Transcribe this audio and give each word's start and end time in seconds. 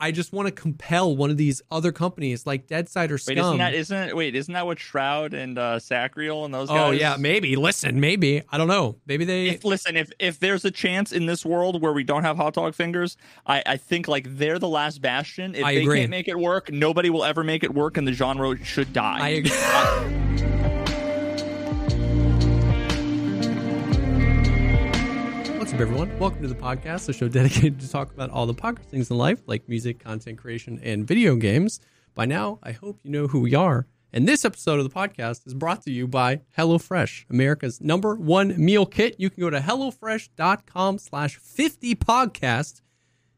I 0.00 0.10
just 0.12 0.32
want 0.32 0.46
to 0.46 0.52
compel 0.52 1.16
one 1.16 1.30
of 1.30 1.36
these 1.36 1.62
other 1.70 1.92
companies 1.92 2.46
like 2.46 2.66
Deadside 2.66 3.10
or 3.10 3.18
Scum. 3.18 3.36
Wait, 3.36 3.40
isn't 3.40 3.58
that 3.58 3.74
isn't 3.74 4.16
wait, 4.16 4.34
isn't 4.34 4.54
that 4.54 4.66
what 4.66 4.78
Shroud 4.78 5.34
and 5.34 5.58
uh 5.58 5.78
Sacriel 5.78 6.44
and 6.44 6.52
those 6.52 6.68
guys? 6.68 6.78
oh 6.78 6.90
yeah, 6.90 7.16
maybe. 7.18 7.56
Listen, 7.56 8.00
maybe 8.00 8.42
I 8.50 8.58
don't 8.58 8.68
know. 8.68 8.96
Maybe 9.06 9.24
they. 9.24 9.48
If, 9.48 9.64
listen, 9.64 9.96
if 9.96 10.10
if 10.18 10.38
there's 10.40 10.64
a 10.64 10.70
chance 10.70 11.12
in 11.12 11.26
this 11.26 11.44
world 11.44 11.80
where 11.82 11.92
we 11.92 12.04
don't 12.04 12.24
have 12.24 12.36
hot 12.36 12.54
dog 12.54 12.74
fingers, 12.74 13.16
I, 13.46 13.62
I 13.66 13.76
think 13.76 14.08
like 14.08 14.26
they're 14.36 14.58
the 14.58 14.68
last 14.68 15.00
bastion. 15.00 15.54
If 15.54 15.64
I 15.64 15.74
they 15.74 15.82
agree. 15.82 15.98
can't 16.00 16.10
make 16.10 16.28
it 16.28 16.38
work, 16.38 16.72
nobody 16.72 17.10
will 17.10 17.24
ever 17.24 17.44
make 17.44 17.64
it 17.64 17.74
work, 17.74 17.96
and 17.96 18.06
the 18.06 18.12
genre 18.12 18.56
should 18.64 18.92
die. 18.92 19.18
I 19.20 19.28
agree. 20.64 20.77
Up, 25.78 25.82
everyone? 25.82 26.18
Welcome 26.18 26.42
to 26.42 26.48
the 26.48 26.56
Pogcast, 26.56 27.06
the 27.06 27.12
show 27.12 27.28
dedicated 27.28 27.78
to 27.78 27.88
talk 27.88 28.12
about 28.12 28.30
all 28.30 28.46
the 28.46 28.52
podcast 28.52 28.86
things 28.86 29.12
in 29.12 29.16
life, 29.16 29.38
like 29.46 29.68
music, 29.68 30.00
content 30.00 30.36
creation, 30.36 30.80
and 30.82 31.06
video 31.06 31.36
games. 31.36 31.78
By 32.16 32.24
now, 32.24 32.58
I 32.64 32.72
hope 32.72 32.98
you 33.04 33.12
know 33.12 33.28
who 33.28 33.38
we 33.38 33.54
are. 33.54 33.86
And 34.12 34.26
this 34.26 34.44
episode 34.44 34.80
of 34.80 34.84
the 34.84 34.92
Pogcast 34.92 35.46
is 35.46 35.54
brought 35.54 35.82
to 35.82 35.92
you 35.92 36.08
by 36.08 36.40
HelloFresh, 36.58 37.26
America's 37.30 37.80
number 37.80 38.16
one 38.16 38.60
meal 38.60 38.86
kit. 38.86 39.20
You 39.20 39.30
can 39.30 39.40
go 39.40 39.50
to 39.50 39.60
HelloFresh.com 39.60 40.98
slash 40.98 41.38
50pogcast. 41.38 42.80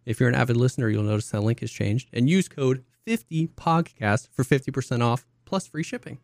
If 0.07 0.19
you're 0.19 0.31
an 0.31 0.35
avid 0.35 0.57
listener, 0.57 0.89
you'll 0.89 1.03
notice 1.03 1.29
that 1.33 1.43
link 1.43 1.61
has 1.61 1.71
changed. 1.71 2.09
And 2.11 2.31
use 2.31 2.49
code 2.49 2.85
50pogcast 3.07 4.29
for 4.33 4.45
50% 4.45 5.03
off 5.03 5.27
plus 5.45 5.67
free 5.67 5.83
shipping. 5.83 6.17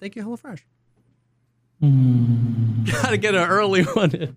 Thank 0.00 0.16
you, 0.16 0.24
HelloFresh. 0.24 0.60
Hmm. 1.80 2.84
Gotta 2.90 3.18
get 3.18 3.34
an 3.34 3.46
early 3.46 3.82
one 3.82 4.14
in. 4.14 4.36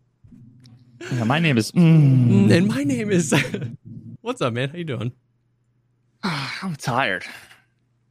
Yeah, 1.13 1.23
my 1.23 1.39
name 1.39 1.57
is. 1.57 1.71
Mm, 1.71 2.51
And 2.51 2.67
my 2.67 2.83
name 2.83 3.11
is. 3.11 3.33
What's 4.21 4.41
up, 4.41 4.53
man? 4.53 4.69
How 4.69 4.77
you 4.77 4.83
doing? 4.83 5.11
I'm 6.23 6.75
tired. 6.75 7.25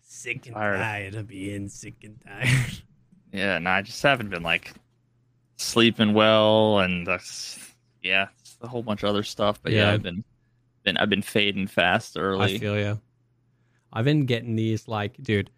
Sick 0.03 0.47
and 0.47 0.55
Tired. 0.55 0.77
tired 0.79 1.15
of 1.17 1.27
being 1.27 1.69
sick 1.69 1.95
and 2.05 2.21
tired. 2.25 2.49
Yeah, 3.33 3.57
and 3.57 3.69
I 3.69 3.83
just 3.83 4.01
haven't 4.01 4.31
been 4.31 4.45
like 4.45 4.73
sleeping 5.57 6.15
well, 6.15 6.79
and 6.79 7.09
uh, 7.09 7.19
yeah, 8.01 8.29
a 8.61 8.69
whole 8.69 8.85
bunch 8.85 9.03
of 9.03 9.09
other 9.09 9.25
stuff. 9.25 9.61
But 9.61 9.73
yeah, 9.73 9.89
Yeah. 9.89 9.93
I've 9.95 10.03
been 10.05 10.23
been 10.85 10.97
I've 10.99 11.11
been 11.11 11.21
fading 11.21 11.67
fast 11.67 12.17
early. 12.17 12.55
I 12.55 12.59
feel 12.59 12.79
you. 12.79 13.01
I've 13.93 14.05
been 14.05 14.25
getting 14.27 14.55
these 14.55 14.87
like, 14.87 15.21
dude, 15.21 15.51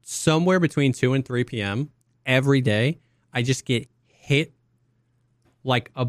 somewhere 0.00 0.60
between 0.60 0.94
two 0.94 1.12
and 1.12 1.22
three 1.22 1.44
p.m. 1.44 1.90
every 2.24 2.62
day. 2.62 3.00
I 3.34 3.42
just 3.42 3.66
get 3.66 3.86
hit 4.06 4.54
like 5.62 5.90
a 5.94 6.06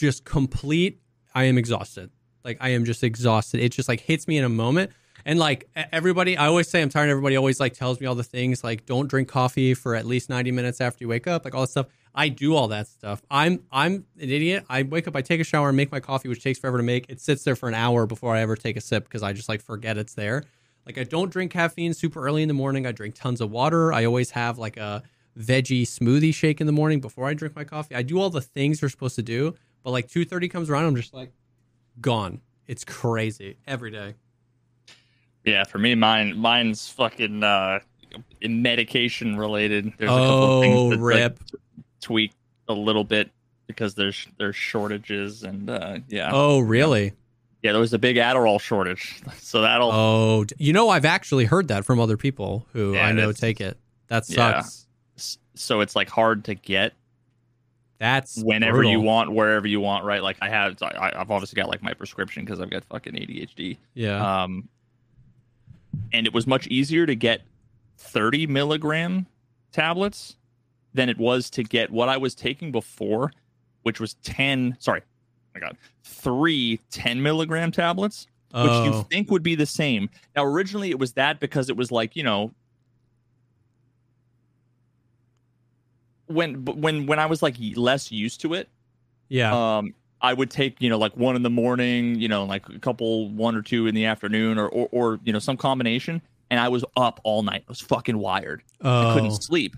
just 0.00 0.24
complete. 0.24 1.00
I 1.34 1.44
am 1.44 1.58
exhausted. 1.58 2.10
Like 2.44 2.58
I 2.60 2.70
am 2.70 2.84
just 2.84 3.04
exhausted. 3.04 3.60
It 3.60 3.70
just 3.70 3.88
like 3.88 4.00
hits 4.00 4.26
me 4.26 4.38
in 4.38 4.44
a 4.44 4.48
moment. 4.48 4.90
And 5.26 5.38
like 5.38 5.68
everybody, 5.92 6.36
I 6.36 6.46
always 6.46 6.68
say 6.68 6.80
I'm 6.80 6.88
tired. 6.88 7.10
Everybody 7.10 7.36
always 7.36 7.60
like 7.60 7.74
tells 7.74 8.00
me 8.00 8.06
all 8.06 8.14
the 8.14 8.24
things 8.24 8.64
like 8.64 8.86
don't 8.86 9.08
drink 9.08 9.28
coffee 9.28 9.74
for 9.74 9.94
at 9.94 10.06
least 10.06 10.30
90 10.30 10.50
minutes 10.50 10.80
after 10.80 11.04
you 11.04 11.08
wake 11.08 11.26
up, 11.26 11.44
like 11.44 11.54
all 11.54 11.60
that 11.60 11.68
stuff. 11.68 11.86
I 12.14 12.28
do 12.28 12.56
all 12.56 12.68
that 12.68 12.88
stuff. 12.88 13.22
I'm 13.30 13.62
I'm 13.70 14.06
an 14.18 14.30
idiot. 14.30 14.64
I 14.68 14.82
wake 14.82 15.06
up, 15.06 15.14
I 15.14 15.22
take 15.22 15.40
a 15.40 15.44
shower, 15.44 15.68
and 15.68 15.76
make 15.76 15.92
my 15.92 16.00
coffee, 16.00 16.28
which 16.28 16.42
takes 16.42 16.58
forever 16.58 16.78
to 16.78 16.82
make. 16.82 17.06
It 17.08 17.20
sits 17.20 17.44
there 17.44 17.54
for 17.54 17.68
an 17.68 17.74
hour 17.74 18.06
before 18.06 18.34
I 18.34 18.40
ever 18.40 18.56
take 18.56 18.76
a 18.76 18.80
sip 18.80 19.04
because 19.04 19.22
I 19.22 19.32
just 19.34 19.48
like 19.48 19.60
forget 19.62 19.98
it's 19.98 20.14
there. 20.14 20.44
Like 20.86 20.96
I 20.96 21.04
don't 21.04 21.30
drink 21.30 21.52
caffeine 21.52 21.92
super 21.92 22.24
early 22.24 22.42
in 22.42 22.48
the 22.48 22.54
morning. 22.54 22.86
I 22.86 22.92
drink 22.92 23.14
tons 23.14 23.40
of 23.40 23.50
water. 23.50 23.92
I 23.92 24.06
always 24.06 24.30
have 24.30 24.58
like 24.58 24.78
a 24.78 25.02
veggie 25.38 25.82
smoothie 25.82 26.34
shake 26.34 26.60
in 26.60 26.66
the 26.66 26.72
morning 26.72 27.00
before 27.00 27.26
I 27.26 27.34
drink 27.34 27.54
my 27.54 27.64
coffee. 27.64 27.94
I 27.94 28.02
do 28.02 28.18
all 28.18 28.30
the 28.30 28.40
things 28.40 28.80
you're 28.80 28.88
supposed 28.88 29.16
to 29.16 29.22
do, 29.22 29.54
but 29.82 29.90
like 29.90 30.08
2:30 30.08 30.50
comes 30.50 30.70
around, 30.70 30.84
I'm 30.86 30.96
just 30.96 31.12
like 31.14 31.32
gone. 32.00 32.40
It's 32.66 32.84
crazy 32.84 33.56
every 33.66 33.90
day. 33.90 34.14
Yeah, 35.44 35.64
for 35.64 35.78
me, 35.78 35.94
mine 35.94 36.36
mine's 36.36 36.88
fucking 36.90 37.42
uh, 37.42 37.80
medication 38.42 39.36
related. 39.36 39.92
There's 39.98 40.10
a 40.10 40.26
couple 40.26 40.46
Oh, 40.48 40.60
things 40.60 40.90
that 40.90 40.96
like, 41.04 41.14
rip. 41.14 41.40
tweak 42.00 42.32
a 42.68 42.72
little 42.74 43.04
bit 43.04 43.30
because 43.66 43.94
there's 43.94 44.26
there's 44.38 44.56
shortages 44.56 45.42
and 45.42 45.70
uh, 45.70 45.98
yeah, 46.08 46.30
Oh, 46.32 46.60
really? 46.60 47.12
yeah, 47.62 47.72
there 47.72 47.80
was 47.80 47.92
a 47.92 47.98
big 47.98 48.16
Adderall 48.16 48.60
shortage, 48.60 49.20
so 49.38 49.62
that'll 49.62 49.90
Oh, 49.92 50.44
you 50.58 50.72
know, 50.72 50.88
I've 50.90 51.04
actually 51.04 51.44
heard 51.46 51.68
that 51.68 51.84
from 51.84 51.98
other 52.00 52.16
people 52.16 52.66
who 52.72 52.94
Yeah, 52.94 53.06
I 53.06 53.12
know 53.12 53.32
take 53.32 53.60
it. 53.60 53.78
That 54.08 54.28
Yeah. 54.28 54.62
sucks. 54.62 55.38
so 55.54 55.80
it's 55.80 55.94
like 55.96 56.08
hard 56.08 56.44
to 56.46 56.54
get 56.54 56.94
That's 58.00 58.42
whenever 58.42 58.82
you 58.82 58.98
want, 58.98 59.30
wherever 59.30 59.68
you 59.68 59.78
want, 59.78 60.06
right? 60.06 60.22
Like 60.22 60.38
I 60.40 60.48
have, 60.48 60.82
I, 60.82 61.12
I've 61.14 61.30
obviously 61.30 61.60
got 61.60 61.68
like 61.68 61.82
my 61.82 61.92
prescription 61.92 62.46
because 62.46 62.58
I've 62.58 62.70
got 62.70 62.82
fucking 62.84 63.12
ADHD. 63.12 63.76
Yeah. 63.92 64.42
Um, 64.42 64.70
and 66.10 66.26
it 66.26 66.32
was 66.32 66.46
much 66.46 66.66
easier 66.68 67.04
to 67.04 67.14
get 67.14 67.42
30 67.98 68.46
milligram 68.46 69.26
tablets 69.70 70.36
than 70.94 71.10
it 71.10 71.18
was 71.18 71.50
to 71.50 71.62
get 71.62 71.90
what 71.90 72.08
I 72.08 72.16
was 72.16 72.34
taking 72.34 72.72
before, 72.72 73.32
which 73.82 74.00
was 74.00 74.14
10. 74.22 74.78
Sorry, 74.80 75.02
oh 75.04 75.50
my 75.54 75.60
God, 75.60 75.76
three 76.02 76.80
10 76.90 77.22
milligram 77.22 77.70
tablets, 77.70 78.28
which 78.50 78.62
oh. 78.64 78.84
you 78.84 79.06
think 79.10 79.30
would 79.30 79.42
be 79.42 79.54
the 79.54 79.66
same. 79.66 80.08
Now, 80.34 80.46
originally 80.46 80.88
it 80.88 80.98
was 80.98 81.12
that 81.12 81.38
because 81.38 81.68
it 81.68 81.76
was 81.76 81.92
like, 81.92 82.16
you 82.16 82.22
know, 82.22 82.50
when 86.30 86.64
when 86.64 87.06
when 87.06 87.18
I 87.18 87.26
was 87.26 87.42
like 87.42 87.56
less 87.76 88.10
used 88.10 88.40
to 88.42 88.54
it, 88.54 88.68
yeah. 89.30 89.78
um 89.78 89.94
i 90.20 90.34
would 90.34 90.50
take 90.50 90.76
you 90.82 90.90
know 90.90 90.98
like 90.98 91.16
one 91.16 91.36
in 91.36 91.42
the 91.42 91.50
morning 91.50 92.16
you 92.16 92.28
know 92.28 92.44
like 92.44 92.68
a 92.68 92.78
couple 92.78 93.30
one 93.30 93.56
or 93.56 93.62
two 93.62 93.86
in 93.86 93.94
the 93.94 94.04
afternoon 94.04 94.58
or 94.58 94.68
or, 94.68 94.88
or 94.92 95.20
you 95.24 95.32
know 95.32 95.38
some 95.38 95.56
combination 95.56 96.20
and 96.50 96.60
i 96.60 96.68
was 96.68 96.84
up 96.96 97.20
all 97.24 97.42
night 97.42 97.62
i 97.66 97.70
was 97.70 97.80
fucking 97.80 98.18
wired 98.18 98.62
i 98.82 99.10
oh. 99.10 99.14
couldn't 99.14 99.42
sleep 99.42 99.74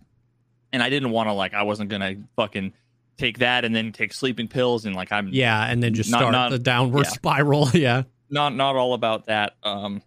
and 0.73 0.83
i 0.83 0.91
didn't 0.91 1.11
want 1.11 1.29
to 1.29 1.33
like 1.33 1.55
i 1.55 1.63
wasn't 1.63 1.89
gonna 1.89 2.17
fucking 2.35 2.73
take 3.17 3.39
that 3.39 3.65
and 3.65 3.77
then 3.77 3.93
take 3.93 4.13
sleeping 4.13 4.49
pills 4.49 4.85
and 4.85 4.97
like 4.97 5.13
i'm 5.13 5.29
Yeah, 5.29 5.65
and 5.65 5.83
then 5.83 5.95
just 5.95 6.11
Not- 6.11 6.19
start 6.19 6.33
not- 6.33 6.51
the 6.51 6.59
downward 6.59 7.05
yeah. 7.05 7.11
spiral. 7.11 7.69
Yeah. 7.75 8.03
not 8.31 8.55
not 8.55 8.75
all 8.75 8.95
about 8.95 9.27
that 9.27 9.55
um 9.63 10.03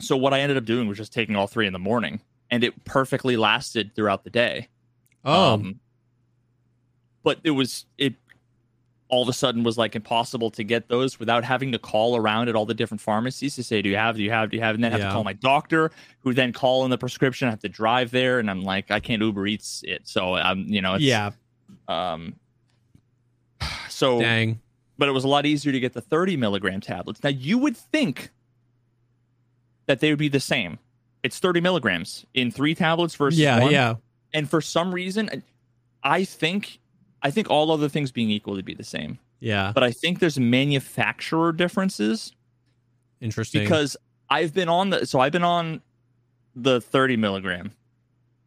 so 0.00 0.16
what 0.16 0.32
i 0.32 0.40
ended 0.40 0.56
up 0.56 0.64
doing 0.64 0.88
was 0.88 0.96
just 0.96 1.12
taking 1.12 1.36
all 1.36 1.46
three 1.46 1.66
in 1.66 1.72
the 1.72 1.78
morning 1.78 2.20
and 2.50 2.64
it 2.64 2.84
perfectly 2.84 3.36
lasted 3.36 3.94
throughout 3.94 4.24
the 4.24 4.30
day 4.30 4.68
Oh. 5.24 5.54
Um, 5.54 5.80
but 7.22 7.38
it 7.44 7.50
was 7.50 7.86
it 7.98 8.14
all 9.10 9.22
of 9.22 9.28
a 9.28 9.32
sudden 9.32 9.62
was 9.62 9.78
like 9.78 9.96
impossible 9.96 10.50
to 10.50 10.62
get 10.62 10.88
those 10.88 11.18
without 11.18 11.42
having 11.42 11.72
to 11.72 11.78
call 11.78 12.14
around 12.16 12.48
at 12.48 12.54
all 12.54 12.66
the 12.66 12.74
different 12.74 13.00
pharmacies 13.00 13.54
to 13.56 13.62
say, 13.62 13.80
"Do 13.80 13.88
you 13.88 13.96
have? 13.96 14.16
Do 14.16 14.22
you 14.22 14.30
have? 14.30 14.50
Do 14.50 14.56
you 14.56 14.62
have?" 14.62 14.74
And 14.74 14.84
then 14.84 14.92
have 14.92 15.00
to 15.00 15.10
call 15.10 15.24
my 15.24 15.32
doctor, 15.32 15.90
who 16.20 16.34
then 16.34 16.52
call 16.52 16.84
in 16.84 16.90
the 16.90 16.98
prescription. 16.98 17.48
I 17.48 17.50
have 17.50 17.60
to 17.60 17.68
drive 17.68 18.10
there, 18.10 18.38
and 18.38 18.50
I'm 18.50 18.62
like, 18.62 18.90
I 18.90 19.00
can't 19.00 19.22
Uber 19.22 19.46
Eats 19.46 19.82
it, 19.86 20.06
so 20.06 20.34
I'm 20.34 20.66
you 20.68 20.82
know, 20.82 20.94
it's, 20.94 21.04
yeah. 21.04 21.30
Um, 21.88 22.34
so 23.88 24.20
Dang. 24.20 24.60
but 24.98 25.08
it 25.08 25.12
was 25.12 25.24
a 25.24 25.28
lot 25.28 25.46
easier 25.46 25.72
to 25.72 25.80
get 25.80 25.94
the 25.94 26.00
30 26.02 26.36
milligram 26.36 26.80
tablets. 26.80 27.22
Now 27.24 27.30
you 27.30 27.58
would 27.58 27.76
think 27.76 28.30
that 29.86 30.00
they 30.00 30.10
would 30.10 30.18
be 30.18 30.28
the 30.28 30.40
same. 30.40 30.78
It's 31.22 31.38
30 31.38 31.60
milligrams 31.62 32.24
in 32.34 32.50
three 32.50 32.74
tablets 32.74 33.14
versus 33.14 33.40
Yeah. 33.40 33.60
one. 33.60 33.72
Yeah. 33.72 33.94
And 34.34 34.48
for 34.48 34.60
some 34.60 34.94
reason, 34.94 35.42
I 36.02 36.24
think 36.24 36.78
I 37.22 37.30
think 37.30 37.50
all 37.50 37.70
other 37.72 37.88
things 37.88 38.12
being 38.12 38.30
equal 38.30 38.56
to 38.56 38.62
be 38.62 38.74
the 38.74 38.84
same. 38.84 39.18
Yeah. 39.40 39.72
But 39.74 39.82
I 39.84 39.90
think 39.92 40.18
there's 40.20 40.38
manufacturer 40.38 41.52
differences 41.52 42.32
Interesting. 43.20 43.62
because 43.62 43.96
I've 44.30 44.52
been 44.54 44.68
on 44.68 44.90
the 44.90 45.06
so 45.06 45.20
I've 45.20 45.32
been 45.32 45.44
on 45.44 45.80
the 46.54 46.80
30 46.80 47.16
milligram 47.16 47.72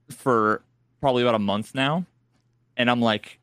for 0.10 0.62
probably 1.00 1.24
about 1.24 1.36
a 1.36 1.40
month 1.40 1.74
now, 1.74 2.06
and 2.78 2.90
I'm 2.90 3.02
like, 3.02 3.40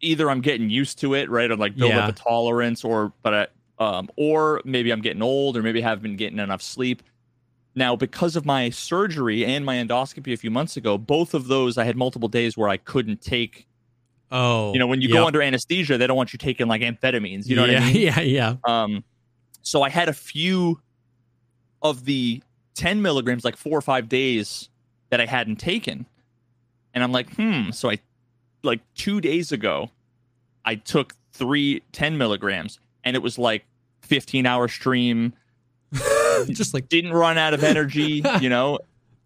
either 0.00 0.30
I'm 0.30 0.40
getting 0.40 0.68
used 0.70 0.98
to 1.00 1.14
it, 1.14 1.30
right? 1.30 1.50
I'm 1.50 1.58
like 1.58 1.76
build 1.76 1.90
Yeah. 1.92 2.06
up 2.06 2.10
a 2.10 2.12
tolerance, 2.18 2.84
or 2.84 3.12
but 3.22 3.34
I, 3.34 3.46
um, 3.78 4.08
or 4.16 4.62
maybe 4.64 4.90
I'm 4.90 5.00
getting 5.02 5.22
old, 5.22 5.56
or 5.56 5.62
maybe 5.62 5.82
I 5.84 5.88
haven't 5.88 6.02
been 6.02 6.16
getting 6.16 6.38
enough 6.38 6.62
sleep. 6.62 7.02
Now, 7.76 7.94
because 7.94 8.36
of 8.36 8.46
my 8.46 8.70
surgery 8.70 9.44
and 9.44 9.64
my 9.64 9.76
endoscopy 9.76 10.32
a 10.32 10.36
few 10.36 10.50
months 10.50 10.78
ago, 10.78 10.96
both 10.96 11.34
of 11.34 11.46
those 11.46 11.76
I 11.76 11.84
had 11.84 11.94
multiple 11.96 12.28
days 12.28 12.56
where 12.56 12.70
I 12.70 12.78
couldn't 12.78 13.20
take. 13.20 13.68
oh, 14.32 14.72
You 14.72 14.78
know, 14.78 14.86
when 14.86 15.02
you 15.02 15.08
yep. 15.08 15.18
go 15.18 15.26
under 15.26 15.42
anesthesia, 15.42 15.98
they 15.98 16.06
don't 16.06 16.16
want 16.16 16.32
you 16.32 16.38
taking 16.38 16.66
like 16.68 16.80
amphetamines. 16.80 17.46
You 17.46 17.56
know 17.56 17.66
yeah, 17.66 17.80
what 17.80 17.82
I 17.82 17.92
mean? 17.92 18.02
Yeah, 18.02 18.20
yeah. 18.20 18.54
Um, 18.64 19.04
so 19.60 19.82
I 19.82 19.90
had 19.90 20.08
a 20.08 20.14
few 20.14 20.80
of 21.82 22.06
the 22.06 22.42
10 22.74 23.02
milligrams, 23.02 23.44
like 23.44 23.56
four 23.56 23.76
or 23.76 23.82
five 23.82 24.08
days 24.08 24.70
that 25.10 25.20
I 25.20 25.26
hadn't 25.26 25.56
taken. 25.56 26.06
And 26.94 27.04
I'm 27.04 27.12
like, 27.12 27.34
hmm. 27.34 27.70
So 27.72 27.90
I, 27.90 27.98
like 28.62 28.80
two 28.94 29.20
days 29.20 29.52
ago, 29.52 29.90
I 30.64 30.76
took 30.76 31.14
three 31.32 31.82
10 31.92 32.16
milligrams 32.16 32.80
and 33.04 33.14
it 33.14 33.22
was 33.22 33.38
like 33.38 33.66
15 34.00 34.46
hour 34.46 34.66
stream, 34.66 35.34
Just 36.48 36.74
like 36.74 36.88
didn't 36.88 37.12
run 37.12 37.38
out 37.38 37.54
of 37.54 37.62
energy, 37.64 38.22
you 38.40 38.48
know? 38.48 38.78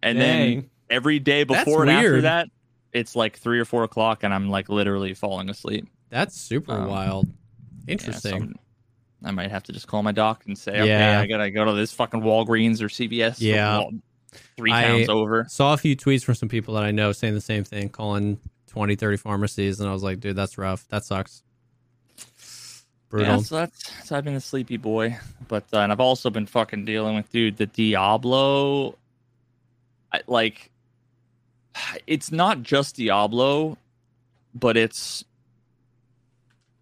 And 0.03 0.21
then 0.21 0.71
every 0.89 1.19
day 1.19 1.45
That's 1.45 1.65
before 1.65 1.83
and 1.83 1.91
after 1.91 2.23
that, 2.23 2.49
it's 2.93 3.15
like 3.15 3.39
three 3.39 3.61
or 3.61 3.65
four 3.65 3.85
o'clock 3.85 4.23
and 4.25 4.33
I'm 4.35 4.49
like 4.49 4.69
literally 4.69 5.15
falling 5.15 5.49
asleep. 5.51 5.87
that's 6.09 6.41
super 6.41 6.73
Um, 6.73 6.89
wild. 6.89 7.27
Yeah, 7.27 7.33
so 7.33 7.93
Interesting. 7.93 8.55
I'm- 9.23 9.35
might 9.37 9.51
have 9.51 9.63
to 9.65 9.73
just 9.73 9.87
call 9.87 10.03
my 10.03 10.13
doc 10.13 10.45
and 10.47 10.57
say, 10.57 10.73
okay, 10.73 10.89
Yeah. 10.89 11.21
I 11.21 11.27
gotta 11.27 11.51
go 11.51 11.65
to 11.67 11.73
this 11.75 11.93
fucking 11.93 12.23
Walgreens 12.23 12.81
or 12.81 12.89
CVS. 12.89 13.37
Yeah. 13.41 13.83
three 14.57 14.73
I- 14.73 15.05
over. 15.07 15.45
Saw 15.49 15.75
a 15.75 15.77
few 15.77 15.95
tweets 15.97 16.25
from 16.25 16.35
some 16.37 16.49
people 16.49 16.75
that 16.75 16.85
I 16.85 16.91
know 16.91 17.13
saying 17.13 17.35
the 17.35 17.41
same 17.41 17.63
thing, 17.65 17.89
calling 17.91 18.39
20, 18.69 18.97
30 18.97 19.17
pharmacies, 19.19 19.79
and 19.81 19.89
I 19.89 19.93
was 19.93 20.03
like, 20.03 20.21
dude, 20.21 20.37
that's 20.37 20.57
rough. 20.57 20.87
That 20.89 21.05
sucks. 21.05 21.43
Brutal. 23.11 23.37
Yeah, 23.37 23.43
so 23.43 23.57
that's 23.57 24.07
so 24.09 24.17
I've 24.17 24.25
been 24.25 24.37
a 24.37 24.41
sleepy 24.41 24.77
boy, 24.77 25.19
but 25.49 25.65
uh, 25.73 25.79
and 25.79 25.91
I've 25.91 26.01
also 26.01 26.31
been 26.31 26.47
fucking 26.47 26.85
dealing 26.85 27.17
with 27.17 27.31
dude 27.31 27.57
the 27.57 27.67
Diablo. 27.67 28.97
I, 30.13 30.21
like, 30.29 30.71
it's 32.07 32.31
not 32.31 32.63
just 32.63 32.97
Diablo, 32.97 33.77
but 34.55 34.77
it's 34.77 35.25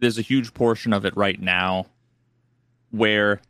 there's 0.00 0.18
a 0.18 0.22
huge 0.22 0.52
portion 0.52 0.92
of 0.92 1.06
it 1.06 1.16
right 1.16 1.40
now 1.40 1.86
where 2.90 3.40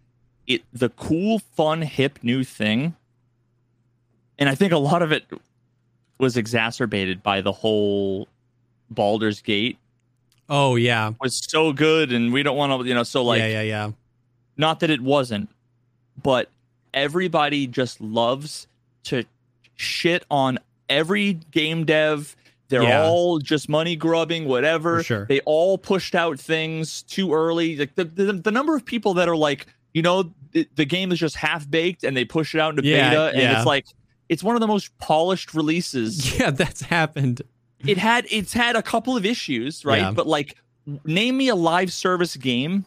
it 0.46 0.62
the 0.72 0.90
cool, 0.90 1.40
fun, 1.40 1.82
hip 1.82 2.20
new 2.22 2.44
thing, 2.44 2.94
and 4.38 4.48
I 4.48 4.54
think 4.54 4.72
a 4.72 4.78
lot 4.78 5.02
of 5.02 5.10
it 5.10 5.25
was 6.19 6.36
exacerbated 6.36 7.25
by 7.25 7.40
the 7.40 7.52
whole 7.52 8.28
Baldur's 8.88 9.42
Gate 9.42 9.78
oh 10.48 10.76
yeah. 10.76 11.12
was 11.20 11.36
so 11.48 11.72
good 11.72 12.12
and 12.12 12.32
we 12.32 12.42
don't 12.42 12.56
want 12.56 12.82
to 12.82 12.88
you 12.88 12.94
know 12.94 13.02
so 13.02 13.22
like 13.22 13.40
yeah, 13.40 13.48
yeah, 13.48 13.62
yeah. 13.62 13.90
not 14.56 14.80
that 14.80 14.90
it 14.90 15.00
wasn't 15.00 15.48
but 16.22 16.50
everybody 16.94 17.66
just 17.66 18.00
loves 18.00 18.66
to 19.04 19.24
shit 19.76 20.24
on 20.30 20.58
every 20.88 21.34
game 21.34 21.84
dev 21.84 22.34
they're 22.68 22.82
Yeah. 22.82 23.04
all 23.04 23.38
just 23.38 23.68
money 23.68 23.94
grubbing 23.96 24.46
whatever 24.46 25.02
sure. 25.02 25.26
they 25.26 25.40
all 25.40 25.78
pushed 25.78 26.14
out 26.14 26.38
things 26.40 27.02
too 27.02 27.32
early 27.32 27.76
like 27.76 27.94
the, 27.94 28.04
the, 28.04 28.32
the 28.32 28.50
number 28.50 28.74
of 28.74 28.84
people 28.84 29.14
that 29.14 29.28
are 29.28 29.36
like 29.36 29.66
you 29.94 30.02
know 30.02 30.30
the, 30.52 30.66
the 30.76 30.84
game 30.84 31.12
is 31.12 31.18
just 31.18 31.36
half 31.36 31.70
baked 31.70 32.04
and 32.04 32.16
they 32.16 32.24
push 32.24 32.54
it 32.54 32.60
out 32.60 32.70
into 32.76 32.88
Yeah, 32.88 33.10
beta 33.10 33.22
and 33.34 33.38
yeah. 33.42 33.56
it's 33.58 33.66
like 33.66 33.86
it's 34.28 34.42
one 34.42 34.56
of 34.56 34.60
the 34.60 34.66
most 34.66 34.96
polished 34.98 35.54
releases 35.54 36.38
Yeah, 36.40 36.50
that's 36.50 36.82
happened. 36.82 37.42
It 37.86 37.96
had 37.98 38.26
it's 38.30 38.52
had 38.52 38.76
a 38.76 38.82
couple 38.82 39.16
of 39.16 39.25
issues 39.25 39.84
right 39.84 39.98
Yeah. 40.00 40.10
but 40.12 40.26
like 40.26 40.56
name 41.04 41.36
me 41.36 41.48
a 41.48 41.54
live 41.54 41.92
service 41.92 42.36
game 42.36 42.86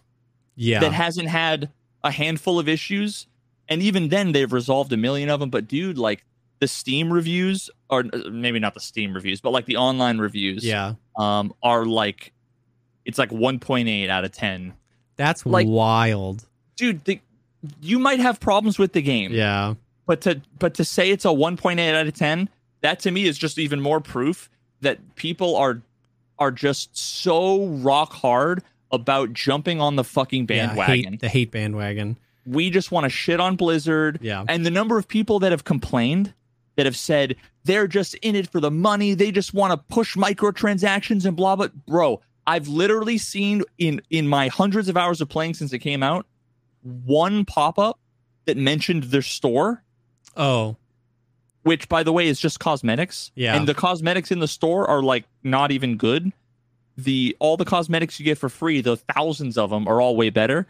Yeah. 0.56 0.80
that 0.80 0.92
hasn't 0.94 1.28
had 1.30 1.70
a 2.04 2.12
handful 2.12 2.60
of 2.60 2.68
issues 2.68 3.28
and 3.70 3.82
even 3.82 4.10
then 4.10 4.32
they've 4.32 4.52
resolved 4.52 4.92
a 4.92 4.98
million 4.98 5.30
of 5.30 5.40
them 5.40 5.50
but 5.50 5.68
dude 5.68 5.98
like 5.98 6.26
the 6.60 6.68
steam 6.68 7.12
reviews 7.12 7.70
or 7.90 8.04
maybe 8.32 8.60
not 8.60 8.74
the 8.74 8.80
steam 8.80 9.14
reviews 9.14 9.40
but 9.42 9.52
like 9.52 9.66
the 9.66 9.78
online 9.78 10.18
reviews 10.18 10.66
yeah. 10.66 10.94
um 11.16 11.54
are 11.64 11.86
like 11.86 12.34
it's 13.06 13.18
like 13.18 13.30
1.8 13.32 14.10
out 14.10 14.26
of 14.26 14.32
10 14.32 14.74
That's 15.16 15.46
Like- 15.46 15.68
wild. 15.68 16.46
dude 16.76 17.04
the, 17.06 17.20
you 17.82 17.98
might 18.00 18.20
have 18.20 18.40
problems 18.40 18.78
with 18.80 18.94
the 18.94 19.02
game 19.02 19.32
Yeah. 19.32 19.76
but 20.08 20.22
to 20.22 20.42
but 20.60 20.74
to 20.76 20.84
say 20.84 21.12
it's 21.12 21.26
a 21.26 21.30
1.8 21.30 21.94
out 21.96 22.08
of 22.08 22.14
10 22.14 22.50
that 22.82 23.00
to 23.02 23.12
me 23.12 23.26
is 23.28 23.38
just 23.38 23.58
even 23.60 23.80
more 23.80 24.00
proof 24.02 24.50
that 24.82 25.16
people 25.16 25.56
are 25.56 25.82
are 26.40 26.52
just 26.52 26.98
so 26.98 27.66
rock 27.68 28.12
hard 28.14 28.64
about 28.92 29.32
jumping 29.34 29.80
on 29.80 29.96
the 29.96 30.04
fucking 30.04 30.42
Yeah, 30.50 30.68
bandwagon 30.68 31.14
hate, 31.14 31.20
the 31.22 31.30
hate 31.30 31.52
bandwagon. 31.52 32.18
we 32.46 32.70
just 32.70 32.92
want 32.92 33.04
to 33.06 33.10
shit 33.10 33.40
on 33.40 33.56
blizzard 33.56 34.20
Yeah. 34.22 34.44
and 34.50 34.66
the 34.66 34.72
number 34.72 34.98
of 34.98 35.08
people 35.08 35.40
that 35.40 35.52
have 35.52 35.64
complained 35.64 36.34
that 36.78 36.86
have 36.86 36.98
said 36.98 37.36
they're 37.64 37.88
just 37.88 38.16
in 38.16 38.36
it 38.36 38.50
for 38.50 38.60
the 38.60 38.72
money 38.72 39.14
they 39.14 39.32
just 39.32 39.54
want 39.54 39.72
to 39.72 39.78
push 39.94 40.16
microtransactions 40.18 41.26
and 41.26 41.38
blah 41.38 41.56
blah 41.56 41.68
bro 41.88 42.20
i've 42.48 42.68
literally 42.68 43.18
seen 43.20 43.62
in 43.78 44.02
in 44.10 44.28
my 44.28 44.48
hundreds 44.48 44.90
of 44.90 44.98
hours 44.98 45.22
of 45.22 45.30
playing 45.30 45.54
since 45.54 45.72
it 45.74 45.80
came 45.80 46.02
out 46.02 46.26
one 47.06 47.46
pop-up 47.46 48.00
that 48.46 48.58
mentioned 48.58 49.04
their 49.04 49.22
store 49.22 49.84
Oh, 50.36 50.78
which 51.64 51.88
by 51.90 52.04
the 52.04 52.12
way 52.12 52.28
is 52.28 52.40
just 52.40 52.60
cosmetics. 52.60 53.32
Yeah. 53.36 53.56
and 53.56 53.68
the 53.68 53.74
cosmetics 53.74 54.32
in 54.32 54.40
the 54.40 54.48
store 54.48 54.88
are 54.88 55.02
like 55.02 55.26
not 55.44 55.72
even 55.72 55.98
good. 55.98 56.32
The 56.98 57.36
all 57.40 57.58
the 57.58 57.66
cosmetics 57.66 58.20
you 58.20 58.26
get 58.26 58.38
for 58.38 58.50
free 58.50 58.82
the 58.82 58.98
thousands 58.98 59.58
of 59.58 59.70
them 59.70 59.88
are 59.88 60.02
all 60.02 60.16
way 60.16 60.30
better. 60.30 60.68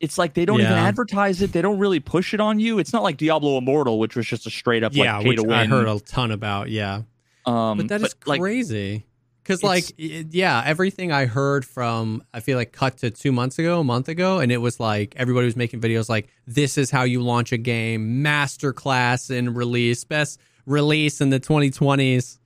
It's 0.00 0.18
like 0.18 0.34
they 0.34 0.44
don't 0.44 0.60
even 0.60 0.72
advertise 0.72 1.42
it. 1.42 1.52
They 1.52 1.62
don't 1.62 1.78
really 1.78 2.00
push 2.00 2.34
it 2.34 2.40
on 2.40 2.58
you. 2.58 2.78
It's 2.80 2.92
not 2.92 3.02
like 3.02 3.16
diablo 3.18 3.58
immortal 3.58 3.98
which 3.98 4.16
was 4.16 4.26
just 4.26 4.46
a 4.46 4.50
straight 4.50 4.82
up 4.82 4.94
yeah, 4.94 5.16
like 5.16 5.22
pay 5.22 5.28
which 5.28 5.38
to 5.38 5.44
win. 5.44 5.52
I 5.52 5.66
heard 5.66 5.88
a 5.88 6.00
ton 6.00 6.30
about. 6.30 6.70
Yeah. 6.70 7.02
um 7.46 7.78
but 7.78 7.88
that 7.88 8.02
is 8.02 8.14
like 8.26 8.40
crazy 8.40 9.04
because 9.42 9.62
like 9.62 9.84
y- 9.98 10.24
yeah 10.30 10.62
everything 10.64 11.10
i 11.12 11.26
heard 11.26 11.64
from 11.64 12.22
i 12.32 12.40
feel 12.40 12.56
like 12.56 12.72
cut 12.72 12.96
to 12.96 13.10
two 13.10 13.32
months 13.32 13.58
ago 13.58 13.80
a 13.80 13.84
month 13.84 14.08
ago 14.08 14.38
and 14.38 14.50
it 14.52 14.58
was 14.58 14.78
like 14.80 15.14
everybody 15.16 15.44
was 15.46 15.56
making 15.56 15.80
videos 15.80 16.08
like 16.08 16.28
this 16.46 16.78
is 16.78 16.90
how 16.90 17.02
you 17.02 17.20
launch 17.22 17.52
a 17.52 17.58
game 17.58 18.22
master 18.22 18.72
class 18.72 19.30
in 19.30 19.52
release 19.54 20.04
best 20.04 20.40
release 20.66 21.20
in 21.20 21.30
the 21.30 21.40
2020s 21.40 22.38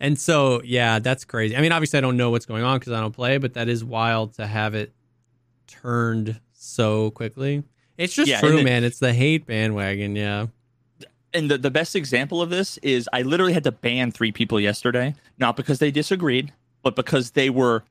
and 0.00 0.18
so 0.18 0.62
yeah 0.64 0.98
that's 1.00 1.24
crazy. 1.24 1.56
I 1.56 1.60
mean 1.60 1.72
obviously 1.72 1.98
i 1.98 2.00
don't 2.00 2.16
know 2.16 2.30
what's 2.30 2.46
going 2.46 2.62
on 2.64 2.78
because 2.78 2.92
i 2.92 3.00
don't 3.00 3.12
play 3.14 3.38
but 3.38 3.54
that 3.54 3.68
is 3.68 3.84
wild 3.84 4.34
to 4.34 4.46
have 4.46 4.74
it 4.74 4.92
turned 5.66 6.40
so 6.52 7.10
quickly. 7.10 7.62
It's 7.96 8.14
just 8.14 8.28
Yeah, 8.30 8.40
true 8.40 8.56
and 8.56 8.64
man. 8.64 8.84
It's 8.84 8.98
the 9.00 9.12
hate 9.12 9.46
bandwagon 9.46 10.16
yeah 10.16 10.46
and 11.34 11.50
the, 11.50 11.58
the 11.58 11.70
best 11.70 11.94
example 11.96 12.40
of 12.42 12.50
this 12.50 12.78
is 12.78 13.08
i 13.12 13.22
literally 13.22 13.52
had 13.52 13.64
to 13.64 13.72
ban 13.72 14.10
three 14.10 14.32
people 14.32 14.58
yesterday 14.58 15.14
not 15.38 15.56
because 15.56 15.78
they 15.78 15.90
disagreed 15.90 16.52
but 16.82 16.96
because 16.96 17.32
they 17.32 17.50
were 17.50 17.82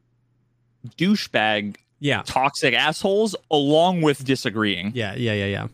douchebag 0.98 1.75
yeah 2.00 2.22
toxic 2.25 2.74
assholes 2.74 3.36
along 3.51 4.01
with 4.01 4.24
disagreeing 4.24 4.91
yeah 4.96 5.13
yeah 5.15 5.34
yeah 5.34 5.46
yeah 5.46 5.67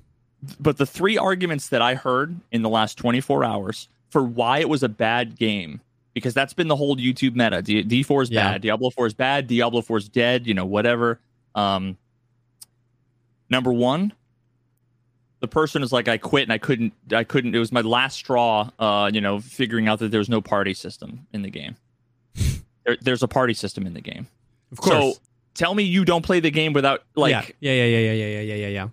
but 0.59 0.75
the 0.77 0.85
three 0.85 1.17
arguments 1.17 1.69
that 1.69 1.81
I 1.81 1.95
heard 1.95 2.35
in 2.51 2.63
the 2.63 2.69
last 2.69 2.97
24 2.97 3.45
hours 3.45 3.87
for 4.09 4.21
why 4.23 4.59
it 4.59 4.67
was 4.67 4.83
a 4.83 4.89
bad 4.89 5.37
game, 5.39 5.79
because 6.13 6.33
that's 6.33 6.53
been 6.53 6.67
the 6.67 6.75
whole 6.75 6.97
YouTube 6.97 7.33
meta. 7.35 7.61
D- 7.61 7.81
D4 7.85 8.23
is 8.23 8.29
Yeah. 8.29 8.51
bad, 8.51 8.61
Diablo 8.61 8.89
4 8.89 9.07
is 9.07 9.13
bad, 9.13 9.47
Diablo 9.47 9.81
4 9.81 9.97
is 9.99 10.09
dead, 10.09 10.45
you 10.45 10.53
know, 10.53 10.65
whatever. 10.65 11.21
Um, 11.55 11.95
number 13.49 13.71
one, 13.71 14.11
the 15.43 15.47
person 15.49 15.83
is 15.83 15.91
like, 15.91 16.07
I 16.07 16.17
quit 16.17 16.43
and 16.43 16.53
I 16.53 16.57
couldn't, 16.57 16.93
I 17.11 17.25
couldn't, 17.25 17.53
it 17.53 17.59
was 17.59 17.69
my 17.73 17.81
last 17.81 18.15
straw, 18.15 18.69
uh, 18.79 19.11
you 19.13 19.19
know, 19.19 19.41
figuring 19.41 19.89
out 19.89 19.99
that 19.99 20.09
there's 20.09 20.29
no 20.29 20.39
party 20.39 20.73
system 20.73 21.27
in 21.33 21.41
the 21.41 21.49
game. 21.49 21.75
there, 22.85 22.95
there's 23.01 23.21
a 23.23 23.27
party 23.27 23.53
system 23.53 23.85
in 23.85 23.93
the 23.93 23.99
game. 23.99 24.27
of 24.71 24.79
course 24.79 25.15
So 25.15 25.21
tell 25.53 25.75
me 25.75 25.83
you 25.83 26.05
don't 26.05 26.23
play 26.23 26.39
the 26.39 26.49
game 26.49 26.71
without, 26.71 27.03
like, 27.15 27.31
yeah 27.59 27.73
yeah 27.73 27.85
yeah 27.85 27.97
yeah 27.99 28.11
yeah 28.13 28.25
yeah 28.27 28.39
yeah 28.39 28.53
yeah 28.55 28.67
yeah 28.69 28.87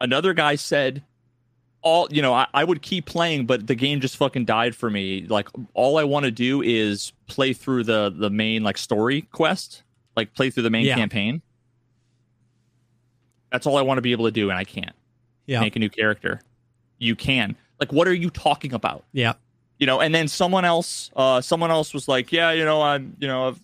another 0.00 0.34
guy 0.34 0.54
said 0.54 1.02
all 1.82 2.06
you 2.12 2.22
know 2.22 2.32
I, 2.32 2.46
I 2.54 2.62
would 2.62 2.80
keep 2.80 3.04
playing 3.06 3.46
but 3.46 3.66
the 3.66 3.74
game 3.74 4.00
just 4.00 4.16
fucking 4.16 4.44
died 4.44 4.76
for 4.76 4.88
me 4.90 5.26
like 5.28 5.48
all 5.74 5.96
i 5.98 6.04
want 6.04 6.24
to 6.24 6.30
do 6.30 6.60
is 6.62 7.12
play 7.28 7.52
through 7.52 7.82
the 7.84 8.12
the 8.16 8.30
main 8.30 8.62
like 8.62 8.78
story 8.78 9.22
quest 9.32 9.82
like 10.16 10.34
play 10.34 10.50
through 10.50 10.62
the 10.64 10.70
main 10.70 10.86
Yeah. 10.86 10.94
campaign 10.96 11.40
that's 13.50 13.66
all 13.66 13.76
i 13.76 13.82
want 13.82 13.98
to 13.98 14.02
be 14.02 14.12
able 14.12 14.24
to 14.26 14.30
do 14.32 14.50
and 14.50 14.58
i 14.58 14.64
can't 14.64 14.94
yeah 15.48 15.60
make 15.60 15.74
a 15.74 15.80
new 15.80 15.90
character 15.90 16.40
you 16.98 17.16
can 17.16 17.56
like 17.80 17.92
what 17.92 18.06
are 18.06 18.14
you 18.14 18.30
talking 18.30 18.72
about 18.72 19.04
yeah 19.12 19.32
you 19.78 19.86
know, 19.86 20.00
and 20.00 20.14
then 20.14 20.28
someone 20.28 20.64
else, 20.64 21.10
uh, 21.14 21.40
someone 21.40 21.70
else 21.70 21.94
was 21.94 22.08
like, 22.08 22.32
yeah, 22.32 22.50
you 22.50 22.64
know, 22.64 22.80
I, 22.82 22.96
you 22.96 23.28
know, 23.28 23.48
I've 23.48 23.60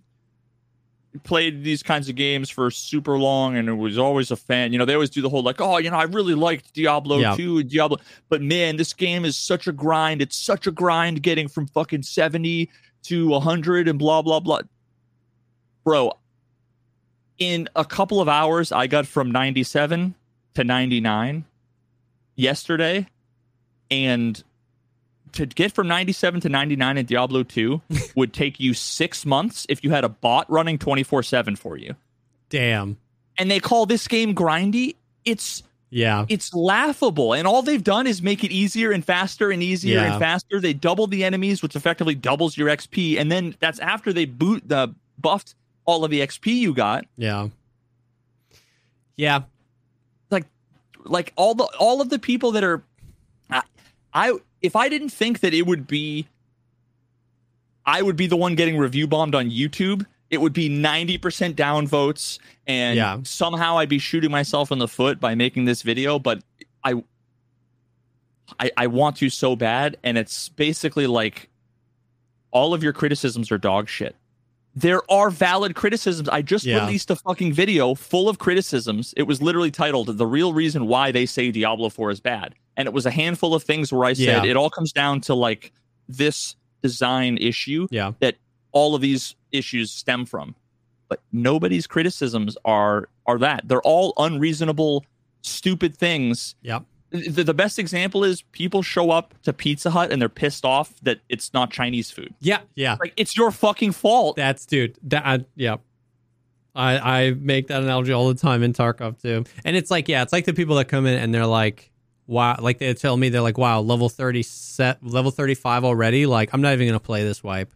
played 1.25 1.65
these 1.65 1.83
kinds 1.83 2.09
of 2.09 2.15
games 2.15 2.51
for 2.51 2.71
super 2.71 3.19
long 3.19 3.57
and 3.57 3.69
it 3.69 3.75
was 3.75 3.99
always 3.99 4.31
a 4.31 4.37
fan. 4.37 4.73
You 4.73 4.79
know, 4.79 4.85
they 4.85 4.95
always 4.95 5.11
do 5.11 5.23
the 5.23 5.29
whole 5.29 5.43
like, 5.43 5.61
oh, 5.61 5.79
you 5.79 5.91
know, 5.91 5.97
I 5.97 6.05
really 6.05 6.35
liked 6.35 6.73
Diablo 6.73 7.19
Yeah. 7.19 7.37
2 7.37 7.59
and 7.59 7.71
Diablo, 7.71 7.99
but 8.29 8.43
man, 8.43 8.77
this 8.77 8.93
game 8.93 9.25
is 9.25 9.37
such 9.37 9.67
a 9.67 9.73
grind. 9.73 10.23
It's 10.23 10.37
such 10.37 10.67
a 10.67 10.71
grind 10.71 11.23
getting 11.23 11.49
from 11.49 11.67
fucking 11.67 12.05
70 12.05 12.71
to 13.05 13.29
100 13.29 13.89
and 13.89 13.99
blah 13.99 14.23
blah 14.23 14.41
blah. 14.41 14.61
Bro, 15.85 16.13
in 17.39 17.69
a 17.77 17.85
couple 17.85 18.21
of 18.21 18.29
hours 18.29 18.73
I 18.73 18.87
got 18.87 19.07
from 19.07 19.31
97 19.33 20.15
to 20.55 20.65
99 20.65 21.45
yesterday 22.37 23.07
and 23.91 24.43
to 25.33 25.47
get 25.47 25.73
from 25.73 25.89
97 25.89 26.41
to 26.43 26.49
99 26.49 26.99
in 26.99 27.07
Diablo 27.07 27.43
2 27.43 27.83
would 28.17 28.33
take 28.33 28.61
you 28.61 28.73
6 28.75 29.27
months 29.27 29.67
if 29.69 29.83
you 29.83 29.91
had 29.91 30.05
a 30.05 30.09
bot 30.09 30.51
running 30.51 30.79
24/7 30.79 31.57
for 31.59 31.77
you. 31.77 31.95
Damn. 32.51 32.97
And 33.37 33.51
they 33.51 33.59
call 33.61 33.85
this 33.87 34.07
game 34.07 34.35
grindy. 34.35 34.95
It's 35.25 35.63
Yeah. 35.91 36.25
it's 36.29 36.55
laughable. 36.55 37.33
And 37.35 37.47
all 37.49 37.63
they've 37.63 37.83
done 37.83 38.07
is 38.07 38.23
make 38.23 38.45
it 38.45 38.53
easier 38.53 38.93
and 38.93 39.05
faster 39.05 39.51
and 39.51 39.63
easier 39.63 39.97
Yeah. 39.97 40.13
and 40.13 40.21
faster. 40.21 40.61
They 40.61 40.73
doubled 40.73 41.11
the 41.11 41.25
enemies, 41.25 41.63
which 41.63 41.75
effectively 41.75 42.15
doubles 42.15 42.57
your 42.57 42.69
XP. 42.69 43.19
And 43.19 43.31
then 43.33 43.57
that's 43.59 43.81
after 43.81 44.13
they 44.13 44.25
boot 44.25 44.63
the 44.69 44.95
buffed 45.19 45.55
all 45.85 46.05
of 46.05 46.11
the 46.13 46.21
XP 46.21 46.47
you 46.61 46.75
got. 46.75 47.07
Yeah. 47.17 47.49
Yeah. 49.17 49.43
Like 51.05 51.33
all 51.37 51.55
the 51.55 51.65
all 51.79 52.01
of 52.01 52.09
the 52.11 52.19
people 52.19 52.53
that 52.53 52.65
are 52.65 52.83
I, 53.51 53.63
I 54.13 54.33
if 54.63 54.75
I 54.75 54.89
didn't 54.89 55.11
think 55.11 55.41
that 55.41 55.53
it 55.55 55.67
would 55.67 55.87
be 55.87 56.27
I 57.87 58.01
would 58.03 58.17
be 58.17 58.27
the 58.27 58.37
one 58.37 58.55
getting 58.55 58.79
review 58.79 59.07
bombed 59.07 59.35
on 59.35 59.51
YouTube. 59.51 60.07
It 60.31 60.41
would 60.41 60.55
be 60.55 60.69
90% 60.71 61.55
down 61.55 61.87
votes 61.87 62.39
and 62.67 62.97
Yeah. 62.97 63.19
somehow 63.25 63.77
I'd 63.79 63.91
be 63.91 63.99
shooting 63.99 64.31
myself 64.31 64.73
in 64.73 64.79
the 64.79 64.89
foot 64.89 65.21
by 65.21 65.35
making 65.35 65.67
this 65.67 65.83
video, 65.83 66.19
but 66.19 66.43
I 66.83 67.03
I, 68.59 68.71
I 68.77 68.87
want 68.89 69.17
to 69.17 69.31
so 69.31 69.57
bad, 69.57 69.97
and 70.03 70.17
it's 70.19 70.49
basically 70.51 71.07
like 71.07 71.49
all 72.51 72.73
of 72.75 72.83
your 72.83 72.93
criticisms 72.93 73.51
are 73.51 73.59
dog 73.59 73.89
shit. 73.89 74.17
There 74.77 75.09
are 75.11 75.31
valid 75.31 75.75
criticisms. 75.77 76.29
I 76.29 76.43
just 76.43 76.65
Yeah. 76.65 76.85
released 76.85 77.11
a 77.11 77.17
fucking 77.17 77.53
video 77.53 77.95
full 77.95 78.29
of 78.29 78.39
criticisms. 78.39 79.15
It 79.17 79.23
was 79.25 79.41
literally 79.41 79.71
titled 79.71 80.19
"The 80.19 80.27
Real 80.27 80.53
Reason 80.53 80.87
Why 80.87 81.13
They 81.13 81.27
Say 81.27 81.51
Diablo 81.53 81.89
4 81.91 82.11
is 82.11 82.21
Bad," 82.21 82.55
and 82.77 82.87
it 82.89 82.93
was 82.93 83.07
a 83.07 83.11
handful 83.13 83.55
of 83.55 83.63
things 83.63 83.93
where 83.93 84.05
I 84.05 84.15
said 84.15 84.45
Yeah. 84.45 84.51
it 84.51 84.57
all 84.57 84.71
comes 84.71 84.93
down 84.93 85.21
to 85.23 85.35
like 85.35 85.73
this 86.09 86.57
design 86.83 87.39
issue 87.39 87.87
Yeah. 87.91 88.13
that 88.19 88.37
all 88.73 88.95
of 88.97 89.01
these 89.01 89.37
issues 89.53 89.93
stem 89.93 90.27
from. 90.27 90.57
But 91.09 91.21
nobody's 91.33 91.87
criticisms 91.87 92.57
are 92.65 93.09
are 93.27 93.39
that 93.39 93.69
they're 93.69 93.81
all 93.83 94.13
unreasonable, 94.19 95.05
stupid 95.43 95.97
things 95.97 96.57
Yep. 96.63 96.85
The, 97.15 97.45
the 97.45 97.55
best 97.55 97.79
example 97.79 98.25
is 98.25 98.43
people 98.53 98.83
show 98.83 99.11
up 99.11 99.35
to 99.43 99.53
Pizza 99.53 99.91
Hut 99.91 100.11
and 100.11 100.21
they're 100.21 100.29
pissed 100.29 100.65
off 100.65 100.95
that 101.03 101.21
it's 101.29 101.53
not 101.55 101.71
Chinese 101.71 102.11
food. 102.11 102.35
Yeah. 102.41 102.61
Yeah. 102.75 102.97
Like 103.01 103.13
it's 103.17 103.37
your 103.37 103.51
fucking 103.51 103.93
fault. 103.93 104.37
That's 104.37 104.67
dude. 104.67 104.99
That 105.05 105.25
I, 105.25 105.45
yeah. 105.55 105.77
I 106.75 106.99
I 106.99 107.31
make 107.35 107.69
that 107.69 107.83
analogy 107.83 108.13
all 108.13 108.29
the 108.29 108.35
time 108.35 108.63
in 108.63 108.73
Tarkov 108.73 109.21
too. 109.23 109.45
And 109.65 109.77
it's 109.77 109.91
like, 109.91 110.09
yeah, 110.09 110.23
it's 110.23 110.33
like 110.33 110.45
the 110.45 110.55
people 110.55 110.77
that 110.77 110.87
come 110.87 111.07
in 111.07 111.17
and 111.17 111.33
they're 111.33 111.47
like, 111.47 111.93
wow, 112.27 112.57
like 112.59 112.79
they 112.79 112.93
tell 112.95 113.17
me 113.17 113.29
they're 113.29 113.41
like, 113.41 113.59
wow, 113.59 113.81
level 113.81 114.09
30 114.09 114.43
set 114.43 115.05
level 115.05 115.31
35 115.31 115.85
already. 115.85 116.27
Like, 116.27 116.53
I'm 116.53 116.61
not 116.61 116.73
even 116.73 116.89
gonna 116.89 117.01
play 117.01 117.23
this 117.23 117.45
wipe. 117.45 117.73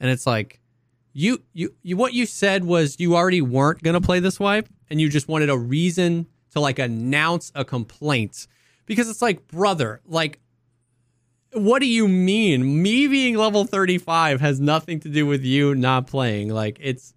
And 0.00 0.10
it's 0.10 0.26
like, 0.26 0.60
you 1.14 1.42
you 1.54 1.74
you 1.82 1.96
what 1.96 2.12
you 2.12 2.26
said 2.26 2.64
was 2.64 3.00
you 3.00 3.16
already 3.16 3.40
weren't 3.40 3.82
gonna 3.82 4.00
play 4.00 4.20
this 4.20 4.38
wipe 4.38 4.68
and 4.90 5.00
you 5.00 5.08
just 5.08 5.26
wanted 5.26 5.48
a 5.48 5.56
reason 5.56 6.26
to 6.52 6.60
like 6.60 6.78
announce 6.78 7.50
a 7.54 7.64
complaint. 7.64 8.46
Because 8.88 9.08
it's 9.08 9.22
like, 9.22 9.46
brother, 9.46 10.00
like 10.04 10.40
what 11.52 11.80
do 11.80 11.86
you 11.86 12.08
mean? 12.08 12.82
Me 12.82 13.06
being 13.06 13.36
level 13.36 13.64
35 13.64 14.40
has 14.40 14.60
nothing 14.60 15.00
to 15.00 15.08
do 15.08 15.26
with 15.26 15.44
you 15.44 15.74
not 15.74 16.06
playing. 16.06 16.48
Like 16.50 16.78
it's 16.80 17.14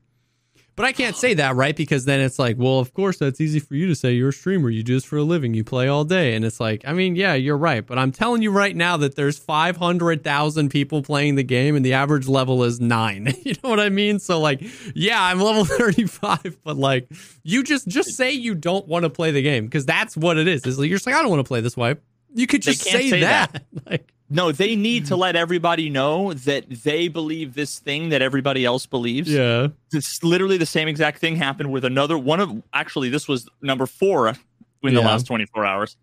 but 0.76 0.86
I 0.86 0.94
can't 0.94 1.16
say 1.16 1.34
that, 1.36 1.56
right? 1.56 1.76
Because 1.76 2.06
then 2.06 2.20
it's 2.22 2.40
like, 2.40 2.58
well, 2.58 2.80
of 2.80 2.94
course 2.94 3.18
that's 3.18 3.42
easy 3.42 3.60
for 3.60 3.76
you 3.76 3.88
to 3.88 3.96
say. 3.96 4.14
You're 4.14 4.30
a 4.30 4.34
streamer, 4.34 4.70
you 4.70 4.84
do 4.84 4.96
this 4.96 5.06
for 5.06 5.18
a 5.18 5.24
living, 5.24 5.54
you 5.54 5.64
play 5.64 5.88
all 5.88 6.04
day. 6.04 6.34
And 6.34 6.46
it's 6.46 6.60
like, 6.60 6.84
I 6.86 6.94
mean, 6.94 7.16
yeah, 7.16 7.34
you're 7.34 7.58
right, 7.58 7.86
but 7.86 7.98
I'm 7.98 8.12
telling 8.12 8.42
you 8.42 8.52
right 8.52 8.76
now 8.76 8.98
that 8.98 9.16
there's 9.16 9.38
500,000 9.38 10.70
people 10.70 11.02
playing 11.02 11.36
the 11.36 11.44
game 11.44 11.76
and 11.76 11.86
the 11.86 11.94
average 11.94 12.28
level 12.28 12.64
is 12.64 12.80
9. 12.80 13.34
you 13.44 13.54
know 13.64 13.70
what 13.70 13.80
I 13.80 13.90
mean? 13.90 14.20
So 14.20 14.40
like, 14.40 14.62
yeah, 14.96 15.22
I'm 15.22 15.40
level 15.40 15.66
35, 15.66 16.58
but 16.64 16.78
like 16.78 17.08
you 17.44 17.64
just 17.64 17.88
just 17.88 18.12
say 18.12 18.32
you 18.32 18.56
don't 18.56 18.88
want 18.88 19.04
to 19.04 19.10
play 19.10 19.32
the 19.32 19.42
game 19.42 19.66
because 19.66 19.86
that's 19.86 20.16
what 20.16 20.38
it 20.38 20.48
is. 20.48 20.66
Is 20.66 20.80
like, 20.80 20.90
you're 20.90 20.98
just 20.98 21.06
like, 21.06 21.16
I 21.16 21.22
don't 21.22 21.30
want 21.30 21.42
to 21.42 21.48
play 21.48 21.62
this 21.62 21.76
wipe. 21.76 22.04
You 22.34 22.48
could 22.48 22.62
just 22.62 22.82
say, 22.82 23.10
say 23.10 23.22
that. 23.22 23.64
like 23.86 24.14
No, 24.30 24.52
they 24.52 24.76
need 24.76 25.08
to 25.08 25.16
let 25.16 25.36
everybody 25.36 25.90
know 25.90 26.34
that 26.34 26.70
they 26.70 27.10
believe 27.10 27.54
this 27.54 27.80
thing 27.80 28.10
that 28.10 28.22
everybody 28.22 28.64
else 28.64 28.86
believes. 28.86 29.30
Yeah. 29.30 29.68
This 29.92 30.24
literally 30.24 30.58
the 30.58 30.66
same 30.66 30.88
exact 30.88 31.20
thing 31.20 31.36
happened 31.36 31.72
with 31.72 31.84
another 31.84 32.18
one 32.18 32.40
of 32.40 32.64
actually 32.74 33.10
this 33.10 33.28
was 33.28 33.50
number 33.62 33.86
4 33.86 34.36
in 34.84 34.94
the 34.94 35.02
last 35.02 35.28
24 35.28 35.66
hours. 35.66 35.98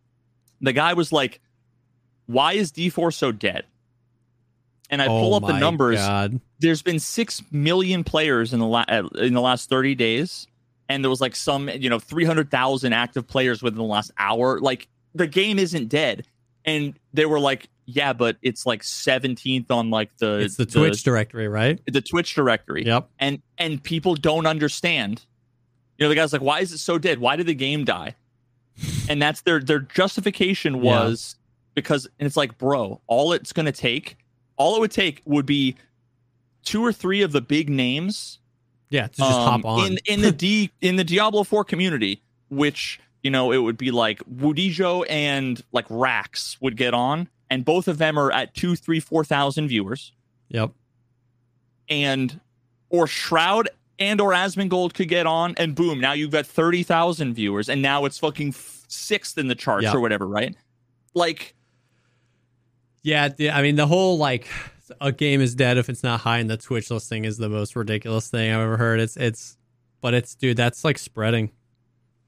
The 0.61 0.73
guy 0.73 0.93
was 0.95 1.13
like, 1.13 1.41
"Why 2.27 2.53
is 2.53 2.73
D4 2.73 3.15
so 3.15 3.33
dead?" 3.33 3.65
And 4.91 5.01
I 5.01 5.07
pull 5.07 5.35
oh 5.35 5.37
up 5.37 5.47
the 5.47 5.59
numbers. 5.59 5.99
God. 5.99 6.41
there's 6.59 6.83
been 6.83 6.99
six 6.99 7.43
million 7.51 8.05
players 8.05 8.53
in 8.53 8.59
the 8.61 8.67
la- 8.67 8.85
uh, 8.89 9.07
in 9.19 9.35
the 9.35 9.41
last 9.41 9.69
30 9.69 9.95
days, 9.95 10.47
and 10.89 11.05
there 11.05 11.11
was 11.11 11.21
like 11.21 11.37
some 11.37 11.69
you 11.69 11.89
know 11.89 11.99
300,000 11.99 12.93
active 12.93 13.27
players 13.27 13.63
within 13.63 13.79
the 13.79 13.85
last 13.85 14.11
hour. 14.19 14.59
Like 14.61 14.89
the 15.15 15.27
game 15.27 15.59
isn't 15.59 15.89
dead, 15.89 16.27
and 16.65 16.95
they 17.13 17.27
were 17.27 17.41
like, 17.41 17.69
yeah, 17.87 18.13
but 18.13 18.37
it's 18.43 18.67
like 18.67 18.83
17th 18.83 19.71
on 19.71 19.91
like 19.91 20.11
the 20.19 20.39
It's 20.41 20.57
the 20.57 20.67
Twitch 20.67 21.03
directory, 21.03 21.49
right? 21.49 21.81
the 21.87 22.01
Twitch 22.03 22.35
directory, 22.35 22.85
Yep. 22.87 23.09
and 23.19 23.41
and 23.57 23.83
people 23.83 24.15
don't 24.15 24.47
understand. 24.47 25.25
You 25.97 26.05
know, 26.05 26.09
the 26.11 26.15
guy's 26.15 26.33
like, 26.33 26.43
why 26.43 26.61
is 26.61 26.73
it 26.73 26.79
so 26.79 26.99
dead? 26.99 27.19
Why 27.19 27.37
did 27.37 27.47
the 27.47 27.55
game 27.55 27.85
die? 27.85 28.15
And 29.09 29.21
that's 29.23 29.41
their 29.41 29.59
their 29.61 29.81
justification 29.81 30.81
was 30.83 31.35
because, 31.75 32.07
and 32.19 32.27
it's 32.27 32.37
like, 32.37 32.59
bro, 32.59 33.01
all 33.07 33.33
it's 33.33 33.53
gonna 33.53 33.73
take, 33.73 34.19
all 34.57 34.77
it 34.77 34.81
would 34.81 34.91
take 34.93 35.23
would 35.25 35.47
be 35.47 35.77
two 36.63 36.85
or 36.85 36.93
three 36.93 37.23
of 37.23 37.33
the 37.33 37.41
big 37.41 37.71
names 37.71 38.39
Yeah, 38.91 39.07
to 39.07 39.17
just 39.17 39.23
um, 39.41 39.63
hop 39.63 39.65
on. 39.65 39.87
in 39.93 39.99
in 40.07 40.21
the 40.21 40.31
D 40.45 40.71
in 40.83 40.97
the 40.97 41.05
Diablo 41.05 41.43
4 41.43 41.65
community, 41.65 42.23
which 42.51 43.01
you 43.23 43.31
know 43.31 43.53
it 43.53 43.59
would 43.59 43.77
be 43.79 43.91
like 43.91 44.21
Wudijo 44.25 45.05
and 45.09 45.63
like 45.73 45.87
Rax 45.91 46.57
would 46.61 46.77
get 46.77 46.95
on, 46.95 47.29
and 47.51 47.65
both 47.65 47.89
of 47.89 47.99
them 47.99 48.19
are 48.19 48.31
at 48.33 48.55
two, 48.55 48.77
three, 48.77 49.01
four 49.01 49.25
thousand 49.25 49.69
viewers, 49.69 50.13
yep. 50.49 50.73
and 51.89 52.41
or 52.91 53.07
Shroud 53.07 53.69
and 53.99 54.21
or 54.21 54.31
Asmongold 54.31 54.95
could 54.95 55.09
get 55.09 55.27
on, 55.27 55.55
and 55.59 55.75
boom, 55.75 56.01
now 56.01 56.13
you've 56.13 56.31
got 56.31 56.47
thirty 56.47 56.83
thousand 56.83 57.35
viewers, 57.35 57.69
and 57.69 57.83
now 57.83 58.05
it's 58.05 58.19
fucking 58.19 58.49
f- 58.51 58.85
sixth 58.89 59.37
in 59.39 59.49
the 59.49 59.55
charts 59.55 59.85
Yeah. 59.85 59.95
or 59.95 60.01
whatever, 60.01 60.27
right? 60.27 60.55
Like 61.15 61.55
Yeah, 63.03 63.29
the, 63.29 63.51
I 63.51 63.63
mean 63.63 63.77
the 63.77 63.87
whole 63.87 64.19
like 64.19 64.47
a 65.01 65.13
game 65.13 65.41
is 65.41 65.55
dead 65.55 65.77
if 65.79 65.89
it's 65.89 66.03
not 66.03 66.21
high 66.21 66.39
in 66.39 66.47
the 66.47 66.57
Twitch 66.57 66.91
listing 66.91 67.25
is 67.25 67.37
the 67.37 67.49
most 67.49 67.77
ridiculous 67.77 68.29
thing 68.29 68.53
I've 68.53 68.61
ever 68.61 68.77
heard. 68.77 69.01
It's 69.01 69.17
it's 69.17 69.57
but 70.01 70.15
it's 70.15 70.35
dude, 70.35 70.57
that's 70.57 70.85
like 70.85 70.97
spreading. 70.99 71.51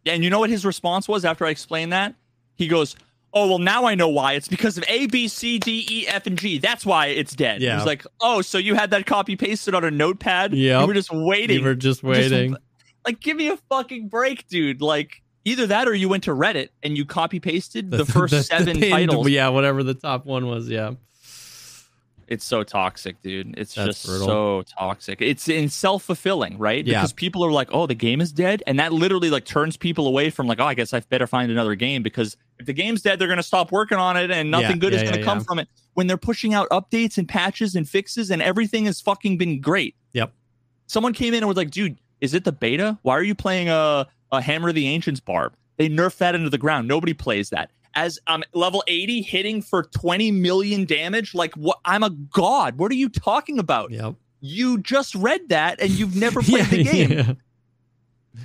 And 0.07 0.25
you 0.25 0.31
know 0.31 0.39
what 0.41 0.51
his 0.51 0.65
response 0.65 1.09
was 1.09 1.25
after 1.25 1.45
I 1.47 1.51
explained 1.51 1.93
that? 1.93 2.15
He 2.57 2.69
goes, 2.69 2.97
Oh, 3.33 3.47
well, 3.49 3.59
now 3.61 3.85
I 3.85 3.95
know 3.95 4.09
why. 4.09 4.33
It's 4.33 4.49
because 4.49 4.77
of 4.77 4.85
A, 4.89 5.07
B, 5.07 5.29
C, 5.29 5.59
D, 5.61 5.87
E, 5.89 6.09
F, 6.09 6.27
and 6.27 6.37
G. 6.37 6.59
That's 6.59 6.85
why 6.85 7.07
it's 7.07 7.35
dead. 7.35 7.63
Yeah. 7.63 7.77
He's 7.77 7.87
like, 7.87 8.05
Oh, 8.21 8.43
so 8.43 8.59
you 8.59 8.75
had 8.75 8.91
that 8.91 9.07
copy 9.07 9.37
pasted 9.37 9.75
on 9.75 9.85
a 9.85 9.91
notepad? 9.91 10.53
Yep. 10.53 10.81
You 10.81 10.87
were 10.87 10.95
just 10.95 11.11
waiting. 11.13 11.59
You 11.61 11.65
were 11.65 11.75
just 11.75 12.03
waiting. 12.03 12.57
like, 13.07 13.21
give 13.21 13.37
me 13.37 13.49
a 13.49 13.57
fucking 13.69 14.09
break, 14.09 14.49
dude. 14.49 14.83
Like, 14.83 15.23
either 15.45 15.67
that 15.69 15.87
or 15.87 15.95
you 15.95 16.09
went 16.09 16.25
to 16.25 16.33
Reddit 16.33 16.71
and 16.83 16.97
you 16.99 17.05
copy 17.05 17.39
pasted 17.41 17.91
the, 17.91 18.05
first 18.07 18.47
seven 18.47 18.79
pinned- 18.79 18.91
titles. 18.93 19.29
Yeah, 19.29 19.49
whatever 19.51 19.83
the 19.83 19.95
top 19.95 20.27
one 20.27 20.47
was. 20.47 20.69
Yeah. 20.69 20.93
It's 22.31 22.45
so 22.45 22.63
toxic, 22.63 23.21
dude. 23.23 23.59
It's 23.59 23.75
That's 23.75 23.89
just 23.89 24.07
brutal. 24.07 24.27
so 24.29 24.63
toxic. 24.79 25.21
It's 25.21 25.49
in 25.49 25.69
self 25.69 26.05
fulfilling, 26.05 26.57
right? 26.59 26.87
Yeah. 26.87 27.01
Because 27.01 27.13
people 27.13 27.45
are 27.45 27.51
like, 27.51 27.69
"Oh, 27.73 27.89
the 27.89 27.95
game 27.97 28.21
is 28.21 28.31
dead," 28.31 28.63
and 28.69 28.79
that 28.79 28.93
literally 28.93 29.31
like 29.31 29.45
turns 29.45 29.77
people 29.77 30.07
away 30.07 30.31
from 30.31 30.47
like, 30.47 30.61
"Oh, 30.61 30.65
I 30.65 30.75
guess 30.75 30.95
I 30.95 31.01
better 31.01 31.27
find 31.27 31.51
another 31.51 31.75
game." 31.75 32.05
Because 32.05 32.37
if 32.61 32.67
the 32.67 32.73
game's 32.73 33.03
dead, 33.03 33.19
they're 33.19 33.27
gonna 33.27 33.43
stop 33.43 33.73
working 33.73 33.99
on 33.99 34.17
it, 34.17 34.31
and 34.31 34.49
nothing 34.49 34.71
Yeah, 34.71 34.77
good 34.77 34.95
is 34.95 35.03
yeah, 35.03 35.11
gonna 35.11 35.19
yeah, 35.19 35.25
come 35.25 35.41
from 35.43 35.59
it. 35.59 35.69
When 35.95 36.07
they're 36.07 36.17
pushing 36.17 36.55
out 36.55 36.69
updates 36.71 37.19
and 37.19 37.29
patches 37.29 37.75
and 37.75 37.89
fixes, 37.89 38.31
and 38.31 38.41
everything 38.41 38.85
has 38.85 39.01
fucking 39.01 39.37
been 39.37 39.61
great. 39.61 39.97
Yep. 40.13 40.33
Someone 40.87 41.13
came 41.13 41.35
in 41.35 41.39
and 41.39 41.49
was 41.49 41.57
like, 41.57 41.73
"Dude, 41.73 41.99
is 42.21 42.33
it 42.33 42.45
the 42.45 42.53
beta? 42.53 42.97
Why 43.03 43.15
are 43.17 43.25
you 43.25 43.35
playing 43.35 43.69
a 43.69 44.07
a 44.31 44.41
Hammer 44.41 44.69
of 44.69 44.77
the 44.77 44.87
Ancients 44.87 45.19
barb?" 45.21 45.55
They 45.79 45.89
nerfed 45.89 46.19
that 46.19 46.37
into 46.37 46.49
the 46.51 46.59
ground. 46.59 46.87
Nobody 46.87 47.13
plays 47.13 47.51
that. 47.51 47.73
As 47.95 48.19
um 48.27 48.43
level 48.53 48.83
80 48.87 49.23
hitting 49.23 49.63
for 49.63 49.83
20 49.83 50.31
million 50.33 50.85
damage. 50.85 51.35
Like 51.35 51.55
what 51.55 51.79
I'm 51.85 52.03
a 52.03 52.11
god. 52.11 52.79
What 52.79 52.91
are 52.93 52.97
you 52.97 53.09
talking 53.09 53.59
about? 53.59 53.91
Yep. 53.91 54.15
You 54.41 54.79
just 54.79 55.15
read 55.15 55.49
that 55.51 55.81
and 55.81 55.91
you've 55.91 56.17
never 56.17 56.43
played 56.43 56.67
the 56.67 56.85
game. 56.85 57.39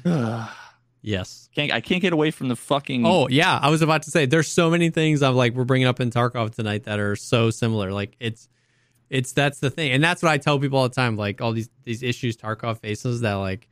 yeah. 0.04 0.50
yes. 1.02 1.50
Can't 1.56 1.72
I 1.72 1.82
can't 1.82 2.02
get 2.02 2.14
away 2.14 2.32
from 2.32 2.48
the 2.48 2.56
fucking 2.56 3.06
Oh 3.06 3.28
yeah, 3.30 3.60
I 3.62 3.70
was 3.70 3.82
about 3.82 4.04
to 4.04 4.12
say 4.12 4.26
there's 4.26 4.48
so 4.48 4.70
many 4.70 4.90
things 4.90 5.22
I'm 5.22 5.36
like 5.36 5.54
we're 5.54 5.64
bringing 5.64 5.88
up 5.88 6.00
in 6.00 6.10
Tarkov 6.12 6.56
tonight 6.56 6.84
that 6.84 7.00
are 7.00 7.16
so 7.16 7.50
similar. 7.50 7.92
Like 7.92 8.16
it's 8.20 8.50
it's 9.10 9.34
that's 9.34 9.60
the 9.60 9.70
thing, 9.70 9.92
and 9.92 10.04
that's 10.04 10.24
what 10.24 10.32
I 10.32 10.38
tell 10.38 10.60
people 10.60 10.80
all 10.80 10.90
the 10.90 10.96
time. 10.96 11.16
Like 11.16 11.40
all 11.42 11.54
these 11.54 11.70
these 11.84 12.02
issues 12.02 12.36
Tarkov 12.38 12.80
faces 12.80 13.22
that 13.22 13.36
like 13.36 13.68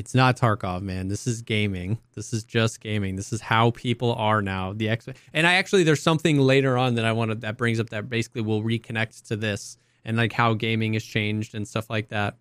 it's 0.00 0.14
not 0.14 0.38
Tarkov, 0.38 0.80
man. 0.80 1.08
This 1.08 1.26
is 1.26 1.42
gaming. 1.42 1.98
This 2.14 2.32
is 2.32 2.42
just 2.42 2.80
gaming. 2.80 3.16
This 3.16 3.34
is 3.34 3.42
how 3.42 3.72
people 3.72 4.14
are 4.14 4.40
now. 4.40 4.72
The 4.72 4.88
ex 4.88 5.06
and 5.34 5.46
I 5.46 5.54
actually 5.54 5.82
there's 5.82 6.02
something 6.02 6.38
later 6.38 6.78
on 6.78 6.94
that 6.94 7.04
I 7.04 7.12
wanted 7.12 7.42
that 7.42 7.58
brings 7.58 7.78
up 7.78 7.90
that 7.90 8.08
basically 8.08 8.40
will 8.40 8.62
reconnect 8.62 9.28
to 9.28 9.36
this 9.36 9.76
and 10.06 10.16
like 10.16 10.32
how 10.32 10.54
gaming 10.54 10.94
has 10.94 11.04
changed 11.04 11.54
and 11.54 11.68
stuff 11.68 11.90
like 11.90 12.08
that. 12.08 12.38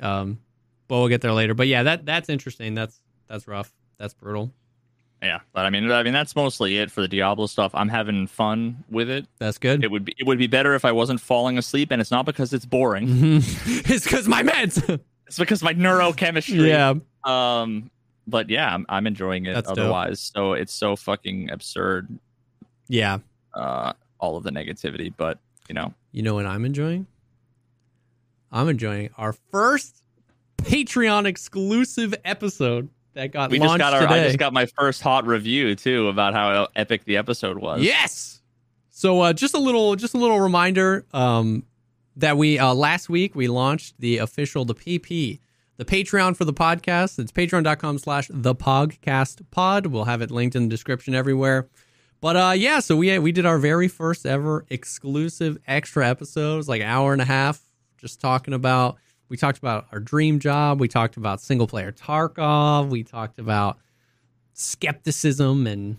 Um, 0.00 0.38
but 0.88 0.96
we'll 0.96 1.08
get 1.08 1.20
there 1.20 1.34
later. 1.34 1.52
But 1.52 1.66
yeah, 1.66 1.82
that 1.82 2.06
that's 2.06 2.30
interesting. 2.30 2.72
That's 2.72 2.98
that's 3.28 3.46
rough. 3.46 3.70
That's 3.98 4.14
brutal. 4.14 4.50
Yeah, 5.22 5.40
but 5.52 5.66
I 5.66 5.70
mean, 5.70 5.90
I 5.90 6.02
mean 6.04 6.14
that's 6.14 6.34
mostly 6.34 6.78
it 6.78 6.90
for 6.90 7.02
the 7.02 7.08
Diablo 7.08 7.44
stuff. 7.48 7.74
I'm 7.74 7.90
having 7.90 8.26
fun 8.26 8.82
with 8.90 9.10
it. 9.10 9.26
That's 9.38 9.58
good. 9.58 9.84
It 9.84 9.90
would 9.90 10.06
be 10.06 10.14
it 10.18 10.26
would 10.26 10.38
be 10.38 10.46
better 10.46 10.74
if 10.74 10.86
I 10.86 10.92
wasn't 10.92 11.20
falling 11.20 11.58
asleep, 11.58 11.90
and 11.90 12.00
it's 12.00 12.10
not 12.10 12.24
because 12.24 12.54
it's 12.54 12.64
boring. 12.64 13.06
it's 13.10 14.04
because 14.04 14.26
my 14.26 14.42
meds. 14.42 15.00
it's 15.26 15.38
because 15.38 15.62
my 15.62 15.74
neurochemistry. 15.74 16.68
yeah. 16.68 16.94
Um. 17.24 17.90
But 18.26 18.48
yeah, 18.48 18.72
I'm, 18.72 18.86
I'm 18.88 19.06
enjoying 19.06 19.44
it. 19.46 19.52
That's 19.54 19.68
dope. 19.68 19.78
otherwise, 19.78 20.30
so 20.34 20.54
it's 20.54 20.72
so 20.72 20.96
fucking 20.96 21.50
absurd. 21.50 22.08
Yeah. 22.88 23.18
Uh, 23.52 23.92
all 24.18 24.36
of 24.38 24.44
the 24.44 24.50
negativity, 24.50 25.12
but 25.14 25.38
you 25.68 25.74
know, 25.74 25.92
You 26.12 26.22
know 26.22 26.34
what 26.34 26.46
I'm 26.46 26.64
enjoying? 26.64 27.06
I'm 28.50 28.68
enjoying 28.68 29.10
our 29.18 29.34
first 29.50 30.02
Patreon 30.58 31.26
exclusive 31.26 32.14
episode 32.24 32.88
that 33.14 33.30
got 33.32 33.50
we 33.50 33.58
just 33.58 33.78
got 33.78 33.92
our. 33.92 34.00
today. 34.02 34.22
I 34.22 34.26
just 34.26 34.38
got 34.38 34.52
my 34.52 34.66
first 34.66 35.02
hot 35.02 35.26
review 35.26 35.74
too 35.74 36.08
about 36.08 36.34
how 36.34 36.68
epic 36.76 37.04
the 37.04 37.16
episode 37.16 37.58
was. 37.58 37.82
Yes. 37.82 38.40
So 38.90 39.20
uh, 39.20 39.32
just 39.32 39.54
a 39.54 39.58
little, 39.58 39.96
just 39.96 40.14
a 40.14 40.18
little 40.18 40.40
reminder 40.40 41.04
um, 41.12 41.64
that 42.16 42.36
we 42.36 42.58
uh, 42.58 42.74
last 42.74 43.08
week 43.08 43.34
we 43.34 43.48
launched 43.48 43.94
the 43.98 44.18
official 44.18 44.64
the 44.64 44.74
PP, 44.74 45.40
the 45.76 45.84
Patreon 45.84 46.36
for 46.36 46.44
the 46.44 46.52
podcast. 46.52 47.18
It's 47.18 47.32
patreon.com 47.32 47.98
slash 47.98 48.28
the 48.30 48.54
pogcast 48.54 49.42
pod. 49.50 49.86
We'll 49.86 50.04
have 50.04 50.22
it 50.22 50.30
linked 50.30 50.56
in 50.56 50.64
the 50.64 50.68
description 50.68 51.14
everywhere. 51.14 51.68
But 52.20 52.36
uh, 52.36 52.52
yeah, 52.56 52.80
so 52.80 52.96
we 52.96 53.18
we 53.18 53.32
did 53.32 53.46
our 53.46 53.58
very 53.58 53.88
first 53.88 54.24
ever 54.24 54.64
exclusive 54.70 55.58
extra 55.66 56.08
episodes, 56.08 56.68
like 56.68 56.80
hour 56.82 57.12
and 57.12 57.20
a 57.20 57.26
half, 57.26 57.60
just 57.98 58.20
talking 58.20 58.54
about. 58.54 58.96
We 59.30 59.38
talked 59.38 59.58
about 59.58 59.86
our 59.90 60.00
dream 60.00 60.38
job. 60.38 60.80
We 60.80 60.86
talked 60.86 61.16
about 61.16 61.40
single 61.40 61.66
player 61.66 61.90
Tarkov. 61.92 62.88
We 62.90 63.02
talked 63.02 63.38
about 63.38 63.78
skepticism 64.52 65.66
and 65.66 65.96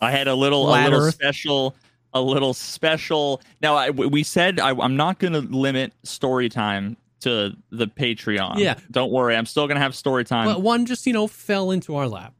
I 0.00 0.10
had 0.10 0.28
a 0.28 0.34
little 0.34 0.68
a 0.68 0.76
little 0.82 1.00
Earth. 1.00 1.14
special 1.14 1.74
a 2.16 2.20
little 2.20 2.54
special. 2.54 3.40
Now 3.60 3.76
I, 3.76 3.90
we 3.90 4.22
said 4.22 4.60
I, 4.60 4.70
I'm 4.70 4.96
not 4.96 5.18
going 5.18 5.32
to 5.32 5.40
limit 5.40 5.92
story 6.02 6.48
time 6.48 6.96
to 7.20 7.56
the 7.70 7.86
Patreon. 7.86 8.58
Yeah. 8.58 8.78
don't 8.90 9.10
worry. 9.10 9.36
I'm 9.36 9.46
still 9.46 9.66
going 9.66 9.76
to 9.76 9.82
have 9.82 9.94
story 9.94 10.24
time. 10.24 10.46
but 10.46 10.62
one 10.62 10.86
just 10.86 11.06
you 11.06 11.12
know 11.12 11.26
fell 11.26 11.70
into 11.70 11.96
our 11.96 12.08
lap. 12.08 12.34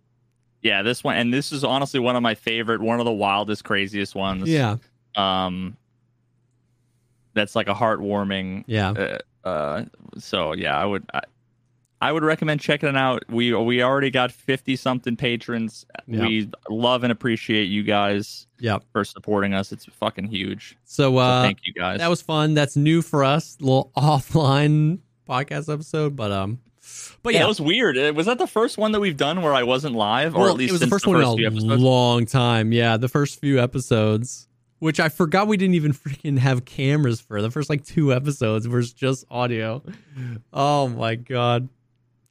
yeah, 0.62 0.82
this 0.82 1.04
one 1.04 1.16
and 1.16 1.32
this 1.32 1.52
is 1.52 1.64
honestly 1.64 2.00
one 2.00 2.16
of 2.16 2.22
my 2.22 2.34
favorite, 2.34 2.80
one 2.80 2.98
of 2.98 3.04
the 3.04 3.12
wildest, 3.12 3.64
craziest 3.64 4.14
ones. 4.14 4.48
Yeah, 4.48 4.76
Um, 5.14 5.76
that's 7.34 7.54
like 7.54 7.68
a 7.68 7.74
heartwarming. 7.74 8.64
yeah. 8.66 8.90
Uh, 8.90 9.18
uh 9.46 9.84
so 10.18 10.54
yeah, 10.54 10.76
I 10.76 10.84
would. 10.84 11.04
I, 11.12 11.20
I 12.00 12.12
would 12.12 12.22
recommend 12.24 12.60
checking 12.60 12.88
it 12.90 12.96
out. 12.96 13.22
We 13.28 13.54
we 13.54 13.82
already 13.82 14.10
got 14.10 14.30
fifty 14.32 14.76
something 14.76 15.16
patrons. 15.16 15.86
Yeah. 16.06 16.20
We 16.26 16.50
love 16.68 17.02
and 17.04 17.10
appreciate 17.12 17.64
you 17.64 17.82
guys 17.82 18.46
Yep. 18.60 18.84
for 18.92 19.04
supporting 19.04 19.54
us. 19.54 19.72
It's 19.72 19.86
fucking 19.86 20.26
huge. 20.26 20.76
So, 20.84 21.12
So 21.12 21.16
uh, 21.18 21.42
thank 21.42 21.58
you 21.64 21.72
guys. 21.72 21.98
that 22.00 22.08
was 22.10 22.20
fun. 22.22 22.54
That's 22.54 22.76
new 22.76 23.00
for 23.02 23.24
us. 23.24 23.56
little 23.60 23.90
offline 23.96 24.98
podcast 25.28 25.72
episode, 25.72 26.14
but 26.16 26.30
um, 26.32 26.58
but 27.22 27.32
yeah, 27.32 27.40
yeah, 27.40 27.44
it 27.46 27.48
was 27.48 27.60
weird. 27.60 27.96
Uh, 27.98 28.12
Was 28.14 28.26
that 28.26 28.38
the 28.38 28.46
first 28.46 28.78
one 28.78 28.92
that 28.92 29.00
we've 29.00 29.16
done 29.16 29.40
where 29.42 29.52
I 29.54 29.62
wasn't 29.62 29.94
live, 29.94 30.34
or 30.36 30.40
well, 30.42 30.50
at 30.50 30.56
least 30.56 30.70
it 30.70 30.72
was 30.72 30.80
the 30.80 30.86
first 30.88 31.06
one 31.06 31.16
few 31.20 31.32
in 31.38 31.44
a 31.44 31.46
episodes? 31.46 31.82
long 31.82 32.26
time. 32.26 32.72
Yeah, 32.72 32.96
the 32.98 33.08
first 33.08 33.40
few 33.40 33.58
episodes, 33.60 34.46
which 34.78 35.00
I 35.00 35.08
forgot 35.08 35.48
we 35.48 35.56
didn't 35.56 35.74
even 35.74 35.92
freaking 35.94 36.38
have 36.38 36.64
cameras 36.66 37.20
for. 37.20 37.40
The 37.42 37.50
first 37.50 37.68
like 37.70 37.84
two 37.84 38.12
episodes 38.12 38.68
was 38.68 38.92
just 38.92 39.24
audio. 39.30 39.82
Oh 40.52 40.88
my 40.88 41.14
god. 41.16 41.68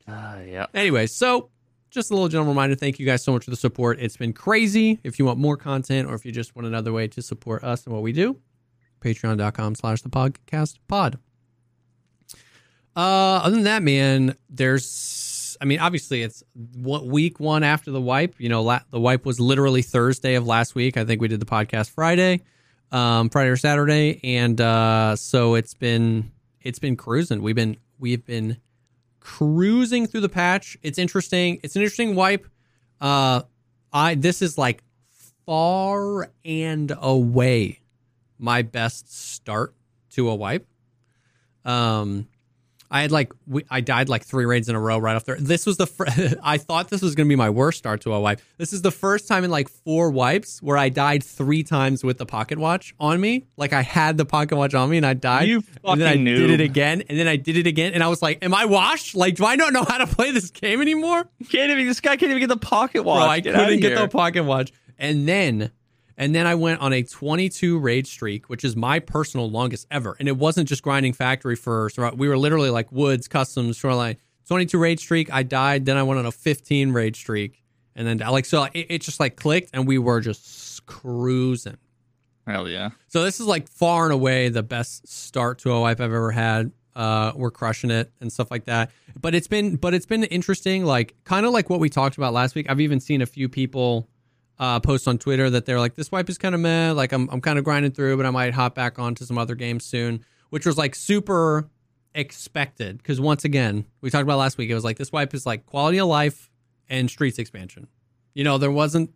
Uh, 0.08 0.40
yeah, 0.46 0.66
Anyway, 0.74 1.08
so 1.08 1.50
just 1.90 2.12
a 2.12 2.14
little 2.14 2.28
general 2.30 2.50
reminder. 2.50 2.76
Thank 2.76 3.00
you 3.00 3.06
guys 3.06 3.24
so 3.24 3.32
much 3.32 3.46
for 3.46 3.50
the 3.50 3.56
support. 3.56 4.00
It's 4.00 4.18
been 4.18 4.34
crazy. 4.34 5.00
If 5.04 5.18
you 5.18 5.26
want 5.26 5.40
more 5.40 5.58
content 5.58 6.10
or 6.10 6.14
if 6.14 6.26
you 6.26 6.32
just 6.32 6.56
want 6.56 6.68
another 6.68 6.92
way 6.92 7.08
to 7.08 7.22
support 7.22 7.64
us 7.64 7.86
and 7.86 7.94
what 7.94 8.04
we 8.04 8.12
do, 8.12 8.38
patreon.com 9.02 9.76
slash 9.76 10.02
the 10.02 10.10
pogcast 10.10 10.78
pod. 10.88 11.18
Uh, 12.96 13.42
other 13.44 13.56
than 13.56 13.64
that, 13.66 13.84
man, 13.84 14.36
there's, 14.50 15.58
I 15.60 15.66
mean, 15.66 15.80
obviously 15.80 16.22
it's 16.22 16.44
what 16.76 17.06
week 17.06 17.40
one 17.40 17.64
after 17.64 17.92
the 17.92 18.00
wipe. 18.02 18.36
You 18.40 18.50
know, 18.50 18.62
la- 18.64 18.82
the 18.92 19.00
wipe 19.00 19.26
was 19.26 19.40
literally 19.40 19.82
Thursday 19.82 20.36
of 20.36 20.46
last 20.46 20.76
week. 20.76 20.98
I 20.98 21.04
think 21.06 21.22
we 21.22 21.28
did 21.28 21.40
the 21.40 21.46
podcast 21.46 21.90
Friday, 21.92 22.42
um, 22.92 23.30
Friday 23.30 23.50
or 23.50 23.58
Saturday, 23.58 24.20
and 24.24 24.60
uh, 24.62 25.16
so 25.16 25.56
it's 25.56 25.74
been 25.74 26.32
it's 26.62 26.80
been 26.80 26.96
cruising. 26.96 27.42
We've 27.42 27.56
been 27.56 27.76
we've 28.00 28.26
been 28.26 28.58
cruising 29.26 30.06
through 30.06 30.22
the 30.22 30.30
patch. 30.30 30.78
It's 30.84 31.00
interesting. 31.00 31.60
It's 31.64 31.76
an 31.76 31.82
interesting 31.82 32.14
wipe. 32.14 32.46
Uh, 33.02 33.42
I 33.92 34.14
this 34.14 34.42
is 34.42 34.58
like 34.58 34.84
far 35.46 36.30
and 36.46 36.96
away 37.02 37.80
my 38.38 38.62
best 38.62 39.12
start 39.12 39.74
to 40.12 40.30
a 40.30 40.36
wipe. 40.36 40.68
Um, 41.66 42.28
I 42.96 43.02
had 43.02 43.12
like 43.12 43.34
we, 43.46 43.66
I 43.70 43.82
died 43.82 44.08
like 44.08 44.24
three 44.24 44.46
raids 44.46 44.70
in 44.70 44.76
a 44.76 44.80
row 44.80 44.98
right 44.98 45.18
off 45.18 45.26
there. 45.26 45.36
This 45.36 45.66
was 45.66 45.76
the 45.76 45.86
fir- 45.86 46.06
I 46.42 46.58
thought 46.58 46.90
this 46.90 47.02
was 47.02 47.14
gonna 47.14 47.28
be 47.28 47.36
my 47.36 47.50
worst 47.50 47.78
start 47.78 48.00
to 48.02 48.14
a 48.14 48.22
wipe. 48.22 48.40
This 48.58 48.72
is 48.72 48.84
the 48.84 48.92
first 48.92 49.28
time 49.28 49.44
in 49.44 49.52
like 49.52 49.68
four 49.68 50.10
wipes 50.12 50.62
where 50.62 50.78
I 50.78 50.88
died 50.88 51.22
three 51.22 51.62
times 51.62 52.06
with 52.06 52.18
the 52.20 52.26
pocket 52.26 52.58
watch 52.58 52.96
on 52.98 53.20
me. 53.20 53.48
Like 53.58 53.74
I 53.74 53.82
had 53.82 54.16
the 54.16 54.24
pocket 54.24 54.56
watch 54.56 54.74
on 54.74 54.90
me 54.90 54.96
and 54.96 55.06
I 55.06 55.14
died. 55.14 55.50
You 55.50 55.62
and 55.84 56.00
then 56.00 56.08
I 56.08 56.12
fucking 56.12 56.24
did 56.24 56.50
it 56.52 56.62
again, 56.62 57.04
and 57.10 57.20
then 57.20 57.28
I 57.28 57.36
did 57.36 57.58
it 57.58 57.68
again, 57.68 57.94
and 57.94 58.02
I 58.02 58.08
was 58.08 58.22
like, 58.22 58.42
"Am 58.42 58.54
I 58.54 58.64
washed? 58.64 59.14
Like, 59.14 59.36
do 59.36 59.46
I 59.46 59.58
not 59.58 59.74
know 59.74 59.84
how 59.84 59.98
to 59.98 60.08
play 60.08 60.32
this 60.32 60.50
game 60.50 60.80
anymore?" 60.80 61.28
can't 61.50 61.72
even. 61.72 61.86
This 61.88 62.00
guy 62.00 62.16
can't 62.16 62.30
even 62.30 62.40
get 62.40 62.48
the 62.48 62.56
pocket 62.56 63.04
watch. 63.04 63.20
Bro, 63.20 63.28
I 63.28 63.40
Get 63.42 63.56
couldn't 63.56 63.82
get 63.82 63.98
the 63.98 64.08
pocket 64.08 64.46
watch. 64.46 64.72
And 64.98 65.28
then 65.28 65.72
and 66.18 66.34
then 66.34 66.48
I 66.48 66.56
went 66.56 66.82
on 66.82 66.94
a 66.94 67.04
22 67.04 67.78
raid 67.78 68.08
streak, 68.08 68.50
which 68.50 68.64
is 68.64 68.76
my 68.76 69.00
personal 69.00 69.50
longest 69.50 69.88
ever. 69.92 70.16
And 70.20 70.28
it 70.28 70.38
wasn't 70.38 70.70
just 70.70 70.82
grinding 70.82 71.14
factory 71.14 71.56
for 71.56 71.90
we 72.16 72.28
were 72.28 72.38
literally 72.38 72.70
like 72.70 72.92
woods, 72.92 73.28
customs, 73.28 73.78
shoreline. 73.78 74.18
22 74.48 74.78
raid 74.78 75.00
streak, 75.00 75.34
I 75.34 75.44
died, 75.44 75.86
then 75.86 75.98
I 75.98 76.04
went 76.04 76.20
on 76.20 76.26
a 76.26 76.32
15 76.32 76.92
raid 76.92 77.16
streak. 77.16 77.64
And 77.96 78.08
then 78.08 78.18
like 78.20 78.46
so 78.46 78.64
it, 78.74 78.88
it 78.90 79.02
just 79.02 79.20
like 79.20 79.36
clicked 79.36 79.72
and 79.74 79.88
we 79.88 79.98
were 79.98 80.22
just 80.22 80.86
cruising. 80.86 81.78
Hell 82.48 82.70
yeah. 82.70 82.92
So 83.08 83.24
this 83.24 83.40
is 83.40 83.48
like 83.48 83.68
far 83.68 84.06
and 84.06 84.14
away 84.14 84.50
the 84.50 84.64
best 84.64 85.08
start 85.08 85.60
to 85.60 85.72
a 85.72 85.82
wipe 85.82 86.00
I've 86.00 86.14
ever 86.14 86.32
had. 86.32 86.72
Uh, 86.96 87.34
we're 87.36 87.52
crushing 87.52 87.92
it 87.92 88.12
and 88.22 88.32
stuff 88.32 88.50
like 88.52 88.66
that. 88.66 88.92
But 89.20 89.36
it's 89.36 89.48
been, 89.48 89.76
but 89.76 89.94
it's 89.94 90.06
been 90.06 90.24
interesting. 90.26 90.86
Like 90.86 91.16
kind 91.26 91.46
of 91.46 91.52
like 91.52 91.70
what 91.70 91.80
we 91.80 91.90
talked 91.90 92.16
about 92.16 92.32
last 92.32 92.56
week. 92.56 92.70
I've 92.70 92.80
even 92.80 93.00
seen 93.00 93.22
a 93.22 93.26
few 93.26 93.50
people 93.50 94.08
uh, 94.60 94.80
post 94.80 95.08
on 95.08 95.18
Twitter 95.18 95.50
that 95.50 95.66
they're 95.66 95.80
like, 95.80 95.96
this 95.96 96.12
wipe 96.12 96.30
is 96.30 96.38
kind 96.38 96.56
of 96.56 96.62
meh. 96.62 96.92
Like 96.92 97.12
I'm, 97.12 97.30
I'm 97.30 97.42
kind 97.42 97.60
of 97.60 97.66
grinding 97.66 97.92
through, 97.92 98.18
but 98.18 98.26
I 98.26 98.30
might 98.32 98.54
hop 98.54 98.76
back 98.76 99.00
onto 99.00 99.26
some 99.26 99.38
other 99.38 99.56
games 99.56 99.84
soon. 99.86 100.24
Which 100.50 100.66
was 100.66 100.78
like 100.78 100.96
super 100.96 101.70
expected 102.14 102.98
because 102.98 103.20
once 103.20 103.44
again, 103.44 103.86
we 104.02 104.10
talked 104.10 104.24
about 104.24 104.38
last 104.38 104.58
week. 104.58 104.70
It 104.70 104.74
was 104.74 104.84
like 104.86 104.98
this 104.98 105.12
wipe 105.12 105.34
is 105.34 105.46
like 105.46 105.66
quality 105.66 105.98
of 105.98 106.08
life 106.08 106.50
and 106.90 107.10
streets 107.10 107.40
expansion. 107.40 107.88
You 108.34 108.44
know, 108.44 108.58
there 108.58 108.72
wasn't 108.72 109.12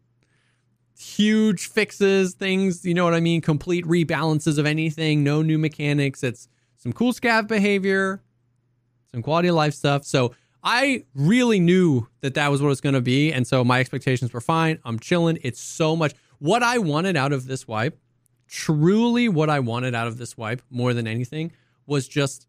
huge 0.98 1.68
fixes, 1.68 2.34
things, 2.34 2.86
you 2.86 2.94
know 2.94 3.06
what 3.06 3.14
I 3.14 3.22
mean? 3.22 3.40
Complete 3.42 3.86
rebalances 3.86 4.58
of 4.58 4.66
anything, 4.66 5.24
no 5.24 5.42
new 5.42 5.58
mechanics. 5.58 6.24
It's 6.24 6.50
some 6.78 6.92
cool 6.92 7.14
scav 7.14 7.48
behavior, 7.48 8.22
some 9.12 9.22
quality 9.22 9.48
of 9.48 9.56
life 9.56 9.74
stuff. 9.74 10.04
So 10.04 10.34
I 10.64 11.06
really 11.16 11.60
knew 11.60 12.08
that 12.22 12.34
that 12.34 12.52
was 12.52 12.62
what 12.62 12.68
it 12.68 12.70
was 12.70 12.82
going 12.82 12.96
to 12.96 13.02
be. 13.02 13.32
And 13.32 13.48
so 13.48 13.64
my 13.64 13.80
expectations 13.80 14.34
were 14.34 14.42
fine. 14.42 14.80
I'm 14.84 15.00
chilling. 15.00 15.38
It's 15.42 15.62
so 15.62 15.96
much. 15.96 16.14
What 16.40 16.64
I 16.64 16.78
wanted 16.78 17.16
out 17.16 17.32
of 17.32 17.46
this 17.46 17.68
wipe, 17.68 18.00
truly 18.48 19.30
what 19.30 19.50
I 19.50 19.60
wanted 19.60 19.96
out 19.96 20.08
of 20.08 20.18
this 20.18 20.38
wipe 20.38 20.62
more 20.70 20.94
than 20.94 21.08
anything, 21.08 21.52
was 21.86 22.08
just 22.08 22.48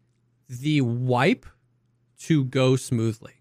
the 0.49 0.81
wipe 0.81 1.45
to 2.19 2.43
go 2.45 2.75
smoothly. 2.75 3.33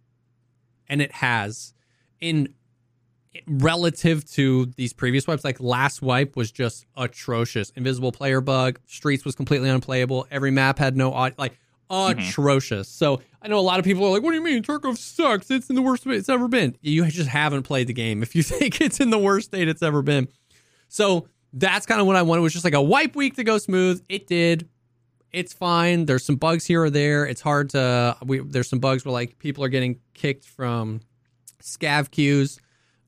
And 0.88 1.02
it 1.02 1.12
has 1.12 1.74
in 2.20 2.54
relative 3.46 4.28
to 4.32 4.66
these 4.76 4.92
previous 4.92 5.26
wipes, 5.26 5.44
like 5.44 5.60
last 5.60 6.02
wipe 6.02 6.36
was 6.36 6.50
just 6.50 6.86
atrocious. 6.96 7.70
Invisible 7.70 8.12
player 8.12 8.40
bug, 8.40 8.80
streets 8.86 9.24
was 9.24 9.34
completely 9.34 9.68
unplayable. 9.68 10.26
Every 10.30 10.50
map 10.50 10.78
had 10.78 10.96
no 10.96 11.10
like 11.38 11.58
atrocious. 11.90 12.88
So 12.88 13.20
I 13.42 13.48
know 13.48 13.58
a 13.58 13.60
lot 13.60 13.78
of 13.78 13.84
people 13.84 14.04
are 14.06 14.10
like, 14.10 14.22
"What 14.22 14.30
do 14.30 14.36
you 14.36 14.44
mean 14.44 14.62
Tarkov 14.62 14.96
sucks? 14.96 15.50
It's 15.50 15.68
in 15.68 15.76
the 15.76 15.82
worst 15.82 16.02
state 16.02 16.14
it's 16.14 16.28
ever 16.28 16.48
been." 16.48 16.76
You 16.80 17.04
just 17.06 17.28
haven't 17.28 17.64
played 17.64 17.86
the 17.86 17.92
game 17.92 18.22
if 18.22 18.34
you 18.34 18.42
think 18.44 18.80
it's 18.80 19.00
in 19.00 19.10
the 19.10 19.18
worst 19.18 19.48
state 19.48 19.68
it's 19.68 19.82
ever 19.82 20.02
been. 20.02 20.28
So 20.88 21.28
that's 21.52 21.86
kind 21.86 22.00
of 22.00 22.06
what 22.06 22.16
I 22.16 22.22
wanted. 22.22 22.42
Was 22.42 22.52
just 22.52 22.64
like 22.64 22.74
a 22.74 22.82
wipe 22.82 23.16
week 23.16 23.36
to 23.36 23.44
go 23.44 23.58
smooth. 23.58 24.02
It 24.08 24.26
did. 24.26 24.68
It's 25.32 25.52
fine. 25.52 26.06
There's 26.06 26.24
some 26.24 26.36
bugs 26.36 26.66
here 26.66 26.82
or 26.82 26.90
there. 26.90 27.24
It's 27.24 27.40
hard 27.40 27.70
to. 27.70 28.16
We, 28.24 28.38
there's 28.40 28.68
some 28.68 28.80
bugs 28.80 29.04
where 29.04 29.12
like 29.12 29.38
people 29.38 29.64
are 29.64 29.68
getting 29.68 30.00
kicked 30.14 30.44
from 30.44 31.00
scav 31.62 32.10
queues. 32.10 32.58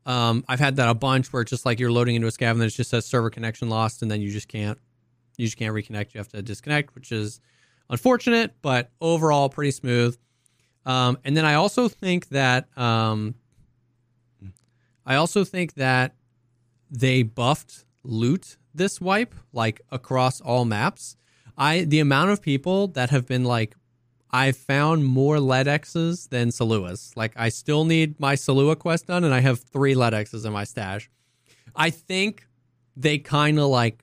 Um, 0.04 0.44
I've 0.48 0.60
had 0.60 0.76
that 0.76 0.88
a 0.88 0.94
bunch 0.94 1.32
where 1.32 1.42
it's 1.42 1.50
just 1.50 1.64
like 1.64 1.78
you're 1.78 1.92
loading 1.92 2.16
into 2.16 2.26
a 2.26 2.30
scav 2.30 2.52
and 2.52 2.60
then 2.60 2.66
it 2.68 2.74
just 2.74 2.90
says 2.90 3.06
server 3.06 3.30
connection 3.30 3.68
lost, 3.68 4.02
and 4.02 4.10
then 4.10 4.20
you 4.20 4.30
just 4.30 4.48
can't. 4.48 4.78
You 5.38 5.46
just 5.46 5.56
can't 5.56 5.74
reconnect. 5.74 6.14
You 6.14 6.18
have 6.18 6.28
to 6.28 6.42
disconnect, 6.42 6.94
which 6.94 7.10
is 7.12 7.40
unfortunate, 7.90 8.54
but 8.62 8.90
overall 9.00 9.48
pretty 9.48 9.70
smooth. 9.70 10.16
Um, 10.84 11.18
and 11.24 11.36
then 11.36 11.44
I 11.44 11.54
also 11.54 11.88
think 11.88 12.28
that 12.28 12.66
um, 12.76 13.34
I 15.06 15.16
also 15.16 15.44
think 15.44 15.74
that 15.74 16.14
they 16.90 17.22
buffed 17.22 17.84
loot 18.02 18.56
this 18.74 19.00
wipe 19.00 19.34
like 19.52 19.80
across 19.90 20.40
all 20.40 20.64
maps. 20.64 21.16
I 21.56 21.82
the 21.82 22.00
amount 22.00 22.30
of 22.30 22.42
people 22.42 22.88
that 22.88 23.10
have 23.10 23.26
been 23.26 23.44
like 23.44 23.74
I've 24.30 24.56
found 24.56 25.04
more 25.04 25.36
LEDXs 25.36 26.30
than 26.30 26.48
Salewas. 26.48 27.14
Like 27.16 27.32
I 27.36 27.50
still 27.50 27.84
need 27.84 28.18
my 28.18 28.34
Salewa 28.34 28.78
quest 28.78 29.06
done 29.06 29.24
and 29.24 29.34
I 29.34 29.40
have 29.40 29.60
3 29.60 29.94
LEDXs 29.94 30.46
in 30.46 30.52
my 30.52 30.64
stash. 30.64 31.10
I 31.76 31.90
think 31.90 32.46
they 32.96 33.18
kind 33.18 33.58
of 33.58 33.66
like 33.66 34.02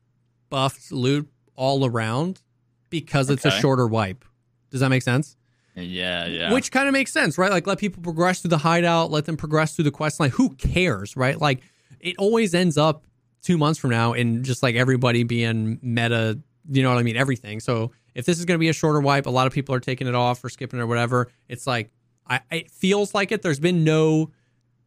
buffed 0.50 0.92
loot 0.92 1.28
all 1.56 1.84
around 1.86 2.42
because 2.90 3.30
it's 3.30 3.46
a 3.46 3.52
shorter 3.52 3.88
wipe. 3.88 4.26
Does 4.72 4.82
that 4.82 4.90
make 4.90 5.04
sense? 5.04 5.36
Yeah, 5.76 6.26
yeah. 6.26 6.52
Which 6.54 6.72
kind 6.72 6.88
of 6.88 6.94
makes 6.94 7.12
sense, 7.12 7.38
right? 7.38 7.52
Like 7.52 7.66
let 7.66 7.78
people 7.78 8.04
progress 8.04 8.42
through 8.42 8.50
the 8.50 8.58
hideout, 8.58 9.12
let 9.12 9.26
them 9.26 9.38
progress 9.38 9.76
through 9.76 9.86
the 9.86 9.92
quest 9.92 10.20
line. 10.20 10.30
Who 10.32 10.50
cares, 10.56 11.16
right? 11.16 11.40
Like 11.40 11.62
it 12.00 12.16
always 12.18 12.54
ends 12.54 12.78
up 12.78 13.06
two 13.42 13.58
months 13.58 13.80
from 13.80 13.92
now 13.92 14.14
in 14.14 14.44
just 14.44 14.62
like 14.62 14.76
everybody 14.76 15.24
being 15.24 15.80
meta, 15.82 16.38
you 16.70 16.84
know 16.84 16.90
what 16.90 17.00
I 17.00 17.04
mean? 17.04 17.16
Everything. 17.16 17.60
So 17.62 17.92
if 18.14 18.26
this 18.26 18.40
is 18.40 18.46
going 18.46 18.56
to 18.56 18.60
be 18.60 18.68
a 18.70 18.74
shorter 18.74 19.00
wipe, 19.00 19.26
a 19.26 19.30
lot 19.30 19.48
of 19.48 19.54
people 19.54 19.74
are 19.74 19.80
taking 19.80 20.08
it 20.08 20.16
off 20.16 20.44
or 20.44 20.50
skipping 20.50 20.80
it 20.80 20.84
or 20.84 20.88
whatever. 20.88 21.30
It's 21.48 21.66
like 21.66 21.92
I 22.28 22.42
it 22.52 22.70
feels 22.72 23.14
like 23.14 23.32
it. 23.32 23.42
There's 23.42 23.60
been 23.60 23.84
no, 23.86 24.32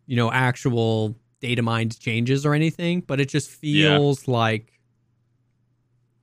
you 0.06 0.16
know, 0.16 0.30
actual 0.30 1.16
data 1.40 1.62
mined 1.62 1.98
changes 1.98 2.44
or 2.44 2.54
anything, 2.54 3.00
but 3.00 3.18
it 3.20 3.28
just 3.30 3.62
Yeah. 3.64 3.96
feels 3.96 4.28
like 4.28 4.78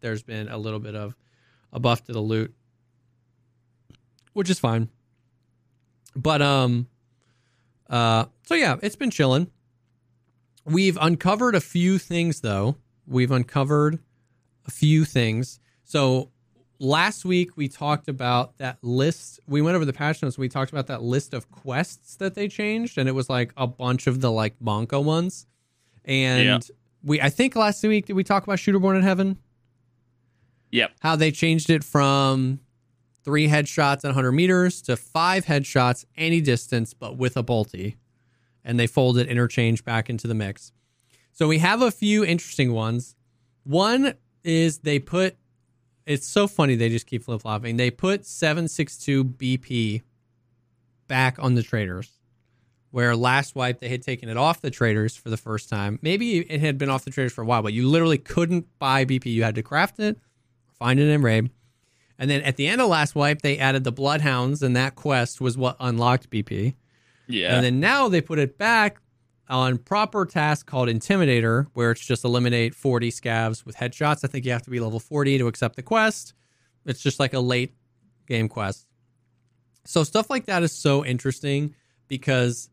there's 0.01 0.23
been 0.23 0.47
a 0.47 0.57
little 0.57 0.79
bit 0.79 0.95
of 0.95 1.15
a 1.73 1.79
buff 1.79 2.03
to 2.05 2.13
the 2.13 2.19
loot, 2.21 2.53
which 4.33 4.49
is 4.49 4.59
fine. 4.59 4.89
But 6.15 6.41
um, 6.41 6.87
uh, 7.89 8.25
so 8.45 8.55
yeah, 8.55 8.77
it's 8.81 8.95
been 8.95 9.11
chilling. 9.11 9.49
We've 10.65 10.97
uncovered 10.99 11.55
a 11.55 11.61
few 11.61 11.97
things 11.97 12.41
though. 12.41 12.75
We've 13.07 13.31
uncovered 13.31 13.99
a 14.67 14.71
few 14.71 15.05
things. 15.05 15.59
So 15.83 16.29
last 16.79 17.25
week 17.25 17.57
we 17.57 17.67
talked 17.67 18.07
about 18.07 18.57
that 18.57 18.77
list. 18.83 19.39
We 19.47 19.61
went 19.61 19.75
over 19.75 19.85
the 19.85 19.93
patch 19.93 20.21
notes. 20.21 20.37
We 20.37 20.49
talked 20.49 20.71
about 20.71 20.87
that 20.87 21.01
list 21.01 21.33
of 21.33 21.49
quests 21.51 22.15
that 22.17 22.35
they 22.35 22.47
changed, 22.47 22.97
and 22.97 23.09
it 23.09 23.13
was 23.13 23.29
like 23.29 23.51
a 23.57 23.65
bunch 23.67 24.05
of 24.07 24.21
the 24.21 24.31
like 24.31 24.59
Monko 24.59 25.03
ones. 25.03 25.47
And 26.05 26.43
Yeah. 26.45 26.59
we, 27.03 27.21
I 27.21 27.29
think 27.29 27.55
last 27.55 27.83
week 27.83 28.05
did 28.07 28.13
we 28.13 28.23
talk 28.23 28.43
about 28.43 28.59
Shooter 28.59 28.79
Born 28.79 28.95
in 28.95 29.03
Heaven? 29.03 29.37
Yep. 30.71 30.91
how 30.99 31.15
they 31.15 31.31
changed 31.31 31.69
it 31.69 31.83
from 31.83 32.59
three 33.23 33.47
headshots 33.47 33.97
at 33.97 34.05
100 34.05 34.31
meters 34.31 34.81
to 34.83 34.95
five 34.95 35.45
headshots 35.45 36.05
any 36.17 36.41
distance, 36.41 36.93
but 36.93 37.17
with 37.17 37.37
a 37.37 37.43
bolty. 37.43 37.95
And 38.63 38.79
they 38.79 38.87
folded 38.87 39.27
interchange 39.27 39.83
back 39.83 40.09
into 40.09 40.27
the 40.27 40.33
mix. 40.35 40.71
So 41.31 41.47
we 41.47 41.59
have 41.59 41.81
a 41.81 41.91
few 41.91 42.25
interesting 42.25 42.73
ones. 42.73 43.15
One 43.63 44.13
is 44.43 44.79
they 44.79 44.99
put, 44.99 45.37
it's 46.05 46.27
so 46.27 46.47
funny, 46.47 46.75
they 46.75 46.89
just 46.89 47.07
keep 47.07 47.23
flip 47.23 47.41
flopping. 47.41 47.77
They 47.77 47.91
put 47.91 48.25
762 48.25 49.23
BP 49.23 50.01
back 51.07 51.37
on 51.39 51.55
the 51.55 51.63
traders. 51.63 52.11
Where 52.91 53.15
last 53.15 53.55
wipe 53.55 53.79
they 53.79 53.89
had 53.89 54.01
taken 54.01 54.29
it 54.29 54.37
off 54.37 54.61
the 54.61 54.71
traders 54.71 55.15
for 55.15 55.29
the 55.29 55.37
first 55.37 55.69
time. 55.69 55.99
Maybe 56.01 56.39
it 56.39 56.59
had 56.59 56.79
been 56.79 56.89
off 56.89 57.05
the 57.05 57.11
traders 57.11 57.33
for 57.33 57.43
a 57.43 57.45
while, 57.45 57.61
but 57.61 57.73
you 57.73 57.87
literally 57.87 58.17
couldn't 58.17 58.65
buy 58.79 59.05
BP. 59.05 59.27
You 59.27 59.43
had 59.43 59.53
to 59.55 59.61
craft 59.61 59.99
it, 59.99 60.17
find 60.79 60.99
it 60.99 61.09
in 61.09 61.21
raid. 61.21 61.51
And 62.17 62.29
then 62.29 62.41
at 62.41 62.57
the 62.57 62.67
end 62.67 62.81
of 62.81 62.89
last 62.89 63.15
wipe, 63.15 63.41
they 63.41 63.57
added 63.57 63.83
the 63.83 63.91
bloodhounds, 63.91 64.63
and 64.63 64.75
that 64.75 64.95
quest 64.95 65.39
was 65.39 65.57
what 65.57 65.77
unlocked 65.79 66.29
BP. 66.29 66.75
Yeah. 67.27 67.55
And 67.55 67.63
then 67.63 67.79
now 67.79 68.09
they 68.09 68.21
put 68.21 68.39
it 68.39 68.57
back 68.57 68.99
on 69.47 69.77
proper 69.77 70.25
task 70.25 70.65
called 70.65 70.89
Intimidator, 70.89 71.67
where 71.73 71.91
it's 71.91 72.05
just 72.05 72.25
eliminate 72.25 72.75
40 72.75 73.11
scavs 73.11 73.65
with 73.65 73.77
headshots. 73.77 74.23
I 74.23 74.27
think 74.27 74.45
you 74.45 74.51
have 74.51 74.63
to 74.63 74.69
be 74.69 74.79
level 74.79 74.99
40 74.99 75.37
to 75.37 75.47
accept 75.47 75.75
the 75.75 75.81
quest. 75.81 76.33
It's 76.85 77.01
just 77.01 77.19
like 77.19 77.33
a 77.33 77.39
late 77.39 77.73
game 78.27 78.49
quest. 78.49 78.85
So 79.85 80.03
stuff 80.03 80.29
like 80.29 80.45
that 80.45 80.61
is 80.61 80.71
so 80.71 81.05
interesting 81.05 81.73
because 82.07 82.69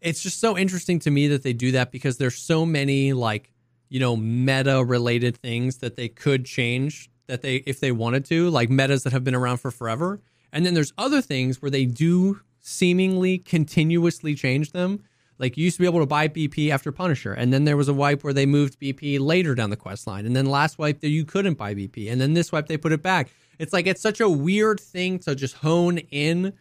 it's 0.00 0.22
just 0.22 0.40
so 0.40 0.56
interesting 0.56 0.98
to 1.00 1.10
me 1.10 1.28
that 1.28 1.42
they 1.42 1.52
do 1.52 1.72
that 1.72 1.92
because 1.92 2.16
there's 2.16 2.36
so 2.36 2.64
many 2.64 3.12
like 3.12 3.52
you 3.88 4.00
know 4.00 4.16
meta 4.16 4.84
related 4.84 5.36
things 5.36 5.78
that 5.78 5.96
they 5.96 6.08
could 6.08 6.44
change 6.44 7.10
that 7.28 7.42
they 7.42 7.56
if 7.66 7.78
they 7.80 7.92
wanted 7.92 8.24
to 8.26 8.50
like 8.50 8.68
metas 8.68 9.04
that 9.04 9.12
have 9.12 9.24
been 9.24 9.34
around 9.34 9.58
for 9.58 9.70
forever. 9.70 10.20
And 10.52 10.64
then 10.64 10.74
there's 10.74 10.92
other 10.98 11.20
things 11.20 11.62
where 11.62 11.70
they 11.70 11.84
do 11.84 12.40
seemingly 12.60 13.38
continuously 13.38 14.34
change 14.34 14.72
them. 14.72 15.04
Like 15.38 15.56
you 15.56 15.64
used 15.64 15.76
to 15.76 15.82
be 15.82 15.86
able 15.86 16.00
to 16.00 16.06
buy 16.06 16.26
bp 16.26 16.70
after 16.70 16.90
punisher 16.90 17.32
and 17.32 17.52
then 17.52 17.64
there 17.64 17.76
was 17.76 17.88
a 17.88 17.94
wipe 17.94 18.24
where 18.24 18.32
they 18.32 18.46
moved 18.46 18.80
bp 18.80 19.20
later 19.20 19.54
down 19.54 19.70
the 19.70 19.76
quest 19.76 20.06
line 20.06 20.26
and 20.26 20.34
then 20.34 20.46
last 20.46 20.78
wipe 20.78 21.00
that 21.00 21.10
you 21.10 21.24
couldn't 21.24 21.54
buy 21.54 21.74
bp 21.74 22.10
and 22.10 22.20
then 22.20 22.34
this 22.34 22.50
wipe 22.50 22.66
they 22.66 22.76
put 22.76 22.92
it 22.92 23.02
back. 23.02 23.30
It's 23.58 23.72
like 23.72 23.86
it's 23.86 24.00
such 24.00 24.20
a 24.20 24.28
weird 24.28 24.80
thing 24.80 25.18
to 25.20 25.34
just 25.34 25.56
hone 25.56 25.98
in. 25.98 26.54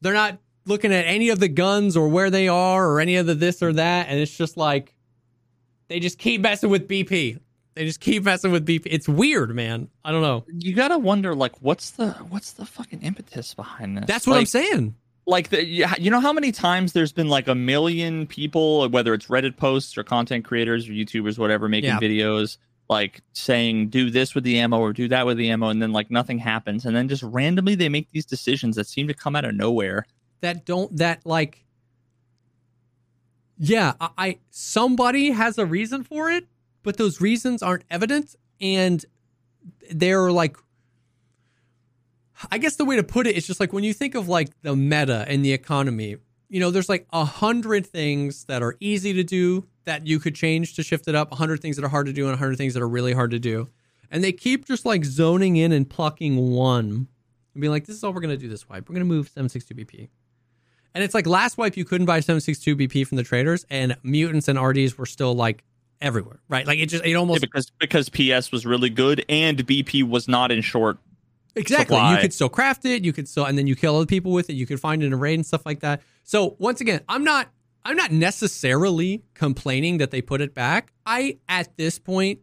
They're 0.00 0.12
not 0.12 0.38
looking 0.66 0.92
at 0.92 1.06
any 1.06 1.30
of 1.30 1.40
the 1.40 1.48
guns 1.48 1.96
or 1.96 2.08
where 2.08 2.30
they 2.30 2.48
are 2.48 2.88
or 2.88 3.00
any 3.00 3.16
of 3.16 3.26
the 3.26 3.34
this 3.34 3.62
or 3.62 3.72
that 3.74 4.08
and 4.08 4.18
it's 4.18 4.36
just 4.36 4.56
like 4.56 4.94
they 5.88 6.00
just 6.00 6.18
keep 6.18 6.40
messing 6.40 6.70
with 6.70 6.88
bp 6.88 7.38
they 7.74 7.84
just 7.84 8.00
keep 8.00 8.22
messing 8.24 8.52
with 8.52 8.64
bp 8.66 8.82
it's 8.86 9.08
weird 9.08 9.54
man. 9.54 9.88
I 10.04 10.12
don't 10.12 10.22
know. 10.22 10.44
You 10.58 10.74
gotta 10.74 10.96
wonder, 10.98 11.34
like, 11.34 11.60
what's 11.60 11.90
the 11.90 12.12
what's 12.28 12.52
the 12.52 12.64
fucking 12.64 13.02
impetus 13.02 13.54
behind 13.54 13.98
this? 13.98 14.04
that's 14.06 14.26
what 14.26 14.36
i'm 14.38 14.46
saying. 14.46 14.94
like 15.26 15.48
the, 15.48 15.64
you 15.66 15.86
you 15.98 16.10
know 16.10 16.20
how 16.20 16.32
many 16.32 16.52
times 16.52 16.92
there's 16.92 17.12
been 17.12 17.28
like 17.28 17.48
a 17.48 17.54
million 17.54 18.26
people 18.26 18.88
whether 18.90 19.12
it's 19.14 19.26
reddit 19.26 19.56
posts 19.56 19.98
or 19.98 20.04
content 20.04 20.44
creators 20.44 20.88
or 20.88 20.92
youtubers 20.92 21.38
whatever 21.38 21.68
making 21.68 21.90
Yeah. 21.90 21.98
videos 21.98 22.58
like 22.90 23.22
saying 23.32 23.88
do 23.88 24.10
this 24.10 24.34
with 24.34 24.44
the 24.44 24.58
ammo 24.58 24.78
or 24.78 24.92
do 24.92 25.08
that 25.08 25.24
with 25.26 25.38
the 25.38 25.48
ammo 25.50 25.68
and 25.68 25.80
then 25.80 25.90
like 25.90 26.10
nothing 26.10 26.38
happens. 26.38 26.84
And 26.84 26.94
then 26.94 27.08
just 27.08 27.22
randomly 27.22 27.74
they 27.74 27.88
make 27.88 28.08
these 28.12 28.26
decisions 28.26 28.76
that 28.76 28.86
seem 28.86 29.08
to 29.08 29.14
come 29.14 29.34
out 29.34 29.46
of 29.46 29.54
nowhere. 29.54 30.04
That 30.42 30.66
don't 30.66 30.94
that 30.98 31.24
like 31.24 31.63
yeah 33.58 33.94
I, 34.00 34.10
I 34.18 34.38
somebody 34.50 35.30
has 35.30 35.58
a 35.58 35.66
reason 35.66 36.02
for 36.02 36.30
it 36.30 36.46
but 36.82 36.96
those 36.96 37.20
reasons 37.20 37.62
aren't 37.62 37.84
evident 37.90 38.34
and 38.60 39.04
they're 39.90 40.30
like 40.32 40.56
i 42.50 42.58
guess 42.58 42.76
the 42.76 42.84
way 42.84 42.96
to 42.96 43.02
put 43.02 43.26
it 43.26 43.36
is 43.36 43.46
just 43.46 43.60
like 43.60 43.72
when 43.72 43.84
you 43.84 43.92
think 43.92 44.14
of 44.14 44.28
like 44.28 44.50
the 44.62 44.74
meta 44.74 45.24
and 45.28 45.44
the 45.44 45.52
economy 45.52 46.16
you 46.48 46.60
know 46.60 46.70
there's 46.70 46.88
like 46.88 47.06
a 47.12 47.24
hundred 47.24 47.86
things 47.86 48.44
that 48.44 48.62
are 48.62 48.76
easy 48.80 49.12
to 49.12 49.24
do 49.24 49.66
that 49.84 50.06
you 50.06 50.18
could 50.18 50.34
change 50.34 50.74
to 50.74 50.82
shift 50.82 51.08
it 51.08 51.14
up 51.14 51.32
a 51.32 51.36
hundred 51.36 51.60
things 51.60 51.76
that 51.76 51.84
are 51.84 51.88
hard 51.88 52.06
to 52.06 52.12
do 52.12 52.24
and 52.26 52.34
a 52.34 52.36
hundred 52.36 52.56
things 52.56 52.74
that 52.74 52.82
are 52.82 52.88
really 52.88 53.12
hard 53.12 53.30
to 53.30 53.38
do. 53.38 53.68
And 54.10 54.22
they 54.22 54.32
keep 54.32 54.66
just 54.66 54.84
like 54.86 55.04
zoning 55.04 55.56
in 55.56 55.72
and 55.72 55.88
plucking 55.88 56.52
one 56.52 57.08
and 57.54 57.60
being 57.60 57.70
like 57.70 57.86
this 57.86 57.96
is 57.96 58.04
all 58.04 58.12
we're 58.12 58.20
going 58.20 58.36
to 58.36 58.40
do 58.40 58.48
this 58.48 58.68
wipe. 58.68 58.88
We're 58.88 58.94
going 58.94 59.06
to 59.06 59.12
move 59.12 59.28
762 59.28 59.74
bp 59.74 60.08
and 60.94 61.02
it's 61.04 61.14
like 61.14 61.26
last 61.26 61.58
wipe 61.58 61.76
you 61.76 61.84
couldn't 61.84 62.06
buy 62.06 62.20
762 62.20 62.76
BP 62.76 63.06
from 63.06 63.16
the 63.16 63.22
traders 63.22 63.66
and 63.70 63.96
mutants 64.02 64.48
and 64.48 64.60
RDs 64.60 64.96
were 64.96 65.06
still 65.06 65.34
like 65.34 65.64
everywhere, 66.00 66.40
right? 66.48 66.66
Like 66.66 66.78
it 66.78 66.86
just 66.86 67.04
it 67.04 67.10
Yeah, 67.10 67.16
almost 67.16 67.40
because 67.40 67.70
because 67.78 68.08
ps 68.08 68.52
was 68.52 68.66
really 68.66 68.90
good 68.90 69.24
and 69.28 69.58
bp 69.66 70.08
was 70.08 70.28
not 70.28 70.50
in 70.52 70.60
short 70.60 70.98
exactly. 71.54 71.96
supply. 71.96 72.14
You 72.14 72.20
could 72.20 72.32
still 72.32 72.48
craft 72.48 72.84
it, 72.84 73.04
you 73.04 73.12
could 73.12 73.28
still 73.28 73.44
and 73.44 73.56
then 73.56 73.66
you 73.66 73.76
kill 73.76 73.96
other 73.96 74.06
people 74.06 74.32
with 74.32 74.50
it, 74.50 74.54
you 74.54 74.66
could 74.66 74.80
find 74.80 75.02
it 75.02 75.06
in 75.06 75.12
a 75.12 75.16
raid 75.16 75.34
and 75.34 75.46
stuff 75.46 75.64
like 75.66 75.80
that. 75.80 76.02
So 76.22 76.56
once 76.58 76.80
again, 76.80 77.00
I'm 77.08 77.24
not 77.24 77.48
I'm 77.84 77.96
not 77.96 78.12
necessarily 78.12 79.22
complaining 79.34 79.98
that 79.98 80.10
they 80.10 80.22
put 80.22 80.40
it 80.40 80.54
back. 80.54 80.92
I 81.04 81.38
at 81.48 81.76
this 81.76 81.98
point 81.98 82.40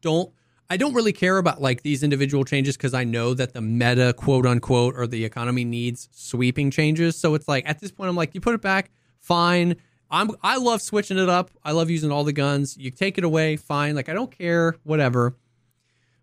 don't 0.00 0.32
I 0.70 0.76
don't 0.76 0.92
really 0.92 1.12
care 1.14 1.38
about 1.38 1.62
like 1.62 1.82
these 1.82 2.02
individual 2.02 2.44
changes 2.44 2.76
because 2.76 2.92
I 2.92 3.04
know 3.04 3.32
that 3.34 3.54
the 3.54 3.60
meta 3.62 4.12
quote 4.12 4.46
unquote 4.46 4.94
or 4.96 5.06
the 5.06 5.24
economy 5.24 5.64
needs 5.64 6.08
sweeping 6.12 6.70
changes. 6.70 7.16
So 7.16 7.34
it's 7.34 7.48
like 7.48 7.66
at 7.66 7.80
this 7.80 7.90
point 7.90 8.10
I'm 8.10 8.16
like 8.16 8.34
you 8.34 8.40
put 8.40 8.54
it 8.54 8.60
back, 8.60 8.90
fine. 9.18 9.76
I'm 10.10 10.30
I 10.42 10.56
love 10.58 10.82
switching 10.82 11.18
it 11.18 11.28
up. 11.28 11.50
I 11.64 11.72
love 11.72 11.90
using 11.90 12.12
all 12.12 12.24
the 12.24 12.32
guns. 12.32 12.76
You 12.76 12.90
take 12.90 13.18
it 13.18 13.24
away, 13.24 13.56
fine. 13.56 13.94
Like 13.94 14.08
I 14.08 14.14
don't 14.14 14.30
care, 14.30 14.76
whatever. 14.84 15.36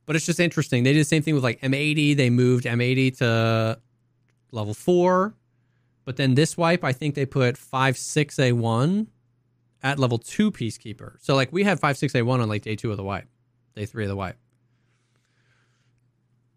But 0.06 0.16
it's 0.16 0.26
just 0.26 0.40
interesting. 0.40 0.84
They 0.84 0.94
did 0.94 1.00
the 1.00 1.06
same 1.06 1.24
thing 1.24 1.34
with 1.34 1.44
like 1.44 1.60
M80. 1.62 2.16
They 2.16 2.30
moved 2.30 2.66
M80 2.66 3.18
to 3.18 3.80
level 4.52 4.74
four. 4.76 5.34
But 6.04 6.18
then 6.18 6.36
this 6.36 6.56
wipe, 6.56 6.84
I 6.84 6.94
think 6.94 7.16
they 7.16 7.26
put 7.26 7.58
five 7.58 7.98
six 7.98 8.38
A 8.38 8.52
one 8.52 9.08
at 9.82 9.98
level 9.98 10.20
two 10.20 10.52
Peacekeeper. 10.52 11.16
So 11.20 11.36
like 11.36 11.52
we 11.52 11.64
had 11.64 11.80
five 11.80 11.98
six 11.98 12.14
A 12.16 12.22
one 12.22 12.42
on 12.42 12.48
like 12.48 12.62
day 12.62 12.76
two 12.76 12.92
of 12.92 12.98
the 12.98 13.04
wipe, 13.04 13.28
day 13.76 13.86
three 13.86 14.04
of 14.04 14.10
the 14.10 14.16
wipe. 14.16 14.38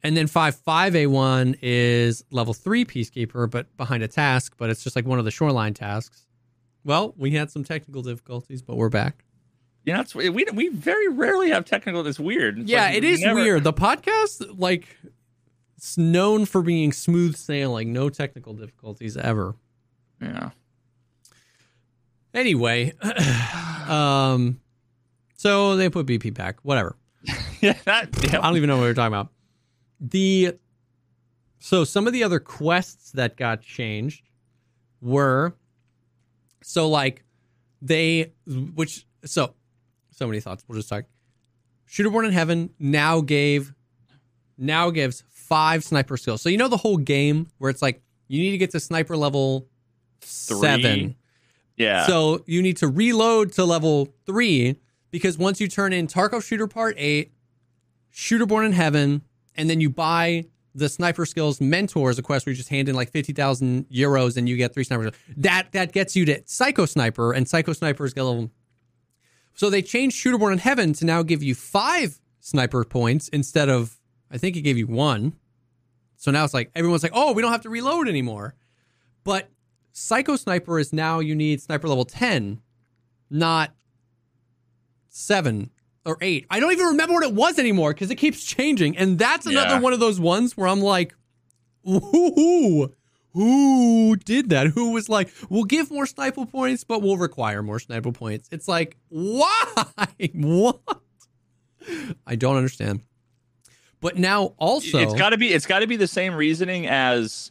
And 0.02 0.16
then 0.16 0.28
5.5A1 0.28 1.58
is 1.60 2.24
level 2.30 2.54
three 2.54 2.84
Peacekeeper, 2.84 3.50
but 3.50 3.76
behind 3.76 4.02
a 4.02 4.08
task, 4.08 4.54
but 4.56 4.70
it's 4.70 4.84
just 4.84 4.94
like 4.94 5.04
one 5.06 5.18
of 5.18 5.24
the 5.24 5.30
shoreline 5.30 5.74
tasks. 5.74 6.26
Well, 6.84 7.14
we 7.16 7.32
had 7.32 7.50
some 7.50 7.64
technical 7.64 8.02
difficulties, 8.02 8.62
but 8.62 8.76
we're 8.76 8.88
back. 8.88 9.24
Yeah, 9.84 10.00
it's, 10.02 10.14
we 10.14 10.28
we 10.30 10.68
very 10.68 11.08
rarely 11.08 11.50
have 11.50 11.64
technical. 11.64 12.06
It's 12.06 12.20
weird. 12.20 12.58
It's 12.58 12.70
yeah, 12.70 12.84
like 12.84 12.96
it 12.96 13.04
is 13.04 13.20
never- 13.22 13.40
weird. 13.40 13.64
The 13.64 13.72
podcast, 13.72 14.58
like, 14.58 14.86
it's 15.76 15.96
known 15.96 16.44
for 16.44 16.62
being 16.62 16.92
smooth 16.92 17.36
sailing, 17.36 17.92
no 17.92 18.08
technical 18.10 18.52
difficulties 18.52 19.16
ever. 19.16 19.54
Yeah. 20.20 20.50
Anyway, 22.34 22.92
um, 23.88 24.60
so 25.34 25.76
they 25.76 25.88
put 25.88 26.06
BP 26.06 26.34
back. 26.34 26.58
Whatever. 26.62 26.96
yeah, 27.60 27.76
that, 27.84 28.08
yeah. 28.22 28.40
I 28.40 28.48
don't 28.48 28.56
even 28.56 28.68
know 28.68 28.76
what 28.76 28.82
we're 28.82 28.94
talking 28.94 29.14
about. 29.14 29.28
The 30.00 30.54
so 31.58 31.84
some 31.84 32.06
of 32.06 32.12
the 32.12 32.22
other 32.22 32.38
quests 32.38 33.12
that 33.12 33.36
got 33.36 33.62
changed 33.62 34.22
were 35.00 35.54
so 36.62 36.88
like 36.88 37.24
they 37.82 38.32
which 38.46 39.06
so 39.24 39.54
so 40.10 40.26
many 40.26 40.40
thoughts. 40.40 40.64
We'll 40.68 40.78
just 40.78 40.88
talk. 40.88 41.04
Shooter 41.86 42.10
Born 42.10 42.26
in 42.26 42.32
Heaven 42.32 42.70
now 42.78 43.20
gave 43.20 43.74
now 44.56 44.90
gives 44.90 45.24
five 45.30 45.82
sniper 45.84 46.16
skills. 46.16 46.42
So 46.42 46.48
you 46.48 46.58
know 46.58 46.68
the 46.68 46.76
whole 46.76 46.98
game 46.98 47.48
where 47.58 47.70
it's 47.70 47.82
like 47.82 48.02
you 48.28 48.40
need 48.40 48.52
to 48.52 48.58
get 48.58 48.70
to 48.72 48.80
sniper 48.80 49.16
level 49.16 49.66
seven. 50.20 51.16
Yeah. 51.76 52.06
So 52.06 52.42
you 52.46 52.60
need 52.60 52.76
to 52.78 52.88
reload 52.88 53.52
to 53.52 53.64
level 53.64 54.12
three 54.26 54.80
because 55.10 55.38
once 55.38 55.60
you 55.60 55.68
turn 55.68 55.92
in 55.92 56.06
Tarkov 56.06 56.44
Shooter 56.44 56.66
Part 56.66 56.96
8, 56.98 57.32
Shooter 58.10 58.46
Born 58.46 58.64
in 58.66 58.72
Heaven, 58.72 59.22
and 59.54 59.68
then 59.68 59.80
you 59.80 59.90
buy 59.90 60.46
the 60.74 60.88
Sniper 60.88 61.26
Skills 61.26 61.60
Mentor 61.60 62.10
as 62.10 62.18
a 62.18 62.22
quest 62.22 62.46
where 62.46 62.52
you 62.52 62.56
just 62.56 62.68
hand 62.68 62.88
in 62.88 62.94
like 62.94 63.10
50,000 63.10 63.88
euros 63.88 64.36
and 64.36 64.48
you 64.48 64.56
get 64.56 64.74
three 64.74 64.84
snipers. 64.84 65.12
That 65.36 65.72
that 65.72 65.92
gets 65.92 66.14
you 66.14 66.24
to 66.26 66.42
Psycho 66.46 66.86
Sniper, 66.86 67.32
and 67.32 67.48
Psycho 67.48 67.72
Snipers 67.72 68.14
get 68.14 68.22
level. 68.22 68.50
So 69.54 69.70
they 69.70 69.82
changed 69.82 70.16
Shooter 70.16 70.38
Born 70.38 70.52
in 70.52 70.58
Heaven 70.60 70.92
to 70.94 71.04
now 71.04 71.22
give 71.22 71.42
you 71.42 71.54
five 71.54 72.20
sniper 72.40 72.84
points 72.84 73.28
instead 73.28 73.68
of, 73.68 73.98
I 74.30 74.38
think 74.38 74.56
it 74.56 74.62
gave 74.62 74.78
you 74.78 74.86
one. 74.86 75.34
So 76.16 76.30
now 76.30 76.44
it's 76.44 76.54
like, 76.54 76.70
everyone's 76.74 77.02
like, 77.02 77.12
oh, 77.14 77.32
we 77.32 77.42
don't 77.42 77.52
have 77.52 77.62
to 77.62 77.70
reload 77.70 78.08
anymore. 78.08 78.54
But 79.24 79.50
Psycho 79.92 80.36
Sniper 80.36 80.78
is 80.78 80.92
now 80.92 81.18
you 81.18 81.34
need 81.34 81.60
sniper 81.60 81.88
level 81.88 82.04
10, 82.04 82.60
not 83.30 83.72
7 85.08 85.70
or 86.08 86.16
8. 86.20 86.46
I 86.50 86.58
don't 86.60 86.72
even 86.72 86.86
remember 86.86 87.14
what 87.14 87.22
it 87.22 87.34
was 87.34 87.58
anymore 87.58 87.92
because 87.92 88.10
it 88.10 88.16
keeps 88.16 88.42
changing. 88.44 88.96
And 88.96 89.18
that's 89.18 89.46
another 89.46 89.74
Yeah. 89.76 89.80
one 89.80 89.92
of 89.92 90.00
those 90.00 90.18
ones 90.18 90.56
where 90.56 90.66
I'm 90.66 90.80
like, 90.80 91.14
who, 91.84 92.92
who 93.32 94.16
did 94.16 94.50
that? 94.50 94.68
Who 94.68 94.92
was 94.92 95.08
like, 95.08 95.30
we'll 95.48 95.64
give 95.64 95.90
more 95.90 96.06
sniper 96.06 96.44
points, 96.46 96.82
but 96.84 97.02
we'll 97.02 97.16
require 97.16 97.62
more 97.62 97.78
sniper 97.78 98.10
points? 98.12 98.48
It's 98.50 98.66
like, 98.68 98.96
why? 99.08 99.74
what? 100.34 100.80
I 102.26 102.36
don't 102.36 102.56
understand. 102.56 103.02
But 104.00 104.16
now 104.16 104.54
also, 104.58 104.98
it's 104.98 105.14
got 105.14 105.30
to 105.30 105.38
be 105.38 105.52
it's 105.52 105.66
got 105.66 105.80
to 105.80 105.86
be 105.86 105.96
the 105.96 106.06
same 106.06 106.34
reasoning 106.34 106.86
as 106.86 107.50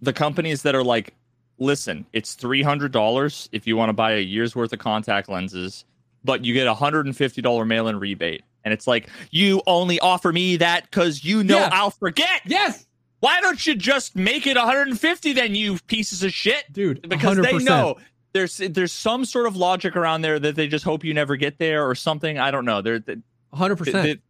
the 0.00 0.12
companies 0.12 0.62
that 0.62 0.74
are 0.74 0.84
like 0.84 1.14
listen 1.58 2.04
it's 2.12 2.34
$300 2.36 3.48
if 3.52 3.66
you 3.66 3.76
want 3.76 3.88
to 3.88 3.92
buy 3.92 4.12
a 4.14 4.20
year's 4.20 4.56
worth 4.56 4.72
of 4.72 4.78
contact 4.78 5.28
lenses 5.28 5.84
but 6.24 6.44
you 6.44 6.54
get 6.54 6.66
a 6.66 6.74
$150 6.74 7.66
mail-in 7.66 7.98
rebate 7.98 8.42
and 8.64 8.72
it's 8.72 8.86
like 8.86 9.08
you 9.30 9.62
only 9.66 10.00
offer 10.00 10.32
me 10.32 10.56
that 10.56 10.84
because 10.90 11.22
you 11.24 11.44
know 11.44 11.58
Yeah. 11.58 11.68
i'll 11.72 11.90
forget 11.90 12.40
yes, 12.46 12.86
why 13.20 13.40
don't 13.40 13.64
you 13.66 13.74
just 13.74 14.16
make 14.16 14.46
it 14.46 14.56
150 14.56 15.32
then 15.34 15.54
you 15.54 15.78
pieces 15.86 16.22
of 16.22 16.32
shit 16.32 16.64
dude, 16.72 17.08
because 17.08 17.38
100%. 17.38 17.42
they 17.42 17.58
know 17.64 17.96
there's 18.32 18.56
there's 18.56 18.92
some 18.92 19.24
sort 19.24 19.46
of 19.46 19.56
logic 19.56 19.96
around 19.96 20.22
there 20.22 20.38
that 20.38 20.56
they 20.56 20.66
just 20.66 20.84
hope 20.84 21.04
you 21.04 21.14
never 21.14 21.36
get 21.36 21.58
there 21.58 21.88
or 21.88 21.94
something 21.94 22.38
i 22.38 22.50
don't 22.50 22.64
know 22.64 22.80
they're 22.82 22.98
they, 22.98 23.16
100%. 23.54 23.92
they- 23.92 24.20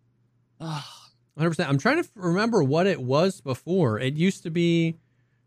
Ah. 0.61 0.90
Hundred 1.37 1.50
percent. 1.50 1.68
I'm 1.68 1.78
trying 1.78 1.96
to 1.96 2.04
f- 2.04 2.11
remember 2.14 2.62
what 2.62 2.87
it 2.87 3.02
was 3.02 3.40
before. 3.40 3.98
It 3.98 4.14
used 4.14 4.44
to 4.44 4.50
be 4.50 4.94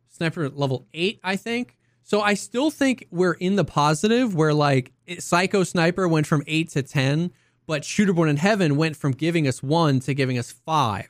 sniper 0.10 0.50
level 0.50 0.86
eight, 0.94 1.22
I 1.24 1.38
think. 1.38 1.77
So 2.08 2.22
I 2.22 2.36
still 2.36 2.72
think 2.72 3.06
we're 3.12 3.34
in 3.34 3.58
the 3.58 3.66
positive, 3.66 4.34
where 4.34 4.54
like 4.54 4.94
Psycho 5.20 5.66
Sniper 5.66 6.08
went 6.08 6.26
from 6.26 6.42
eight 6.48 6.70
to 6.70 6.82
ten, 6.82 7.34
but 7.66 7.84
Shooter 7.84 8.14
Born 8.14 8.30
in 8.30 8.38
Heaven 8.38 8.78
went 8.78 8.96
from 8.96 9.12
giving 9.12 9.46
us 9.46 9.62
one 9.62 10.00
to 10.00 10.14
giving 10.14 10.38
us 10.38 10.50
five. 10.50 11.10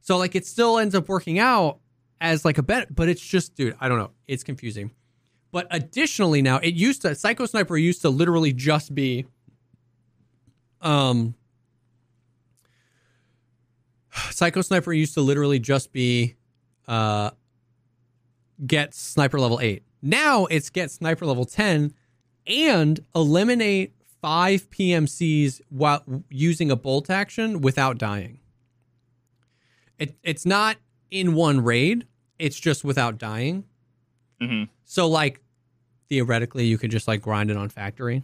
So 0.00 0.16
like 0.16 0.36
it 0.36 0.46
still 0.46 0.78
ends 0.78 0.94
up 0.94 1.08
working 1.08 1.40
out 1.40 1.80
as 2.20 2.44
like 2.44 2.58
a 2.58 2.62
bet, 2.62 2.94
but 2.94 3.08
it's 3.08 3.20
just, 3.20 3.56
dude, 3.56 3.74
I 3.80 3.88
don't 3.88 3.98
know. 3.98 4.12
It's 4.28 4.44
confusing. 4.44 4.92
But 5.50 5.66
additionally, 5.72 6.42
now 6.42 6.58
it 6.58 6.74
used 6.74 7.02
to 7.02 7.16
Psycho 7.16 7.44
Sniper 7.46 7.76
used 7.76 8.02
to 8.02 8.08
literally 8.08 8.52
just 8.52 8.94
be, 8.94 9.26
um, 10.80 11.34
Psycho 14.30 14.62
Sniper 14.62 14.92
used 14.92 15.14
to 15.14 15.22
literally 15.22 15.58
just 15.58 15.90
be 15.90 16.36
uh 16.86 17.30
get 18.64 18.94
sniper 18.94 19.40
level 19.40 19.58
8. 19.60 19.82
Now 20.02 20.46
it's 20.46 20.70
get 20.70 20.90
sniper 20.90 21.26
level 21.26 21.44
10 21.44 21.94
and 22.46 23.00
eliminate 23.14 23.94
5 24.22 24.70
PMCs 24.70 25.60
while 25.68 26.02
using 26.30 26.70
a 26.70 26.76
bolt 26.76 27.10
action 27.10 27.60
without 27.60 27.98
dying. 27.98 28.40
It 29.98 30.16
it's 30.22 30.46
not 30.46 30.76
in 31.10 31.34
one 31.34 31.62
raid, 31.62 32.06
it's 32.38 32.58
just 32.58 32.84
without 32.84 33.18
dying. 33.18 33.64
Mhm. 34.40 34.68
So 34.84 35.08
like 35.08 35.40
theoretically 36.08 36.66
you 36.66 36.78
could 36.78 36.90
just 36.90 37.06
like 37.06 37.20
grind 37.22 37.50
it 37.50 37.56
on 37.56 37.68
factory. 37.68 38.22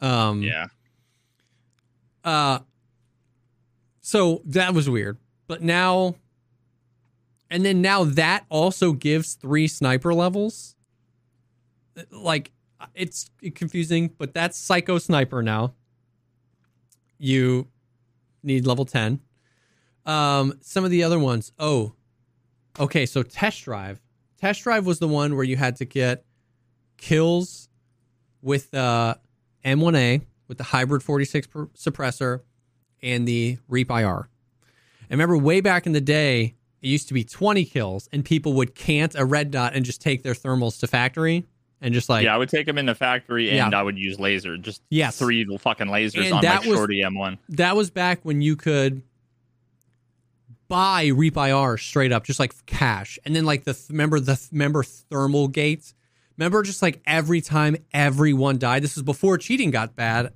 Um 0.00 0.42
yeah 0.42 0.66
uh, 2.26 2.58
so 4.00 4.42
that 4.46 4.74
was 4.74 4.90
weird. 4.90 5.16
But 5.46 5.62
now, 5.62 6.16
and 7.50 7.64
then 7.64 7.80
now 7.80 8.04
that 8.04 8.44
also 8.48 8.92
gives 8.92 9.34
three 9.34 9.68
sniper 9.68 10.12
levels. 10.12 10.74
Like, 12.10 12.52
it's 12.94 13.30
confusing, 13.54 14.08
but 14.18 14.34
that's 14.34 14.58
Psycho 14.58 14.98
Sniper 14.98 15.42
now. 15.42 15.74
You 17.18 17.68
need 18.42 18.66
level 18.66 18.84
10. 18.84 19.20
Um, 20.04 20.58
some 20.60 20.84
of 20.84 20.90
the 20.90 21.02
other 21.02 21.18
ones. 21.18 21.52
Oh, 21.58 21.94
okay. 22.78 23.06
So 23.06 23.22
Test 23.22 23.64
Drive. 23.64 24.00
Test 24.38 24.62
Drive 24.62 24.84
was 24.86 24.98
the 24.98 25.08
one 25.08 25.34
where 25.34 25.44
you 25.44 25.56
had 25.56 25.76
to 25.76 25.84
get 25.84 26.24
kills 26.98 27.68
with 28.42 28.72
uh, 28.74 29.14
M1A 29.64 30.22
with 30.48 30.58
the 30.58 30.64
hybrid 30.64 31.02
46 31.02 31.46
per- 31.46 31.66
suppressor 31.68 32.40
and 33.02 33.26
the 33.26 33.58
Reap 33.68 33.90
IR. 33.90 34.28
I 35.08 35.12
remember 35.12 35.36
way 35.36 35.60
back 35.60 35.86
in 35.86 35.92
the 35.92 36.00
day, 36.00 36.55
it 36.82 36.88
used 36.88 37.08
to 37.08 37.14
be 37.14 37.24
20 37.24 37.64
kills, 37.64 38.08
and 38.12 38.24
people 38.24 38.52
would 38.54 38.74
cant 38.74 39.14
a 39.16 39.24
red 39.24 39.50
dot 39.50 39.74
and 39.74 39.84
just 39.84 40.00
take 40.00 40.22
their 40.22 40.34
thermals 40.34 40.78
to 40.80 40.86
factory 40.86 41.44
and 41.80 41.92
just 41.92 42.08
like, 42.08 42.24
yeah, 42.24 42.34
I 42.34 42.38
would 42.38 42.48
take 42.48 42.66
them 42.66 42.78
in 42.78 42.86
the 42.86 42.94
factory 42.94 43.50
and 43.50 43.72
Yeah. 43.72 43.78
I 43.78 43.82
would 43.82 43.98
use 43.98 44.18
laser, 44.20 44.56
just 44.56 44.82
Yes. 44.90 45.18
three 45.18 45.44
fucking 45.58 45.88
lasers 45.88 46.24
And 46.24 46.32
on 46.32 46.36
my 46.36 46.40
that 46.42 46.64
was- 46.66 46.76
shorty 46.78 47.02
M1. 47.02 47.38
that 47.50 47.76
was 47.76 47.90
back 47.90 48.20
when 48.24 48.40
you 48.40 48.56
could 48.56 49.02
buy 50.68 51.06
Reap 51.06 51.36
IR 51.36 51.76
straight 51.78 52.12
up, 52.12 52.24
just 52.24 52.40
like 52.40 52.54
cash. 52.66 53.18
And 53.24 53.34
then 53.36 53.44
like 53.44 53.64
the 53.64 53.78
remember 53.88 54.20
the 54.20 54.40
remember 54.52 54.82
thermal 54.82 55.48
gates. 55.48 55.94
Remember 56.36 56.62
just 56.62 56.82
like 56.82 57.00
every 57.06 57.40
time 57.40 57.76
everyone 57.92 58.58
died. 58.58 58.82
This 58.82 58.96
was 58.96 59.02
before 59.02 59.38
cheating 59.38 59.70
got 59.70 59.96
bad. 59.96 60.32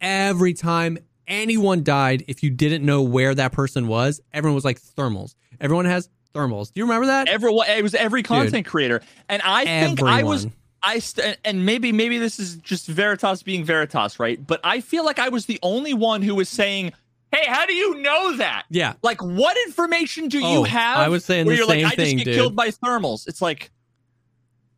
Every 0.00 0.52
time 0.52 0.98
anyone 1.26 1.82
died, 1.82 2.24
if 2.28 2.42
you 2.42 2.50
didn't 2.50 2.84
know 2.84 3.02
where 3.02 3.34
that 3.34 3.52
person 3.52 3.86
was, 3.88 4.20
everyone 4.32 4.54
was 4.54 4.64
like 4.64 4.80
thermals. 4.80 5.34
Everyone 5.60 5.84
has 5.86 6.08
thermals. 6.34 6.66
Do 6.72 6.80
you 6.80 6.84
remember 6.84 7.06
that? 7.06 7.28
Everyone, 7.28 7.66
it 7.68 7.82
was 7.82 7.94
every 7.94 8.22
content 8.22 8.66
creator, 8.66 9.02
and 9.28 9.42
I 9.42 9.64
think 9.64 10.02
I 10.02 10.22
was, 10.22 10.46
I 10.82 10.98
st- 11.00 11.38
and 11.44 11.64
maybe 11.66 11.92
maybe 11.92 12.18
this 12.18 12.38
is 12.38 12.56
just 12.56 12.86
Veritas 12.86 13.42
being 13.42 13.64
Veritas, 13.64 14.18
right? 14.20 14.44
But 14.44 14.60
I 14.64 14.80
feel 14.80 15.04
like 15.04 15.18
I 15.18 15.28
was 15.30 15.46
the 15.46 15.58
only 15.62 15.94
one 15.94 16.22
who 16.22 16.34
was 16.34 16.48
saying, 16.48 16.92
"Hey, 17.32 17.44
how 17.46 17.66
do 17.66 17.72
you 17.74 18.00
know 18.00 18.36
that? 18.36 18.64
yeah. 18.70 18.94
Like, 19.02 19.20
what 19.22 19.56
information 19.66 20.28
do 20.28 20.40
Oh, 20.44 20.52
you 20.58 20.64
have?" 20.64 20.98
I 20.98 21.08
was 21.08 21.24
saying 21.24 21.46
where 21.46 21.54
the 21.56 21.58
you're 21.62 21.68
same 21.68 21.84
like, 21.84 21.92
I 21.92 21.96
thing, 21.96 22.16
just 22.18 22.24
get 22.26 22.30
dude. 22.32 22.34
killed 22.40 22.56
by 22.56 22.68
thermals. 22.68 23.26
It's 23.26 23.42
like, 23.42 23.70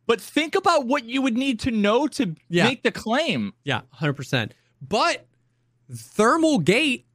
But 0.07 0.19
think 0.19 0.55
about 0.55 0.87
what 0.87 1.05
you 1.05 1.21
would 1.21 1.37
need 1.37 1.59
to 1.61 1.71
know 1.71 2.07
to 2.07 2.35
Yeah. 2.49 2.65
make 2.65 2.81
the 2.83 2.91
claim. 2.91 3.53
Yeah, 3.63 3.81
100%. 3.99 4.51
But 4.81 5.27
Thermal 5.93 6.59
Gate, 6.59 7.05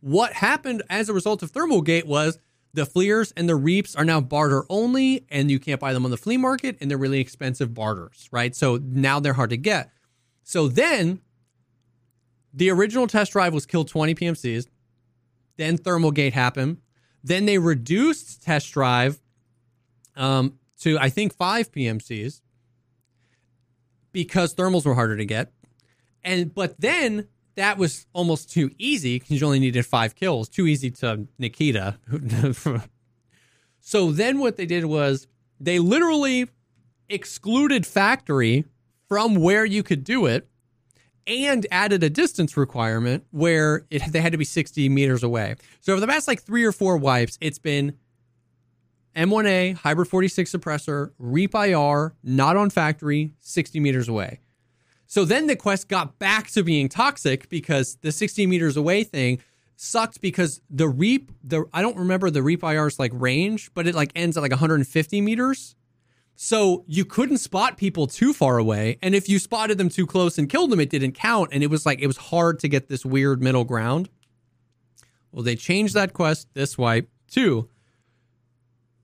what 0.00 0.32
happened 0.34 0.82
as 0.90 1.08
a 1.08 1.12
result 1.14 1.42
of 1.42 1.50
Thermal 1.50 1.80
Gate 1.82 2.06
was 2.06 2.38
the 2.72 2.86
FLIRs 2.86 3.32
and 3.36 3.48
the 3.48 3.56
reaps 3.56 3.96
are 3.96 4.04
now 4.04 4.20
barter 4.20 4.64
only, 4.68 5.26
and 5.28 5.50
you 5.50 5.58
can't 5.58 5.80
buy 5.80 5.92
them 5.92 6.04
on 6.04 6.10
the 6.10 6.16
flea 6.16 6.36
market, 6.36 6.76
and 6.80 6.90
they're 6.90 6.98
really 6.98 7.20
expensive 7.20 7.74
barters, 7.74 8.28
right? 8.30 8.54
So 8.54 8.78
now 8.82 9.20
they're 9.20 9.32
hard 9.32 9.50
to 9.50 9.56
get. 9.56 9.90
So 10.44 10.68
then 10.68 11.20
the 12.52 12.70
original 12.70 13.06
test 13.06 13.32
drive 13.32 13.52
was 13.54 13.66
kill 13.66 13.84
20 13.84 14.14
PMCs. 14.14 14.66
Then 15.56 15.76
Thermal 15.76 16.10
Gate 16.10 16.32
happened. 16.32 16.78
Then 17.22 17.46
they 17.46 17.58
reduced 17.58 18.42
test 18.42 18.72
drive 18.72 19.20
um, 20.16 20.58
to, 20.80 20.98
I 20.98 21.10
think, 21.10 21.34
five 21.34 21.70
PMCs 21.70 22.40
because 24.12 24.54
thermals 24.54 24.86
were 24.86 24.94
harder 24.94 25.16
to 25.16 25.24
get. 25.24 25.52
And 26.22 26.54
but 26.54 26.80
then 26.80 27.28
that 27.56 27.78
was 27.78 28.06
almost 28.12 28.50
too 28.50 28.70
easy 28.78 29.18
because 29.18 29.40
you 29.40 29.46
only 29.46 29.58
needed 29.60 29.84
five 29.84 30.14
kills. 30.14 30.48
Too 30.48 30.66
easy 30.66 30.90
to 30.92 31.26
Nikita. 31.38 31.98
so 33.80 34.12
then 34.12 34.38
what 34.38 34.56
they 34.56 34.66
did 34.66 34.84
was 34.84 35.26
they 35.58 35.78
literally 35.78 36.48
excluded 37.08 37.86
factory 37.86 38.64
from 39.08 39.34
where 39.34 39.64
you 39.64 39.82
could 39.82 40.04
do 40.04 40.26
it 40.26 40.48
and 41.26 41.66
added 41.70 42.02
a 42.02 42.10
distance 42.10 42.56
requirement 42.56 43.24
where 43.30 43.84
it, 43.90 44.02
they 44.12 44.20
had 44.20 44.32
to 44.32 44.38
be 44.38 44.44
60 44.44 44.88
meters 44.88 45.22
away. 45.22 45.56
So 45.80 45.92
over 45.92 46.00
the 46.00 46.06
past 46.06 46.28
like 46.28 46.42
three 46.42 46.64
or 46.64 46.72
four 46.72 46.96
wipes, 46.96 47.36
it's 47.40 47.58
been 47.58 47.96
M1A, 49.16 49.74
Hybrid 49.74 50.08
46 50.08 50.52
suppressor, 50.52 51.10
Reap 51.18 51.54
IR, 51.54 52.14
not 52.22 52.56
on 52.56 52.70
factory, 52.70 53.34
60 53.40 53.80
meters 53.80 54.08
away. 54.08 54.40
So 55.10 55.24
then 55.24 55.48
the 55.48 55.56
quest 55.56 55.88
got 55.88 56.20
back 56.20 56.52
to 56.52 56.62
being 56.62 56.88
toxic 56.88 57.48
because 57.48 57.96
the 57.96 58.12
60 58.12 58.46
meters 58.46 58.76
away 58.76 59.02
thing 59.02 59.40
sucked 59.74 60.20
because 60.20 60.60
the 60.70 60.88
Reap, 60.88 61.32
the 61.42 61.64
I 61.72 61.82
don't 61.82 61.96
remember 61.96 62.30
the 62.30 62.44
Reap 62.44 62.62
IR's 62.62 63.00
like 63.00 63.10
range, 63.12 63.74
but 63.74 63.88
it 63.88 63.96
like 63.96 64.12
ends 64.14 64.36
at 64.36 64.40
like 64.40 64.52
150 64.52 65.20
meters. 65.20 65.74
So 66.36 66.84
you 66.86 67.04
couldn't 67.04 67.38
spot 67.38 67.76
people 67.76 68.06
too 68.06 68.32
far 68.32 68.58
away. 68.58 68.98
And 69.02 69.16
if 69.16 69.28
you 69.28 69.40
spotted 69.40 69.78
them 69.78 69.88
too 69.88 70.06
close 70.06 70.38
and 70.38 70.48
killed 70.48 70.70
them, 70.70 70.78
it 70.78 70.90
didn't 70.90 71.14
count. 71.14 71.50
And 71.52 71.64
it 71.64 71.70
was 71.70 71.84
like, 71.84 71.98
it 71.98 72.06
was 72.06 72.16
hard 72.16 72.60
to 72.60 72.68
get 72.68 72.88
this 72.88 73.04
weird 73.04 73.42
middle 73.42 73.64
ground. 73.64 74.10
Well, 75.32 75.42
they 75.42 75.56
changed 75.56 75.94
that 75.94 76.12
quest 76.12 76.46
this 76.54 76.78
wipe 76.78 77.10
too. 77.28 77.68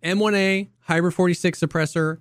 M1A 0.05 0.69
Hybrid 0.83 1.15
46 1.15 1.59
suppressor 1.59 2.21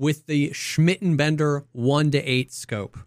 with 0.00 0.24
the 0.24 0.50
Schmidt 0.54 1.02
and 1.02 1.18
Bender 1.18 1.66
1 1.72 2.10
to 2.12 2.18
8 2.24 2.50
scope. 2.50 2.98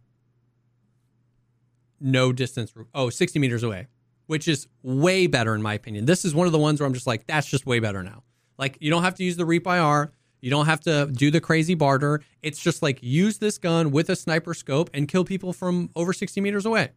No 2.00 2.32
distance. 2.32 2.72
Oh, 2.94 3.10
60 3.10 3.40
meters 3.40 3.64
away, 3.64 3.88
which 4.28 4.48
is 4.48 4.68
way 4.84 5.26
better 5.26 5.56
in 5.56 5.64
my 5.64 5.74
opinion. 5.74 6.06
This 6.06 6.24
is 6.24 6.36
one 6.36 6.46
of 6.46 6.54
the 6.54 6.60
ones 6.60 6.80
where 6.80 6.86
I'm 6.86 6.94
just 6.94 7.08
like, 7.08 7.26
that's 7.26 7.48
just 7.48 7.66
way 7.66 7.80
better 7.80 8.04
now. 8.04 8.22
Like, 8.60 8.78
you 8.80 8.92
don't 8.92 9.02
have 9.02 9.16
to 9.16 9.24
use 9.24 9.36
the 9.38 9.46
Reap 9.46 9.66
IR. 9.66 10.12
You 10.40 10.52
don't 10.52 10.68
have 10.68 10.82
to 10.82 11.08
do 11.08 11.32
the 11.32 11.42
crazy 11.42 11.74
barter. 11.74 12.22
It's 12.44 12.60
just 12.60 12.84
like 12.84 13.00
use 13.02 13.40
this 13.40 13.58
gun 13.58 13.90
with 13.90 14.10
a 14.12 14.16
sniper 14.16 14.54
scope 14.54 14.92
and 14.94 15.08
kill 15.08 15.26
people 15.26 15.52
from 15.52 15.90
over 15.96 16.14
60 16.14 16.42
meters 16.42 16.68
away. 16.68 16.92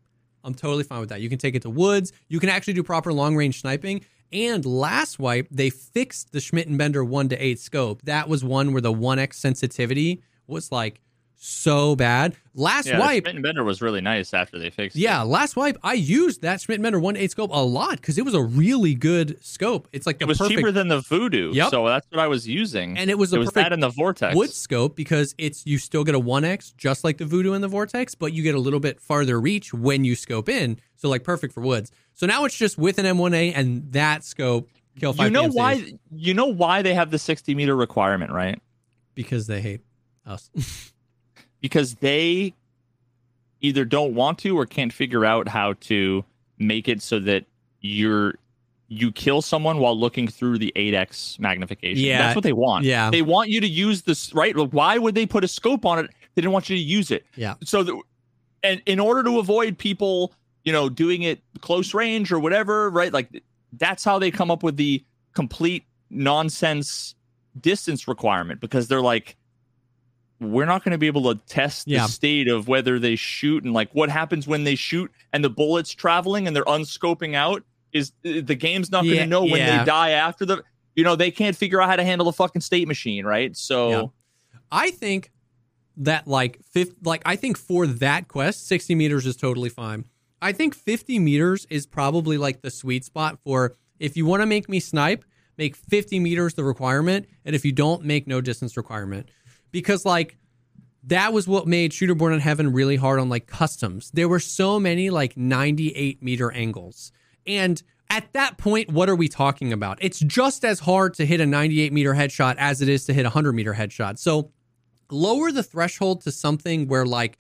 I'm 0.45 0.55
totally 0.55 0.85
fine 0.85 1.01
with 1.01 1.09
that. 1.09 1.23
You 1.23 1.31
can 1.31 1.39
take 1.39 1.55
it 1.55 1.63
to 1.63 1.71
woods. 1.71 2.13
You 2.29 2.39
can 2.39 2.51
actually 2.51 2.75
do 2.75 2.83
proper 2.83 3.15
long 3.15 3.35
range 3.35 3.63
sniping. 3.63 4.05
And 4.33 4.65
last 4.67 5.19
wipe, 5.19 5.49
they 5.51 5.71
fixed 5.71 6.33
the 6.33 6.41
Schmidt 6.41 6.67
and 6.69 6.77
Bender 6.79 7.05
1 7.05 7.29
to 7.31 7.37
8 7.37 7.59
scope. 7.61 8.03
That 8.03 8.29
was 8.29 8.45
one 8.45 8.73
where 8.73 8.83
the 8.83 8.93
1x 8.93 9.35
sensitivity 9.35 10.23
was 10.47 10.71
like 10.73 11.01
so 11.39 11.95
bad. 11.95 12.35
Last 12.55 12.87
Yeah, 12.87 12.99
wipe, 12.99 13.25
Schmidt 13.25 13.35
and 13.37 13.43
Bender 13.43 13.63
was 13.63 13.83
really 13.83 14.01
nice 14.01 14.33
after 14.33 14.59
they 14.59 14.71
fixed 14.71 14.97
yeah, 14.97 15.21
it. 15.23 15.27
last 15.27 15.55
wipe, 15.55 15.77
I 15.83 15.93
used 15.93 16.41
that 16.41 16.63
Schmidt 16.63 16.77
and 16.77 16.83
Bender 16.83 16.99
1 16.99 17.15
to 17.15 17.21
8 17.23 17.31
scope 17.31 17.51
a 17.53 17.63
lot 17.63 17.97
because 17.97 18.17
it 18.17 18.25
was 18.25 18.33
a 18.33 18.43
really 18.43 18.95
good 18.95 19.39
scope. 19.45 19.87
It's 19.93 20.07
like 20.07 20.17
It 20.21 20.27
was 20.27 20.39
perfect 20.39 20.57
cheaper 20.59 20.73
than 20.73 20.89
the 20.89 21.01
Vudu, 21.01 21.53
Yep. 21.55 21.71
so 21.71 21.87
that's 21.87 22.07
what 22.11 22.21
I 22.21 22.27
was 22.27 22.49
using. 22.49 22.97
and 22.97 23.11
it 23.11 23.19
was 23.19 23.33
it 23.35 23.39
was 23.39 23.49
perfect 23.49 23.65
that 23.67 23.73
in 23.75 23.81
the 23.81 23.91
Vortex. 23.91 24.35
wood 24.35 24.51
scope 24.51 24.97
because 24.97 25.35
it's 25.37 25.67
you 25.67 25.77
still 25.77 26.05
get 26.05 26.15
a 26.15 26.21
1x 26.21 26.75
just 26.79 27.05
like 27.05 27.19
the 27.19 27.27
Vudu 27.27 27.55
and 27.55 27.63
the 27.63 27.69
vortex 27.69 28.15
but 28.15 28.33
you 28.33 28.43
get 28.43 28.55
a 28.55 28.59
little 28.61 28.81
bit 28.81 28.99
farther 29.01 29.39
reach 29.39 29.75
when 29.75 30.05
you 30.05 30.15
scope 30.17 30.49
in 30.49 30.79
so 30.97 31.11
like 31.11 31.23
perfect 31.23 31.53
for 31.53 31.61
woods 31.61 31.93
so 32.17 32.27
now 32.27 32.45
it's 32.45 32.57
just 32.57 32.77
with 32.77 32.99
an 32.99 33.05
m1a 33.07 33.53
and 33.55 33.93
that 33.93 34.25
scope 34.25 34.69
kill 34.99 35.13
five 35.13 35.27
you 35.27 35.31
know 35.31 35.45
PMCs 35.49 35.55
why? 35.55 35.93
You 36.15 36.35
know 36.35 36.47
why 36.47 36.83
they 36.83 36.95
have 36.95 37.11
the 37.11 37.19
60 37.19 37.55
meter 37.55 37.77
requirement, 37.77 38.33
right? 38.33 38.61
because 39.15 39.47
they 39.47 39.61
hate 39.63 39.81
us 40.27 40.51
because 41.61 41.95
they 41.97 42.53
either 43.61 43.85
don't 43.85 44.15
want 44.15 44.39
to 44.41 44.59
or 44.59 44.67
can't 44.67 44.93
figure 44.93 45.25
out 45.25 45.49
how 45.49 45.73
to 45.81 46.25
make 46.59 46.87
it 46.89 47.01
so 47.03 47.19
that 47.21 47.45
you're 47.81 48.35
you 48.89 49.11
kill 49.11 49.43
someone 49.43 49.79
while 49.79 49.99
looking 49.99 50.29
through 50.29 50.59
the 50.59 50.73
8x 50.77 51.41
magnification. 51.41 52.05
Yeah. 52.05 52.19
That's 52.19 52.37
what 52.37 52.45
they 52.45 52.53
want. 52.53 52.85
Yeah. 52.85 53.11
They 53.11 53.23
want 53.23 53.49
you 53.49 53.61
to 53.61 53.67
use 53.67 54.03
this 54.03 54.33
right. 54.33 54.55
Why 54.57 54.97
would 54.99 55.17
they 55.17 55.27
put 55.27 55.43
a 55.43 55.49
scope 55.49 55.85
on 55.85 55.99
it? 55.99 56.11
They 56.35 56.43
didn't 56.43 56.53
want 56.53 56.71
you 56.71 56.77
to 56.77 56.83
use 56.83 57.11
it. 57.11 57.27
yeah 57.35 57.55
So 57.65 57.83
that 57.83 58.01
and 58.63 58.83
in 58.87 59.01
order 59.01 59.23
to 59.25 59.39
avoid 59.39 59.79
people, 59.79 60.33
you 60.67 60.73
know, 60.73 60.91
doing 60.91 61.23
it 61.23 61.41
close 61.63 61.95
range 61.95 62.31
or 62.31 62.39
whatever, 62.39 62.91
right? 62.91 63.13
Like 63.13 63.43
that's 63.73 64.05
how 64.05 64.19
they 64.19 64.31
come 64.31 64.51
up 64.51 64.63
with 64.63 64.77
the 64.77 65.03
complete 65.33 65.85
nonsense 66.11 67.15
distance 67.61 68.07
requirement 68.07 68.61
because 68.61 68.89
they're 68.89 69.01
like 69.01 69.37
we're 70.39 70.67
not 70.67 70.85
going 70.85 70.93
to 70.93 70.99
be 70.99 71.07
able 71.07 71.35
to 71.35 71.41
test 71.47 71.89
Yeah. 71.89 72.03
the 72.03 72.09
state 72.13 72.49
of 72.49 72.69
whether 72.69 72.99
they 72.99 73.17
shoot 73.17 73.65
and 73.65 73.73
like 73.73 73.89
what 73.95 74.11
happens 74.11 74.47
when 74.47 74.65
they 74.65 74.75
shoot 74.75 75.11
and 75.33 75.43
the 75.43 75.49
bullets 75.49 75.93
traveling 75.95 76.47
and 76.47 76.55
they're 76.55 76.65
unscoping 76.67 77.35
out 77.35 77.63
is 77.93 78.13
the 78.23 78.43
game's 78.55 78.91
not 78.91 79.05
going 79.05 79.15
Yeah, 79.17 79.23
to 79.23 79.27
know 79.31 79.43
when 79.43 79.57
yeah. 79.57 79.79
they 79.79 79.85
die 79.87 80.11
after 80.11 80.45
the 80.45 80.63
you 80.95 81.05
know 81.05 81.17
they 81.17 81.31
can't 81.31 81.57
figure 81.57 81.81
out 81.81 81.89
how 81.89 81.97
to 81.97 82.05
handle 82.05 82.27
the 82.27 82.33
fucking 82.35 82.61
state 82.61 82.87
machine 82.87 83.25
right 83.25 83.57
so 83.57 83.89
Yeah. 83.91 84.05
i 84.71 84.91
think 84.91 85.31
that 85.99 86.27
like 86.29 86.59
fifth 86.73 86.95
like 87.05 87.23
i 87.25 87.37
think 87.37 87.57
for 87.57 87.87
that 87.87 88.29
quest 88.29 88.67
60 88.67 88.95
meters 88.95 89.25
is 89.25 89.37
totally 89.37 89.71
fine 89.71 90.05
i 90.43 90.53
think 90.53 90.75
50 90.75 91.19
meters 91.19 91.67
is 91.71 91.87
probably 91.87 92.39
like 92.39 92.63
the 92.63 92.71
sweet 92.71 93.05
spot 93.05 93.39
for 93.41 93.75
if 93.99 94.17
you 94.17 94.27
want 94.27 94.43
to 94.43 94.47
make 94.47 94.69
me 94.69 94.81
snipe 94.81 95.25
make 95.59 95.77
50 95.77 96.21
meters 96.21 96.55
the 96.55 96.65
requirement 96.65 97.27
and 97.45 97.55
if 97.55 97.65
you 97.65 97.73
don't 97.73 98.05
make 98.05 98.27
no 98.27 98.41
distance 98.41 98.77
requirement. 98.77 99.31
Because 99.71 100.05
like 100.05 100.37
that 101.05 101.33
was 101.33 101.47
what 101.47 101.67
made 101.67 101.93
shooter 101.93 102.15
born 102.15 102.33
in 102.33 102.41
heaven 102.41 102.73
really 102.73 102.97
hard 102.97 103.21
on 103.21 103.29
like 103.29 103.47
customs. 103.47 104.11
There 104.13 104.29
were 104.29 104.41
so 104.41 104.81
many 104.81 105.11
like 105.11 105.37
98 105.37 106.23
meter 106.23 106.51
angles. 106.53 107.13
And 107.47 107.83
at 108.11 108.33
that 108.33 108.59
point 108.59 108.91
what 108.91 109.09
are 109.09 109.17
we 109.17 109.29
talking 109.29 109.73
about? 109.73 109.99
It's 110.01 110.21
just 110.21 110.65
as 110.65 110.81
hard 110.81 111.15
to 111.15 111.27
hit 111.27 111.41
a 111.41 111.47
98 111.47 111.93
meter 111.93 112.15
headshot 112.15 112.57
as 112.59 112.83
it 112.83 112.89
is 112.89 113.07
to 113.07 113.13
hit 113.13 113.23
a 113.23 113.31
100 113.31 113.53
meter 113.53 113.75
headshot. 113.75 114.19
So 114.19 114.51
lower 115.11 115.53
the 115.53 115.63
threshold 115.63 116.23
to 116.23 116.33
something 116.33 116.89
where 116.89 117.07
like 117.07 117.39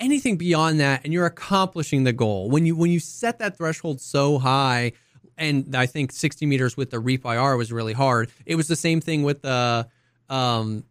anything 0.00 0.36
beyond 0.36 0.80
that 0.80 1.02
and 1.04 1.12
you're 1.12 1.26
accomplishing 1.26 2.04
the 2.04 2.12
goal. 2.12 2.50
When 2.50 2.66
you 2.66 2.76
when 2.76 2.90
you 2.90 3.00
set 3.00 3.38
that 3.38 3.56
threshold 3.56 4.00
so 4.00 4.38
high 4.38 4.92
and 5.36 5.74
i 5.74 5.84
think 5.84 6.12
60 6.12 6.46
meters 6.46 6.76
with 6.76 6.90
the 6.90 7.00
reap 7.00 7.24
ir 7.24 7.56
was 7.56 7.72
really 7.72 7.92
hard 7.92 8.30
it 8.46 8.54
was 8.54 8.68
the 8.68 8.76
same 8.76 9.00
thing 9.00 9.24
with 9.24 9.42
the 9.42 9.84
um 10.28 10.84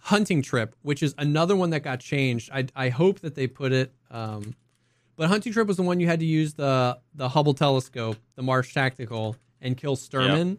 hunting 0.00 0.40
trip 0.42 0.74
which 0.82 1.02
is 1.02 1.14
another 1.18 1.56
one 1.56 1.70
that 1.70 1.80
got 1.80 2.00
changed. 2.00 2.50
I 2.52 2.66
i 2.74 2.88
hope 2.88 3.20
that 3.20 3.34
they 3.34 3.46
put 3.46 3.72
it 3.72 3.92
um 4.10 4.54
but 5.16 5.28
hunting 5.28 5.52
trip 5.52 5.66
was 5.68 5.76
the 5.76 5.82
one 5.82 6.00
you 6.00 6.06
had 6.06 6.20
to 6.20 6.26
use 6.26 6.54
the 6.54 6.98
the 7.14 7.28
hubble 7.28 7.54
telescope 7.54 8.16
the 8.34 8.42
march 8.42 8.72
tactical 8.74 9.36
and 9.60 9.76
kill 9.76 9.96
sturman. 9.96 10.58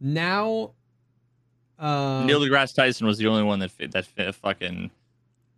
Now 0.00 0.72
uh 1.78 2.24
Neil 2.26 2.40
deGrasse 2.40 2.74
Tyson 2.74 3.06
was 3.06 3.18
the 3.18 3.26
only 3.26 3.42
one 3.42 3.58
that 3.58 3.70
fi- 3.70 3.86
that 3.88 4.34
fucking 4.34 4.90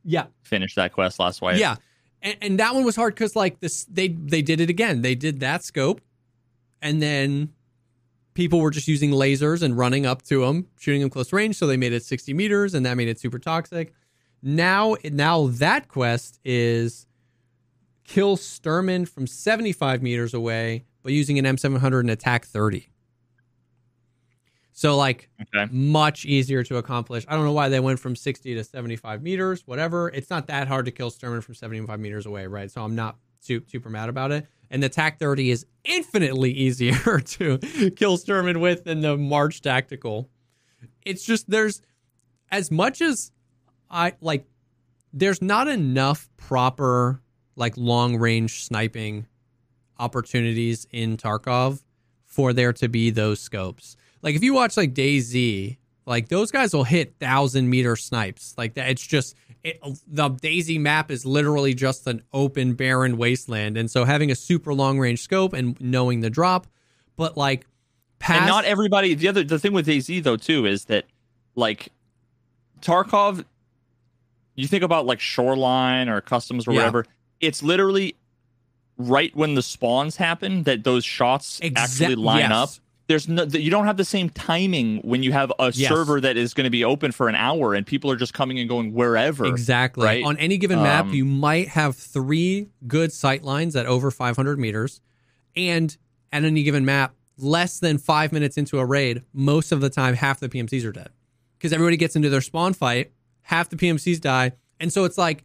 yeah 0.04 0.26
finish 0.42 0.74
that 0.74 0.92
quest 0.92 1.18
last 1.18 1.40
wipe. 1.40 1.58
Yeah, 1.58 1.76
and, 2.22 2.36
and 2.40 2.58
that 2.60 2.74
one 2.74 2.84
was 2.84 2.96
hard 2.96 3.14
because 3.14 3.36
like 3.36 3.60
this, 3.60 3.84
they 3.84 4.08
they 4.08 4.42
did 4.42 4.60
it 4.60 4.70
again. 4.70 5.02
They 5.02 5.14
did 5.14 5.40
that 5.40 5.64
scope, 5.64 6.00
and 6.80 7.02
then 7.02 7.52
people 8.34 8.60
were 8.60 8.70
just 8.70 8.88
using 8.88 9.10
lasers 9.10 9.62
and 9.62 9.78
running 9.78 10.06
up 10.06 10.22
to 10.22 10.44
them, 10.44 10.66
shooting 10.78 11.00
them 11.00 11.10
close 11.10 11.32
range. 11.32 11.56
So 11.56 11.66
they 11.66 11.76
made 11.76 11.92
it 11.92 12.04
60 12.04 12.34
meters, 12.34 12.74
and 12.74 12.84
that 12.84 12.96
made 12.96 13.08
it 13.08 13.18
super 13.18 13.38
toxic. 13.38 13.94
Now, 14.42 14.96
now 15.04 15.46
that 15.46 15.88
quest 15.88 16.38
is 16.44 17.06
kill 18.04 18.36
Sturman 18.36 19.08
from 19.08 19.26
75 19.26 20.02
meters 20.02 20.34
away, 20.34 20.84
but 21.02 21.12
using 21.12 21.38
an 21.38 21.44
M700 21.44 22.00
and 22.00 22.10
a 22.10 22.16
TAC 22.16 22.44
30. 22.44 22.88
So 24.76 24.96
like 24.96 25.30
Okay. 25.40 25.70
much 25.72 26.24
easier 26.24 26.64
to 26.64 26.76
accomplish. 26.78 27.24
I 27.28 27.36
don't 27.36 27.44
know 27.44 27.52
why 27.52 27.68
they 27.68 27.78
went 27.80 28.00
from 28.00 28.16
60 28.16 28.54
to 28.56 28.64
75 28.64 29.22
meters, 29.22 29.62
whatever. 29.66 30.08
It's 30.08 30.28
not 30.30 30.48
that 30.48 30.66
hard 30.66 30.84
to 30.86 30.90
kill 30.90 31.10
Sturman 31.12 31.42
from 31.44 31.54
75 31.54 32.00
meters 32.00 32.26
away, 32.26 32.46
right? 32.48 32.68
So 32.70 32.82
I'm 32.82 32.96
not 32.96 33.16
super, 33.38 33.68
super 33.68 33.88
mad 33.88 34.08
about 34.08 34.32
it. 34.32 34.46
And 34.70 34.82
the 34.82 34.88
TAC 34.88 35.20
30 35.20 35.52
is 35.52 35.64
infinitely 35.84 36.50
easier 36.66 37.20
to 37.20 37.58
kill 37.96 38.18
Sturman 38.18 38.60
with 38.60 38.82
than 38.84 39.00
the 39.00 39.16
March 39.16 39.62
Tactical. 39.62 40.28
It's 41.06 41.24
just 41.24 41.48
there's 41.48 41.80
as 42.50 42.70
much 42.72 43.00
as 43.00 43.30
I 43.88 44.14
like, 44.20 44.44
there's 45.12 45.40
not 45.40 45.68
enough 45.68 46.28
proper 46.36 47.22
like 47.54 47.76
long 47.76 48.16
range 48.16 48.64
sniping 48.64 49.26
opportunities 50.00 50.86
in 50.90 51.16
Tarkov 51.16 51.82
for 52.26 52.52
there 52.52 52.72
to 52.72 52.88
be 52.88 53.10
those 53.10 53.38
scopes. 53.40 53.96
Like 54.24 54.34
if 54.34 54.42
you 54.42 54.54
watch 54.54 54.76
like 54.76 54.94
DayZ, 54.94 55.76
like 56.06 56.28
those 56.28 56.50
guys 56.50 56.74
will 56.74 56.82
hit 56.84 57.14
thousand 57.20 57.68
meter 57.70 57.94
snipes. 57.94 58.54
Like 58.58 58.74
that, 58.74 58.88
it's 58.88 59.06
just 59.06 59.36
it, 59.62 59.80
the 60.08 60.30
DayZ 60.30 60.80
map 60.80 61.10
is 61.10 61.24
literally 61.24 61.74
just 61.74 62.06
an 62.06 62.22
open 62.32 62.72
barren 62.74 63.16
wasteland, 63.18 63.76
and 63.76 63.90
so 63.90 64.04
having 64.04 64.30
a 64.30 64.34
super 64.34 64.74
long 64.74 64.98
range 64.98 65.20
scope 65.22 65.52
and 65.52 65.80
knowing 65.80 66.20
the 66.20 66.30
drop, 66.30 66.66
but 67.16 67.36
like 67.36 67.66
past, 68.18 68.40
and 68.40 68.48
not 68.48 68.64
everybody. 68.64 69.14
The 69.14 69.28
other 69.28 69.44
the 69.44 69.58
thing 69.58 69.72
with 69.74 69.86
DayZ 69.86 70.22
though 70.22 70.36
too 70.38 70.66
is 70.66 70.86
that 70.86 71.04
like 71.54 71.90
Tarkov, 72.80 73.44
you 74.54 74.66
think 74.66 74.82
about 74.82 75.06
like 75.06 75.20
Shoreline 75.20 76.08
or 76.08 76.20
Customs 76.20 76.66
or 76.66 76.72
Yeah. 76.72 76.78
whatever. 76.78 77.06
It's 77.40 77.62
literally 77.62 78.16
right 78.96 79.34
when 79.36 79.54
the 79.54 79.62
spawns 79.62 80.16
happen 80.16 80.62
that 80.62 80.84
those 80.84 81.04
shots 81.04 81.60
Exa- 81.60 81.76
actually 81.76 82.14
line 82.14 82.38
yes. 82.40 82.52
up. 82.52 82.70
There's 83.06 83.28
no, 83.28 83.42
you 83.44 83.70
don't 83.70 83.84
have 83.84 83.98
the 83.98 84.04
same 84.04 84.30
timing 84.30 84.98
when 85.02 85.22
you 85.22 85.32
have 85.32 85.52
a 85.58 85.72
Yes. 85.74 85.90
server 85.90 86.20
that 86.22 86.36
is 86.38 86.54
going 86.54 86.64
to 86.64 86.70
be 86.70 86.84
open 86.84 87.12
for 87.12 87.28
an 87.28 87.34
hour 87.34 87.74
and 87.74 87.86
people 87.86 88.10
are 88.10 88.16
just 88.16 88.32
coming 88.32 88.58
and 88.58 88.66
going 88.68 88.94
wherever. 88.94 89.44
Exactly. 89.44 90.06
right? 90.06 90.24
On 90.24 90.38
any 90.38 90.56
given 90.56 90.82
map, 90.82 91.06
Um, 91.06 91.14
you 91.14 91.24
might 91.26 91.68
have 91.68 91.96
three 91.96 92.68
good 92.86 93.12
sight 93.12 93.42
lines 93.44 93.76
at 93.76 93.84
over 93.84 94.10
500 94.10 94.58
meters. 94.58 95.02
And 95.54 95.94
at 96.32 96.44
any 96.44 96.62
given 96.62 96.84
map, 96.86 97.14
less 97.36 97.78
than 97.78 97.98
five 97.98 98.32
minutes 98.32 98.56
into 98.56 98.78
a 98.78 98.86
raid, 98.86 99.22
most 99.34 99.70
of 99.70 99.80
the 99.82 99.90
time, 99.90 100.14
half 100.14 100.40
the 100.40 100.48
PMCs 100.48 100.84
are 100.84 100.92
dead. 100.92 101.10
Because 101.58 101.72
everybody 101.72 101.96
gets 101.98 102.16
into 102.16 102.30
their 102.30 102.40
spawn 102.40 102.72
fight, 102.72 103.12
half 103.42 103.68
the 103.68 103.76
PMCs 103.76 104.20
die. 104.20 104.52
And 104.80 104.92
so 104.92 105.04
it's 105.04 105.18
like 105.18 105.44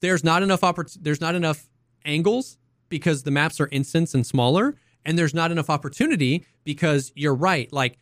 there's 0.00 0.24
not 0.24 0.42
enough 0.42 0.62
oppor- 0.62 0.98
there's 1.00 1.20
not 1.20 1.34
enough 1.36 1.68
angles 2.04 2.58
because 2.88 3.22
the 3.22 3.30
maps 3.30 3.60
are 3.60 3.68
instance 3.70 4.14
and 4.14 4.26
smaller. 4.26 4.74
And 5.08 5.18
there's 5.18 5.32
not 5.32 5.50
enough 5.50 5.70
opportunity 5.70 6.44
because 6.64 7.12
you're 7.16 7.34
right. 7.34 7.72
Like 7.72 7.98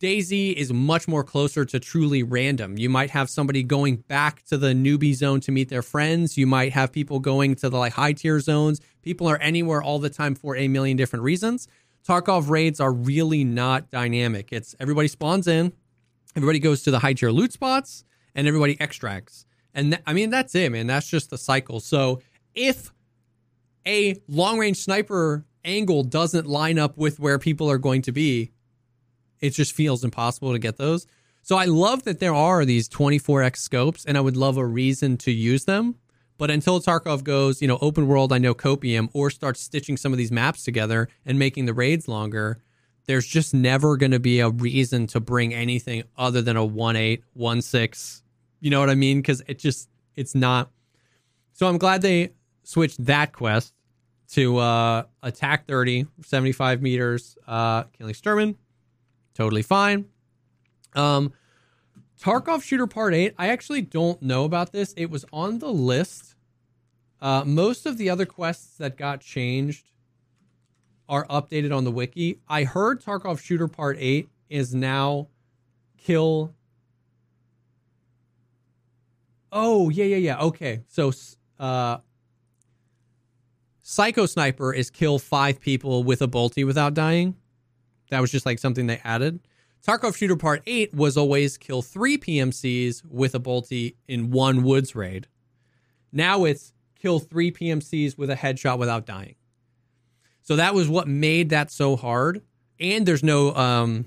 DayZ 0.00 0.54
is 0.54 0.72
much 0.72 1.06
more 1.06 1.22
closer 1.22 1.66
to 1.66 1.78
truly 1.78 2.22
random. 2.22 2.78
You 2.78 2.88
might 2.88 3.10
have 3.10 3.28
somebody 3.28 3.62
going 3.62 3.96
back 3.96 4.42
to 4.46 4.56
the 4.56 4.68
newbie 4.68 5.14
zone 5.14 5.40
to 5.40 5.52
meet 5.52 5.68
their 5.68 5.82
friends. 5.82 6.38
You 6.38 6.46
might 6.46 6.72
have 6.72 6.90
people 6.90 7.20
going 7.20 7.54
to 7.56 7.68
the 7.68 7.76
like 7.76 7.92
high 7.92 8.14
tier 8.14 8.40
zones. 8.40 8.80
People 9.02 9.28
are 9.28 9.36
anywhere 9.42 9.82
all 9.82 9.98
the 9.98 10.08
time 10.08 10.34
for 10.34 10.56
a 10.56 10.68
million 10.68 10.96
different 10.96 11.22
reasons. 11.22 11.68
Tarkov 12.08 12.48
raids 12.48 12.80
are 12.80 12.90
really 12.90 13.44
not 13.44 13.90
dynamic. 13.90 14.48
It's 14.52 14.74
everybody 14.80 15.06
spawns 15.06 15.46
in, 15.46 15.74
everybody 16.34 16.60
goes 16.60 16.82
to 16.84 16.90
the 16.90 17.00
high 17.00 17.12
tier 17.12 17.30
loot 17.30 17.52
spots, 17.52 18.04
and 18.34 18.48
everybody 18.48 18.80
extracts. 18.80 19.44
And 19.74 19.92
th- 19.92 20.02
I 20.06 20.14
mean 20.14 20.30
that's 20.30 20.54
it, 20.54 20.72
man. 20.72 20.86
That's 20.86 21.08
just 21.08 21.28
the 21.28 21.36
cycle. 21.36 21.78
So 21.78 22.22
if 22.54 22.90
a 23.86 24.20
long 24.28 24.58
range 24.58 24.78
sniper 24.78 25.44
angle 25.64 26.02
doesn't 26.02 26.46
line 26.46 26.78
up 26.78 26.96
with 26.96 27.18
where 27.18 27.38
people 27.38 27.70
are 27.70 27.78
going 27.78 28.02
to 28.02 28.12
be, 28.12 28.52
it 29.40 29.50
just 29.50 29.72
feels 29.72 30.04
impossible 30.04 30.52
to 30.52 30.58
get 30.58 30.76
those. 30.76 31.06
So 31.42 31.56
I 31.56 31.64
love 31.64 32.04
that 32.04 32.20
there 32.20 32.34
are 32.34 32.64
these 32.64 32.88
24x 32.88 33.56
scopes, 33.56 34.04
and 34.04 34.16
I 34.16 34.20
would 34.20 34.36
love 34.36 34.56
a 34.56 34.64
reason 34.64 35.16
to 35.18 35.32
use 35.32 35.64
them. 35.64 35.96
But 36.38 36.50
until 36.50 36.80
Tarkov 36.80 37.24
goes, 37.24 37.60
you 37.60 37.68
know, 37.68 37.78
open 37.80 38.06
world, 38.06 38.32
I 38.32 38.38
know 38.38 38.54
copium, 38.54 39.08
or 39.12 39.30
starts 39.30 39.60
stitching 39.60 39.96
some 39.96 40.12
of 40.12 40.18
these 40.18 40.32
maps 40.32 40.62
together 40.64 41.08
and 41.26 41.38
making 41.38 41.66
the 41.66 41.74
raids 41.74 42.08
longer, 42.08 42.62
there's 43.06 43.26
just 43.26 43.52
never 43.52 43.96
going 43.96 44.12
to 44.12 44.20
be 44.20 44.40
a 44.40 44.50
reason 44.50 45.08
to 45.08 45.20
bring 45.20 45.52
anything 45.52 46.04
other 46.16 46.40
than 46.40 46.56
a 46.56 46.66
1.8, 46.66 47.22
1.6. 47.36 48.22
You 48.60 48.70
know 48.70 48.80
what 48.80 48.90
I 48.90 48.94
mean? 48.94 49.18
Because 49.18 49.42
it 49.48 49.58
just, 49.58 49.88
it's 50.14 50.34
not. 50.34 50.70
So 51.52 51.66
I'm 51.66 51.78
glad 51.78 52.02
they 52.02 52.30
switched 52.62 53.04
that 53.04 53.32
quest 53.32 53.74
to 54.32 54.58
uh, 54.58 55.04
a 55.22 55.30
TAC 55.30 55.66
30, 55.66 56.06
75 56.22 56.80
meters, 56.82 57.36
uh, 57.46 57.84
killing 57.98 58.14
Sturman 58.14 58.56
totally 59.34 59.62
fine. 59.62 60.06
Um, 60.94 61.32
Tarkov 62.20 62.62
Shooter 62.62 62.86
Part 62.86 63.14
8, 63.14 63.34
I 63.38 63.48
actually 63.48 63.82
don't 63.82 64.22
know 64.22 64.44
about 64.44 64.72
this. 64.72 64.94
It 64.96 65.10
was 65.10 65.24
on 65.32 65.58
the 65.58 65.72
list. 65.72 66.34
Uh, 67.20 67.44
most 67.44 67.86
of 67.86 67.98
the 67.98 68.10
other 68.10 68.26
quests 68.26 68.76
that 68.78 68.96
got 68.96 69.20
changed 69.20 69.90
are 71.08 71.26
updated 71.26 71.76
on 71.76 71.84
the 71.84 71.90
wiki. 71.90 72.40
I 72.48 72.64
heard 72.64 73.02
Tarkov 73.02 73.40
Shooter 73.40 73.68
Part 73.68 73.96
8 73.98 74.28
is 74.48 74.74
now 74.74 75.28
kill. 75.98 76.54
Oh, 79.50 79.88
yeah, 79.90 80.04
yeah, 80.04 80.16
yeah. 80.16 80.40
Okay. 80.40 80.82
So, 80.88 81.12
uh, 81.58 81.98
Psycho 83.82 84.26
Sniper 84.26 84.72
is 84.72 84.90
kill 84.90 85.18
five 85.18 85.60
people 85.60 86.04
with 86.04 86.22
a 86.22 86.28
bolty 86.28 86.64
without 86.64 86.94
dying. 86.94 87.34
That 88.10 88.20
was 88.20 88.30
just 88.30 88.46
like 88.46 88.60
something 88.60 88.86
they 88.86 89.00
added. 89.02 89.40
Tarkov 89.86 90.16
Shooter 90.16 90.36
Part 90.36 90.62
8 90.66 90.94
was 90.94 91.16
always 91.16 91.58
kill 91.58 91.82
three 91.82 92.16
PMCs 92.16 93.02
with 93.04 93.34
a 93.34 93.40
bolty 93.40 93.96
in 94.06 94.30
one 94.30 94.62
woods 94.62 94.94
raid. 94.94 95.26
Now 96.12 96.44
it's 96.44 96.72
kill 97.00 97.18
three 97.18 97.50
PMCs 97.50 98.16
with 98.16 98.30
a 98.30 98.36
headshot 98.36 98.78
without 98.78 99.04
dying. 99.04 99.34
So 100.42 100.54
that 100.56 100.74
was 100.74 100.88
what 100.88 101.08
made 101.08 101.50
that 101.50 101.72
so 101.72 101.96
hard. 101.96 102.42
And 102.78 103.04
there's 103.04 103.24
no 103.24 103.52
um, 103.56 104.06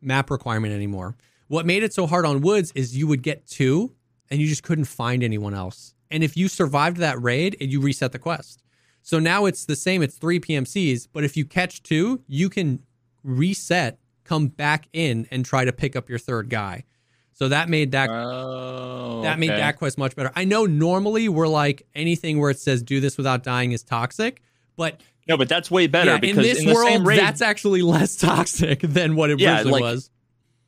map 0.00 0.30
requirement 0.30 0.72
anymore. 0.72 1.16
What 1.48 1.66
made 1.66 1.82
it 1.82 1.92
so 1.92 2.06
hard 2.06 2.24
on 2.24 2.40
woods 2.40 2.70
is 2.76 2.96
you 2.96 3.08
would 3.08 3.22
get 3.22 3.46
two 3.48 3.92
and 4.30 4.40
you 4.40 4.46
just 4.46 4.62
couldn't 4.62 4.84
find 4.84 5.24
anyone 5.24 5.54
else. 5.54 5.94
And 6.10 6.24
if 6.24 6.36
you 6.36 6.48
survived 6.48 6.96
that 6.98 7.20
raid, 7.22 7.56
you 7.60 7.80
reset 7.80 8.12
the 8.12 8.18
quest. 8.18 8.62
So 9.02 9.18
now 9.18 9.46
it's 9.46 9.64
the 9.64 9.76
same. 9.76 10.02
It's 10.02 10.16
three 10.16 10.40
PMCs, 10.40 11.08
but 11.12 11.24
if 11.24 11.36
you 11.36 11.44
catch 11.44 11.82
two, 11.82 12.22
you 12.26 12.48
can 12.50 12.80
reset, 13.22 13.98
come 14.24 14.48
back 14.48 14.88
in, 14.92 15.26
and 15.30 15.44
try 15.44 15.64
to 15.64 15.72
pick 15.72 15.96
up 15.96 16.08
your 16.08 16.18
third 16.18 16.50
guy. 16.50 16.84
So 17.32 17.48
that 17.48 17.68
made 17.70 17.92
that 17.92 18.10
Oh, 18.10 19.22
that 19.22 19.38
made 19.38 19.50
that 19.50 19.78
quest 19.78 19.96
much 19.96 20.14
better. 20.14 20.30
I 20.36 20.44
know 20.44 20.66
normally 20.66 21.28
we're 21.28 21.48
like 21.48 21.86
anything 21.94 22.38
where 22.38 22.50
it 22.50 22.58
says 22.58 22.82
do 22.82 23.00
this 23.00 23.16
without 23.16 23.42
dying 23.42 23.72
is 23.72 23.82
toxic, 23.82 24.42
but 24.76 25.00
No, 25.26 25.38
but 25.38 25.48
that's 25.48 25.70
way 25.70 25.86
better 25.86 26.10
yeah, 26.12 26.18
because 26.18 26.36
in 26.38 26.42
this 26.42 26.64
the 26.64 26.74
world 26.74 26.88
same 26.88 27.06
raid, 27.06 27.18
that's 27.18 27.40
actually 27.40 27.80
less 27.96 28.16
toxic 28.16 28.80
than 28.80 29.16
what 29.16 29.30
it 29.30 29.38
Yeah, 29.40 29.54
originally 29.56 29.72
like- 29.72 29.82
was. 29.82 30.10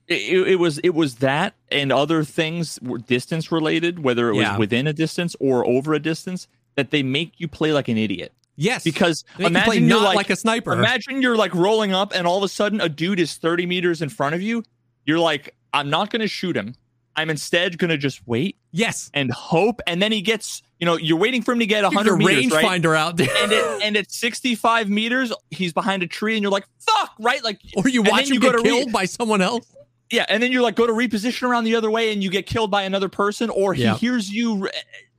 It, 0.09 0.49
it 0.49 0.57
was 0.57 0.79
it 0.79 0.91
was 0.95 1.17
that 1.17 1.55
and 1.71 1.93
other 1.93 2.25
things 2.25 2.79
were 2.83 2.99
distance 2.99 3.51
related, 3.53 4.01
whether 4.01 4.29
it 4.29 4.33
was 4.35 4.43
Yeah. 4.43 4.59
within 4.59 4.87
a 4.87 4.93
distance 4.93 5.35
or 5.41 5.67
over 5.67 5.95
a 5.95 6.01
distance, 6.01 6.49
that 6.75 6.91
they 6.91 7.03
make 7.03 7.33
you 7.39 7.49
play 7.49 7.73
like 7.73 7.89
an 7.89 7.97
idiot. 7.99 8.33
Yes, 8.57 8.85
Because 8.85 9.25
They 9.39 9.45
you 9.45 9.49
imagine 9.49 9.89
you're 9.89 9.99
like, 10.01 10.15
like 10.17 10.31
a 10.31 10.37
sniper. 10.37 10.73
imagine 10.75 11.23
you're 11.23 11.37
like 11.37 11.55
rolling 11.55 11.95
up 11.95 12.13
and 12.15 12.27
all 12.27 12.37
of 12.37 12.43
a 12.45 12.49
sudden 12.49 12.81
a 12.83 12.89
dude 12.89 13.19
is 13.19 13.35
30 13.37 13.65
meters 13.65 14.03
in 14.03 14.11
front 14.11 14.35
of 14.35 14.43
you. 14.43 14.63
You're 15.07 15.19
like, 15.19 15.55
I'm 15.73 15.89
not 15.89 16.11
gonna 16.11 16.29
shoot 16.29 16.55
him. 16.57 16.75
I'm 17.17 17.29
instead 17.31 17.79
gonna 17.79 17.97
just 17.99 18.27
wait 18.27 18.57
yes, 18.71 19.11
and 19.15 19.31
hope. 19.33 19.81
And 19.87 20.01
then 20.03 20.13
he 20.13 20.21
gets, 20.23 20.63
you 20.81 20.87
know, 20.87 20.97
you're 20.97 21.19
waiting 21.19 21.43
for 21.43 21.53
him 21.53 21.59
to 21.61 21.67
get 21.67 21.83
Keep 21.85 21.95
100 21.95 22.09
your 22.09 22.17
meters, 22.19 22.53
right? 22.53 22.65
rangefinder 22.83 22.97
out 22.97 23.17
there, 23.19 23.29
and 23.43 23.53
it, 23.53 23.65
and 23.85 23.97
at 23.99 24.11
65 24.11 24.89
meters, 24.89 25.31
he's 25.51 25.73
behind 25.75 26.03
a 26.03 26.07
tree, 26.07 26.35
and 26.37 26.43
you're 26.43 26.51
like, 26.53 26.65
"Fuck!" 26.79 27.13
Right? 27.19 27.43
Like, 27.45 27.61
or 27.77 27.87
you 27.89 28.03
watch 28.03 28.29
him 28.29 28.35
you 28.35 28.41
get 28.41 28.53
to 28.53 28.59
re- 28.59 28.63
killed 28.63 28.93
by 28.93 29.05
someone 29.05 29.43
else. 29.43 29.75
Yeah, 30.13 30.27
and 30.29 30.43
then 30.43 30.53
you're 30.53 30.63
like, 30.63 30.77
go 30.77 30.87
to 30.87 30.93
reposition 30.93 31.49
around 31.49 31.65
the 31.65 31.75
other 31.75 31.91
way, 31.91 32.13
and 32.13 32.23
you 32.23 32.31
get 32.31 32.47
killed 32.47 32.71
by 32.71 32.83
another 32.83 33.09
person, 33.09 33.49
or 33.51 33.73
he 33.75 33.83
Yeah. 33.83 33.97
hears 33.97 34.31
you. 34.31 34.69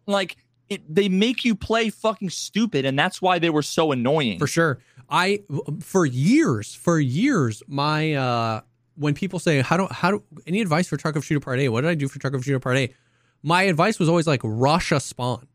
Like, 0.05 0.37
it, 0.69 0.81
they 0.93 1.09
make 1.09 1.43
you 1.43 1.55
play 1.55 1.89
fucking 1.89 2.29
stupid, 2.29 2.85
and 2.85 2.97
that's 2.97 3.21
why 3.21 3.39
they 3.39 3.49
were 3.49 3.61
so 3.63 3.91
annoying. 3.91 4.37
For 4.39 4.47
sure. 4.47 4.79
I 5.09 5.41
for 5.81 6.05
years, 6.05 6.73
for 6.73 6.99
years, 6.99 7.61
my 7.67 8.13
uh 8.13 8.61
when 8.95 9.13
people 9.15 9.39
say 9.39 9.61
how 9.61 9.75
do 9.77 9.87
how 9.91 10.11
do 10.11 10.23
any 10.47 10.61
advice 10.61 10.87
for 10.87 10.97
Tarkov 10.97 11.23
Shooter 11.23 11.39
Part 11.41 11.59
8, 11.59 11.69
What 11.69 11.81
did 11.81 11.89
I 11.89 11.95
do 11.95 12.07
for 12.07 12.19
Tarkov 12.19 12.43
Shooter 12.43 12.59
Part 12.59 12.77
8? 12.77 12.93
My 13.43 13.63
advice 13.63 13.99
was 13.99 14.07
always 14.07 14.27
like 14.27 14.41
rush 14.43 14.91
a 14.91 14.99
spawn. 14.99 15.47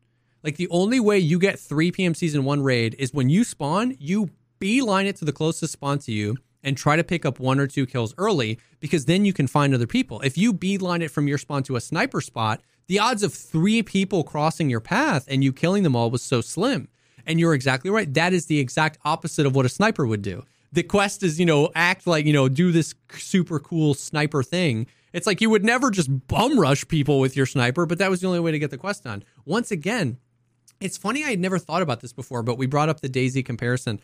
Like 0.43 0.57
the 0.57 0.67
only 0.69 0.99
way 0.99 1.17
you 1.17 1.39
get 1.39 1.59
three 1.59 1.91
PMCs 1.91 2.35
in 2.35 2.43
one 2.45 2.61
raid 2.61 2.95
is 2.99 3.13
when 3.13 3.29
you 3.29 3.43
spawn, 3.43 3.95
you 3.99 4.29
beeline 4.59 5.07
it 5.07 5.15
to 5.17 5.25
the 5.25 5.33
closest 5.33 5.73
spawn 5.73 5.97
to 5.99 6.11
you 6.11 6.37
and 6.63 6.77
try 6.77 6.95
to 6.95 7.03
pick 7.03 7.25
up 7.25 7.39
one 7.39 7.59
or 7.59 7.67
two 7.67 7.85
kills 7.85 8.13
early 8.17 8.59
because 8.79 9.05
then 9.05 9.25
you 9.25 9.33
can 9.33 9.47
find 9.47 9.73
other 9.73 9.87
people. 9.87 10.19
If 10.21 10.37
you 10.37 10.53
beeline 10.53 11.01
it 11.01 11.11
from 11.11 11.27
your 11.27 11.37
spawn 11.37 11.63
to 11.63 11.75
a 11.75 11.81
sniper 11.81 12.21
spot, 12.21 12.61
the 12.87 12.99
odds 12.99 13.23
of 13.23 13.33
three 13.33 13.83
people 13.83 14.23
crossing 14.23 14.69
your 14.69 14.79
path 14.79 15.25
and 15.27 15.43
you 15.43 15.53
killing 15.53 15.83
them 15.83 15.95
all 15.95 16.09
was 16.09 16.21
so 16.21 16.41
slim. 16.41 16.89
And 17.25 17.39
you're 17.39 17.53
exactly 17.53 17.91
right. 17.91 18.11
That 18.13 18.33
is 18.33 18.47
the 18.47 18.59
exact 18.59 18.97
opposite 19.05 19.45
of 19.45 19.55
what 19.55 19.65
a 19.65 19.69
sniper 19.69 20.07
would 20.07 20.21
do. 20.21 20.43
The 20.71 20.83
quest 20.83 21.23
is, 21.23 21.39
you 21.39 21.45
know, 21.45 21.69
act 21.75 22.07
like, 22.07 22.25
you 22.25 22.33
know, 22.33 22.49
do 22.49 22.71
this 22.71 22.93
super 23.13 23.59
cool 23.59 23.93
sniper 23.93 24.43
thing. 24.43 24.87
It's 25.13 25.25
like 25.25 25.41
you 25.41 25.49
would 25.49 25.63
never 25.63 25.89
just 25.91 26.27
bum 26.27 26.59
rush 26.59 26.87
people 26.87 27.19
with 27.19 27.35
your 27.35 27.45
sniper, 27.45 27.85
but 27.85 27.97
that 27.97 28.09
was 28.09 28.21
the 28.21 28.27
only 28.27 28.39
way 28.39 28.51
to 28.51 28.59
get 28.59 28.71
the 28.71 28.77
quest 28.77 29.03
done. 29.03 29.23
Once 29.45 29.71
again, 29.71 30.17
it's 30.79 30.97
funny 30.97 31.23
I 31.23 31.31
had 31.31 31.39
never 31.39 31.59
thought 31.59 31.81
about 31.81 32.01
this 32.01 32.13
before, 32.13 32.43
but 32.43 32.57
we 32.57 32.65
brought 32.65 32.89
up 32.89 33.01
the 33.01 33.09
DayZ 33.09 33.45
comparison. 33.45 33.99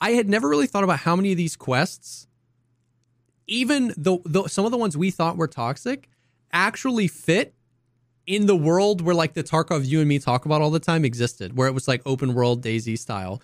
I 0.00 0.10
had 0.12 0.28
never 0.28 0.48
really 0.48 0.66
thought 0.66 0.84
about 0.84 1.00
how 1.00 1.14
many 1.16 1.32
of 1.32 1.36
these 1.36 1.56
quests 1.56 2.26
even 3.50 3.88
the, 3.96 4.18
the 4.24 4.48
some 4.48 4.64
of 4.64 4.70
the 4.70 4.78
ones 4.78 4.96
we 4.96 5.10
thought 5.10 5.36
were 5.36 5.48
toxic 5.48 6.08
actually 6.52 7.08
fit 7.08 7.54
in 8.26 8.46
the 8.46 8.56
world 8.56 9.00
where 9.00 9.14
like 9.14 9.34
the 9.34 9.42
Tarkov 9.42 9.84
you 9.84 9.98
and 9.98 10.08
me 10.08 10.18
talk 10.18 10.46
about 10.46 10.62
all 10.62 10.70
the 10.70 10.80
time 10.80 11.04
existed, 11.04 11.56
where 11.56 11.68
it 11.68 11.72
was 11.72 11.88
like 11.88 12.00
open 12.06 12.32
world 12.32 12.62
DayZ 12.62 12.98
style. 12.98 13.42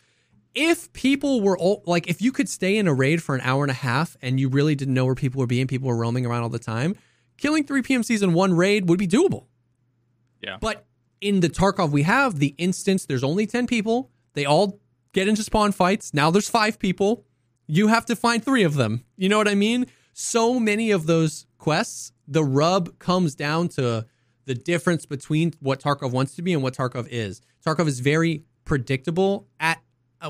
If 0.54 0.90
people 0.94 1.42
were 1.42 1.58
all, 1.58 1.82
like, 1.84 2.08
if 2.08 2.22
you 2.22 2.32
could 2.32 2.48
stay 2.48 2.78
in 2.78 2.86
a 2.86 2.94
raid 2.94 3.22
for 3.22 3.34
an 3.34 3.42
hour 3.42 3.62
and 3.62 3.70
a 3.70 3.74
half 3.74 4.16
and 4.22 4.40
you 4.40 4.48
really 4.48 4.74
didn't 4.74 4.94
know 4.94 5.04
where 5.04 5.14
people 5.14 5.38
were 5.40 5.46
being, 5.46 5.66
people 5.66 5.88
were 5.88 5.96
roaming 5.96 6.24
around 6.24 6.44
all 6.44 6.48
the 6.48 6.58
time, 6.58 6.96
killing 7.36 7.62
three 7.64 7.82
PMCs 7.82 8.22
in 8.22 8.32
one 8.32 8.54
raid 8.54 8.88
would 8.88 8.98
be 8.98 9.06
doable. 9.06 9.46
Yeah. 10.40 10.56
But 10.58 10.86
in 11.20 11.40
the 11.40 11.50
Tarkov 11.50 11.90
we 11.90 12.02
have, 12.02 12.38
the 12.38 12.54
instance, 12.56 13.04
there's 13.04 13.24
only 13.24 13.46
10 13.46 13.66
people. 13.66 14.10
They 14.32 14.46
all 14.46 14.80
get 15.16 15.28
into 15.28 15.42
spawn 15.42 15.72
fights. 15.72 16.12
Now 16.12 16.30
there's 16.30 16.50
five 16.50 16.78
people. 16.78 17.24
You 17.66 17.88
have 17.88 18.04
to 18.06 18.14
find 18.14 18.44
three 18.44 18.64
of 18.64 18.74
them. 18.74 19.02
You 19.16 19.30
know 19.30 19.38
what 19.38 19.48
I 19.48 19.54
mean? 19.54 19.86
So 20.12 20.60
many 20.60 20.90
of 20.90 21.06
those 21.06 21.46
quests, 21.56 22.12
the 22.28 22.44
rub 22.44 22.98
comes 22.98 23.34
down 23.34 23.68
to 23.70 24.04
the 24.44 24.54
difference 24.54 25.06
between 25.06 25.54
what 25.60 25.80
Tarkov 25.80 26.12
wants 26.12 26.34
to 26.34 26.42
be 26.42 26.52
and 26.52 26.62
what 26.62 26.74
Tarkov 26.74 27.08
is. 27.10 27.40
Tarkov 27.64 27.88
is 27.88 28.00
very 28.00 28.44
predictable 28.66 29.48
at, 29.58 29.80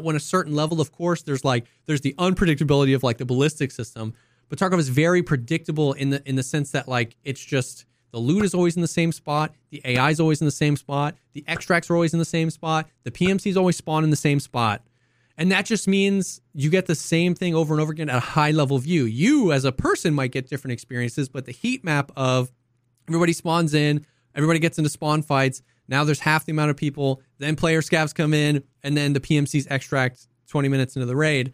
when 0.00 0.14
a 0.14 0.20
certain 0.20 0.54
level, 0.54 0.80
of 0.80 0.92
course, 0.92 1.22
there's 1.22 1.44
like 1.44 1.66
there's 1.86 2.02
the 2.02 2.14
unpredictability 2.18 2.94
of 2.94 3.02
like 3.02 3.18
the 3.18 3.26
ballistic 3.26 3.72
system, 3.72 4.14
but 4.48 4.56
Tarkov 4.56 4.78
is 4.78 4.88
very 4.88 5.22
predictable 5.22 5.94
in 5.94 6.10
the 6.10 6.22
in 6.28 6.36
the 6.36 6.42
sense 6.44 6.70
that 6.70 6.86
like 6.86 7.16
it's 7.24 7.44
just 7.44 7.86
the 8.16 8.22
loot 8.22 8.46
is 8.46 8.54
always 8.54 8.76
in 8.76 8.80
the 8.80 8.88
same 8.88 9.12
spot, 9.12 9.52
the 9.68 9.82
AI 9.84 10.08
is 10.08 10.20
always 10.20 10.40
in 10.40 10.46
the 10.46 10.50
same 10.50 10.74
spot, 10.74 11.14
the 11.34 11.44
extracts 11.46 11.90
are 11.90 11.94
always 11.94 12.14
in 12.14 12.18
the 12.18 12.24
same 12.24 12.48
spot, 12.48 12.88
the 13.02 13.10
PMCs 13.10 13.58
always 13.58 13.76
spawn 13.76 14.04
in 14.04 14.08
the 14.08 14.16
same 14.16 14.40
spot. 14.40 14.80
And 15.36 15.52
that 15.52 15.66
just 15.66 15.86
means 15.86 16.40
you 16.54 16.70
get 16.70 16.86
the 16.86 16.94
same 16.94 17.34
thing 17.34 17.54
over 17.54 17.74
and 17.74 17.80
over 17.82 17.92
again 17.92 18.08
at 18.08 18.16
a 18.16 18.20
high 18.20 18.52
level 18.52 18.78
view. 18.78 19.04
You 19.04 19.52
as 19.52 19.66
a 19.66 19.70
person 19.72 20.14
might 20.14 20.32
get 20.32 20.48
different 20.48 20.72
experiences, 20.72 21.28
but 21.28 21.44
the 21.44 21.52
heat 21.52 21.84
map 21.84 22.10
of 22.16 22.50
everybody 23.06 23.34
spawns 23.34 23.74
in, 23.74 24.06
everybody 24.34 24.60
gets 24.60 24.78
into 24.78 24.88
spawn 24.88 25.20
fights. 25.20 25.60
Now 25.86 26.02
there's 26.04 26.20
half 26.20 26.46
the 26.46 26.52
amount 26.52 26.70
of 26.70 26.78
people. 26.78 27.20
Then 27.36 27.54
player 27.54 27.82
scavs 27.82 28.14
come 28.14 28.32
in, 28.32 28.64
and 28.82 28.96
then 28.96 29.12
the 29.12 29.20
PMCs 29.20 29.66
extract 29.68 30.26
20 30.48 30.70
minutes 30.70 30.96
into 30.96 31.04
the 31.04 31.16
raid. 31.16 31.52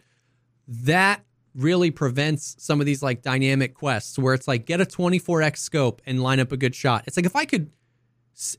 That 0.65 1.25
really 1.55 1.91
prevents 1.91 2.55
some 2.59 2.79
of 2.79 2.85
these 2.85 3.03
like 3.03 3.21
dynamic 3.21 3.75
quests 3.75 4.17
where 4.17 4.33
it's 4.33 4.47
like 4.47 4.65
get 4.65 4.81
a 4.81 4.85
24x 4.85 5.57
scope 5.57 6.01
and 6.05 6.21
line 6.23 6.39
up 6.39 6.51
a 6.51 6.57
good 6.57 6.73
shot. 6.75 7.03
It's 7.07 7.15
like 7.17 7.25
if 7.25 7.35
I 7.35 7.45
could 7.45 7.71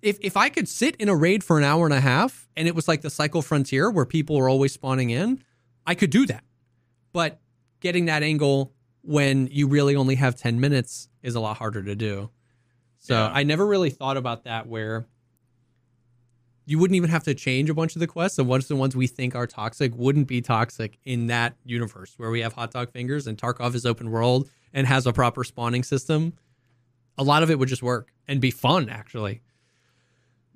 if 0.02 0.18
if 0.20 0.36
I 0.36 0.48
could 0.48 0.68
sit 0.68 0.94
in 0.96 1.08
a 1.08 1.16
raid 1.16 1.42
for 1.42 1.58
an 1.58 1.64
hour 1.64 1.84
and 1.84 1.94
a 1.94 2.00
half 2.00 2.48
and 2.56 2.68
it 2.68 2.74
was 2.74 2.86
like 2.86 3.00
the 3.00 3.10
cycle 3.10 3.42
frontier 3.42 3.90
where 3.90 4.04
people 4.04 4.38
are 4.38 4.48
always 4.48 4.72
spawning 4.72 5.10
in, 5.10 5.42
I 5.86 5.94
could 5.96 6.10
do 6.10 6.26
that. 6.26 6.44
But 7.12 7.40
getting 7.80 8.04
that 8.06 8.22
angle 8.22 8.72
when 9.02 9.48
you 9.48 9.66
really 9.66 9.96
only 9.96 10.14
have 10.14 10.36
10 10.36 10.60
minutes 10.60 11.08
is 11.22 11.34
a 11.34 11.40
lot 11.40 11.56
harder 11.56 11.82
to 11.82 11.94
do. 11.96 12.30
So 13.00 13.14
Yeah. 13.14 13.30
I 13.34 13.42
never 13.42 13.66
really 13.66 13.90
thought 13.90 14.16
about 14.16 14.44
that 14.44 14.66
where 14.66 15.06
you 16.66 16.78
wouldn't 16.78 16.96
even 16.96 17.10
have 17.10 17.24
to 17.24 17.34
change 17.34 17.68
a 17.68 17.74
bunch 17.74 17.94
of 17.94 18.00
the 18.00 18.06
quests. 18.06 18.38
And 18.38 18.48
once 18.48 18.68
the 18.68 18.76
ones 18.76 18.96
we 18.96 19.06
think 19.06 19.34
are 19.34 19.46
toxic 19.46 19.92
wouldn't 19.94 20.26
be 20.28 20.40
toxic 20.40 20.98
in 21.04 21.26
that 21.26 21.54
universe 21.64 22.14
where 22.16 22.30
we 22.30 22.40
have 22.40 22.52
hot 22.54 22.70
dog 22.70 22.90
fingers 22.90 23.26
and 23.26 23.36
Tarkov 23.36 23.74
is 23.74 23.84
open 23.84 24.10
world 24.10 24.48
and 24.72 24.86
has 24.86 25.06
a 25.06 25.12
proper 25.12 25.44
spawning 25.44 25.82
system. 25.82 26.32
A 27.18 27.22
lot 27.22 27.42
of 27.42 27.50
it 27.50 27.58
would 27.58 27.68
just 27.68 27.82
work 27.82 28.12
and 28.26 28.40
be 28.40 28.50
fun, 28.50 28.88
actually. 28.88 29.42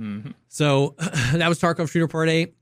Mhm. 0.00 0.34
So 0.48 0.94
that 1.32 1.48
was 1.48 1.60
Tarkov 1.60 1.90
Shooter 1.90 2.08
Part 2.08 2.28
8. 2.28 2.54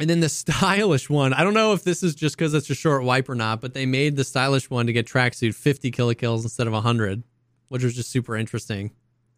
And 0.00 0.10
then 0.10 0.20
the 0.20 0.28
stylish 0.30 1.08
one, 1.10 1.32
I 1.32 1.44
don't 1.44 1.54
know 1.54 1.72
if 1.72 1.84
this 1.84 2.02
is 2.02 2.14
just 2.14 2.36
because 2.36 2.54
it's 2.54 2.70
a 2.70 2.74
short 2.74 3.04
wipe 3.04 3.28
or 3.28 3.34
not, 3.34 3.60
but 3.60 3.74
they 3.74 3.86
made 3.86 4.16
the 4.16 4.24
stylish 4.24 4.70
one 4.70 4.86
to 4.86 4.92
get 4.92 5.06
tracksuit 5.06 5.54
50 5.54 5.90
kills 5.90 6.44
instead 6.44 6.66
of 6.66 6.72
100, 6.72 7.22
which 7.68 7.84
was 7.84 7.94
just 7.94 8.10
super 8.10 8.36
interesting. 8.36 8.90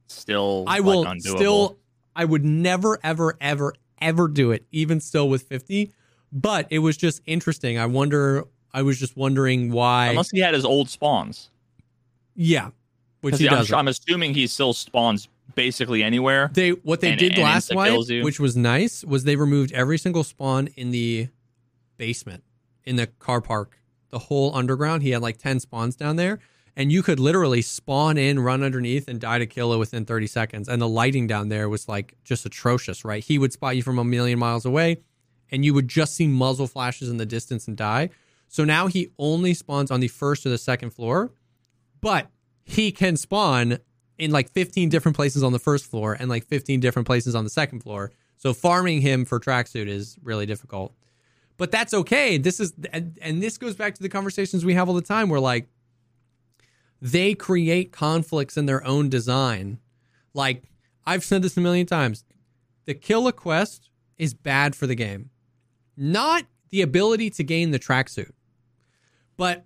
Still, 0.09 0.65
I 0.67 0.79
like, 0.79 0.85
will 0.85 1.05
undoable. 1.05 1.37
still, 1.37 1.79
I 2.17 2.25
would 2.25 2.45
never, 2.45 2.99
ever, 3.05 3.37
ever, 3.41 3.75
ever 4.01 4.27
do 4.29 4.51
it, 4.51 4.67
even 4.73 5.01
still 5.01 5.29
with 5.29 5.43
50. 5.43 5.93
But 6.33 6.67
it 6.71 6.81
was 6.81 6.97
just 6.97 7.23
interesting. 7.27 7.79
I 7.79 7.87
wonder, 7.87 8.45
I 8.75 8.83
was 8.83 8.99
just 8.99 9.17
wondering 9.17 9.71
why. 9.71 10.09
unless 10.09 10.31
he 10.31 10.41
had 10.41 10.55
his 10.55 10.65
old 10.65 10.89
spawns. 10.91 11.51
yeah, 12.35 12.71
Which 13.21 13.39
he 13.39 13.49
I'm, 13.49 13.55
does. 13.57 13.73
I'm 13.73 13.89
assuming 13.89 14.35
he 14.35 14.47
still 14.47 14.73
spawns 14.73 15.29
basically 15.55 16.03
anywhere. 16.03 16.51
They 16.53 16.71
what 16.71 17.01
they 17.01 17.11
And- 17.13 17.19
did 17.19 17.33
and 17.35 17.43
last 17.43 17.75
wipe, 17.75 17.95
which 18.25 18.41
was 18.41 18.57
nice, 18.57 19.05
was 19.05 19.25
they 19.25 19.37
removed 19.37 19.73
every 19.73 19.99
single 19.99 20.25
spawn 20.25 20.69
in 20.77 20.91
the 20.91 21.29
basement 21.97 22.43
in 22.85 22.97
the 22.97 23.07
car 23.07 23.41
park, 23.41 23.79
the 24.11 24.19
whole 24.19 24.55
underground. 24.55 25.03
He 25.03 25.11
had 25.11 25.23
like 25.23 25.39
ten 25.39 25.61
spawns 25.61 25.97
down 25.97 26.17
there, 26.17 26.41
and 26.77 26.93
you 26.93 27.03
could 27.03 27.19
literally 27.19 27.63
spawn 27.63 28.19
in, 28.19 28.39
run 28.39 28.63
underneath, 28.63 29.09
and 29.09 29.21
die 29.21 29.39
to 29.39 29.47
kill 29.47 29.73
it 29.73 29.79
within 29.79 30.05
thirty 30.05 30.27
seconds. 30.27 30.69
And 30.69 30.81
the 30.81 30.89
lighting 30.89 31.27
down 31.27 31.49
there 31.49 31.69
was 31.69 31.89
like 31.89 32.15
just 32.25 32.47
atrocious. 32.47 33.05
Right, 33.05 33.25
he 33.25 33.39
would 33.39 33.53
spot 33.53 33.77
you 33.77 33.83
from 33.83 33.99
a 33.99 34.05
million 34.05 34.39
miles 34.39 34.65
away, 34.65 34.99
and 35.51 35.65
you 35.65 35.75
would 35.75 35.89
just 35.89 36.15
see 36.15 36.27
muzzle 36.27 36.67
flashes 36.67 37.09
in 37.09 37.17
the 37.17 37.27
distance 37.27 37.67
and 37.67 37.77
die. 37.77 38.11
So 38.49 38.65
now 38.65 38.87
he 38.87 39.11
only 39.19 39.55
spawns 39.55 39.91
on 39.91 40.01
the 40.01 40.09
first 40.09 40.47
or 40.47 40.51
the 40.51 40.59
second 40.59 40.91
floor, 40.91 41.33
but 42.01 42.29
he 42.65 42.93
can 42.93 43.17
spawn 43.17 43.79
in 44.19 44.31
like 44.31 44.51
15 44.51 44.89
different 44.89 45.17
places 45.17 45.43
on 45.43 45.53
the 45.53 45.59
first 45.59 45.87
floor 45.87 46.17
and 46.19 46.29
like 46.29 46.47
15 46.47 46.81
different 46.81 47.07
places 47.07 47.35
on 47.35 47.45
the 47.45 47.51
second 47.51 47.81
floor. 47.81 48.13
So 48.37 48.53
farming 48.53 49.01
him 49.01 49.25
for 49.25 49.41
tracksuit 49.41 49.89
is 49.89 50.17
really 50.23 50.47
difficult. 50.47 50.95
But 51.57 51.71
that's 51.71 51.95
okay. 51.95 52.37
This 52.39 52.61
is 52.61 52.75
and, 52.93 53.19
and 53.23 53.43
this 53.43 53.57
goes 53.57 53.75
back 53.75 53.95
to 53.95 54.03
the 54.03 54.09
conversations 54.09 54.65
we 54.65 54.75
have 54.75 54.89
all 54.89 54.95
the 54.95 55.01
time 55.01 55.29
where 55.29 55.41
like 55.41 55.69
they 57.01 57.35
create 57.35 57.93
conflicts 57.93 58.57
in 58.57 58.67
their 58.67 58.85
own 58.87 59.09
design. 59.09 59.79
Like 60.35 60.65
I've 61.07 61.25
said 61.25 61.43
this 61.43 61.57
a 61.57 61.61
million 61.61 61.87
times. 61.87 62.25
The 62.87 62.95
Killa 62.95 63.33
quest 63.33 63.91
is 64.19 64.35
bad 64.35 64.75
for 64.75 64.87
the 64.87 64.95
game. 64.95 65.31
Not 65.97 66.45
the 66.71 66.83
ability 66.83 67.31
to 67.31 67.45
gain 67.45 67.71
the 67.71 67.79
tracksuit. 67.79 68.33
But 69.37 69.65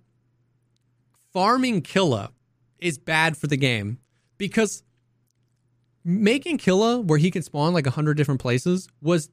farming 1.33 1.81
Killa 1.81 2.31
is 2.79 2.97
bad 2.97 3.37
for 3.37 3.47
the 3.47 3.57
game 3.57 3.99
because 4.37 4.83
making 6.03 6.57
Killa 6.57 6.99
where 6.99 7.19
he 7.19 7.31
can 7.31 7.41
spawn 7.41 7.73
like 7.73 7.85
100 7.85 8.15
different 8.15 8.41
places 8.41 8.89
was 9.01 9.29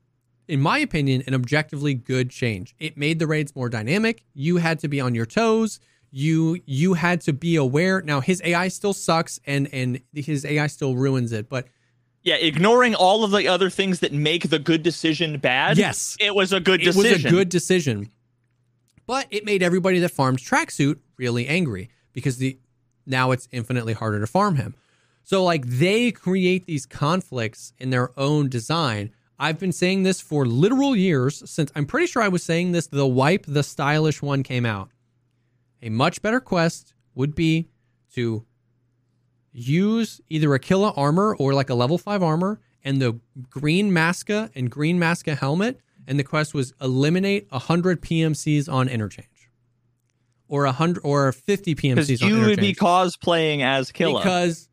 in 0.47 0.61
my 0.61 0.79
opinion 0.79 1.23
an 1.27 1.35
objectively 1.35 1.95
good 1.95 2.31
change. 2.31 2.75
It 2.79 2.97
made 2.97 3.19
the 3.19 3.27
raids 3.27 3.57
more 3.57 3.69
dynamic. 3.69 4.25
You 4.35 4.59
had 4.59 4.79
to 4.81 4.89
be 4.89 5.01
on 5.01 5.15
your 5.15 5.27
toes. 5.27 5.81
You 6.11 6.61
you 6.65 6.95
had 6.95 7.21
to 7.23 7.33
be 7.33 7.57
aware. 7.57 8.01
Now 8.03 8.21
his 8.21 8.41
AI 8.45 8.69
still 8.69 8.93
sucks 8.93 9.39
and 9.47 9.69
and 9.73 10.01
his 10.15 10.45
AI 10.45 10.67
still 10.67 10.97
ruins 10.97 11.33
it, 11.33 11.49
but 11.49 11.67
Yeah, 12.23 12.37
ignoring 12.37 12.95
all 12.95 13.25
of 13.25 13.31
the 13.31 13.49
other 13.49 13.71
things 13.71 14.01
that 14.01 14.13
make 14.13 14.49
the 14.51 14.59
good 14.59 14.83
decision 14.83 15.39
bad. 15.39 15.77
Yes. 15.79 16.17
it 16.21 16.35
was 16.35 16.53
a 16.53 16.61
good 16.61 16.81
it 16.81 16.85
decision. 16.85 17.07
It 17.11 17.13
was 17.13 17.25
a 17.25 17.31
good 17.31 17.49
decision. 17.49 18.11
But 19.07 19.27
it 19.31 19.45
made 19.45 19.63
everybody 19.63 19.99
that 20.01 20.11
farmed 20.11 20.39
tracksuit 20.39 20.99
really 21.17 21.47
angry 21.47 21.91
because 22.13 22.37
the 22.39 22.59
now 23.07 23.31
it's 23.31 23.49
infinitely 23.53 23.95
harder 23.95 24.21
to 24.21 24.27
farm 24.27 24.57
him. 24.57 24.75
So 25.25 25.45
like 25.45 25.67
they 25.67 26.11
create 26.11 26.67
these 26.67 26.87
conflicts 26.87 27.73
in 27.79 27.91
their 27.91 28.11
own 28.19 28.49
design. 28.49 29.11
I've 29.39 29.59
been 29.59 29.73
saying 29.73 30.03
this 30.03 30.21
for 30.21 30.47
literal 30.47 30.97
years 30.97 31.49
since 31.49 31.71
I'm 31.75 31.87
pretty 31.87 32.07
sure 32.07 32.23
I 32.23 32.29
was 32.29 32.43
saying 32.43 32.73
this 32.73 32.87
the 32.87 33.07
wipe 33.07 33.45
the 33.47 33.63
stylish 33.63 34.21
one 34.21 34.43
came 34.43 34.67
out. 34.67 34.91
A 35.83 35.91
much 35.91 36.23
better 36.23 36.41
quest 36.41 36.95
would 37.15 37.35
be 37.35 37.69
to 38.15 38.45
use 39.53 40.21
either 40.29 40.55
a 40.55 40.59
Killa 40.59 40.93
armor 40.97 41.35
or 41.37 41.55
like 41.55 41.71
a 41.71 41.75
level 41.75 41.99
5 41.99 42.23
armor 42.23 42.61
and 42.85 43.01
the 43.03 43.19
green 43.51 43.91
Maska 43.91 44.51
and 44.55 44.71
green 44.71 44.99
Maska 44.99 45.37
helmet 45.37 45.81
and 46.07 46.19
the 46.19 46.25
quest 46.25 46.55
was 46.55 46.73
eliminate 46.81 47.51
100 47.51 48.01
PMCs 48.01 48.73
on 48.73 48.89
interchange 48.89 49.51
or 50.49 50.65
100 50.65 51.01
or 51.05 51.33
50 51.33 51.75
PMCs 51.75 52.23
on 52.23 52.29
you 52.29 52.41
would 52.47 52.61
be 52.61 52.75
cosplaying 52.75 53.63
as 53.63 53.93
Killa. 53.93 54.21
because 54.21 54.69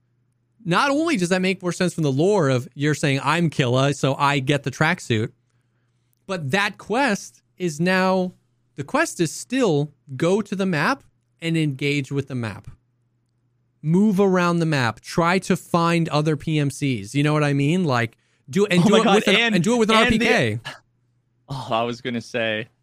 not 0.64 0.90
only 0.90 1.18
does 1.18 1.30
that 1.30 1.42
make 1.42 1.62
more 1.62 1.72
sense 1.72 1.94
from 1.94 2.04
the 2.04 2.12
lore 2.12 2.50
of 2.50 2.68
you're 2.74 2.96
saying 2.96 3.20
I'm 3.24 3.50
Killa, 3.50 3.94
so 3.94 4.16
I 4.16 4.40
get 4.40 4.64
the 4.64 4.72
tracksuit, 4.72 5.32
but 6.26 6.52
that 6.52 6.78
quest 6.78 7.42
is 7.58 7.80
now 7.80 8.34
the 8.76 8.84
quest 8.84 9.20
is 9.20 9.32
still 9.32 9.92
go 10.16 10.42
to 10.42 10.56
the 10.56 10.66
map 10.66 11.04
and 11.42 11.58
engage 11.58 12.12
with 12.12 12.28
the 12.28 12.36
map. 12.36 12.68
Move 13.82 14.20
around 14.20 14.60
the 14.60 14.66
map, 14.66 15.00
try 15.00 15.38
to 15.40 15.56
find 15.56 16.10
other 16.10 16.36
PMCs. 16.36 17.14
You 17.14 17.24
know 17.24 17.34
what 17.34 17.44
I 17.44 17.54
mean? 17.54 17.84
Like 17.84 18.18
do 18.50 18.66
and 18.66 18.82
Oh 18.84 18.88
do 18.88 18.96
it 18.98 19.04
God, 19.04 19.16
with 19.16 19.28
an, 19.28 19.36
and- 19.36 19.56
and 19.56 19.64
do 19.64 19.76
it 19.76 19.78
with 19.80 19.90
an 19.90 19.96
and 19.98 20.14
the- 20.14 20.26
RPK. 20.26 20.60
oh, 21.50 21.68
I 21.72 21.84
was 21.84 22.02
gonna 22.02 22.22
say. 22.22 22.68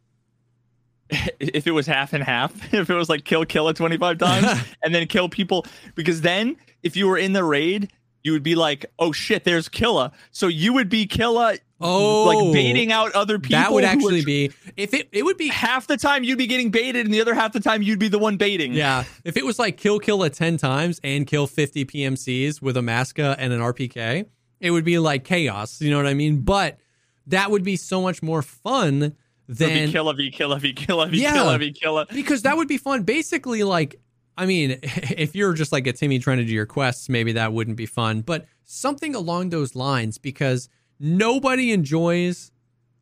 If 1.40 1.66
it 1.66 1.72
was 1.72 1.86
half 1.86 2.12
and 2.14 2.24
half, 2.24 2.52
if 2.74 2.88
it 2.88 2.94
was 2.94 3.08
like 3.10 3.24
kill 3.24 3.44
Killa 3.44 3.74
25 3.74 4.16
times 4.18 4.46
and 4.82 4.94
then 4.94 5.06
kill 5.06 5.28
people, 5.28 5.66
because 5.94 6.22
then 6.22 6.56
if 6.82 6.96
you 6.96 7.06
were 7.06 7.18
in 7.18 7.32
the 7.34 7.44
raid, 7.44 7.92
you 8.22 8.32
would 8.32 8.42
be 8.42 8.54
like, 8.54 8.86
oh 8.98 9.12
shit, 9.12 9.44
there's 9.44 9.68
Killa. 9.68 10.12
So 10.30 10.46
you 10.46 10.72
would 10.72 10.88
be 10.88 11.06
Killa 11.06 11.56
Oh, 11.82 12.24
like 12.24 12.52
baiting 12.52 12.92
out 12.92 13.12
other 13.12 13.38
people. 13.38 13.58
that 13.60 13.72
would 13.72 13.84
actually 13.84 14.20
tr- 14.22 14.26
be 14.26 14.50
if 14.76 14.94
it 14.94 15.08
it 15.12 15.24
would 15.24 15.36
be 15.36 15.48
half 15.48 15.86
the 15.86 15.96
time 15.96 16.24
you'd 16.24 16.38
be 16.38 16.46
getting 16.46 16.70
baited, 16.70 17.04
and 17.06 17.12
the 17.14 17.20
other 17.20 17.34
half 17.34 17.52
the 17.52 17.60
time 17.60 17.82
you'd 17.82 17.98
be 17.98 18.08
the 18.08 18.18
one 18.18 18.36
baiting. 18.36 18.72
yeah. 18.72 19.04
If 19.24 19.36
it 19.36 19.44
was 19.44 19.58
like 19.58 19.76
kill 19.76 19.98
kill 19.98 20.22
it 20.22 20.34
ten 20.34 20.56
times 20.56 21.00
and 21.04 21.26
kill 21.26 21.46
fifty 21.46 21.84
PMCs 21.84 22.60
with 22.62 22.76
a 22.76 22.80
Maska 22.80 23.34
and 23.38 23.52
an 23.52 23.60
RPK, 23.60 24.26
it 24.60 24.70
would 24.70 24.84
be 24.84 24.98
like 24.98 25.24
chaos. 25.24 25.80
You 25.80 25.90
know 25.90 25.96
what 25.96 26.06
I 26.06 26.14
mean? 26.14 26.40
But 26.42 26.78
that 27.26 27.50
would 27.50 27.62
be 27.64 27.76
so 27.76 28.02
much 28.02 28.22
more 28.22 28.42
fun 28.42 29.14
than 29.48 29.90
kill 29.90 30.08
a 30.08 30.14
v 30.14 30.30
kill 30.30 30.52
a 30.52 30.58
v 30.58 30.72
kill 30.72 31.00
a 31.02 31.06
v 31.08 31.20
Yeah. 31.22 31.32
kill 31.34 31.48
a 31.50 31.58
v 31.58 31.72
kill 31.72 31.98
a. 31.98 32.06
because 32.06 32.42
that 32.42 32.56
would 32.56 32.68
be 32.68 32.78
fun. 32.78 33.02
Basically, 33.02 33.62
like 33.64 34.00
I 34.36 34.46
mean, 34.46 34.78
if 34.82 35.34
you're 35.36 35.52
just 35.52 35.72
like 35.72 35.86
a 35.86 35.92
Timmy 35.92 36.18
trying 36.18 36.38
to 36.38 36.44
do 36.44 36.52
your 36.52 36.66
quests, 36.66 37.08
maybe 37.08 37.32
that 37.32 37.52
wouldn't 37.52 37.76
be 37.76 37.86
fun. 37.86 38.22
But 38.22 38.46
something 38.64 39.14
along 39.14 39.50
those 39.50 39.74
lines, 39.76 40.16
because 40.16 40.68
nobody 41.02 41.72
enjoys 41.72 42.52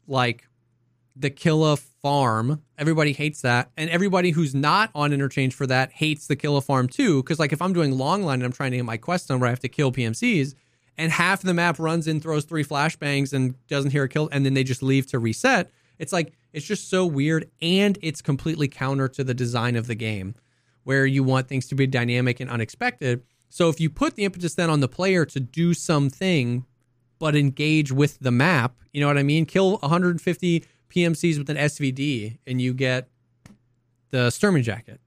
like 0.08 0.48
the 1.14 1.30
Killa 1.30 1.76
farm. 1.76 2.62
Everybody 2.78 3.12
hates 3.12 3.42
that, 3.42 3.70
and 3.76 3.90
everybody 3.90 4.30
who's 4.30 4.54
not 4.54 4.90
on 4.94 5.12
interchange 5.12 5.54
for 5.54 5.66
that 5.66 5.92
hates 5.92 6.26
the 6.26 6.34
Killa 6.34 6.62
farm 6.62 6.88
too. 6.88 7.22
Because 7.22 7.38
like 7.38 7.52
if 7.52 7.60
I'm 7.60 7.74
doing 7.74 7.92
long 7.92 8.22
line 8.22 8.36
and 8.36 8.44
I'm 8.44 8.52
trying 8.52 8.70
to 8.70 8.78
get 8.78 8.86
my 8.86 8.96
quest 8.96 9.28
done 9.28 9.38
where 9.38 9.48
I 9.48 9.50
have 9.50 9.60
to 9.60 9.68
kill 9.68 9.92
PMCs, 9.92 10.54
and 10.96 11.12
half 11.12 11.42
the 11.42 11.54
map 11.54 11.78
runs 11.78 12.08
in, 12.08 12.20
throws 12.20 12.44
three 12.44 12.64
flashbangs, 12.64 13.32
and 13.32 13.54
doesn't 13.68 13.90
hear 13.90 14.04
a 14.04 14.08
kill, 14.08 14.28
and 14.32 14.44
then 14.44 14.54
they 14.54 14.64
just 14.64 14.82
leave 14.82 15.06
to 15.08 15.18
reset. 15.18 15.70
It's 15.98 16.12
like 16.12 16.32
it's 16.52 16.66
just 16.66 16.88
so 16.88 17.04
weird, 17.04 17.50
and 17.60 17.98
it's 18.02 18.22
completely 18.22 18.66
counter 18.66 19.08
to 19.08 19.22
the 19.22 19.34
design 19.34 19.76
of 19.76 19.86
the 19.86 19.94
game, 19.94 20.34
where 20.84 21.04
you 21.04 21.22
want 21.22 21.48
things 21.48 21.68
to 21.68 21.74
be 21.74 21.86
dynamic 21.86 22.40
and 22.40 22.50
unexpected. 22.50 23.22
So 23.50 23.68
if 23.68 23.80
you 23.80 23.90
put 23.90 24.14
the 24.14 24.24
impetus 24.24 24.54
then 24.54 24.70
on 24.70 24.80
the 24.80 24.88
player 24.88 25.26
to 25.26 25.40
do 25.40 25.74
something, 25.74 26.64
but 27.20 27.36
engage 27.36 27.92
with 27.92 28.18
the 28.18 28.32
map, 28.32 28.74
you 28.92 29.00
know 29.00 29.06
what 29.06 29.18
I 29.18 29.22
mean? 29.22 29.46
Kill 29.46 29.76
150 29.78 30.64
PMCs 30.90 31.38
with 31.38 31.48
an 31.48 31.56
SVD, 31.56 32.38
and 32.48 32.60
you 32.60 32.74
get 32.74 33.08
the 34.10 34.28
Sturman 34.28 34.64
jacket. 34.64 35.00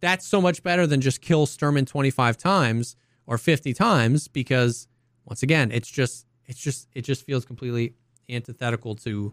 That's 0.00 0.26
so 0.26 0.40
much 0.40 0.64
better 0.64 0.84
than 0.84 1.00
just 1.00 1.20
kill 1.20 1.46
Sturman 1.46 1.86
25 1.86 2.36
times 2.36 2.96
or 3.26 3.38
50 3.38 3.72
times 3.72 4.26
because 4.26 4.88
once 5.26 5.44
again, 5.44 5.70
it's 5.70 5.88
just 5.88 6.26
it's 6.46 6.58
just 6.58 6.88
it 6.92 7.02
just 7.02 7.24
feels 7.24 7.44
completely 7.44 7.94
antithetical 8.28 8.96
to 8.96 9.32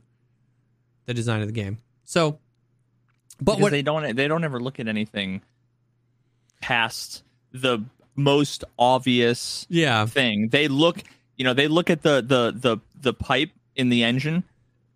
the 1.05 1.13
design 1.15 1.41
of 1.41 1.47
the 1.47 1.53
game. 1.53 1.79
So 2.03 2.37
but 3.41 3.53
Because 3.53 3.61
what 3.61 3.71
they 3.71 3.81
don't 3.81 4.15
they 4.15 4.27
don't 4.27 4.43
ever 4.43 4.59
look 4.59 4.79
at 4.79 4.87
anything 4.87 5.41
past 6.61 7.23
the 7.51 7.79
most 8.15 8.63
obvious 8.77 9.65
yeah, 9.69 10.05
thing. 10.05 10.49
They 10.49 10.67
look, 10.67 11.01
you 11.39 11.45
know, 11.45 11.53
they 11.55 11.67
look 11.67 11.89
at 11.89 12.03
the 12.03 12.21
the 12.21 12.53
the 12.55 12.77
the 13.01 13.13
pipe 13.15 13.49
in 13.75 13.89
the 13.89 14.03
engine, 14.03 14.43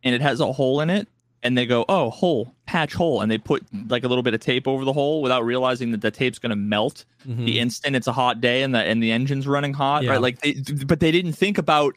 and 0.03 0.13
it 0.13 0.21
has 0.21 0.39
a 0.39 0.51
hole 0.51 0.81
in 0.81 0.89
it, 0.91 1.07
and 1.41 1.57
they 1.57 1.65
go, 1.65 1.85
"Oh, 1.89 2.09
hole, 2.11 2.53
patch 2.67 2.93
hole," 2.93 3.21
and 3.21 3.31
they 3.31 3.37
put 3.39 3.63
like 3.87 4.03
a 4.03 4.07
little 4.07 4.21
bit 4.23 4.33
of 4.35 4.41
tape 4.41 4.67
over 4.67 4.85
the 4.85 4.93
hole 4.93 5.21
without 5.23 5.43
realizing 5.45 5.91
that 5.91 6.01
the 6.01 6.11
tape's 6.11 6.37
going 6.37 6.51
to 6.51 6.55
melt 6.55 7.05
Mhm. 7.27 7.45
the 7.45 7.59
instant 7.59 7.95
it's 7.95 8.07
a 8.07 8.11
hot 8.13 8.41
day 8.41 8.61
and 8.61 8.75
the 8.75 8.79
and 8.83 9.01
the 9.01 9.11
engine's 9.11 9.47
running 9.47 9.73
hot, 9.73 10.03
Yeah. 10.03 10.11
right? 10.11 10.21
Like, 10.21 10.41
they, 10.41 10.53
but 10.85 10.99
they 10.99 11.11
didn't 11.11 11.33
think 11.33 11.57
about 11.57 11.95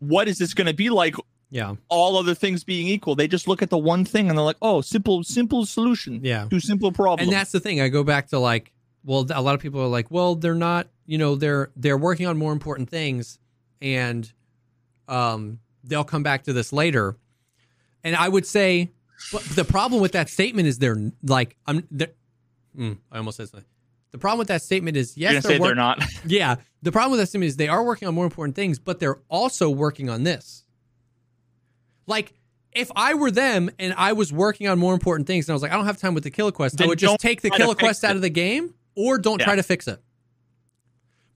what 0.00 0.26
is 0.26 0.38
this 0.38 0.54
going 0.54 0.66
to 0.66 0.74
be 0.74 0.88
like. 0.90 1.14
yeah. 1.50 1.74
All 1.90 2.16
other 2.16 2.34
things 2.34 2.64
being 2.64 2.88
equal, 2.88 3.14
they 3.14 3.28
just 3.28 3.46
look 3.46 3.60
at 3.60 3.68
the 3.68 3.76
one 3.76 4.06
thing 4.06 4.30
and 4.30 4.38
they're 4.38 4.44
like, 4.44 4.56
"Oh, 4.62 4.80
simple, 4.80 5.22
simple 5.22 5.66
solution 5.66 6.20
Yeah. 6.24 6.46
to 6.48 6.58
simple 6.60 6.90
problem." 6.92 7.28
And 7.28 7.30
that's 7.36 7.52
the 7.52 7.60
thing. 7.60 7.78
I 7.82 7.88
go 7.90 8.02
back 8.02 8.28
to 8.28 8.38
like, 8.38 8.72
well, 9.04 9.26
a 9.34 9.42
lot 9.42 9.54
of 9.54 9.60
people 9.60 9.78
are 9.82 9.86
like, 9.88 10.10
well, 10.10 10.34
they're 10.34 10.54
not, 10.54 10.88
you 11.04 11.18
know, 11.18 11.34
they're 11.34 11.68
they're 11.76 11.98
working 11.98 12.26
on 12.26 12.38
more 12.38 12.52
important 12.54 12.88
things, 12.88 13.38
and 13.82 14.32
um, 15.08 15.58
they'll 15.84 16.04
come 16.04 16.22
back 16.22 16.44
to 16.44 16.52
this 16.54 16.72
later. 16.72 17.16
And 18.04 18.16
I 18.16 18.28
would 18.28 18.46
say, 18.46 18.90
but 19.32 19.42
the 19.42 19.64
problem 19.64 20.00
with 20.00 20.12
that 20.12 20.30
statement 20.30 20.66
is 20.68 20.78
they're 20.78 20.96
like, 21.22 21.56
I'm, 21.66 21.86
they're, 21.90 22.12
mm, 22.78 22.96
I 23.10 23.18
almost 23.18 23.36
said 23.36 23.48
something. 23.48 23.68
The 24.12 24.18
problem 24.18 24.38
with 24.38 24.48
that 24.48 24.62
statement 24.62 24.96
is 24.96 25.16
yes, 25.16 25.44
say 25.44 25.58
work- 25.58 25.68
they're 25.68 25.74
not. 25.74 26.02
Yeah, 26.26 26.56
the 26.82 26.92
problem 26.92 27.12
with 27.12 27.20
that 27.20 27.26
statement 27.28 27.48
is 27.48 27.56
they 27.56 27.68
are 27.68 27.82
working 27.82 28.08
on 28.08 28.14
more 28.14 28.24
important 28.24 28.54
things, 28.56 28.78
but 28.78 29.00
they're 29.00 29.20
also 29.28 29.68
working 29.70 30.08
on 30.10 30.22
this. 30.22 30.64
Like, 32.06 32.34
if 32.72 32.90
I 32.96 33.14
were 33.14 33.30
them 33.30 33.70
and 33.78 33.94
I 33.96 34.12
was 34.12 34.32
working 34.32 34.66
on 34.68 34.78
more 34.78 34.94
important 34.94 35.26
things, 35.26 35.46
and 35.48 35.52
I 35.52 35.54
was 35.54 35.62
like, 35.62 35.72
I 35.72 35.76
don't 35.76 35.86
have 35.86 35.98
time 35.98 36.14
with 36.14 36.24
the 36.24 36.30
Killa 36.30 36.52
quest, 36.52 36.80
I 36.80 36.86
would 36.86 36.98
just 36.98 37.20
take 37.20 37.40
the 37.42 37.50
Killa 37.50 37.74
quest 37.74 38.04
out 38.04 38.16
of 38.16 38.22
the 38.22 38.30
game, 38.30 38.74
or 38.94 39.18
don't 39.18 39.38
Yeah. 39.40 39.44
try 39.46 39.56
to 39.56 39.62
fix 39.62 39.86
it. 39.88 40.00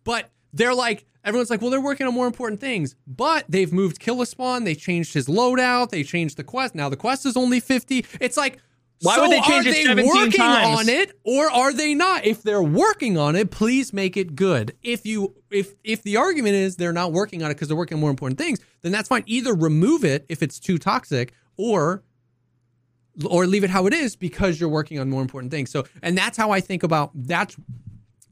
But 0.05 0.31
they're 0.53 0.75
like, 0.75 1.05
everyone's 1.27 1.51
like, 1.51 1.61
well, 1.61 1.71
they're 1.71 1.81
working 1.81 2.07
on 2.07 2.15
more 2.15 2.27
important 2.27 2.61
things, 2.61 2.95
but 3.07 3.45
they've 3.49 3.73
moved 3.73 3.99
Killa 3.99 4.25
Spawn, 4.25 4.65
they 4.65 4.75
changed 4.75 5.13
his 5.13 5.27
loadout, 5.27 5.91
they 5.91 6.03
changed 6.03 6.39
the 6.39 6.45
quest. 6.45 6.75
Now 6.75 6.89
the 6.89 6.97
quest 6.97 7.27
is 7.27 7.37
only 7.37 7.61
fifty. 7.61 8.07
It's 8.21 8.39
like. 8.39 8.61
Why 9.03 9.15
so 9.15 9.21
would 9.23 9.31
they 9.31 9.43
change 9.43 9.67
are 9.67 9.69
it 9.69 9.95
they 9.97 10.05
working 10.05 10.31
times? 10.41 10.81
on 10.81 10.89
it 10.89 11.13
or 11.23 11.51
are 11.51 11.71
they 11.71 11.95
not? 11.95 12.25
If 12.25 12.43
they're 12.43 12.63
working 12.63 13.19
on 13.19 13.37
it, 13.37 13.51
please 13.51 13.93
make 13.93 14.17
it 14.17 14.35
good. 14.35 14.75
If 14.83 15.05
you 15.05 15.35
if 15.51 15.75
if 15.85 16.03
the 16.03 16.17
argument 16.17 16.55
is 16.55 16.77
they're 16.77 16.95
not 16.95 17.13
working 17.13 17.43
on 17.43 17.51
it 17.51 17.55
because 17.55 17.69
they're 17.69 17.77
working 17.77 17.97
on 17.97 18.01
more 18.01 18.09
important 18.09 18.39
things, 18.39 18.59
then 18.81 18.93
that's 18.93 19.11
fine. 19.11 19.23
Either 19.27 19.53
remove 19.53 20.03
it 20.03 20.25
if 20.31 20.43
it's 20.43 20.59
too 20.59 20.79
toxic, 20.79 21.35
or 21.59 22.05
or 23.29 23.47
leave 23.47 23.65
it 23.65 23.71
how 23.71 23.87
it 23.87 23.93
is 23.93 24.17
because 24.17 24.59
you're 24.59 24.71
working 24.71 24.99
on 24.99 25.11
more 25.11 25.21
important 25.21 25.51
things. 25.51 25.71
So, 25.71 25.85
and 26.03 26.17
that's 26.17 26.39
how 26.39 26.51
I 26.51 26.61
think 26.61 26.83
about 26.83 27.11
that's 27.15 27.55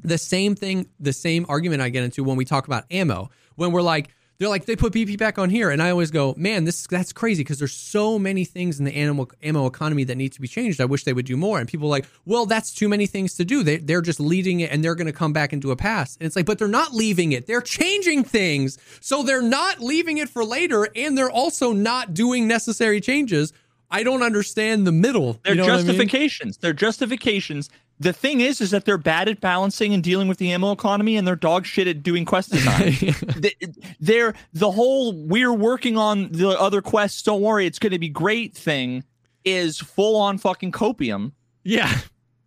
the 0.04 0.18
same 0.18 0.54
thing, 0.54 0.86
the 1.00 1.12
same 1.12 1.46
argument 1.48 1.82
I 1.82 1.88
get 1.88 2.04
into 2.04 2.22
when 2.22 2.36
we 2.36 2.44
talk 2.44 2.66
about 2.66 2.84
ammo. 2.90 3.30
When 3.56 3.72
we're 3.72 3.82
like, 3.82 4.10
they're 4.38 4.48
like, 4.48 4.66
they 4.66 4.74
put 4.74 4.92
BP 4.92 5.16
back 5.16 5.38
on 5.38 5.48
here, 5.48 5.70
and 5.70 5.80
I 5.80 5.90
always 5.90 6.10
go, 6.10 6.34
man, 6.36 6.64
this 6.64 6.86
that's 6.88 7.12
crazy 7.12 7.44
because 7.44 7.58
there's 7.58 7.72
so 7.72 8.18
many 8.18 8.44
things 8.44 8.80
in 8.80 8.84
the 8.84 8.94
animal 8.94 9.30
ammo 9.42 9.66
economy 9.66 10.02
that 10.04 10.16
need 10.16 10.32
to 10.32 10.40
be 10.40 10.48
changed. 10.48 10.80
I 10.80 10.86
wish 10.86 11.04
they 11.04 11.12
would 11.12 11.24
do 11.24 11.36
more. 11.36 11.60
And 11.60 11.68
people 11.68 11.86
are 11.86 11.90
like, 11.90 12.06
well, 12.24 12.44
that's 12.44 12.74
too 12.74 12.88
many 12.88 13.06
things 13.06 13.34
to 13.36 13.44
do. 13.44 13.62
They 13.62 13.76
they're 13.76 14.02
just 14.02 14.18
leading 14.18 14.60
it, 14.60 14.72
and 14.72 14.82
they're 14.82 14.96
going 14.96 15.06
to 15.06 15.12
come 15.12 15.32
back 15.32 15.52
into 15.52 15.70
a 15.70 15.76
pass. 15.76 16.16
And 16.16 16.26
it's 16.26 16.34
like, 16.34 16.46
but 16.46 16.58
they're 16.58 16.66
not 16.66 16.92
leaving 16.92 17.30
it. 17.32 17.46
They're 17.46 17.60
changing 17.60 18.24
things, 18.24 18.76
so 19.00 19.22
they're 19.22 19.40
not 19.40 19.78
leaving 19.80 20.18
it 20.18 20.28
for 20.28 20.44
later, 20.44 20.88
and 20.96 21.16
they're 21.16 21.30
also 21.30 21.72
not 21.72 22.12
doing 22.12 22.48
necessary 22.48 23.00
changes. 23.00 23.52
I 23.90 24.02
don't 24.02 24.22
understand 24.22 24.84
the 24.84 24.92
middle. 24.92 25.38
They're 25.44 25.54
you 25.54 25.58
know 25.58 25.68
what 25.68 25.72
I 25.74 25.76
mean? 25.76 25.86
justifications. 25.86 26.56
They're 26.56 26.72
justifications. 26.72 27.70
The 28.00 28.12
thing 28.12 28.40
is, 28.40 28.60
is 28.60 28.70
that 28.72 28.84
they're 28.84 28.98
bad 28.98 29.28
at 29.28 29.40
balancing 29.40 29.94
and 29.94 30.02
dealing 30.02 30.26
with 30.26 30.38
the 30.38 30.50
ammo 30.52 30.72
economy, 30.72 31.16
and 31.16 31.26
they're 31.26 31.36
dog 31.36 31.64
shit 31.64 31.86
at 31.86 32.02
doing 32.02 32.24
quest 32.24 32.50
design. 32.50 32.94
They- 33.36 33.54
they're 34.00 34.34
the 34.52 34.70
whole 34.70 35.12
"we're 35.12 35.52
working 35.52 35.96
on 35.96 36.30
the 36.32 36.48
other 36.50 36.82
quests. 36.82 37.22
Don't 37.22 37.40
worry, 37.42 37.66
it's 37.66 37.78
going 37.78 37.92
to 37.92 37.98
be 37.98 38.08
great" 38.08 38.54
thing 38.54 39.04
is 39.44 39.78
full 39.78 40.16
on 40.16 40.38
fucking 40.38 40.72
copium. 40.72 41.32
yeah. 41.62 41.98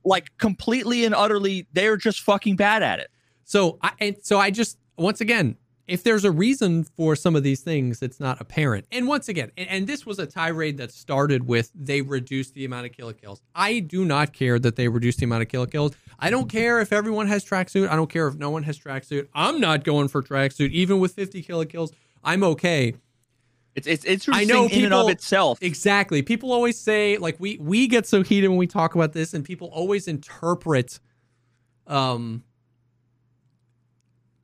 Like 0.04 0.36
completely 0.38 1.04
and 1.06 1.14
utterly, 1.14 1.68
they're 1.74 1.98
just 1.98 2.22
fucking 2.22 2.56
bad 2.56 2.82
at 2.84 3.00
it. 3.00 3.10
So 3.44 3.78
I 3.82 3.92
and 4.00 4.16
so 4.22 4.40
I 4.40 4.52
just 4.52 4.78
once 4.98 5.20
again, 5.22 5.58
if 5.88 6.04
there's 6.04 6.26
a 6.26 6.32
reason 6.32 6.84
for 6.84 7.16
some 7.16 7.36
of 7.36 7.44
these 7.44 7.62
things, 7.62 8.02
it's 8.02 8.20
not 8.20 8.42
apparent. 8.42 8.86
And 8.92 9.08
once 9.08 9.30
again, 9.30 9.52
and, 9.58 9.70
and 9.70 9.88
this 9.88 10.06
was 10.06 10.20
a 10.20 10.26
tirade 10.26 10.78
that 10.78 10.92
started 10.92 11.48
with 11.48 11.72
they 11.74 12.02
reduced 12.02 12.54
the 12.54 12.66
amount 12.66 12.86
of 12.86 12.92
Killa 12.92 13.14
kills. 13.14 13.42
I 13.56 13.80
do 13.80 14.04
not 14.04 14.34
care 14.34 14.60
that 14.60 14.76
they 14.76 14.88
reduced 14.88 15.20
the 15.20 15.26
amount 15.26 15.44
of 15.44 15.50
Killa 15.50 15.68
kills. 15.68 15.94
I 16.20 16.30
don't 16.30 16.50
care 16.50 16.82
if 16.82 16.92
everyone 16.92 17.28
has 17.28 17.46
tracksuit. 17.46 17.90
I 17.90 17.96
don't 17.96 18.10
care 18.10 18.28
if 18.28 18.36
no 18.36 18.50
one 18.50 18.64
has 18.64 18.78
tracksuit. 18.78 19.28
I'm 19.34 19.60
not 19.62 19.84
going 19.84 20.10
for 20.10 20.22
tracksuit, 20.22 20.72
even 20.72 21.00
with 21.00 21.14
50 21.14 21.42
Killa 21.42 21.66
kills. 21.66 21.94
I'm 22.24 22.44
okay. 22.44 22.96
It's 23.76 23.88
it's 23.88 24.06
it's 24.06 24.28
I 24.28 24.44
know 24.44 24.66
in 24.66 24.86
and 24.86 24.94
of 24.94 25.08
itself. 25.08 25.60
Exactly. 25.62 26.24
People 26.24 26.52
always 26.52 26.80
say 26.80 27.18
like 27.18 27.36
we 27.40 27.58
we 27.62 27.88
get 27.88 28.08
so 28.08 28.24
heated 28.24 28.48
when 28.48 28.58
we 28.58 28.66
talk 28.66 28.96
about 28.96 29.14
this, 29.14 29.36
and 29.36 29.46
people 29.46 29.68
always 29.68 30.08
interpret 30.08 31.00
um 31.86 32.44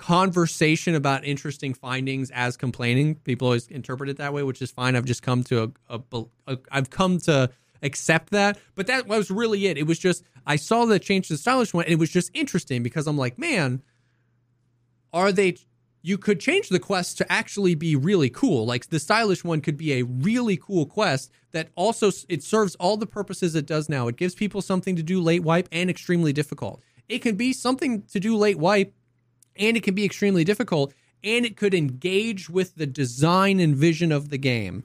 conversation 0.04 0.95
about 0.95 1.24
interesting 1.24 1.74
findings 1.74 2.30
as 2.32 2.58
complaining. 2.58 3.16
People 3.16 3.47
always 3.47 3.68
interpret 3.70 4.10
it 4.10 4.18
that 4.18 4.34
way, 4.34 4.43
which 4.43 4.62
is 4.62 4.70
fine. 4.70 4.97
I've 4.97 5.06
just 5.06 5.24
come 5.24 5.45
to 5.45 5.72
a, 5.88 6.26
I've 6.70 6.89
come 6.89 7.20
to 7.20 7.49
accept 7.82 8.32
that. 8.32 8.60
But 8.76 8.88
that 8.88 9.08
was 9.08 9.32
really 9.32 9.66
it. 9.68 9.78
It 9.78 9.88
was 9.88 9.97
just 9.97 10.26
I 10.45 10.58
saw 10.58 10.84
the 10.84 10.99
change 10.99 11.30
to 11.30 11.36
the 11.36 11.38
stylish 11.38 11.74
one, 11.74 11.86
and 11.86 11.93
it 11.93 11.99
was 11.99 12.10
just 12.10 12.32
interesting 12.34 12.84
because 12.84 13.08
I'm 13.08 13.18
like, 13.18 13.38
man, 13.38 13.82
are 15.14 15.32
they 15.32 15.56
you 16.01 16.18
could 16.18 16.41
change 16.41 16.68
the 16.68 16.80
quest 16.80 17.18
to 17.20 17.32
actually 17.32 17.74
be 17.74 17.95
really 17.95 18.30
cool 18.30 18.66
like 18.66 18.89
the 18.89 18.99
stylish 18.99 19.41
one 19.45 19.62
could 19.62 19.78
be 19.78 19.93
a 19.93 20.04
really 20.04 20.58
cool 20.58 20.86
quest 20.86 21.32
that 21.54 21.70
also 21.76 22.12
it 22.28 22.43
serves 22.43 22.76
all 22.76 22.97
the 22.97 23.06
purposes 23.06 23.56
it 23.56 23.66
does 23.66 23.88
now 23.88 24.10
it 24.10 24.18
gives 24.18 24.36
people 24.36 24.62
something 24.62 24.97
to 24.97 25.04
do 25.04 25.22
late 25.22 25.43
wipe 25.43 25.70
and 25.72 25.89
extremely 25.89 26.34
difficult 26.34 26.82
it 27.08 27.20
can 27.20 27.38
be 27.38 27.54
something 27.54 28.01
to 28.01 28.20
do 28.20 28.36
late 28.36 28.60
wipe 28.60 28.93
and 29.56 29.78
it 29.78 29.84
can 29.84 29.95
be 29.95 30.06
extremely 30.06 30.43
difficult 30.43 30.93
and 31.24 31.45
it 31.45 31.56
could 31.56 31.74
engage 31.74 32.49
with 32.49 32.76
the 32.76 32.86
design 32.86 33.60
and 33.60 33.76
vision 33.76 34.12
of 34.12 34.30
the 34.30 34.38
game 34.38 34.84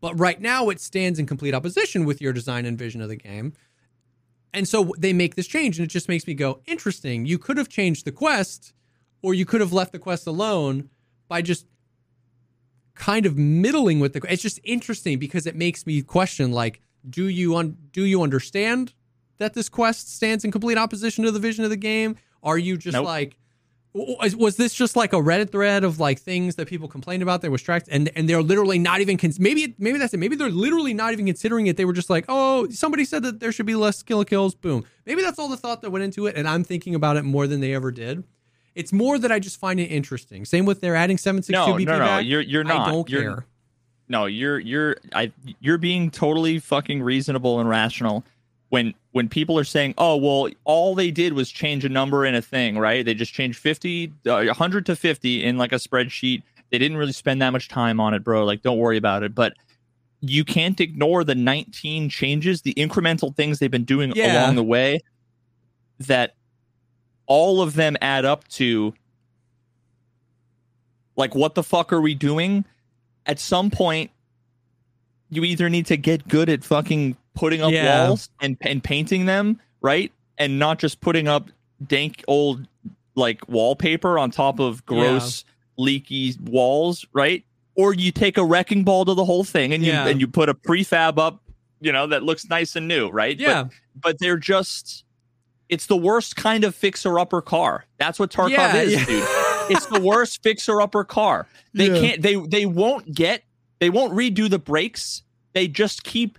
but 0.00 0.18
right 0.18 0.40
now 0.40 0.68
it 0.70 0.80
stands 0.80 1.18
in 1.18 1.26
complete 1.26 1.54
opposition 1.54 2.04
with 2.04 2.20
your 2.20 2.32
design 2.32 2.64
and 2.64 2.78
vision 2.78 3.00
of 3.00 3.08
the 3.08 3.16
game 3.16 3.52
and 4.52 4.66
so 4.66 4.92
they 4.98 5.12
make 5.12 5.34
this 5.36 5.46
change 5.46 5.78
and 5.78 5.84
it 5.86 5.90
just 5.90 6.08
makes 6.08 6.26
me 6.26 6.34
go 6.34 6.60
interesting 6.66 7.26
you 7.26 7.38
could 7.38 7.56
have 7.56 7.68
changed 7.68 8.04
the 8.04 8.12
quest 8.12 8.72
or 9.22 9.34
you 9.34 9.44
could 9.44 9.60
have 9.60 9.72
left 9.72 9.92
the 9.92 9.98
quest 9.98 10.26
alone 10.26 10.88
by 11.28 11.42
just 11.42 11.66
kind 12.94 13.24
of 13.26 13.36
middling 13.36 13.98
with 13.98 14.12
the. 14.12 14.20
It's 14.28 14.42
just 14.42 14.60
interesting 14.62 15.18
because 15.18 15.46
it 15.46 15.56
makes 15.56 15.86
me 15.86 16.02
question 16.02 16.52
like, 16.52 16.80
do 17.08 17.28
you 17.28 17.56
un, 17.56 17.76
do 17.92 18.04
you 18.04 18.22
understand 18.22 18.92
that 19.38 19.54
this 19.54 19.68
quest 19.68 20.14
stands 20.14 20.44
in 20.44 20.50
complete 20.50 20.76
opposition 20.76 21.24
to 21.24 21.30
the 21.30 21.38
vision 21.38 21.64
of 21.64 21.70
the 21.70 21.76
game? 21.76 22.16
Are 22.42 22.58
you 22.58 22.76
just 22.76 22.94
Nope. 22.94 23.06
like 23.06 23.36
was, 23.92 24.56
this 24.56 24.72
just 24.72 24.94
like 24.94 25.12
a 25.12 25.16
Reddit 25.16 25.50
thread 25.50 25.82
of 25.82 25.98
like 25.98 26.20
things 26.20 26.54
that 26.56 26.68
people 26.68 26.86
complained 26.88 27.22
about 27.22 27.42
that 27.42 27.50
was 27.50 27.60
tracked 27.62 27.88
and 27.90 28.10
and 28.14 28.28
they're 28.28 28.42
literally 28.42 28.78
not 28.78 29.00
even 29.00 29.16
cons- 29.16 29.40
maybe 29.40 29.74
maybe 29.78 29.98
that's 29.98 30.14
it 30.14 30.18
maybe 30.18 30.36
they're 30.36 30.48
literally 30.50 30.94
not 30.94 31.12
even 31.12 31.26
considering 31.26 31.66
it 31.66 31.76
they 31.76 31.84
were 31.84 31.92
just 31.92 32.10
like 32.10 32.24
oh 32.28 32.68
somebody 32.68 33.04
said 33.04 33.22
that 33.22 33.40
there 33.40 33.50
should 33.50 33.66
be 33.66 33.74
less 33.74 33.96
skill 33.96 34.24
kills 34.24 34.54
boom 34.54 34.84
maybe 35.06 35.22
that's 35.22 35.38
all 35.38 35.48
the 35.48 35.56
thought 35.56 35.82
that 35.82 35.90
went 35.90 36.04
into 36.04 36.26
it 36.26 36.36
and 36.36 36.46
I'm 36.46 36.62
thinking 36.62 36.94
about 36.94 37.16
it 37.16 37.24
more 37.24 37.46
than 37.46 37.60
they 37.60 37.74
ever 37.74 37.90
did 37.90 38.22
it's 38.76 38.92
more 38.92 39.18
that 39.18 39.32
I 39.32 39.40
just 39.40 39.58
find 39.58 39.80
it 39.80 39.86
interesting 39.86 40.44
same 40.44 40.66
with 40.66 40.80
their 40.80 40.94
adding 40.94 41.18
762 41.18 41.52
No, 41.58 41.76
BP 41.76 41.86
no, 41.86 41.98
no. 41.98 42.04
back 42.06 42.26
You're 42.26 42.42
you're 42.42 42.64
not. 42.64 42.88
I 42.88 42.90
don't 42.92 43.10
you're, 43.10 43.22
care 43.22 43.46
No, 44.08 44.26
you're 44.26 44.60
you're 44.60 44.96
I 45.12 45.32
you're 45.58 45.78
being 45.78 46.10
totally 46.12 46.60
fucking 46.60 47.02
reasonable 47.02 47.58
and 47.58 47.68
rational 47.68 48.24
when 48.70 48.94
when 49.12 49.28
people 49.28 49.58
are 49.58 49.64
saying, 49.64 49.94
"Oh, 49.98 50.16
well, 50.16 50.50
all 50.64 50.94
they 50.94 51.10
did 51.10 51.34
was 51.34 51.50
change 51.50 51.84
a 51.84 51.88
number 51.88 52.24
in 52.24 52.34
a 52.34 52.42
thing, 52.42 52.78
right? 52.78 53.04
They 53.04 53.14
just 53.14 53.32
changed 53.32 53.58
50 53.58 54.12
uh, 54.26 54.44
100 54.46 54.86
to 54.86 54.96
50 54.96 55.44
in 55.44 55.58
like 55.58 55.72
a 55.72 55.76
spreadsheet. 55.76 56.42
They 56.70 56.78
didn't 56.78 56.96
really 56.96 57.12
spend 57.12 57.42
that 57.42 57.50
much 57.50 57.68
time 57.68 58.00
on 58.00 58.14
it, 58.14 58.24
bro. 58.24 58.44
Like 58.44 58.62
don't 58.62 58.78
worry 58.78 58.96
about 58.96 59.22
it." 59.22 59.34
But 59.34 59.54
you 60.22 60.44
can't 60.44 60.78
ignore 60.80 61.24
the 61.24 61.34
19 61.34 62.08
changes, 62.10 62.62
the 62.62 62.74
incremental 62.74 63.34
things 63.34 63.58
they've 63.58 63.70
been 63.70 63.84
doing 63.84 64.12
Yeah. 64.14 64.44
along 64.44 64.56
the 64.56 64.62
way 64.62 65.00
that 65.98 66.34
all 67.26 67.62
of 67.62 67.74
them 67.74 67.96
add 68.02 68.24
up 68.24 68.46
to 68.48 68.92
like 71.16 71.34
what 71.34 71.54
the 71.54 71.62
fuck 71.62 71.92
are 71.92 72.00
we 72.00 72.14
doing? 72.14 72.64
At 73.26 73.38
some 73.38 73.70
point 73.70 74.10
you 75.30 75.44
either 75.44 75.68
need 75.68 75.86
to 75.86 75.96
get 75.96 76.26
good 76.28 76.48
at 76.48 76.64
fucking 76.64 77.16
putting 77.34 77.62
up 77.62 77.72
Yeah. 77.72 78.08
walls 78.08 78.28
and 78.40 78.56
and 78.60 78.82
painting 78.82 79.26
them, 79.26 79.60
right? 79.80 80.12
And 80.38 80.58
not 80.58 80.78
just 80.78 81.00
putting 81.00 81.28
up 81.28 81.48
dank 81.86 82.24
old 82.28 82.66
like 83.14 83.46
wallpaper 83.48 84.18
on 84.18 84.30
top 84.30 84.58
of 84.60 84.84
gross 84.86 85.44
leaky 85.76 86.34
walls, 86.44 87.06
right? 87.12 87.44
Or 87.74 87.94
you 87.94 88.12
take 88.12 88.36
a 88.38 88.44
wrecking 88.44 88.84
ball 88.84 89.04
to 89.04 89.14
the 89.14 89.24
whole 89.24 89.44
thing 89.44 89.72
and 89.72 89.84
you 89.84 89.92
Yeah. 89.92 90.06
and 90.06 90.20
you 90.20 90.28
put 90.28 90.48
a 90.48 90.54
prefab 90.54 91.18
up, 91.18 91.40
you 91.80 91.92
know, 91.92 92.06
that 92.08 92.22
looks 92.22 92.48
nice 92.48 92.76
and 92.76 92.86
new, 92.88 93.08
right? 93.08 93.36
But- 93.38 93.42
yeah 93.44 93.64
but 94.02 94.18
they're 94.18 94.36
just 94.38 95.04
it's 95.68 95.86
the 95.86 95.96
worst 95.96 96.34
kind 96.36 96.64
of 96.64 96.74
fixer 96.74 97.18
upper 97.18 97.40
car. 97.42 97.84
That's 97.98 98.18
what 98.18 98.30
Tarkov 98.30 98.50
Yeah, 98.50 98.76
is, 98.76 98.92
yeah. 98.92 99.04
dude. 99.06 99.28
It's 99.70 99.86
the 99.86 100.00
worst 100.00 100.42
fixer 100.42 100.80
upper 100.80 101.04
car. 101.04 101.46
They 101.74 101.88
Yeah. 101.88 102.00
can't 102.00 102.22
they 102.22 102.34
they 102.36 102.66
won't 102.66 103.14
get 103.14 103.44
they 103.78 103.88
won't 103.90 104.14
redo 104.14 104.48
the 104.50 104.58
brakes. 104.58 105.22
They 105.52 105.68
just 105.68 106.02
keep 106.04 106.38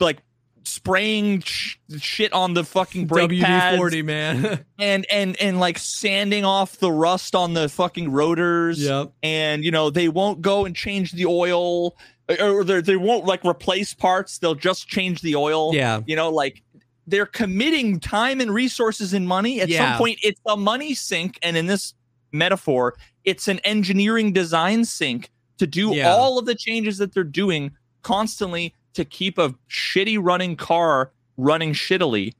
like 0.00 0.18
spraying 0.64 1.40
sh- 1.40 1.76
shit 1.98 2.32
on 2.32 2.54
the 2.54 2.62
fucking 2.64 3.06
brake 3.06 3.40
pads 3.40 3.78
WD-40 3.80 4.04
man. 4.04 4.64
and 4.78 5.06
and 5.10 5.36
and 5.40 5.58
like 5.58 5.78
sanding 5.78 6.44
off 6.44 6.76
the 6.78 6.92
rust 6.92 7.34
on 7.34 7.54
the 7.54 7.68
fucking 7.68 8.10
rotors. 8.12 8.80
Yep. 8.82 9.12
And 9.22 9.64
you 9.64 9.70
know 9.70 9.90
they 9.90 10.08
won't 10.08 10.42
go 10.42 10.64
and 10.64 10.74
change 10.76 11.12
the 11.12 11.26
oil 11.26 11.96
uh, 12.28 12.36
or 12.40 12.64
they 12.64 12.80
they 12.80 12.96
won't 12.96 13.24
like 13.24 13.44
replace 13.44 13.94
parts. 13.94 14.38
They'll 14.38 14.54
just 14.54 14.86
change 14.88 15.22
the 15.22 15.36
oil. 15.36 15.74
Yeah. 15.74 16.00
You 16.06 16.16
know 16.16 16.30
like 16.30 16.62
they're 17.06 17.26
committing 17.26 17.98
time 17.98 18.40
and 18.40 18.52
resources 18.52 19.12
and 19.14 19.26
money. 19.26 19.60
At 19.60 19.68
Yeah. 19.68 19.92
some 19.92 19.98
point 19.98 20.18
it's 20.22 20.40
a 20.46 20.56
money 20.56 20.94
sink. 20.94 21.38
And 21.42 21.56
in 21.56 21.66
this 21.66 21.94
metaphor 22.32 22.96
it's 23.24 23.48
an 23.48 23.58
engineering 23.60 24.32
design 24.32 24.84
sink 24.84 25.30
to 25.58 25.66
do 25.66 25.94
Yeah. 25.94 26.10
all 26.10 26.38
of 26.38 26.46
the 26.46 26.54
changes 26.54 26.98
that 26.98 27.12
they're 27.12 27.24
doing 27.24 27.72
constantly 28.02 28.74
to 28.94 29.04
keep 29.04 29.38
a 29.38 29.54
shitty 29.68 30.18
running 30.20 30.56
car 30.56 31.12
running 31.36 31.72
shittily 31.72 32.34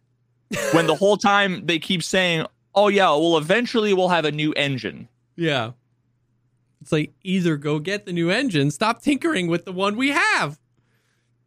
when 0.73 0.87
the 0.87 0.95
whole 0.95 1.17
time 1.17 1.65
they 1.67 1.79
keep 1.79 2.03
saying 2.03 2.45
oh 2.75 2.89
yeah 2.89 3.11
well 3.11 3.39
eventually 3.39 3.95
we'll 3.95 4.09
have 4.09 4.25
a 4.25 4.33
new 4.33 4.53
engine 4.53 5.09
Yeah. 5.37 5.73
It's 6.83 6.93
like 6.93 7.13
either 7.23 7.59
go 7.59 7.79
get 7.79 8.07
the 8.07 8.13
new 8.13 8.31
engine, 8.31 8.71
stop 8.71 9.03
tinkering 9.03 9.49
with 9.49 9.67
the 9.67 9.73
one 9.73 9.97
we 9.97 10.09
have. 10.09 10.59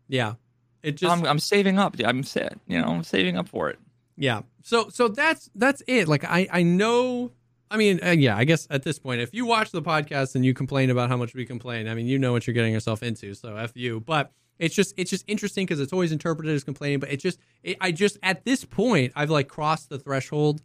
Yeah. 0.07 0.35
It 0.83 0.95
just 0.97 1.11
I'm, 1.11 1.25
I'm 1.25 1.39
saving 1.39 1.79
up 1.79 1.95
i'm 2.03 2.23
set 2.23 2.59
you 2.67 2.79
know 2.79 2.87
i'm 2.87 3.03
saving 3.03 3.37
up 3.37 3.47
for 3.47 3.69
it 3.69 3.79
yeah. 4.17 4.41
So 4.61 4.89
so 4.89 5.07
that's 5.07 5.49
that's 5.55 5.81
it. 5.87 6.07
Like 6.07 6.23
I 6.23 6.47
I 6.51 6.63
know 6.63 7.31
I 7.71 7.77
mean, 7.77 7.99
uh, 8.03 8.11
yeah, 8.11 8.37
I 8.37 8.43
guess 8.43 8.67
at 8.69 8.83
this 8.83 8.99
point 8.99 9.21
if 9.21 9.33
you 9.33 9.45
watch 9.45 9.71
the 9.71 9.81
podcast 9.81 10.35
and 10.35 10.45
you 10.45 10.53
complain 10.53 10.89
about 10.89 11.09
how 11.09 11.17
much 11.17 11.33
we 11.33 11.45
complain, 11.45 11.87
I 11.87 11.95
mean, 11.95 12.05
you 12.05 12.19
know 12.19 12.31
what 12.31 12.45
you're 12.45 12.53
getting 12.53 12.73
yourself 12.73 13.01
into, 13.01 13.33
so 13.33 13.55
F 13.55 13.71
you. 13.75 13.99
But 13.99 14.31
it's 14.59 14.75
just 14.75 14.93
it's 14.97 15.09
just 15.09 15.25
interesting 15.27 15.65
because 15.65 15.79
it's 15.79 15.93
always 15.93 16.11
interpreted 16.11 16.53
as 16.53 16.63
complaining, 16.63 16.99
but 16.99 17.11
it 17.11 17.17
just 17.17 17.39
it, 17.63 17.77
I 17.81 17.91
just 17.91 18.17
at 18.23 18.45
this 18.45 18.65
point 18.65 19.13
I've 19.15 19.29
like 19.29 19.47
crossed 19.47 19.89
the 19.89 19.99
threshold 19.99 20.61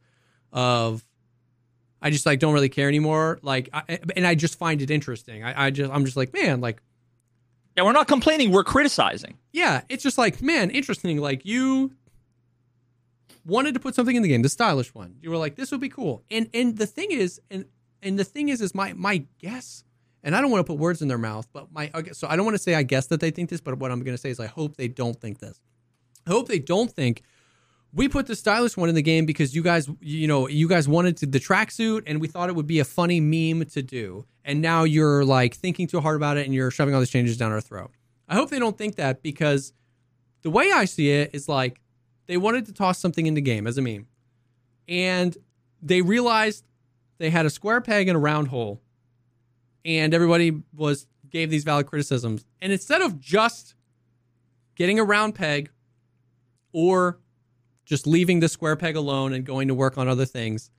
of 0.53 1.05
I 2.01 2.11
just 2.11 2.26
like 2.26 2.39
don't 2.39 2.55
really 2.55 2.68
care 2.68 2.86
anymore. 2.86 3.41
Like, 3.43 3.70
I, 3.72 3.82
eh, 3.89 3.99
and 4.16 4.26
I 4.26 4.36
just 4.36 4.57
find 4.57 4.80
it 4.80 4.91
interesting. 4.91 5.43
I, 5.43 5.66
I 5.66 5.70
just 5.70 5.93
I'm 5.93 6.05
just 6.05 6.16
like, 6.16 6.32
man, 6.32 6.61
like 6.61 6.82
yeah 7.76 7.84
we're 7.84 7.93
not 7.93 8.09
complaining 8.09 8.51
we're 8.51 8.64
criticizing 8.64 9.39
yeah, 9.59 9.82
it's 9.89 10.05
just 10.05 10.18
like, 10.18 10.41
man, 10.41 10.70
interesting. 10.70 11.18
Like 11.18 11.45
you 11.45 11.93
wanted 13.45 13.74
to 13.74 13.80
put 13.80 13.97
something 13.97 14.14
in 14.14 14.22
the 14.22 14.28
game, 14.28 14.43
the 14.43 14.49
stylish 14.49 14.95
one. 14.95 15.16
You 15.20 15.30
were 15.30 15.36
like, 15.36 15.57
this 15.57 15.72
would 15.72 15.80
be 15.80 15.89
cool. 15.89 16.22
And 16.30 16.49
and 16.55 16.78
the 16.78 16.86
thing 16.86 17.11
is, 17.11 17.41
and 17.51 17.64
and 18.01 18.16
the 18.16 18.24
thing 18.24 18.51
is, 18.51 18.61
is 18.61 18.72
my 18.72 18.93
my 18.93 19.24
guess, 19.41 19.82
and 20.23 20.35
I 20.35 20.41
don't 20.41 20.51
want 20.51 20.66
to 20.66 20.71
put 20.73 20.79
words 20.79 21.03
in 21.03 21.09
their 21.09 21.19
mouth, 21.19 21.49
but 21.53 21.73
my 21.73 21.91
so 22.12 22.27
I 22.29 22.37
don't 22.37 22.45
want 22.45 22.57
to 22.57 22.62
say 22.62 22.75
I 22.75 22.83
guess 22.83 23.07
that 23.07 23.21
they 23.21 23.31
think 23.31 23.51
this, 23.51 23.61
but 23.61 23.79
what 23.79 23.91
I'm 23.91 24.01
going 24.01 24.16
to 24.16 24.21
say 24.21 24.31
is 24.31 24.41
I 24.41 24.47
hope 24.47 24.77
they 24.77 24.89
don't 24.89 25.21
think 25.21 25.39
this. 25.39 25.61
I 26.27 26.31
hope 26.31 26.49
they 26.49 26.59
don't 26.59 26.91
think 26.91 27.23
we 27.93 28.09
put 28.09 28.27
the 28.27 28.37
stylish 28.37 28.77
one 28.77 28.89
in 28.89 28.95
the 28.95 29.03
game 29.03 29.25
because 29.25 29.55
you 29.55 29.62
guys, 29.62 29.89
you 30.01 30.27
know, 30.27 30.47
you 30.47 30.69
guys 30.69 30.87
wanted 30.87 31.16
to, 31.19 31.27
the 31.27 31.41
tracksuit 31.41 32.03
and 32.07 32.21
we 32.21 32.29
thought 32.29 32.49
it 32.49 32.55
would 32.55 32.66
be 32.66 32.81
a 32.81 32.85
funny 32.85 33.21
meme 33.21 33.66
to 33.66 33.83
do. 33.83 34.27
And 34.45 34.61
now 34.61 34.85
you're 34.85 35.25
like 35.25 35.55
thinking 35.55 35.87
too 35.87 36.01
hard 36.01 36.16
about 36.16 36.37
it 36.37 36.45
and 36.45 36.55
you're 36.55 36.71
shoving 36.71 36.95
all 36.95 37.01
these 37.01 37.11
changes 37.11 37.37
down 37.37 37.53
our 37.53 37.61
throat. 37.61 37.91
I 38.29 38.35
hope 38.35 38.51
they 38.51 38.59
don't 38.59 38.77
think 38.77 38.97
that 38.97 39.23
because 39.23 39.73
the 40.43 40.51
way 40.51 40.71
I 40.71 40.85
see 40.85 41.11
it 41.11 41.31
is 41.33 41.49
like 41.49 41.81
they 42.27 42.37
wanted 42.37 42.66
to 42.66 42.73
toss 42.73 42.99
something 42.99 43.27
in 43.27 43.35
the 43.35 43.41
game 43.41 43.66
as 43.66 43.79
a 43.79 43.83
meme. 43.83 44.07
And 44.87 45.37
they 45.83 46.03
realized 46.03 46.64
they 47.19 47.31
had 47.31 47.47
a 47.47 47.51
square 47.51 47.81
peg 47.81 48.09
in 48.09 48.16
a 48.16 48.19
round 48.19 48.49
hole. 48.49 48.83
And 49.85 50.12
everybody 50.12 50.62
was 50.74 51.07
gave 51.31 51.51
these 51.51 51.64
valid 51.64 51.87
criticisms. 51.87 52.45
And 52.61 52.72
instead 52.72 53.03
of 53.03 53.20
just 53.20 53.74
getting 54.74 54.99
a 54.99 55.05
round 55.05 55.35
peg 55.35 55.70
or 56.72 57.18
just 57.85 58.07
leaving 58.07 58.41
the 58.41 58.49
square 58.49 58.76
peg 58.76 58.97
alone 58.97 59.33
and 59.33 59.45
going 59.45 59.68
to 59.68 59.74
work 59.74 59.97
on 59.97 60.09
other 60.09 60.26
things. 60.26 60.70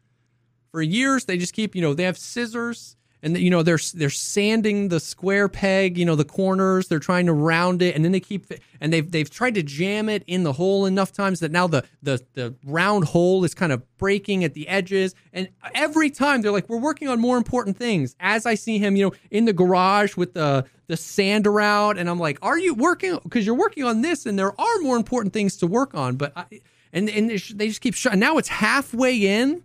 For 0.72 0.82
years, 0.82 1.26
they 1.26 1.38
just 1.38 1.54
keep, 1.54 1.76
you 1.76 1.82
know, 1.82 1.95
they 1.95 2.04
have 2.04 2.18
scissors 2.18 2.95
and 3.22 3.38
you 3.38 3.49
know 3.49 3.63
they're 3.63 3.80
they're 3.93 4.09
sanding 4.09 4.89
the 4.89 4.99
square 4.99 5.49
peg, 5.49 5.97
you 5.97 6.05
know, 6.05 6.15
the 6.15 6.26
corners. 6.26 6.88
They're 6.88 6.99
trying 6.99 7.26
to 7.26 7.34
round 7.34 7.82
it, 7.82 7.95
and 7.95 8.03
then 8.03 8.11
they 8.11 8.20
keep 8.20 8.45
and 8.80 8.93
they've 8.93 9.09
they've 9.09 9.30
tried 9.30 9.55
to 9.55 9.63
jam 9.63 10.09
it 10.09 10.24
in 10.28 10.43
the 10.43 10.53
hole 10.53 10.86
enough 10.86 11.11
times 11.11 11.39
that 11.41 11.51
now 11.51 11.67
the 11.67 11.84
the 12.01 12.24
the 12.34 12.55
round 12.65 13.05
hole 13.05 13.43
is 13.43 13.53
kind 13.53 13.72
of 13.72 13.84
breaking 13.97 14.43
at 14.43 14.53
the 14.53 14.67
edges. 14.67 15.15
And 15.34 15.49
every 15.76 16.09
time 16.09 16.41
they're 16.41 16.51
like, 16.51 16.70
we're 16.70 16.78
working 16.78 17.09
on 17.09 17.20
more 17.20 17.38
important 17.38 17.78
things. 17.78 18.15
As 18.20 18.45
I 18.45 18.55
see 18.55 18.80
him, 18.80 18.95
you 18.95 19.05
know, 19.05 19.13
in 19.32 19.45
the 19.45 19.53
garage 19.53 20.15
with 20.15 20.34
the 20.34 20.65
the 20.88 20.97
sander 20.97 21.61
out, 21.61 21.97
and 21.97 22.09
I'm 22.09 22.20
like, 22.20 22.39
are 22.41 22.57
you 22.57 22.74
working? 22.74 23.20
Because 23.24 23.45
you're 23.45 23.55
working 23.55 23.84
on 23.84 24.01
this, 24.01 24.26
and 24.26 24.39
there 24.39 24.59
are 24.59 24.80
more 24.82 24.97
important 24.97 25.34
things 25.34 25.57
to 25.57 25.67
work 25.67 25.93
on. 25.93 26.15
But 26.15 26.34
I, 26.36 26.45
and 26.93 27.09
and 27.09 27.30
they 27.30 27.38
just 27.67 27.82
keep 27.82 27.93
shutting. 27.93 28.20
Now 28.20 28.38
it's 28.38 28.47
halfway 28.47 29.15
in. 29.15 29.63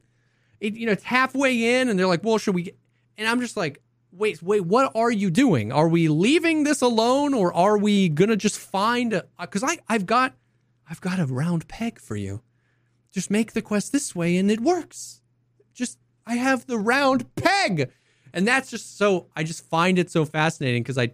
It, 0.61 0.75
you 0.75 0.87
know, 0.87 0.93
it's 0.93 1.05
halfway 1.05 1.81
in, 1.81 1.89
and 1.89 1.99
they're 1.99 2.07
like, 2.07 2.25
well, 2.25 2.39
should 2.39 2.55
we? 2.55 2.73
And 3.19 3.29
I'm 3.29 3.41
just 3.41 3.57
like, 3.57 3.81
wait, 4.13 4.43
wait, 4.43 4.61
what 4.65 4.93
are 4.95 5.11
you 5.11 5.31
doing? 5.31 5.73
Are 5.73 5.89
we 5.89 6.09
leaving 6.09 6.65
this 6.65 6.81
alone, 6.83 7.35
or 7.35 7.53
are 7.53 7.77
we 7.79 8.09
gonna 8.09 8.37
just 8.37 8.59
find? 8.59 9.23
Because 9.41 9.63
I 9.63 9.79
I've 9.89 10.07
got 10.07 10.35
I've 10.89 11.01
got 11.01 11.19
a 11.19 11.27
round 11.27 11.69
peg 11.69 12.01
for 12.01 12.17
you. 12.17 12.43
Just 13.13 13.31
make 13.31 13.53
the 13.53 13.63
quest 13.63 13.93
this 13.93 14.15
way, 14.15 14.37
and 14.37 14.51
it 14.51 14.61
works. 14.61 15.21
Just 15.75 15.99
I 16.27 16.35
have 16.37 16.67
the 16.67 16.79
round 16.79 17.33
peg, 17.37 17.91
and 18.33 18.47
that's 18.47 18.71
just 18.71 18.99
so 18.99 19.27
I 19.37 19.45
just 19.45 19.65
find 19.69 19.99
it 19.99 20.11
so 20.11 20.25
fascinating 20.25 20.83
because 20.83 20.99
I, 20.99 21.13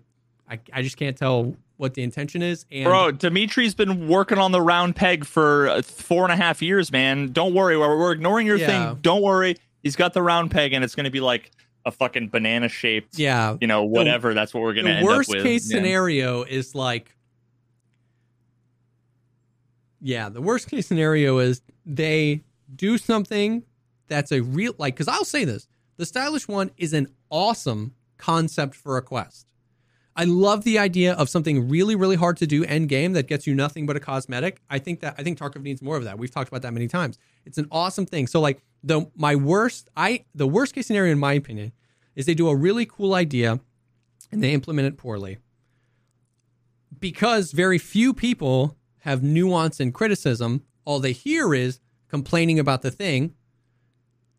I 0.48 0.58
I 0.72 0.82
just 0.82 0.96
can't 0.96 1.16
tell 1.16 1.54
what 1.76 1.94
the 1.94 2.02
intention 2.02 2.42
is. 2.42 2.66
And 2.70 2.84
Bro, 2.84 3.12
Dimitri's 3.12 3.74
been 3.74 4.06
working 4.08 4.36
on 4.38 4.52
the 4.52 4.60
round 4.60 4.96
peg 4.96 5.24
for 5.24 5.68
uh, 5.68 5.80
four 5.82 6.24
and 6.24 6.32
a 6.32 6.36
half 6.36 6.60
years, 6.60 6.92
man. 6.92 7.32
Don't 7.32 7.54
worry. 7.54 7.74
We're, 7.76 7.98
we're 7.98 8.12
ignoring 8.12 8.46
your 8.46 8.58
Yeah. 8.58 8.66
thing. 8.92 8.98
Don't 9.00 9.22
worry. 9.22 9.56
He's 9.82 9.96
got 9.96 10.12
the 10.12 10.22
round 10.22 10.50
peg, 10.50 10.74
and 10.74 10.84
it's 10.84 10.94
going 10.94 11.04
to 11.04 11.10
be 11.10 11.20
like 11.20 11.50
a 11.90 11.96
fucking 11.96 12.28
banana 12.28 12.68
shaped, 12.68 13.18
yeah, 13.18 13.56
you 13.60 13.66
know, 13.66 13.84
whatever. 13.84 14.32
That's 14.32 14.54
what 14.54 14.62
we're 14.62 14.74
to 14.74 14.82
the 14.82 14.90
end 14.90 15.06
worst 15.06 15.30
up 15.30 15.36
with. 15.36 15.44
case 15.44 15.70
Yeah. 15.70 15.76
scenario 15.76 16.42
is 16.44 16.74
like 16.74 17.14
yeah 20.00 20.28
the 20.28 20.40
worst 20.40 20.68
case 20.68 20.86
scenario 20.86 21.38
is 21.38 21.60
they 21.84 22.42
do 22.74 22.96
something 22.96 23.62
that's 24.08 24.32
a 24.32 24.40
real 24.40 24.74
like 24.78 24.94
because 24.94 25.08
i'll 25.08 25.24
say 25.24 25.44
this 25.44 25.68
the 25.98 26.06
stylish 26.06 26.48
one 26.48 26.70
is 26.78 26.92
an 26.92 27.06
awesome 27.28 27.94
concept 28.16 28.74
for 28.74 28.96
a 28.96 29.02
quest 29.02 29.46
I 30.16 30.24
love 30.24 30.64
the 30.64 30.78
idea 30.78 31.14
of 31.14 31.30
something 31.30 31.68
really, 31.68 31.94
really 31.94 32.16
hard 32.16 32.36
to 32.38 32.46
do 32.46 32.64
end 32.64 32.88
game 32.88 33.12
that 33.12 33.26
gets 33.28 33.46
you 33.46 33.54
nothing 33.54 33.86
but 33.86 33.96
a 33.96 34.00
cosmetic. 34.00 34.60
I 34.68 34.78
think 34.78 35.00
that 35.00 35.14
I 35.16 35.22
think 35.22 35.38
Tarkov 35.38 35.62
needs 35.62 35.80
more 35.80 35.96
of 35.96 36.04
that. 36.04 36.18
We've 36.18 36.30
talked 36.30 36.48
about 36.48 36.62
that 36.62 36.74
many 36.74 36.88
times. 36.88 37.16
It's 37.46 37.58
an 37.58 37.68
awesome 37.70 38.04
thing. 38.06 38.26
So 38.26 38.40
like 38.40 38.60
the 38.82 39.06
my 39.14 39.36
worst 39.36 39.88
I 39.96 40.24
the 40.34 40.48
worst 40.48 40.74
case 40.74 40.88
scenario 40.88 41.12
in 41.12 41.18
my 41.18 41.34
opinion 41.34 41.72
is 42.20 42.26
they 42.26 42.34
do 42.34 42.50
a 42.50 42.54
really 42.54 42.84
cool 42.84 43.14
idea 43.14 43.60
and 44.30 44.42
they 44.42 44.52
implement 44.52 44.86
it 44.86 44.98
poorly. 44.98 45.38
Because 46.98 47.52
very 47.52 47.78
few 47.78 48.12
people 48.12 48.76
have 48.98 49.22
nuance 49.22 49.80
and 49.80 49.94
criticism, 49.94 50.62
all 50.84 51.00
they 51.00 51.12
hear 51.12 51.54
is 51.54 51.80
complaining 52.08 52.58
about 52.58 52.82
the 52.82 52.90
thing. 52.90 53.34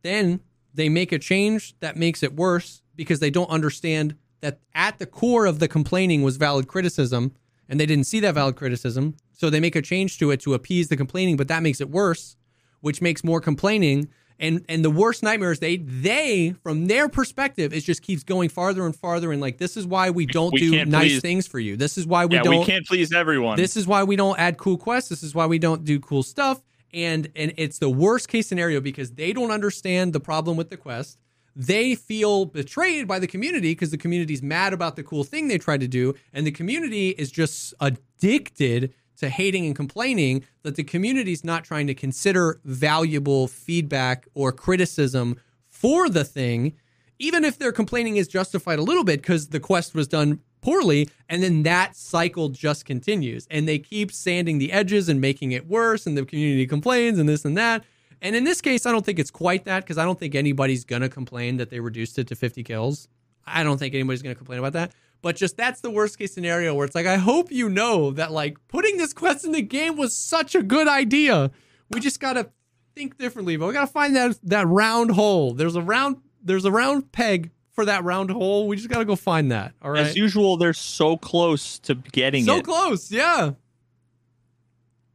Then 0.04 0.42
they 0.72 0.90
make 0.90 1.12
a 1.12 1.18
change 1.18 1.74
that 1.80 1.98
makes 1.98 2.22
it 2.22 2.36
worse 2.36 2.84
because 2.96 3.20
they 3.20 3.32
don't 3.32 3.50
understand 3.50 4.16
that 4.42 4.60
at 4.76 5.00
the 5.00 5.08
core 5.08 5.48
of 5.48 5.58
the 5.58 5.68
complaining 5.68 6.22
was 6.22 6.38
valid 6.38 6.68
criticism 6.68 7.34
and 7.68 7.80
they 7.80 7.88
didn't 7.88 8.06
see 8.06 8.20
that 8.20 8.36
valid 8.36 8.56
criticism. 8.56 9.16
So 9.32 9.50
they 9.50 9.60
make 9.60 9.76
a 9.76 9.82
change 9.82 10.20
to 10.20 10.30
it 10.30 10.40
to 10.42 10.54
appease 10.54 10.90
the 10.90 10.98
complaining, 10.98 11.36
but 11.36 11.48
that 11.48 11.64
makes 11.64 11.82
it 11.82 11.90
worse, 11.90 12.36
which 12.82 13.02
makes 13.02 13.24
more 13.24 13.42
complaining. 13.42 14.08
And 14.42 14.66
and 14.68 14.84
the 14.84 14.90
worst 14.90 15.22
nightmare 15.24 15.52
is 15.52 15.60
they 15.60 15.78
they 15.78 16.56
from 16.64 16.88
their 16.88 17.08
perspective 17.08 17.74
it 17.74 17.82
just 17.82 18.02
keeps 18.02 18.24
going 18.24 18.50
farther 18.50 18.86
and 18.88 18.96
farther 18.96 19.32
and 19.32 19.40
like 19.40 19.60
this 19.60 19.78
is 19.78 19.86
why 19.86 20.10
we 20.10 20.26
don't 20.26 20.52
We 20.52 20.60
do 20.60 20.86
nice 20.86 21.12
please- 21.12 21.22
things 21.22 21.48
for 21.48 21.60
you. 21.60 21.78
This 21.78 21.96
is 21.98 22.08
why 22.08 22.26
we 22.26 22.36
yeah, 22.38 22.44
don't 22.44 22.60
we 22.60 22.66
can't 22.66 22.86
please 22.88 23.14
everyone. 23.14 23.56
this 23.56 23.78
is 23.78 23.86
why 23.86 24.04
we 24.04 24.16
don't 24.16 24.38
add 24.40 24.58
cool 24.58 24.78
quests. 24.78 25.10
This 25.10 25.22
is 25.24 25.36
why 25.36 25.46
we 25.46 25.60
don't 25.60 25.86
do 25.86 26.00
cool 26.00 26.24
stuff. 26.24 26.62
And 26.94 27.30
and 27.36 27.54
it's 27.56 27.78
the 27.78 27.90
worst 27.90 28.28
case 28.30 28.48
scenario 28.48 28.82
because 28.82 29.12
they 29.12 29.32
don't 29.32 29.52
understand 29.52 30.12
the 30.12 30.20
problem 30.20 30.58
with 30.58 30.70
the 30.70 30.78
quest. 30.78 31.20
They 31.56 31.96
feel 31.96 32.46
betrayed 32.46 33.08
by 33.08 33.20
the 33.20 33.28
community 33.28 33.72
because 33.72 33.92
the 33.92 33.98
community's 33.98 34.42
mad 34.42 34.74
about 34.74 34.96
the 34.96 35.04
cool 35.04 35.24
thing 35.24 35.50
they 35.50 35.58
tried 35.58 35.82
to 35.82 35.88
do, 35.88 36.16
and 36.34 36.48
the 36.48 36.52
community 36.52 37.10
is 37.10 37.30
just 37.30 37.74
addicted 37.82 38.94
to 39.18 39.30
hating 39.30 39.66
and 39.66 39.76
complaining 39.76 40.44
that 40.64 40.76
the 40.76 40.84
community's 40.84 41.44
not 41.44 41.64
trying 41.64 41.88
to 41.88 41.94
consider 41.94 42.60
valuable 42.66 43.48
feedback 43.48 44.28
or 44.34 44.52
criticism 44.52 45.40
for 45.68 46.10
the 46.10 46.24
thing 46.24 46.74
even 47.22 47.46
if 47.46 47.60
their 47.60 47.72
complaining 47.72 48.18
is 48.18 48.28
justified 48.28 48.80
a 48.80 48.82
little 48.82 49.04
bit 49.04 49.22
because 49.22 49.50
the 49.50 49.60
quest 49.60 49.94
was 49.94 50.08
done 50.08 50.40
poorly, 50.62 51.08
and 51.30 51.42
then 51.42 51.64
that 51.64 51.96
cycle 51.96 52.50
just 52.50 52.84
continues, 52.84 53.48
and 53.52 53.68
they 53.68 53.78
keep 53.78 54.12
sanding 54.12 54.58
the 54.58 54.72
edges 54.72 55.08
and 55.08 55.22
making 55.22 55.52
it 55.52 55.68
worse, 55.68 56.08
and 56.08 56.18
the 56.18 56.26
community 56.26 56.66
complains 56.66 57.20
and 57.20 57.30
this 57.30 57.46
and 57.46 57.56
that. 57.58 57.84
And 58.24 58.36
in 58.36 58.44
this 58.44 58.60
case, 58.62 58.86
I 58.86 58.92
don't 58.92 59.06
think 59.06 59.20
it's 59.20 59.32
quite 59.32 59.66
that 59.66 59.84
because 59.84 59.98
I 59.98 60.06
don't 60.06 60.20
think 60.20 60.36
anybody's 60.36 60.84
gonna 60.84 61.10
complain 61.10 61.58
that 61.58 61.70
they 61.70 61.80
reduced 61.80 62.18
it 62.20 62.28
to 62.28 62.36
50 62.36 62.64
kills. 62.64 63.08
I 63.46 63.64
don't 63.64 63.78
think 63.78 63.94
anybody's 63.94 64.22
gonna 64.22 64.36
complain 64.36 64.60
about 64.60 64.74
that. 64.74 64.94
But 65.22 65.36
just 65.36 65.56
that's 65.56 65.82
the 65.82 65.92
worst 65.92 66.18
case 66.18 66.34
scenario 66.34 66.74
where 66.74 66.86
it's 66.86 66.96
like, 66.96 67.06
I 67.06 67.18
hope 67.18 67.52
you 67.52 67.70
know 67.70 68.12
that 68.12 68.32
like 68.32 68.58
putting 68.68 68.98
this 68.98 69.14
quest 69.14 69.46
in 69.46 69.52
the 69.52 69.62
game 69.62 69.96
was 69.96 70.16
such 70.16 70.56
a 70.56 70.64
good 70.64 70.88
idea. 70.88 71.52
We 71.92 72.00
just 72.00 72.20
gotta 72.20 72.50
think 72.96 73.18
differently, 73.18 73.56
but 73.58 73.68
we 73.68 73.74
gotta 73.74 73.88
find 73.88 74.16
that 74.16 74.40
that 74.44 74.68
round 74.68 75.12
hole. 75.12 75.54
There's 75.54 75.76
a 75.76 75.82
round 75.82 76.18
there's 76.44 76.66
a 76.66 76.72
round 76.72 77.12
peg 77.12 77.52
for 77.72 77.86
that 77.86 78.04
round 78.04 78.32
hole. 78.32 78.68
We 78.68 78.76
just 78.78 78.90
gotta 78.90 79.06
go 79.06 79.16
find 79.16 79.52
that. 79.52 79.74
All 79.82 79.92
right. 79.92 80.08
As 80.08 80.16
usual, 80.16 80.58
they're 80.58 80.74
so 80.74 81.18
close 81.18 81.78
to 81.80 81.96
getting 81.96 82.46
so 82.46 82.58
it, 82.58 82.66
close, 82.66 83.12
yeah. 83.12 83.52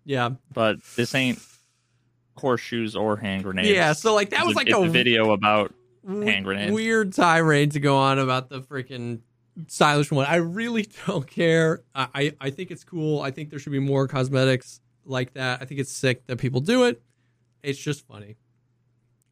Yeah. 0.04 0.30
but 0.52 0.76
this 0.94 1.14
ain't 1.16 1.40
horseshoes 2.36 2.94
or 2.94 3.16
hand 3.16 3.42
grenades. 3.42 3.70
Yeah. 3.70 3.92
So 3.92 4.14
like 4.14 4.30
that 4.30 4.46
was 4.46 4.54
a- 4.54 4.56
like 4.58 4.68
it's 4.68 4.76
a 4.76 4.82
a 4.82 4.88
video 4.88 5.32
about 5.32 5.74
hand 6.06 6.44
grenades. 6.44 6.72
weird 6.72 7.12
tirade 7.12 7.72
to 7.72 7.80
go 7.80 7.96
on 7.96 8.18
about 8.20 8.48
the 8.48 8.60
freaking 8.60 9.20
stylish 9.68 10.10
one. 10.10 10.26
I 10.26 10.36
really 10.36 10.86
don't 11.06 11.26
care. 11.26 11.82
I, 11.94 12.08
I 12.14 12.32
I 12.40 12.50
think 12.50 12.70
it's 12.70 12.84
cool. 12.84 13.20
I 13.20 13.30
think 13.30 13.50
there 13.50 13.58
should 13.58 13.72
be 13.72 13.78
more 13.78 14.06
cosmetics 14.08 14.80
like 15.04 15.34
that. 15.34 15.60
I 15.62 15.64
think 15.64 15.80
it's 15.80 15.90
sick 15.92 16.26
that 16.26 16.36
people 16.38 16.60
do 16.60 16.84
it. 16.84 17.00
It's 17.62 17.78
just 17.78 18.06
funny. 18.06 18.36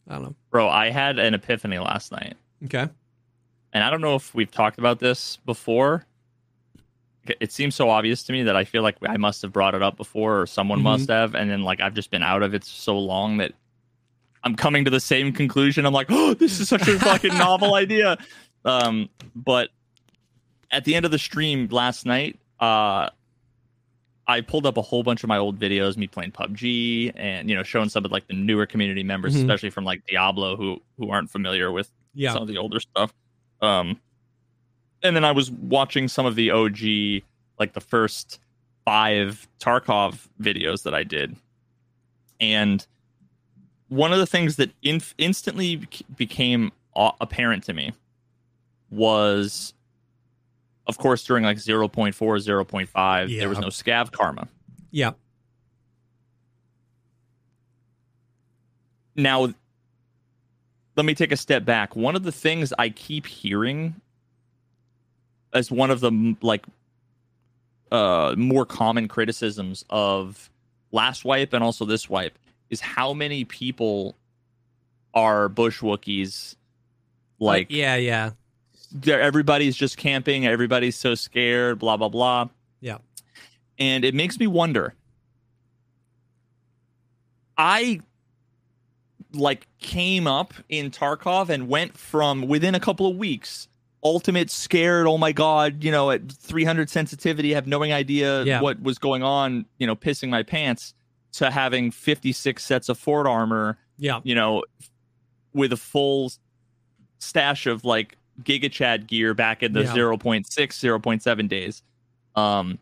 I 0.08 0.14
don't 0.14 0.22
know. 0.22 0.34
bro. 0.50 0.68
I 0.68 0.90
had 0.90 1.18
an 1.18 1.34
epiphany 1.34 1.78
last 1.78 2.12
night. 2.12 2.34
Okay. 2.64 2.88
and 3.72 3.82
I 3.84 3.90
don't 3.90 4.00
know 4.00 4.14
if 4.14 4.34
we've 4.34 4.50
talked 4.50 4.78
about 4.78 4.98
this 5.00 5.38
before. 5.44 6.06
It 7.40 7.52
seems 7.52 7.74
so 7.74 7.88
obvious 7.88 8.22
to 8.24 8.32
me 8.32 8.42
that 8.42 8.54
I 8.54 8.64
feel 8.64 8.82
like 8.82 8.96
I 9.06 9.16
must 9.16 9.40
have 9.42 9.52
brought 9.52 9.74
it 9.74 9.82
up 9.82 9.96
before 9.96 10.42
or 10.42 10.46
someone 10.46 10.80
Mhm. 10.80 10.82
must 10.84 11.08
have, 11.08 11.34
and 11.34 11.50
then 11.50 11.62
like 11.62 11.80
I've 11.80 11.94
just 11.94 12.10
been 12.10 12.22
out 12.22 12.42
of 12.42 12.52
it 12.54 12.64
so 12.64 12.98
long 12.98 13.38
that 13.38 13.52
I'm 14.42 14.54
coming 14.56 14.84
to 14.84 14.90
the 14.90 15.00
same 15.00 15.32
conclusion. 15.32 15.86
I'm 15.86 15.94
like, 15.94 16.08
oh, 16.10 16.34
this 16.38 16.60
is 16.60 16.68
such 16.68 16.86
a 16.86 16.98
fucking 16.98 17.32
novel 17.38 17.74
idea. 17.74 18.18
Um, 18.66 19.08
but 19.34 19.70
at 20.74 20.84
the 20.84 20.94
end 20.94 21.04
of 21.04 21.10
the 21.10 21.18
stream 21.18 21.68
last 21.70 22.04
night, 22.04 22.38
uh, 22.60 23.08
I 24.26 24.40
pulled 24.40 24.66
up 24.66 24.76
a 24.76 24.82
whole 24.82 25.02
bunch 25.02 25.22
of 25.22 25.28
my 25.28 25.36
old 25.38 25.58
videos, 25.58 25.96
me 25.96 26.06
playing 26.06 26.32
PUBG, 26.32 27.12
and 27.14 27.48
you 27.48 27.54
know, 27.56 27.62
showing 27.62 27.88
some 27.88 28.04
of 28.04 28.10
like 28.10 28.26
the 28.26 28.34
newer 28.34 28.66
community 28.66 29.02
members, 29.02 29.34
Mhm. 29.34 29.40
especially 29.40 29.70
from 29.70 29.84
like 29.84 30.04
Diablo, 30.06 30.56
who 30.56 30.80
who 30.98 31.10
aren't 31.10 31.30
familiar 31.30 31.70
with 31.70 31.90
Yeah. 32.14 32.32
some 32.32 32.42
of 32.42 32.48
the 32.48 32.56
older 32.58 32.80
stuff. 32.80 33.12
Um, 33.60 34.00
and 35.02 35.14
then 35.14 35.24
I 35.24 35.32
was 35.32 35.50
watching 35.50 36.08
some 36.08 36.24
of 36.26 36.34
the 36.36 36.50
OG, 36.50 37.22
like 37.58 37.74
the 37.74 37.80
first 37.80 38.40
five 38.84 39.46
Tarkov 39.60 40.28
videos 40.40 40.82
that 40.84 40.94
I 40.94 41.04
did, 41.04 41.36
and 42.40 42.86
one 43.88 44.12
of 44.12 44.18
the 44.18 44.26
things 44.26 44.56
that 44.56 44.70
inf- 44.82 45.14
instantly 45.18 45.86
became 46.16 46.72
apparent 46.96 47.62
to 47.64 47.74
me 47.74 47.92
was, 48.90 49.73
of 50.86 50.98
course, 50.98 51.24
during 51.24 51.44
like 51.44 51.56
0.4, 51.56 52.14
0.5, 52.14 53.38
there 53.38 53.48
was 53.48 53.58
no 53.58 53.68
scav 53.68 54.12
karma. 54.12 54.48
Yeah. 54.90 55.12
Now, 59.16 59.52
let 60.96 61.06
me 61.06 61.14
take 61.14 61.32
a 61.32 61.36
step 61.36 61.64
back. 61.64 61.96
One 61.96 62.16
of 62.16 62.22
the 62.22 62.32
things 62.32 62.72
I 62.78 62.90
keep 62.90 63.26
hearing 63.26 64.00
as 65.52 65.70
one 65.70 65.90
of 65.90 66.00
the 66.00 66.36
like 66.42 66.66
uh 67.92 68.34
more 68.36 68.66
common 68.66 69.06
criticisms 69.06 69.84
of 69.88 70.50
last 70.90 71.24
wipe 71.24 71.52
and 71.52 71.62
also 71.62 71.84
this 71.84 72.10
wipe 72.10 72.36
is 72.70 72.80
how 72.80 73.12
many 73.12 73.44
people 73.44 74.16
are 75.12 75.48
bush 75.48 75.80
Wookiees 75.80 76.56
like 77.38 77.68
yeah, 77.70 77.96
yeah. 77.96 78.30
Everybody's 79.06 79.76
just 79.76 79.96
camping, 79.96 80.46
everybody's 80.46 80.96
so 80.96 81.14
scared, 81.14 81.78
blah 81.78 81.96
blah 81.96 82.08
blah. 82.08 82.48
Yeah. 82.80 82.98
And 83.78 84.04
it 84.04 84.14
makes 84.14 84.38
me 84.38 84.46
wonder. 84.46 84.94
I 87.56 88.00
like 89.32 89.66
came 89.78 90.26
up 90.26 90.54
in 90.68 90.90
Tarkov 90.90 91.48
and 91.48 91.68
went 91.68 91.96
from 91.96 92.46
within 92.46 92.74
a 92.74 92.80
couple 92.80 93.06
of 93.06 93.16
weeks 93.16 93.68
ultimate 94.04 94.50
scared 94.50 95.06
oh 95.06 95.16
my 95.16 95.32
god 95.32 95.82
you 95.82 95.90
know 95.90 96.10
at 96.10 96.30
300 96.30 96.90
sensitivity 96.90 97.54
have 97.54 97.66
no 97.66 97.82
idea 97.82 98.44
Yeah. 98.44 98.60
what 98.60 98.80
was 98.82 98.98
going 98.98 99.22
on 99.22 99.64
you 99.78 99.86
know 99.86 99.96
pissing 99.96 100.28
my 100.28 100.42
pants 100.42 100.92
to 101.32 101.50
having 101.50 101.90
56 101.90 102.62
sets 102.62 102.88
of 102.90 102.98
fort 102.98 103.26
armor 103.26 103.78
Yeah. 103.98 104.20
you 104.22 104.34
know, 104.34 104.62
with 105.54 105.72
a 105.72 105.76
full 105.76 106.30
stash 107.18 107.66
of 107.66 107.84
like 107.84 108.16
Giga 108.42 108.70
Chad 108.70 109.06
gear 109.06 109.34
back 109.34 109.62
in 109.62 109.72
the 109.72 109.82
Yeah. 109.84 109.94
0.6, 109.94 110.44
0.7 110.78 111.48
days. 111.48 111.82
Um, 112.34 112.78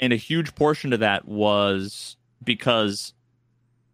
and 0.00 0.12
a 0.12 0.16
huge 0.16 0.54
portion 0.54 0.92
of 0.92 1.00
that 1.00 1.26
was 1.26 2.16
because 2.44 3.14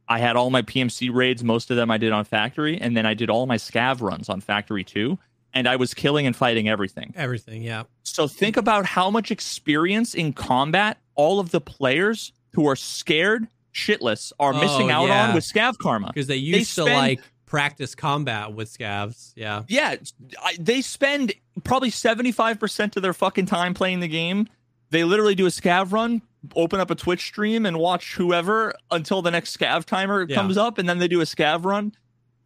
I 0.09 0.19
had 0.19 0.37
all 0.37 0.51
my 0.51 0.63
PMC 0.63 1.11
raids, 1.13 1.43
most 1.43 1.71
of 1.71 1.77
them 1.77 1.91
I 1.91 1.97
did 1.99 2.13
on 2.13 2.25
factory, 2.25 2.79
and 2.81 2.97
then 2.97 3.07
I 3.07 3.15
did 3.15 3.31
all 3.31 3.47
my 3.47 3.57
scav 3.57 4.01
runs 4.03 4.29
on 4.29 4.41
factory 4.41 4.85
too. 4.85 5.19
And 5.55 5.69
I 5.69 5.77
was 5.77 5.95
killing 5.95 6.27
and 6.27 6.35
fighting 6.35 6.69
everything. 6.69 7.15
Everything, 7.17 7.63
yeah. 7.63 7.85
So 8.03 8.27
think 8.27 8.57
about 8.57 8.85
how 8.85 9.09
much 9.09 9.31
experience 9.31 10.13
in 10.15 10.33
combat 10.33 10.99
all 11.15 11.39
of 11.39 11.53
the 11.53 11.61
players 11.61 12.33
who 12.55 12.67
are 12.67 12.75
scared 12.77 13.47
shitless 13.73 14.33
are 14.41 14.53
Oh, 14.53 14.61
missing 14.61 14.91
out 14.91 15.07
yeah. 15.07 15.29
on 15.29 15.35
with 15.35 15.45
scav 15.45 15.79
karma. 15.79 16.09
Because 16.09 16.27
they 16.27 16.37
used 16.37 16.75
to 16.75 16.83
spend- 16.83 16.97
like 16.97 17.21
practice 17.55 17.95
combat 17.95 18.53
with 18.53 18.69
scavs. 18.69 19.33
Yeah. 19.37 19.63
Yeah, 19.69 19.95
I, 20.43 20.57
they 20.59 20.81
spend 20.81 21.33
probably 21.63 21.91
75% 21.93 22.97
of 22.97 23.03
their 23.03 23.13
fucking 23.13 23.47
time 23.47 23.75
playing 23.75 24.01
the 24.01 24.09
game. 24.09 24.49
They 24.91 25.05
literally 25.05 25.37
do 25.37 25.47
a 25.47 25.51
scav 25.51 25.93
run, 25.93 26.21
open 26.57 26.81
up 26.81 26.91
a 26.91 26.97
Twitch 26.97 27.25
stream, 27.25 27.65
and 27.65 27.79
watch 27.79 28.15
whoever 28.17 28.75
until 28.91 29.23
the 29.23 29.31
next 29.31 29.57
scav 29.57 29.85
timer 29.85 30.27
Yeah. 30.29 30.35
comes 30.35 30.57
up, 30.59 30.79
and 30.79 30.89
then 30.89 30.99
they 30.99 31.07
do 31.07 31.21
a 31.21 31.25
scav 31.25 31.65
run 31.65 31.93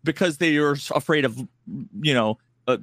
because 0.05 0.37
they 0.37 0.59
are 0.59 0.77
afraid 0.95 1.25
of, 1.25 1.39
you 2.03 2.13
know, 2.13 2.37
uh, 2.67 2.77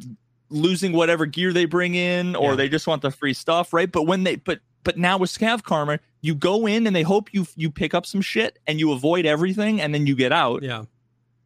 losing 0.49 0.93
whatever 0.93 1.27
gear 1.27 1.53
they 1.53 1.65
bring 1.65 1.93
in, 1.93 2.35
or 2.35 2.51
Yeah. 2.51 2.55
they 2.55 2.69
just 2.69 2.87
want 2.87 3.03
the 3.03 3.11
free 3.11 3.33
stuff, 3.35 3.71
right? 3.71 3.91
But 3.91 4.03
when 4.07 4.23
they, 4.23 4.37
but 4.37 4.61
but 4.83 4.97
now 4.97 5.17
with 5.19 5.31
scav 5.31 5.61
karma, 5.61 5.99
you 6.21 6.33
go 6.33 6.65
in 6.67 6.87
and 6.87 6.95
they 6.95 7.03
hope 7.03 7.31
you 7.35 7.45
you 7.55 7.69
pick 7.69 7.93
up 7.93 8.07
some 8.07 8.21
shit 8.21 8.57
and 8.65 8.79
you 8.79 8.91
avoid 8.93 9.27
everything, 9.27 9.79
and 9.79 9.93
then 9.93 10.07
you 10.07 10.15
get 10.15 10.31
out. 10.31 10.63
Yeah. 10.63 10.85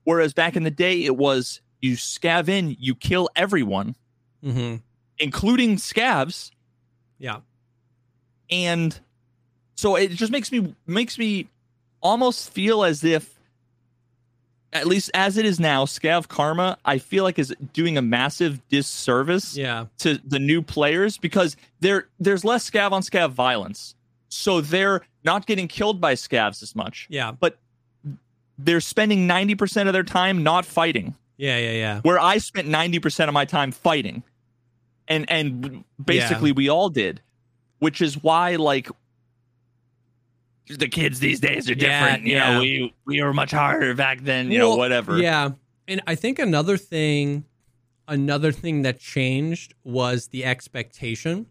Whereas 0.03 0.33
back 0.33 0.55
in 0.55 0.63
the 0.63 0.71
day, 0.71 1.03
it 1.05 1.15
was 1.17 1.61
you 1.81 1.93
scav 1.95 2.47
in, 2.49 2.75
you 2.79 2.95
kill 2.95 3.29
everyone, 3.35 3.95
Mm-hmm. 4.43 4.77
including 5.17 5.75
scavs, 5.77 6.51
Yeah. 7.17 7.39
And 8.49 8.99
so 9.75 9.95
it 9.95 10.11
just 10.11 10.31
makes 10.31 10.51
me 10.51 10.75
makes 10.87 11.17
me 11.17 11.47
almost 12.01 12.51
feel 12.51 12.83
as 12.83 13.03
if 13.03 13.37
at 14.71 14.85
least 14.87 15.09
as 15.15 15.35
it 15.37 15.45
is 15.45 15.59
now, 15.59 15.83
Scav 15.85 16.27
Karma, 16.27 16.77
I 16.85 16.99
feel 16.99 17.23
like 17.23 17.39
is 17.39 17.53
doing 17.73 17.97
a 17.97 18.01
massive 18.03 18.61
disservice 18.69 19.57
Yeah. 19.57 19.85
to 19.99 20.19
the 20.25 20.37
new 20.39 20.61
players 20.61 21.17
because 21.17 21.57
there 21.79 22.07
there's 22.19 22.45
less 22.45 22.69
scav 22.69 22.91
on 22.91 23.01
scav 23.01 23.31
violence. 23.31 23.95
So 24.29 24.61
they're 24.61 25.01
not 25.23 25.47
getting 25.47 25.67
killed 25.67 25.99
by 25.99 26.13
scavs 26.13 26.61
as 26.61 26.75
much. 26.75 27.07
Yeah. 27.09 27.31
But 27.31 27.57
they're 28.61 28.81
spending 28.81 29.27
90% 29.27 29.87
of 29.87 29.93
their 29.93 30.03
time 30.03 30.43
not 30.43 30.65
fighting. 30.65 31.15
Yeah. 31.37 31.57
Yeah. 31.57 31.71
Yeah. 31.71 32.01
Where 32.01 32.19
I 32.19 32.37
spent 32.37 32.67
90% 32.67 33.27
of 33.29 33.33
my 33.33 33.45
time 33.45 33.71
fighting. 33.71 34.23
And 35.07 35.25
and 35.31 35.83
basically 36.03 36.51
we 36.51 36.69
all 36.69 36.89
did. 36.89 37.21
Which 37.79 38.01
is 38.01 38.21
why 38.21 38.57
like 38.57 38.89
the 40.67 40.87
kids 40.87 41.19
these 41.19 41.39
days 41.39 41.69
are 41.69 41.73
Yeah, 41.73 42.05
different. 42.05 42.27
you 42.27 42.33
yeah. 42.35 42.53
know, 42.53 42.59
we 42.59 42.93
we 43.05 43.23
were 43.23 43.33
much 43.33 43.51
harder 43.51 43.95
back 43.95 44.19
then, 44.21 44.51
you 44.51 44.59
know, 44.59 44.75
whatever. 44.75 45.17
Yeah. 45.17 45.51
And 45.87 46.01
I 46.05 46.13
think 46.15 46.37
another 46.37 46.77
thing 46.77 47.45
another 48.07 48.51
thing 48.51 48.81
that 48.83 48.99
changed 48.99 49.73
was 49.83 50.27
the 50.27 50.43
expectation. 50.45 51.47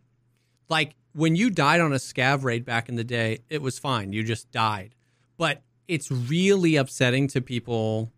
Like 0.69 0.95
when 1.15 1.35
you 1.35 1.51
died 1.51 1.81
on 1.81 1.93
a 1.93 1.97
scav 1.97 2.45
raid 2.45 2.65
back 2.65 2.89
in 2.89 2.95
the 2.95 3.05
day, 3.05 3.39
it 3.49 3.63
was 3.63 3.79
fine. 3.79 4.13
You 4.13 4.23
just 4.23 4.53
died. 4.53 4.95
But 5.37 5.63
it's 5.89 6.11
really 6.11 6.77
upsetting 6.77 7.27
to 7.29 7.41
people 7.41 8.13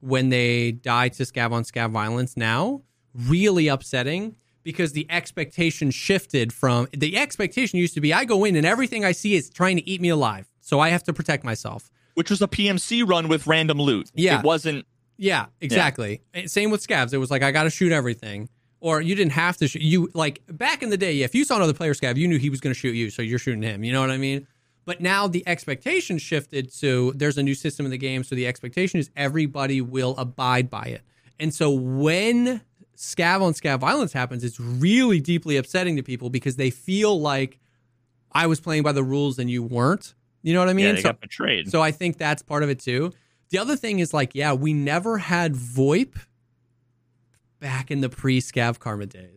when 0.00 0.28
they 0.28 0.72
die 0.72 1.08
to 1.08 1.22
scav 1.22 1.52
on 1.52 1.62
scav 1.62 1.90
violence 1.90 2.36
now. 2.36 2.82
Really 3.14 3.68
upsetting 3.68 4.36
because 4.62 4.92
the 4.92 5.06
expectation 5.10 5.90
shifted 5.90 6.52
from 6.52 6.88
the 6.92 7.16
expectation 7.16 7.78
used 7.78 7.94
to 7.94 8.00
be 8.00 8.12
I 8.12 8.24
go 8.24 8.44
in 8.44 8.56
and 8.56 8.66
everything 8.66 9.04
I 9.04 9.12
see 9.12 9.34
is 9.34 9.50
trying 9.50 9.76
to 9.76 9.88
eat 9.88 10.00
me 10.00 10.08
alive. 10.08 10.48
So 10.60 10.80
I 10.80 10.90
have 10.90 11.02
to 11.04 11.12
protect 11.12 11.44
myself. 11.44 11.90
Which 12.14 12.30
was 12.30 12.42
a 12.42 12.48
PMC 12.48 13.08
run 13.08 13.28
with 13.28 13.46
random 13.46 13.78
loot. 13.78 14.10
Yeah. 14.14 14.38
It 14.38 14.44
wasn't 14.44 14.86
Yeah, 15.16 15.46
exactly. 15.60 16.22
And 16.34 16.50
Same 16.50 16.70
with 16.70 16.86
scavs. 16.86 17.12
It 17.12 17.18
was 17.18 17.30
like 17.30 17.42
I 17.42 17.52
got 17.52 17.64
to 17.64 17.70
shoot 17.70 17.92
everything, 17.92 18.48
or 18.80 19.00
you 19.00 19.14
didn't 19.14 19.32
have 19.32 19.56
to 19.58 19.68
shoot. 19.68 19.82
You 19.82 20.10
like 20.14 20.42
back 20.48 20.82
in 20.82 20.90
the 20.90 20.96
day, 20.96 21.12
yeah, 21.12 21.26
if 21.26 21.34
you 21.34 21.44
saw 21.44 21.56
another 21.56 21.74
player 21.74 21.94
scav, 21.94 22.16
you 22.16 22.26
knew 22.26 22.38
he 22.38 22.50
was 22.50 22.60
going 22.60 22.74
to 22.74 22.78
shoot 22.78 22.94
you, 22.94 23.08
so 23.10 23.22
you're 23.22 23.38
shooting 23.38 23.62
him. 23.62 23.84
You 23.84 23.92
know 23.92 24.00
what 24.00 24.10
I 24.10 24.18
mean? 24.18 24.46
But 24.84 25.00
now 25.00 25.28
the 25.28 25.46
expectation 25.46 26.18
shifted 26.18 26.72
to 26.80 27.12
there's 27.14 27.38
a 27.38 27.42
new 27.42 27.54
system 27.54 27.86
in 27.86 27.90
the 27.92 27.98
game, 27.98 28.24
so 28.24 28.34
the 28.34 28.46
expectation 28.46 28.98
is 28.98 29.10
everybody 29.16 29.80
will 29.80 30.16
abide 30.18 30.68
by 30.70 30.84
it. 30.86 31.02
And 31.38 31.54
so 31.54 31.70
when 31.70 32.62
scav 32.96 33.40
on 33.42 33.52
scav 33.52 33.78
violence 33.80 34.12
happens, 34.12 34.42
it's 34.44 34.58
really 34.60 35.20
deeply 35.20 35.56
upsetting 35.56 35.96
to 35.96 36.02
people 36.02 36.30
because 36.30 36.56
they 36.56 36.70
feel 36.70 37.20
like 37.20 37.58
I 38.32 38.46
was 38.46 38.60
playing 38.60 38.82
by 38.82 38.92
the 38.92 39.04
rules 39.04 39.38
and 39.38 39.48
you 39.50 39.62
weren't. 39.62 40.14
You 40.42 40.52
know 40.54 40.58
what 40.60 40.68
I 40.68 40.72
mean? 40.72 40.86
yeah, 40.86 40.92
they 40.92 41.00
So- 41.02 41.08
got 41.10 41.20
betrayed. 41.20 41.70
so 41.70 41.80
I 41.80 41.92
think 41.92 42.18
that's 42.18 42.42
part 42.42 42.62
of 42.64 42.68
it 42.68 42.80
too. 42.80 43.12
The 43.50 43.58
other 43.58 43.76
thing 43.76 43.98
is 44.00 44.12
like, 44.14 44.34
yeah, 44.34 44.52
we 44.52 44.72
never 44.72 45.18
had 45.18 45.54
VoIP 45.54 46.14
back 47.60 47.90
in 47.90 48.00
the 48.00 48.08
pre-Scav 48.08 48.78
Karma 48.78 49.06
days. 49.06 49.31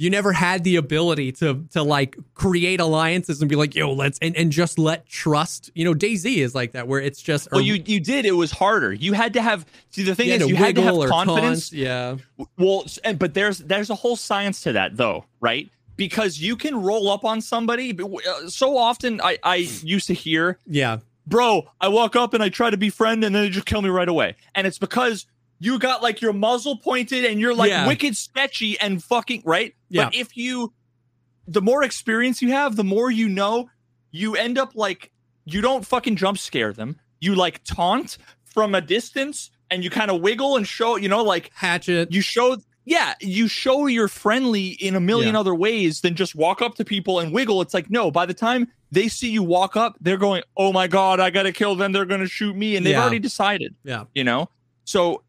You 0.00 0.10
never 0.10 0.32
had 0.32 0.62
the 0.62 0.76
ability 0.76 1.32
to 1.32 1.66
to 1.72 1.82
like 1.82 2.16
create 2.34 2.78
alliances 2.78 3.40
and 3.42 3.48
be 3.48 3.56
like, 3.56 3.74
yo, 3.74 3.92
let's 3.92 4.16
and, 4.20 4.36
and 4.36 4.52
just 4.52 4.78
let 4.78 5.06
trust. 5.06 5.72
You 5.74 5.84
know, 5.84 5.92
DayZ 5.92 6.36
is 6.36 6.54
like 6.54 6.70
that, 6.72 6.86
where 6.86 7.00
it's 7.00 7.20
just 7.20 7.48
Well, 7.50 7.60
or- 7.60 7.64
you 7.64 7.82
you 7.84 7.98
did. 7.98 8.24
It 8.24 8.30
was 8.36 8.52
harder. 8.52 8.92
You 8.92 9.12
had 9.12 9.32
to 9.32 9.42
have. 9.42 9.66
See, 9.90 10.04
the 10.04 10.14
thing 10.14 10.28
you 10.28 10.34
is, 10.34 10.46
you 10.48 10.54
had 10.54 10.76
to 10.76 10.82
have 10.82 10.94
confidence. 11.08 11.70
taunt, 11.70 11.72
Yeah, 11.80 12.16
Well, 12.56 12.86
and 13.02 13.18
but 13.18 13.34
there's 13.34 13.58
there's 13.58 13.90
a 13.90 13.96
whole 13.96 14.14
science 14.14 14.60
to 14.62 14.72
that, 14.74 14.96
though, 14.96 15.24
right? 15.40 15.68
Because 15.96 16.38
you 16.40 16.54
can 16.54 16.80
roll 16.80 17.10
up 17.10 17.24
on 17.24 17.40
somebody. 17.40 17.98
uh, 18.00 18.48
So 18.48 18.76
often, 18.78 19.20
I 19.20 19.38
I 19.42 19.56
used 19.82 20.06
to 20.06 20.14
hear, 20.14 20.58
yeah, 20.64 20.98
"Bro, 21.26 21.68
I 21.80 21.88
walk 21.88 22.14
up 22.14 22.34
and 22.34 22.42
I 22.42 22.50
try 22.50 22.70
to 22.70 22.76
befriend, 22.76 23.24
and 23.24 23.34
then 23.34 23.42
they 23.42 23.48
just 23.50 23.66
kill 23.66 23.82
me 23.82 23.88
right 23.88 24.08
away." 24.08 24.36
And 24.54 24.64
it's 24.64 24.78
because 24.78 25.26
you 25.60 25.78
got 25.78 26.02
like 26.02 26.20
your 26.20 26.32
muzzle 26.32 26.76
pointed 26.78 27.24
and 27.24 27.40
you're 27.40 27.54
like 27.54 27.70
Yeah. 27.70 27.86
wicked 27.86 28.16
sketchy 28.16 28.78
and 28.80 29.02
fucking 29.02 29.42
right. 29.44 29.74
Yeah. 29.88 30.04
But 30.04 30.14
if 30.14 30.36
you, 30.36 30.72
the 31.46 31.62
more 31.62 31.82
experience 31.82 32.40
you 32.42 32.52
have, 32.52 32.76
the 32.76 32.84
more 32.84 33.10
you 33.10 33.28
know, 33.28 33.68
you 34.10 34.36
end 34.36 34.58
up 34.58 34.72
like 34.74 35.10
you 35.44 35.60
don't 35.60 35.84
fucking 35.84 36.16
jump 36.16 36.38
scare 36.38 36.72
them. 36.72 36.96
You 37.20 37.34
like 37.34 37.64
taunt 37.64 38.18
from 38.44 38.74
a 38.74 38.80
distance 38.80 39.50
and 39.70 39.82
you 39.82 39.90
kind 39.90 40.10
of 40.10 40.20
wiggle 40.20 40.56
and 40.56 40.66
show, 40.66 40.96
you 40.96 41.08
know, 41.08 41.22
like 41.24 41.50
hatchet. 41.54 42.12
you 42.12 42.20
show 42.20 42.56
yeah 42.84 43.12
you 43.20 43.48
show 43.48 43.86
you're 43.86 44.08
friendly 44.08 44.68
in 44.68 44.94
a 44.94 45.00
million 45.00 45.34
Yeah. 45.34 45.40
other 45.40 45.54
ways 45.54 46.00
than 46.00 46.14
just 46.14 46.34
walk 46.34 46.62
up 46.62 46.74
to 46.76 46.86
people 46.86 47.18
and 47.20 47.32
wiggle 47.34 47.60
it's 47.60 47.74
like 47.74 47.90
no 47.90 48.10
by 48.10 48.24
the 48.24 48.32
time 48.32 48.66
they 48.90 49.08
see 49.08 49.28
you 49.30 49.42
walk 49.42 49.76
up 49.76 49.96
they're 50.00 50.16
going 50.16 50.42
oh 50.56 50.72
my 50.72 50.86
god 50.86 51.20
i 51.20 51.28
gotta 51.28 51.52
kill 51.52 51.74
them 51.74 51.92
they're 51.92 52.06
gonna 52.06 52.26
shoot 52.26 52.56
me 52.56 52.76
and 52.76 52.86
they've 52.86 52.92
Yeah. 52.92 53.02
already 53.02 53.18
decided 53.18 53.74
yeah, 53.84 54.04
you 54.14 54.24
know 54.24 54.48
so 54.84 55.22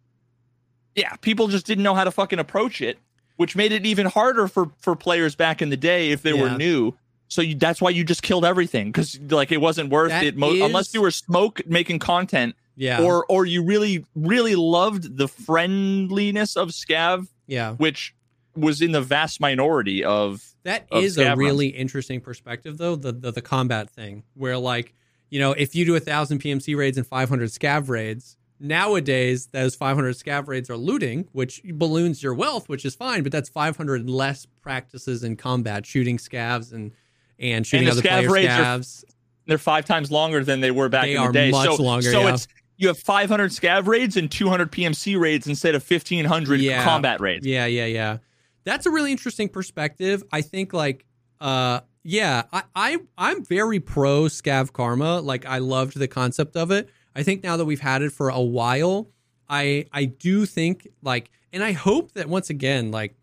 yeah 0.96 1.16
people 1.18 1.48
just 1.48 1.66
didn't 1.66 1.84
know 1.84 1.96
how 1.96 2.04
to 2.04 2.12
fucking 2.12 2.40
approach 2.40 2.82
it 2.82 2.98
which 3.38 3.56
made 3.56 3.72
it 3.72 3.86
even 3.86 4.06
harder 4.06 4.48
for 4.48 4.72
for 4.80 4.96
players 4.96 5.36
back 5.36 5.62
in 5.62 5.70
the 5.70 5.78
day 5.78 6.12
if 6.12 6.22
they 6.22 6.34
Yeah. 6.34 6.42
were 6.42 6.58
new 6.58 6.94
so 7.28 7.42
you, 7.44 7.54
that's 7.56 7.80
why 7.80 7.92
you 7.92 8.04
just 8.04 8.24
killed 8.24 8.44
everything 8.44 8.88
because 8.92 9.20
like 9.30 9.52
it 9.52 9.62
wasn't 9.62 9.90
worth 9.92 10.10
That 10.10 10.24
it 10.24 10.36
mo- 10.38 10.52
is- 10.54 10.62
unless 10.62 10.94
you 10.94 11.02
were 11.02 11.12
smoke 11.12 11.62
making 11.68 12.00
content 12.00 12.56
yeah, 12.76 13.02
or 13.04 13.26
or 13.28 13.46
you 13.46 13.62
really 13.64 14.06
really 14.16 14.56
loved 14.56 15.18
the 15.18 15.28
friendliness 15.28 16.56
of 16.56 16.70
scav 16.70 17.28
yeah. 17.48 17.74
which 17.74 18.16
was 18.56 18.82
in 18.82 18.92
the 18.94 19.02
vast 19.02 19.40
minority 19.42 20.04
of 20.04 20.44
That 20.64 20.86
of 20.92 21.04
is 21.04 21.18
a 21.18 21.36
really 21.36 21.68
interesting 21.68 22.20
perspective, 22.22 22.78
though 22.78 22.96
the, 22.96 23.12
the 23.12 23.32
the 23.32 23.42
combat 23.42 23.90
thing, 23.90 24.24
where 24.34 24.58
like 24.58 24.94
you 25.30 25.40
know 25.40 25.52
if 25.54 25.76
you 25.76 25.86
do 25.86 25.96
a 25.96 26.00
thousand 26.00 26.42
PMC 26.42 26.76
raids 26.76 26.98
and 26.98 27.06
five 27.08 27.30
hundred 27.30 27.50
scav 27.50 27.90
raids, 27.90 28.38
nowadays 28.60 29.48
those 29.48 29.76
five 29.76 29.96
hundred 29.96 30.16
scav 30.16 30.48
raids 30.48 30.70
are 30.70 30.78
looting, 30.78 31.28
which 31.32 31.62
balloons 31.74 32.22
your 32.22 32.34
wealth, 32.34 32.70
which 32.70 32.86
is 32.86 32.96
fine, 32.96 33.24
but 33.24 33.32
that's 33.32 33.50
five 33.50 33.78
hundred 33.78 34.10
less 34.10 34.46
practices 34.62 35.24
in 35.24 35.36
combat, 35.36 35.86
shooting 35.86 36.18
scavs 36.18 36.74
and 36.74 36.92
and 37.40 37.66
shooting 37.66 37.86
the 37.86 37.92
other 37.94 38.02
scav 38.02 38.28
player 38.28 38.32
raids 38.32 38.50
are- 38.54 38.80
scavs. 38.80 39.04
they're 39.48 39.58
five 39.58 39.86
times 39.86 40.12
longer 40.12 40.44
than 40.44 40.60
they 40.60 40.72
were 40.72 40.90
back 40.90 41.06
They 41.06 41.16
in 41.16 41.24
the 41.24 41.32
day. 41.32 41.52
much 41.52 41.76
so, 41.78 41.82
longer, 41.84 42.12
So 42.12 42.22
yeah. 42.22 42.34
it's 42.34 42.48
you 42.78 42.88
have 42.88 42.98
500 42.98 43.52
scav 43.52 43.88
raids 43.88 44.16
and 44.16 44.32
200 44.32 44.72
PMC 44.72 45.20
raids 45.20 45.48
instead 45.48 45.76
of 45.76 45.84
1500 45.90 46.62
Yeah. 46.62 46.82
combat 46.84 47.20
raids. 47.20 47.46
Yeah, 47.46 47.66
yeah, 47.66 47.86
yeah. 47.86 48.18
That's 48.64 48.86
a 48.86 48.90
really 48.92 49.12
interesting 49.12 49.50
perspective. 49.50 50.24
I 50.32 50.42
think 50.42 50.74
like 50.74 51.06
uh 51.42 51.82
yeah, 52.04 52.44
I, 52.54 52.64
I 52.76 52.98
I'm 53.18 53.44
very 53.44 53.80
pro 53.80 54.24
scav 54.24 54.72
karma. 54.72 55.20
Like 55.20 55.46
I 55.46 55.58
loved 55.58 55.98
the 55.98 56.08
concept 56.08 56.56
of 56.56 56.72
it. 56.72 56.90
I 57.20 57.24
think 57.24 57.44
now 57.44 57.58
that 57.58 57.66
we've 57.66 57.82
had 57.82 58.02
it 58.02 58.12
for 58.12 58.30
a 58.30 58.42
while, 58.42 59.10
I 59.50 59.86
I 59.92 60.06
do 60.06 60.46
think 60.46 60.88
like 61.02 61.32
and 61.52 61.64
I 61.64 61.74
hope 61.74 62.14
that 62.14 62.30
once 62.30 62.50
again, 62.50 62.92
like 62.92 63.16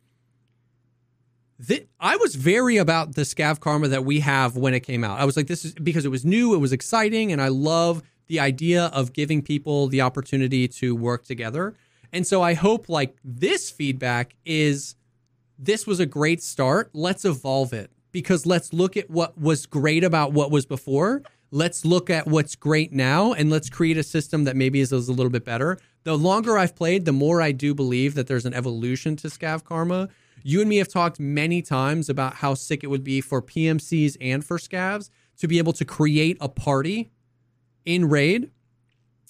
th- 1.66 1.86
I 1.99 2.16
was 2.16 2.34
very 2.34 2.76
about 2.76 3.14
the 3.14 3.22
scav 3.22 3.61
karma 3.61 3.88
that 3.88 4.05
we 4.05 4.20
have 4.20 4.57
when 4.57 4.74
it 4.74 4.80
came 4.80 5.05
out. 5.05 5.18
I 5.20 5.24
was 5.24 5.36
like, 5.36 5.47
this 5.47 5.64
is 5.64 5.72
because 5.74 6.05
it 6.05 6.11
was 6.11 6.24
new, 6.24 6.55
it 6.55 6.59
was 6.59 6.72
exciting, 6.72 7.32
and 7.32 7.40
I 7.40 7.49
love 7.49 8.03
the 8.26 8.40
idea 8.40 8.86
of 8.86 9.12
giving 9.12 9.40
people 9.42 9.86
the 9.86 10.01
opportunity 10.01 10.66
to 10.68 10.94
work 10.94 11.24
together. 11.24 11.74
And 12.12 12.26
so 12.26 12.42
I 12.42 12.55
hope 12.55 12.88
like 12.88 13.16
this 13.24 13.70
feedback 13.70 14.34
is 14.44 14.97
this 15.59 15.86
was 15.86 16.01
a 16.01 16.07
great 16.07 16.42
start. 16.42 16.90
Let's 16.92 17.24
evolve 17.24 17.72
it 17.72 17.90
because 18.12 18.47
let's 18.47 18.72
look 18.72 18.97
at 18.97 19.11
what 19.11 19.38
was 19.38 19.66
great 19.66 20.05
about 20.05 20.32
what 20.32 20.51
was 20.51 20.66
before. 20.66 21.22
Let's 21.51 21.84
look 21.84 22.11
at 22.11 22.26
what's 22.26 22.57
great 22.57 22.92
now 22.92 23.32
and 23.32 23.51
let's 23.51 23.70
create 23.70 23.97
a 23.97 24.03
system 24.03 24.44
that 24.44 24.57
maybe 24.57 24.80
is, 24.80 24.92
is 24.92 25.09
a 25.09 25.12
little 25.12 25.30
bit 25.30 25.44
better. 25.44 25.78
The 26.05 26.16
longer 26.16 26.59
I've 26.59 26.74
played, 26.74 27.05
the 27.05 27.12
more 27.12 27.40
I 27.40 27.53
do 27.53 27.74
believe 27.74 28.14
that 28.14 28.26
there's 28.26 28.47
an 28.47 28.55
evolution 28.55 29.16
to 29.16 29.28
Scav 29.28 29.64
Karma. 29.64 30.09
You 30.42 30.61
and 30.61 30.68
me 30.68 30.76
have 30.76 30.88
talked 30.88 31.18
many 31.18 31.62
times 31.62 32.09
about 32.09 32.34
how 32.34 32.55
sick 32.55 32.84
it 32.84 32.88
would 32.88 33.05
be 33.05 33.20
for 33.20 33.40
PMCs 33.42 34.16
and 34.20 34.44
for 34.44 34.59
Scavs 34.59 35.11
to 35.38 35.49
be 35.49 35.59
able 35.59 35.72
to 35.74 35.84
create 35.84 36.36
a 36.40 36.49
party 36.49 37.11
in 37.84 38.09
raid 38.09 38.51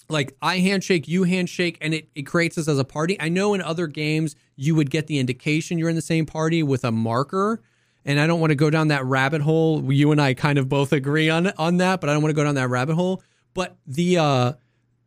like 0.09 0.35
I 0.41 0.59
handshake, 0.59 1.07
you 1.07 1.23
handshake, 1.23 1.77
and 1.81 1.93
it, 1.93 2.09
it 2.15 2.23
creates 2.23 2.57
us 2.57 2.67
as 2.67 2.79
a 2.79 2.83
party. 2.83 3.19
I 3.19 3.29
know 3.29 3.53
in 3.53 3.61
other 3.61 3.87
games 3.87 4.35
you 4.55 4.75
would 4.75 4.89
get 4.89 5.07
the 5.07 5.19
indication 5.19 5.77
you're 5.77 5.89
in 5.89 5.95
the 5.95 6.01
same 6.01 6.25
party 6.25 6.63
with 6.63 6.83
a 6.83 6.91
marker. 6.91 7.61
And 8.07 8.19
I 8.19 8.25
don't 8.25 8.39
want 8.39 8.49
to 8.51 8.55
go 8.55 8.69
down 8.71 8.87
that 8.87 9.03
rabbit 9.05 9.41
hole. 9.41 9.93
You 9.93 10.11
and 10.11 10.19
I 10.21 10.33
kind 10.33 10.57
of 10.57 10.67
both 10.69 10.93
agree 10.93 11.29
on 11.29 11.47
on 11.57 11.77
that, 11.77 12.01
but 12.01 12.09
I 12.09 12.13
don't 12.13 12.23
want 12.23 12.31
to 12.31 12.35
go 12.35 12.43
down 12.43 12.55
that 12.55 12.69
rabbit 12.69 12.95
hole. 12.95 13.21
But 13.53 13.77
the 13.85 14.17
uh 14.17 14.53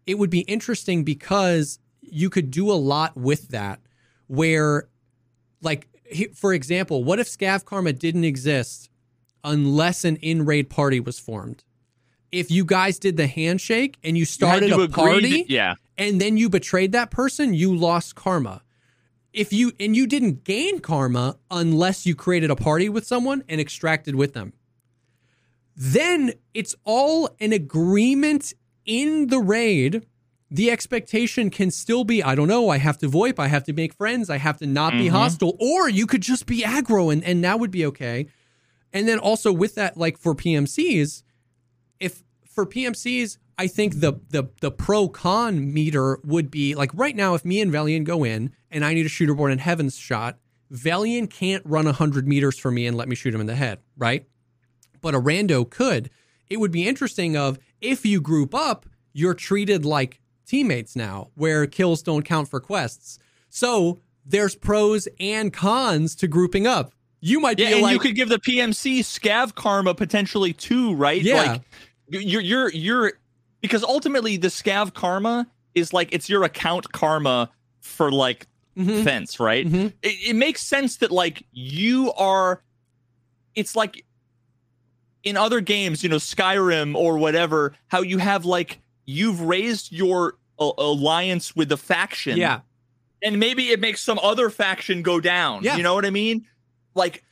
it 0.07 0.19
would 0.19 0.31
be 0.31 0.41
interesting 0.41 1.03
because 1.03 1.79
you 2.03 2.29
could 2.31 2.51
do 2.51 2.71
a 2.71 2.75
lot 2.75 3.17
with 3.17 3.49
that 3.49 3.81
where 4.29 4.89
like 5.63 5.89
for 6.35 6.53
example, 6.53 7.03
what 7.03 7.19
if 7.19 7.27
Scav 7.29 7.65
Karma 7.65 7.93
didn't 7.93 8.25
exist 8.25 8.91
unless 9.45 10.05
an 10.05 10.17
in-raid 10.17 10.69
party 10.69 11.01
was 11.01 11.19
formed? 11.19 11.65
If 12.33 12.51
you 12.51 12.65
guys 12.65 12.99
did 12.99 13.17
the 13.17 13.27
handshake 13.27 13.97
and 14.05 14.17
you 14.17 14.21
You 14.23 14.25
started 14.27 14.69
to 14.69 14.83
a 14.83 14.89
party 14.89 15.43
that- 15.43 15.51
yeah. 15.51 15.75
and 15.99 16.21
then 16.21 16.37
you 16.37 16.49
betrayed 16.49 16.93
that 16.93 17.11
person, 17.11 17.55
you 17.55 17.75
lost 17.75 18.15
karma. 18.15 18.63
If 19.33 19.53
you 19.53 19.73
and 19.79 19.97
you 19.97 20.07
didn't 20.07 20.45
gain 20.45 20.81
karma 20.81 21.37
unless 21.51 22.05
you 22.07 22.15
created 22.15 22.51
a 22.51 22.57
party 22.57 22.89
with 22.89 23.07
someone 23.07 23.45
and 23.49 23.61
extracted 23.61 24.15
with 24.15 24.35
them. 24.35 24.53
Then 25.77 26.33
it's 26.53 26.75
all 26.85 27.31
an 27.41 27.53
agreement 27.53 28.53
in 28.85 29.29
the 29.29 29.39
raid. 29.39 30.07
The 30.51 30.71
expectation 30.71 31.49
can 31.51 31.71
still 31.71 32.03
be 32.05 32.23
I 32.23 32.35
don't 32.35 32.49
know, 32.49 32.69
I 32.71 32.79
have 32.79 32.99
to 32.99 33.09
VoIP, 33.09 33.39
I 33.39 33.47
have 33.49 33.65
to 33.65 33.73
make 33.73 33.95
friends, 33.95 34.29
I 34.29 34.39
have 34.39 34.59
to 34.59 34.67
not 34.67 34.93
be 34.95 35.07
Mhm. 35.07 35.11
hostile, 35.11 35.57
or 35.61 35.89
you 35.89 36.07
could 36.07 36.23
just 36.23 36.47
be 36.47 36.63
aggro 36.63 37.13
and, 37.13 37.23
and 37.25 37.45
that 37.45 37.61
would 37.61 37.71
be 37.71 37.87
okay. 37.87 38.27
And 38.93 39.07
then 39.07 39.21
also 39.21 39.53
with 39.53 39.77
that, 39.77 39.97
like 39.97 40.19
for 40.19 40.35
PMCs, 40.35 41.23
if 42.01 42.25
for 42.45 42.67
PMCs, 42.67 43.39
I 43.57 43.69
think 43.69 44.01
the 44.01 44.15
the 44.31 44.49
the 44.61 44.73
pro 44.73 45.09
con 45.09 45.73
meter 45.73 46.19
would 46.25 46.51
be 46.51 46.75
like 46.75 46.91
right 46.95 47.15
now, 47.15 47.35
if 47.35 47.45
me 47.45 47.61
and 47.61 47.71
Velian 47.73 48.03
go 48.03 48.25
in 48.25 48.51
and 48.71 48.85
I 48.85 48.95
need 48.95 49.07
a 49.07 49.09
shooter 49.09 49.35
born 49.35 49.53
in 49.53 49.59
Heaven's 49.59 49.97
shot, 49.97 50.39
Velian 50.73 51.29
can't 51.29 51.65
run 51.67 51.87
100 51.87 52.29
meters 52.29 52.59
for 52.59 52.71
me 52.71 52.87
and 52.87 52.97
let 52.97 53.09
me 53.09 53.17
shoot 53.17 53.35
him 53.35 53.41
in 53.41 53.47
the 53.47 53.57
head, 53.57 53.79
right? 53.97 54.27
But 55.01 55.15
a 55.15 55.21
rando 55.21 55.69
could. 55.69 56.11
It 56.49 56.61
would 56.61 56.71
be 56.73 56.87
interesting 56.87 57.37
of 57.37 57.59
if 57.81 58.05
you 58.05 58.21
group 58.21 58.55
up, 58.55 58.87
you're 59.13 59.35
treated 59.35 59.85
like 59.85 60.21
teammates 60.47 60.95
now, 60.95 61.31
where 61.35 61.67
kills 61.67 62.03
don't 62.03 62.25
count 62.25 62.49
for 62.49 62.61
quests. 62.61 63.19
So 63.49 64.01
there's 64.25 64.55
pros 64.55 65.09
and 65.19 65.53
cons 65.53 66.15
to 66.17 66.29
grouping 66.29 66.67
up. 66.67 66.93
You 67.21 67.41
might 67.41 67.59
Yeah, 67.59 67.69
be 67.69 67.73
and 67.75 67.83
like, 67.83 67.93
you 67.93 67.99
could 67.99 68.15
give 68.15 68.29
the 68.29 68.39
PMC 68.39 69.01
scav 69.01 69.55
karma 69.55 69.95
potentially 69.95 70.53
too, 70.53 70.95
right? 70.95 71.21
Yeah. 71.21 71.43
Like 71.43 71.63
you're 72.09 72.41
you're 72.41 72.71
you're 72.71 73.13
because 73.61 73.85
ultimately 73.85 74.37
the 74.37 74.49
scav 74.49 74.95
karma 74.95 75.47
is 75.75 75.93
like 75.93 76.09
it's 76.13 76.29
your 76.29 76.45
account 76.45 76.93
karma 76.93 77.51
for 77.81 78.11
like 78.11 78.47
Mhm. 78.81 79.05
fence, 79.05 79.39
right? 79.41 79.67
Mhm. 79.67 79.93
It, 80.03 80.31
it 80.31 80.37
makes 80.37 80.63
sense 80.63 80.97
that 80.99 81.11
like 81.11 81.45
you 81.53 82.13
are 82.15 82.63
it's 83.55 83.75
like 83.77 84.05
in 85.23 85.37
other 85.37 85.61
games, 85.61 86.03
you 86.03 86.09
know, 86.09 86.17
Skyrim 86.17 86.95
or 86.95 87.19
whatever, 87.19 87.75
how 87.89 88.01
you 88.03 88.19
have 88.19 88.45
like 88.45 88.79
you've 89.07 89.41
raised 89.43 89.93
your 89.93 90.39
uh, 90.59 90.73
alliance 90.79 91.55
with 91.57 91.69
the 91.69 91.77
faction. 91.77 92.37
yeah, 92.39 92.61
And 93.23 93.39
maybe 93.39 93.69
it 93.71 93.81
makes 93.81 94.01
some 94.01 94.19
other 94.23 94.49
faction 94.51 95.03
go 95.03 95.21
down. 95.21 95.63
Yeah. 95.65 95.77
You 95.77 95.83
know 95.83 95.95
what 95.95 96.07
I 96.07 96.11
mean? 96.11 96.47
Like 96.95 97.23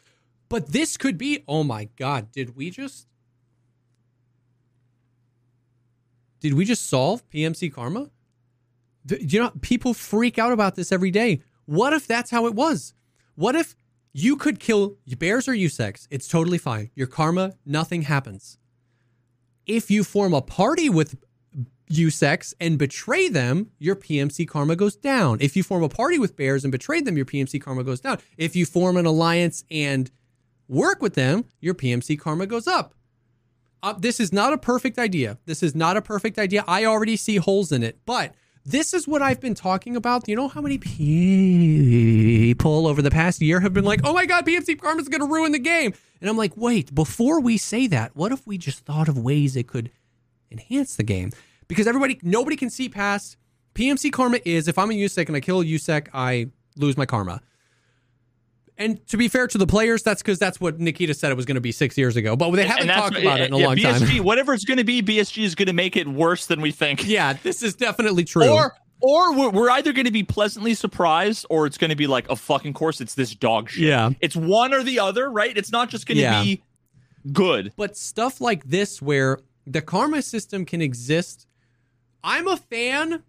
But 0.49 0.73
this 0.73 0.97
could 0.97 1.17
be, 1.19 1.45
oh 1.49 1.63
my 1.65 1.89
God, 1.97 2.31
did 2.33 2.57
we 2.57 2.71
just. 2.71 3.07
Did 6.41 6.55
we 6.55 6.65
just 6.65 6.89
solve 6.89 7.29
PMC 7.31 7.73
karma? 7.73 8.11
You 9.07 9.41
know, 9.41 9.53
people 9.61 9.95
freak 9.95 10.39
out 10.39 10.53
about 10.53 10.75
this 10.75 10.93
every 10.93 11.11
day. 11.11 11.43
What 11.67 11.93
if 11.93 12.07
that's 12.07 12.31
how 12.31 12.47
it 12.47 12.55
was? 12.55 12.95
What 13.35 13.55
if 13.55 13.75
you 14.13 14.37
could 14.37 14.59
kill 14.59 14.97
bears 15.19 15.49
or 15.49 15.53
USECs? 15.53 16.09
It's 16.11 16.29
totally 16.29 16.59
fine. 16.59 16.91
Your 16.95 17.07
karma, 17.07 17.55
nothing 17.65 18.03
happens. 18.03 18.59
If 19.67 19.91
you 19.91 20.03
form 20.03 20.35
a 20.35 20.43
party 20.43 20.89
with 20.89 21.17
USECs 21.91 22.55
and 22.61 22.79
betray 22.79 23.29
them, 23.29 23.71
your 23.79 23.97
PMC 23.97 24.47
karma 24.49 24.77
goes 24.77 24.97
down. 24.97 25.39
If 25.41 25.57
you 25.57 25.63
form 25.63 25.83
a 25.83 25.89
party 25.89 26.19
with 26.19 26.37
bears 26.37 26.65
and 26.65 26.73
betray 26.73 27.01
them, 27.01 27.17
your 27.17 27.27
PMC 27.27 27.61
karma 27.61 27.85
goes 27.85 28.01
down. 28.01 28.19
If 28.37 28.57
you 28.57 28.67
form 28.67 28.97
an 28.97 29.07
alliance 29.07 29.65
and 29.71 30.11
work 30.69 31.01
with 31.01 31.15
them, 31.15 31.45
your 31.61 31.75
PMC 31.75 32.19
karma 32.19 32.47
goes 32.47 32.67
up. 32.67 32.95
Uh, 33.83 33.95
this 33.97 34.21
is 34.21 34.33
not 34.33 34.53
a 34.53 34.59
perfect 34.59 34.99
idea. 34.99 35.39
This 35.47 35.63
is 35.63 35.75
not 35.75 35.97
a 35.97 36.03
perfect 36.03 36.39
idea. 36.39 36.65
I 36.67 36.85
already 36.85 37.17
see 37.17 37.37
holes 37.37 37.73
in 37.73 37.83
it, 37.83 37.99
but 38.05 38.35
this 38.69 38.93
is 38.93 39.09
what 39.09 39.23
I've 39.23 39.41
been 39.41 39.55
talking 39.55 39.97
about. 39.97 40.29
You 40.29 40.37
know 40.37 40.49
how 40.49 40.61
many 40.61 40.77
people 40.77 42.59
over 42.87 43.01
the 43.01 43.11
past 43.11 43.41
year 43.41 43.61
have 43.61 43.73
been 43.73 43.85
like, 43.85 44.01
oh 44.05 44.13
my 44.13 44.27
God, 44.27 44.45
PMC 44.45 44.79
karma 44.79 45.01
is 45.01 45.09
going 45.09 45.23
to 45.23 45.27
ruin 45.27 45.53
the 45.53 45.59
game. 45.59 45.95
And 46.21 46.29
I'm 46.29 46.37
like, 46.37 46.53
wait, 46.55 46.95
before 46.95 47.41
we 47.41 47.57
say 47.57 47.87
that, 47.87 48.15
what 48.15 48.31
if 48.31 48.47
we 48.47 48.59
just 48.59 48.81
thought 48.81 49.09
of 49.09 49.17
ways 49.17 49.57
it 49.57 49.69
could 49.69 49.91
enhance 50.51 50.97
the 50.97 51.03
game? 51.03 51.33
Because 51.67 51.87
everybody, 51.87 52.19
nobody 52.23 52.57
can 52.57 52.69
see 52.69 52.91
past 52.91 53.39
PMC 53.75 54.13
karma 54.13 54.41
is 54.45 54.69
if 54.69 54.77
I'm 54.77 54.91
a 54.91 54.95
USEC 54.95 55.29
and 55.29 55.37
I 55.37 55.41
kill 55.41 55.61
a 55.61 55.65
USEC, 55.65 56.09
I 56.13 56.49
lose 56.77 56.99
my 56.99 57.07
karma. 57.07 57.41
And 58.79 59.05
to 59.09 59.17
be 59.17 59.27
fair 59.27 59.49
to 59.49 59.59
the 59.59 59.67
players, 59.67 60.05
that's 60.05 60.23
because 60.23 60.39
that's 60.39 60.61
what 60.61 60.79
Nikita 60.79 61.13
said 61.13 61.33
it 61.33 61.35
was 61.37 61.45
going 61.47 61.57
to 61.57 61.61
be 61.61 61.73
six 61.73 61.99
years 61.99 62.15
ago. 62.17 62.37
But 62.37 62.53
they 62.53 62.65
haven't 62.65 62.89
and 62.89 62.91
talked 62.93 63.19
about 63.19 63.41
it 63.41 63.49
in 63.49 63.53
a 63.55 63.59
yeah, 63.59 63.67
long 63.67 63.77
BSG, 63.77 64.17
time. 64.17 64.25
whatever 64.25 64.55
it's 64.55 64.65
going 64.65 64.77
to 64.79 64.85
be, 64.85 65.03
BSG 65.03 65.43
is 65.43 65.57
going 65.57 65.67
to 65.67 65.73
make 65.73 65.97
it 65.97 66.07
worse 66.07 66.47
than 66.47 66.61
we 66.61 66.71
think. 66.71 67.07
yeah, 67.07 67.33
this 67.33 67.63
is 67.63 67.75
definitely 67.75 68.25
true. 68.25 68.49
Or 68.49 68.77
or 69.01 69.35
we're, 69.35 69.51
we're 69.51 69.71
either 69.71 69.93
going 69.93 70.07
to 70.07 70.11
be 70.13 70.23
pleasantly 70.23 70.75
surprised, 70.75 71.45
or 71.51 71.67
it's 71.67 71.77
going 71.79 71.91
to 71.91 71.97
be 71.97 72.07
like, 72.07 72.29
a 72.31 72.37
fucking 72.37 72.73
course, 72.73 73.01
it's 73.01 73.15
this 73.15 73.35
dog 73.35 73.69
shit. 73.71 73.85
yeah. 73.85 74.11
It's 74.21 74.35
one 74.37 74.73
or 74.75 74.83
the 74.83 74.99
other, 75.01 75.31
right? 75.31 75.57
It's 75.57 75.71
not 75.71 75.89
just 75.89 76.07
going 76.07 76.17
to 76.17 76.23
Yeah. 76.23 76.43
be 76.43 76.63
good. 77.33 77.73
But 77.77 77.97
stuff 77.97 78.41
like 78.41 78.65
this, 78.65 79.01
where 79.03 79.39
the 79.67 79.83
karma 79.83 80.23
system 80.23 80.65
can 80.65 80.81
exist, 80.83 81.47
I'm 82.25 82.49
a 82.49 82.57
fan 82.57 83.23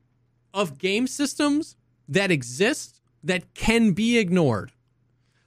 of 0.54 0.78
game 0.80 1.06
systems 1.06 1.76
that 2.08 2.32
exist 2.32 3.02
that 3.24 3.54
can 3.54 3.92
be 3.92 4.18
ignored. 4.18 4.72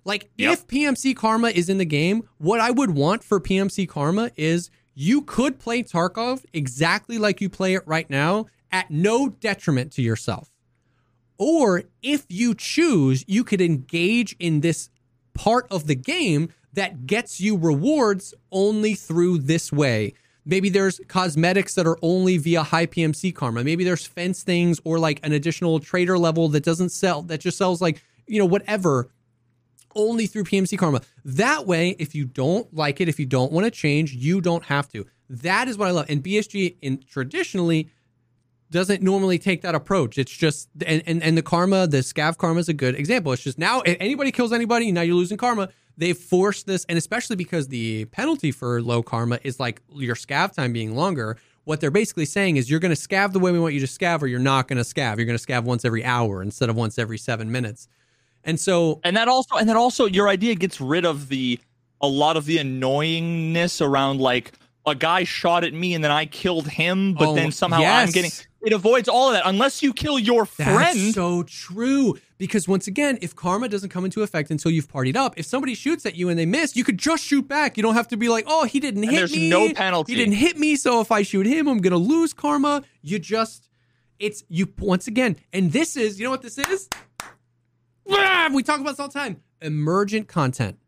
Like, 0.04 0.30
Yep. 0.36 0.52
if 0.52 0.66
PMC 0.66 1.14
Karma 1.14 1.48
is 1.50 1.68
in 1.68 1.78
the 1.78 1.84
game, 1.84 2.28
what 2.38 2.60
I 2.60 2.70
would 2.70 2.90
want 2.90 3.22
for 3.22 3.38
PMC 3.40 3.86
Karma 3.88 4.30
is 4.36 4.70
you 4.94 5.22
could 5.22 5.58
play 5.58 5.82
Tarkov 5.82 6.44
exactly 6.52 7.18
like 7.18 7.40
you 7.40 7.48
play 7.48 7.74
it 7.74 7.82
right 7.86 8.08
now 8.10 8.46
at 8.70 8.90
no 8.90 9.28
detriment 9.28 9.92
to 9.92 10.02
yourself. 10.02 10.50
Or 11.38 11.84
if 12.02 12.26
you 12.28 12.54
choose, 12.54 13.24
you 13.26 13.42
could 13.44 13.60
engage 13.60 14.36
in 14.38 14.60
this 14.60 14.90
part 15.34 15.66
of 15.70 15.86
the 15.86 15.94
game 15.94 16.50
that 16.72 17.06
gets 17.06 17.40
you 17.40 17.56
rewards 17.56 18.34
only 18.50 18.94
through 18.94 19.38
this 19.38 19.72
way. 19.72 20.14
Maybe 20.44 20.68
there's 20.68 21.00
cosmetics 21.08 21.74
that 21.74 21.86
are 21.86 21.98
only 22.02 22.36
via 22.38 22.62
high 22.62 22.86
PMC 22.86 23.34
karma. 23.34 23.62
Maybe 23.62 23.84
there's 23.84 24.06
fence 24.06 24.42
things 24.42 24.80
or 24.84 24.98
like 24.98 25.20
an 25.22 25.32
additional 25.32 25.78
trader 25.80 26.18
level 26.18 26.48
that 26.48 26.64
doesn't 26.64 26.88
sell, 26.90 27.22
that 27.22 27.40
just 27.40 27.56
sells 27.58 27.80
like, 27.80 28.02
you 28.26 28.38
know, 28.38 28.46
whatever 28.46 29.08
only 29.94 30.26
through 30.26 30.44
PMC 30.44 30.78
Karma. 30.78 31.02
That 31.24 31.66
way, 31.66 31.90
if 31.98 32.14
you 32.14 32.24
don't 32.24 32.72
like 32.74 33.00
it, 33.00 33.08
if 33.08 33.18
you 33.18 33.26
don't 33.26 33.52
want 33.52 33.64
to 33.64 33.70
change, 33.70 34.12
you 34.12 34.40
don't 34.40 34.64
have 34.64 34.88
to. 34.92 35.06
That 35.28 35.68
is 35.68 35.78
what 35.78 35.88
I 35.88 35.92
love. 35.92 36.06
And 36.08 36.22
BSG 36.22 36.76
in 36.82 37.02
traditionally 37.08 37.90
doesn't 38.70 39.02
normally 39.02 39.38
take 39.38 39.62
that 39.62 39.74
approach. 39.74 40.18
It's 40.18 40.32
just 40.32 40.68
and 40.84 41.02
and, 41.06 41.22
and 41.22 41.38
the 41.38 41.42
karma, 41.42 41.86
the 41.86 41.98
scav 41.98 42.38
karma 42.38 42.60
is 42.60 42.68
a 42.68 42.74
good 42.74 42.96
example. 42.96 43.32
It's 43.32 43.42
just 43.42 43.58
now 43.58 43.82
if 43.82 43.96
anybody 44.00 44.32
kills 44.32 44.52
anybody, 44.52 44.90
now 44.90 45.02
you're 45.02 45.14
losing 45.14 45.36
karma. 45.36 45.68
They've 45.96 46.16
forced 46.16 46.66
this, 46.66 46.86
and 46.88 46.96
especially 46.96 47.36
because 47.36 47.68
the 47.68 48.06
penalty 48.06 48.50
for 48.50 48.80
low 48.82 49.02
karma 49.02 49.38
is 49.44 49.60
like 49.60 49.82
your 49.94 50.14
scav 50.14 50.52
time 50.52 50.72
being 50.72 50.96
longer. 50.96 51.36
What 51.64 51.80
they're 51.80 51.92
basically 51.92 52.24
saying 52.24 52.56
is 52.56 52.68
you're 52.68 52.80
going 52.80 52.94
to 52.94 53.00
scav 53.00 53.32
the 53.32 53.38
way 53.38 53.52
we 53.52 53.60
want 53.60 53.74
you 53.74 53.80
to 53.80 53.86
scav, 53.86 54.22
or 54.22 54.26
you're 54.26 54.40
not 54.40 54.66
going 54.66 54.82
to 54.82 54.88
scav. 54.88 55.18
You're 55.18 55.26
going 55.26 55.38
to 55.38 55.46
scav 55.46 55.64
once 55.64 55.84
every 55.84 56.04
hour 56.04 56.42
instead 56.42 56.70
of 56.70 56.76
once 56.76 56.98
every 56.98 57.18
seven 57.18 57.52
minutes. 57.52 57.88
And 58.44 58.58
so 58.58 59.00
And 59.04 59.16
that 59.16 59.28
also, 59.28 59.56
and 59.56 59.68
that 59.68 59.76
also, 59.76 60.06
your 60.06 60.28
idea 60.28 60.54
gets 60.54 60.80
rid 60.80 61.04
of 61.04 61.28
the 61.28 61.58
a 62.00 62.08
lot 62.08 62.36
of 62.36 62.44
the 62.46 62.58
annoyingness 62.58 63.80
around 63.84 64.20
like 64.20 64.52
a 64.84 64.94
guy 64.94 65.22
shot 65.24 65.62
at 65.62 65.72
me 65.72 65.94
and 65.94 66.02
then 66.02 66.10
I 66.10 66.26
killed 66.26 66.66
him, 66.68 67.14
but 67.14 67.28
Oh, 67.28 67.34
then 67.34 67.52
somehow 67.52 67.82
I'm 67.82 68.10
getting. 68.10 68.32
It 68.64 68.72
avoids 68.72 69.08
all 69.08 69.28
of 69.28 69.34
that 69.34 69.42
unless 69.44 69.82
you 69.82 69.92
kill 69.92 70.18
your 70.18 70.46
That's 70.56 70.70
friend. 70.70 71.14
so 71.14 71.42
true. 71.44 72.16
Because 72.38 72.66
once 72.68 72.86
again, 72.88 73.18
if 73.22 73.34
karma 73.36 73.68
doesn't 73.68 73.90
come 73.90 74.04
into 74.04 74.22
effect 74.22 74.50
until 74.50 74.70
you've 74.72 74.88
partied 74.88 75.14
up, 75.16 75.34
if 75.36 75.46
somebody 75.46 75.74
shoots 75.74 76.04
at 76.06 76.16
you 76.16 76.28
and 76.28 76.36
they 76.38 76.46
miss, 76.46 76.74
you 76.76 76.82
could 76.84 76.98
just 76.98 77.24
shoot 77.24 77.46
back. 77.46 77.76
You 77.76 77.82
don't 77.84 77.94
have 77.94 78.08
to 78.08 78.16
be 78.16 78.28
like, 78.28 78.44
oh, 78.48 78.64
he 78.64 78.80
didn't 78.80 79.02
And 79.04 79.10
hit 79.12 79.16
there's 79.18 79.32
me. 79.36 79.48
no 79.48 79.72
penalty. 79.72 80.12
He 80.14 80.18
didn't 80.18 80.34
hit 80.34 80.58
me, 80.58 80.74
so 80.76 81.00
if 81.00 81.12
I 81.12 81.22
shoot 81.22 81.46
him, 81.46 81.68
I'm 81.68 81.78
gonna 81.78 81.96
lose 81.96 82.32
karma. 82.32 82.82
You 83.02 83.18
just 83.20 83.68
it's 84.18 84.44
you 84.48 84.72
once 84.78 85.06
again, 85.08 85.36
and 85.52 85.72
this 85.72 85.96
is, 85.96 86.18
you 86.20 86.24
know 86.24 86.30
what 86.30 86.42
this 86.42 86.58
is? 86.58 86.88
We 88.06 88.62
talk 88.62 88.80
about 88.80 88.90
this 88.90 89.00
all 89.00 89.08
the 89.08 89.18
time. 89.18 89.42
Emergent 89.60 90.28
content. 90.28 90.78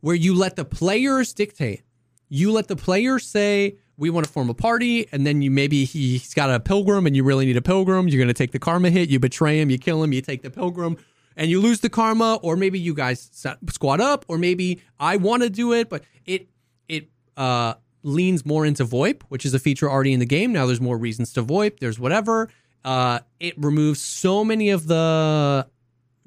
Where 0.00 0.14
you 0.14 0.34
let 0.34 0.56
the 0.56 0.64
players 0.64 1.32
dictate. 1.32 1.82
You 2.28 2.52
let 2.52 2.68
the 2.68 2.76
players 2.76 3.26
say, 3.26 3.76
we 3.96 4.10
want 4.10 4.26
to 4.26 4.32
form 4.32 4.50
a 4.50 4.54
party, 4.54 5.06
and 5.12 5.26
then 5.26 5.40
you 5.40 5.50
maybe 5.50 5.84
he's 5.84 6.34
got 6.34 6.50
a 6.50 6.58
pilgrim 6.60 7.06
and 7.06 7.14
you 7.14 7.22
really 7.22 7.46
need 7.46 7.56
a 7.56 7.62
pilgrim. 7.62 8.08
You're 8.08 8.20
gonna 8.20 8.34
take 8.34 8.52
the 8.52 8.58
karma 8.58 8.90
hit, 8.90 9.08
you 9.08 9.20
betray 9.20 9.60
him, 9.60 9.70
you 9.70 9.78
kill 9.78 10.02
him, 10.02 10.12
you 10.12 10.20
take 10.20 10.42
the 10.42 10.50
pilgrim, 10.50 10.96
and 11.36 11.50
you 11.50 11.60
lose 11.60 11.80
the 11.80 11.88
karma, 11.88 12.38
or 12.42 12.56
maybe 12.56 12.78
you 12.78 12.92
guys 12.92 13.30
squad 13.70 14.00
up, 14.00 14.24
or 14.28 14.36
maybe 14.36 14.82
I 14.98 15.16
want 15.16 15.42
to 15.44 15.50
do 15.50 15.72
it, 15.72 15.88
but 15.88 16.02
it 16.26 16.48
it 16.88 17.08
uh 17.36 17.74
leans 18.02 18.44
more 18.44 18.66
into 18.66 18.84
VoIP, 18.84 19.22
which 19.28 19.46
is 19.46 19.54
a 19.54 19.58
feature 19.58 19.90
already 19.90 20.12
in 20.12 20.20
the 20.20 20.26
game. 20.26 20.52
Now 20.52 20.66
there's 20.66 20.80
more 20.80 20.98
reasons 20.98 21.32
to 21.34 21.42
VoIP. 21.42 21.78
There's 21.78 21.98
whatever. 21.98 22.50
Uh, 22.84 23.20
it 23.40 23.54
removes 23.56 24.02
so 24.02 24.44
many 24.44 24.68
of 24.68 24.86
the 24.86 25.66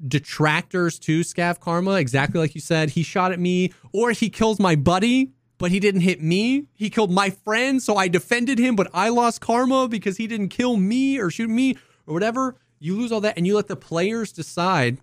detractors 0.06 0.98
to 1.00 1.20
Scav 1.20 1.60
Karma, 1.60 1.94
exactly 1.94 2.40
like 2.40 2.54
you 2.54 2.60
said. 2.60 2.90
He 2.90 3.02
shot 3.02 3.32
at 3.32 3.40
me, 3.40 3.72
or 3.92 4.12
he 4.12 4.30
kills 4.30 4.58
my 4.58 4.76
buddy, 4.76 5.32
but 5.58 5.70
he 5.70 5.80
didn't 5.80 6.02
hit 6.02 6.22
me. 6.22 6.66
He 6.74 6.88
killed 6.90 7.10
my 7.10 7.30
friend, 7.30 7.82
so 7.82 7.96
I 7.96 8.08
defended 8.08 8.58
him, 8.58 8.76
but 8.76 8.88
I 8.94 9.08
lost 9.08 9.40
karma 9.40 9.88
because 9.88 10.16
he 10.16 10.26
didn't 10.26 10.48
kill 10.48 10.76
me 10.76 11.18
or 11.18 11.30
shoot 11.30 11.50
me 11.50 11.76
or 12.06 12.14
whatever. 12.14 12.56
You 12.78 12.96
lose 12.96 13.10
all 13.10 13.20
that, 13.22 13.36
and 13.36 13.46
you 13.46 13.56
let 13.56 13.66
the 13.66 13.76
players 13.76 14.32
decide 14.32 14.98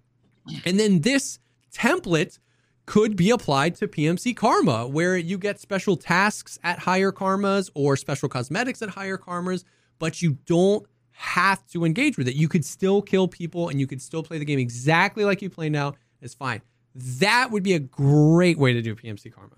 And 0.66 0.80
then 0.80 1.02
this 1.02 1.40
template 1.74 2.40
could 2.86 3.16
be 3.16 3.32
applied 3.32 3.76
to 3.76 3.88
PMC 3.88 4.36
Karma, 4.36 4.88
where 4.88 5.18
you 5.18 5.38
get 5.38 5.60
special 5.60 5.98
tasks 5.98 6.60
at 6.64 6.80
higher 6.80 7.12
karmas 7.12 7.70
or 7.74 7.98
special 7.98 8.30
cosmetics 8.30 8.82
at 8.82 8.90
higher 8.90 9.18
karmas, 9.18 9.64
but 9.98 10.22
you 10.22 10.38
don't 10.46 10.86
have 11.18 11.66
to 11.68 11.86
engage 11.86 12.18
with 12.18 12.28
it. 12.28 12.36
You 12.36 12.48
could 12.48 12.66
still 12.66 13.02
kill 13.02 13.28
people 13.28 13.70
and 13.70 13.80
you 13.80 13.88
could 13.88 14.02
still 14.02 14.22
play 14.22 14.38
the 14.38 14.46
game 14.46 14.60
exactly 14.60 15.24
like 15.26 15.42
you 15.42 15.50
play 15.50 15.70
now. 15.70 15.94
It's 16.22 16.34
fine. 16.34 16.62
That 16.94 17.52
would 17.52 17.64
be 17.64 17.74
a 17.74 17.80
great 17.80 18.58
way 18.58 18.74
to 18.74 18.82
do 18.82 18.96
PMC 18.96 19.34
Karma. 19.34 19.56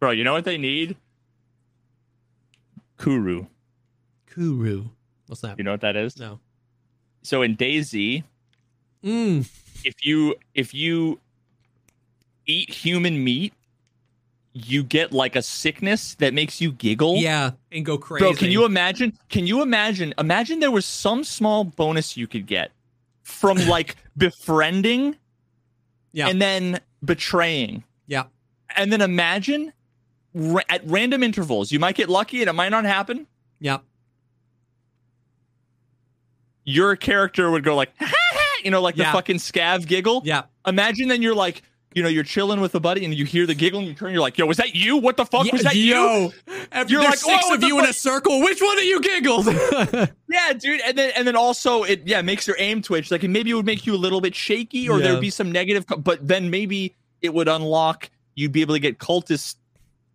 Bro, 0.00 0.12
you 0.12 0.24
know 0.24 0.32
what 0.32 0.44
they 0.44 0.58
need? 0.58 0.96
Kuru. 2.98 3.46
Kuru. 4.26 4.84
What's 5.26 5.40
that? 5.42 5.58
You 5.58 5.64
know 5.64 5.72
what 5.72 5.80
that 5.82 5.96
is? 5.96 6.18
No. 6.18 6.40
So 7.22 7.42
in 7.42 7.56
DayZ, 7.56 8.22
Mm. 9.04 9.48
if 9.84 9.94
you 10.04 10.34
if 10.54 10.72
you 10.74 11.20
eat 12.46 12.70
human 12.70 13.22
meat, 13.22 13.52
you 14.64 14.82
get 14.82 15.12
like 15.12 15.36
a 15.36 15.42
sickness 15.42 16.14
that 16.14 16.32
makes 16.32 16.60
you 16.60 16.72
giggle. 16.72 17.16
Yeah, 17.16 17.50
and 17.72 17.84
go 17.84 17.98
crazy. 17.98 18.24
Bro, 18.24 18.34
can 18.34 18.50
you 18.50 18.64
imagine? 18.64 19.12
Can 19.28 19.46
you 19.46 19.60
imagine? 19.62 20.14
Imagine 20.18 20.60
there 20.60 20.70
was 20.70 20.86
some 20.86 21.24
small 21.24 21.64
bonus 21.64 22.16
you 22.16 22.26
could 22.26 22.46
get 22.46 22.70
from 23.22 23.56
like 23.68 23.96
befriending 24.16 25.16
Yeah. 26.12 26.28
and 26.28 26.40
then 26.40 26.80
betraying. 27.04 27.84
Yeah. 28.06 28.24
And 28.76 28.90
then 28.92 29.00
imagine 29.02 29.72
ra- 30.32 30.62
at 30.70 30.80
random 30.86 31.22
intervals, 31.22 31.70
you 31.70 31.78
might 31.78 31.96
get 31.96 32.08
lucky 32.08 32.40
and 32.40 32.48
it 32.48 32.54
might 32.54 32.70
not 32.70 32.84
happen. 32.84 33.26
Yeah. 33.60 33.78
Your 36.64 36.96
character 36.96 37.50
would 37.50 37.62
go 37.62 37.76
like, 37.76 37.90
you 38.64 38.70
know, 38.70 38.80
like 38.80 38.96
Yeah. 38.96 39.10
the 39.10 39.16
fucking 39.16 39.36
scav 39.36 39.86
giggle. 39.86 40.22
Yeah. 40.24 40.44
Imagine 40.66 41.08
then 41.08 41.22
you're 41.22 41.34
like, 41.34 41.62
you 41.96 42.02
know, 42.02 42.10
you're 42.10 42.24
chilling 42.24 42.60
with 42.60 42.74
a 42.74 42.80
buddy 42.80 43.06
and 43.06 43.14
you 43.14 43.24
hear 43.24 43.46
the 43.46 43.54
giggling, 43.54 43.86
you 43.86 43.94
turn, 43.94 44.12
you're 44.12 44.20
like, 44.20 44.36
yo, 44.36 44.44
was 44.44 44.58
that 44.58 44.74
you? 44.74 44.98
What 44.98 45.16
the 45.16 45.24
fuck? 45.24 45.50
was 45.50 45.62
that 45.62 45.74
you? 45.76 45.94
yo, 45.94 46.32
After 46.70 46.92
You're 46.92 47.02
like, 47.02 47.16
six 47.16 47.42
oh, 47.46 47.54
of 47.54 47.62
you 47.62 47.78
the 47.78 47.84
in 47.84 47.88
a 47.88 47.92
circle. 47.94 48.42
Which 48.42 48.60
one 48.60 48.76
of 48.76 48.84
you 48.84 49.00
giggled? 49.00 49.46
Yeah, 50.28 50.52
dude. 50.52 50.82
And 50.82 50.98
then 50.98 51.12
and 51.16 51.26
then 51.26 51.36
also 51.36 51.84
it 51.84 52.02
yeah 52.04 52.20
makes 52.20 52.46
your 52.46 52.56
aim 52.58 52.82
twitch. 52.82 53.10
Like 53.10 53.22
and 53.22 53.32
maybe 53.32 53.50
it 53.50 53.54
would 53.54 53.64
make 53.64 53.86
you 53.86 53.94
a 53.94 53.96
little 53.96 54.20
bit 54.20 54.34
shaky, 54.34 54.88
or 54.90 54.98
Yeah. 54.98 55.06
there'd 55.08 55.20
be 55.20 55.30
some 55.30 55.50
negative. 55.50 55.86
But 55.86 56.26
then 56.28 56.50
maybe 56.50 56.94
it 57.22 57.32
would 57.32 57.48
unlock. 57.48 58.10
You'd 58.34 58.52
be 58.52 58.60
able 58.60 58.74
to 58.74 58.80
get 58.80 58.98
cultist 58.98 59.54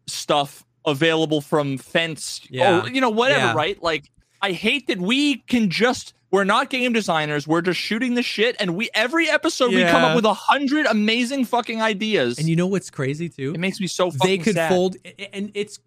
stuff 0.05 0.63
available 0.85 1.41
from 1.41 1.77
fence 1.79 2.41
Yeah. 2.51 2.83
or 2.83 2.89
you 2.89 3.01
know 3.01 3.09
whatever. 3.09 3.39
Yeah. 3.39 3.53
Right? 3.55 3.81
Like 3.81 4.11
I 4.41 4.51
hate 4.51 4.85
that 4.87 4.99
we 4.99 5.37
can 5.37 5.69
just. 5.71 6.13
We're 6.31 6.45
not 6.45 6.69
game 6.69 6.93
designers. 6.93 7.45
We're 7.45 7.61
just 7.61 7.79
shooting 7.79 8.15
the 8.15 8.23
shit, 8.23 8.55
and 8.59 8.75
we 8.75 8.89
every 8.93 9.29
episode 9.29 9.73
we 9.73 9.83
come 9.83 10.03
up 10.03 10.15
with 10.15 10.25
a 10.25 10.33
hundred 10.33 10.85
amazing 10.85 11.45
fucking 11.45 11.81
ideas. 11.81 12.39
and 12.39 12.47
you 12.47 12.55
know 12.55 12.67
what's 12.67 12.89
crazy 12.89 13.27
too? 13.29 13.51
it 13.53 13.59
makes 13.59 13.79
me 13.79 13.87
so 13.87 14.09
fucking 14.11 14.27
they 14.27 14.37
could 14.37 14.55
sad. 14.55 14.69
fold 14.69 14.95
and 15.33 15.51
it's 15.53 15.79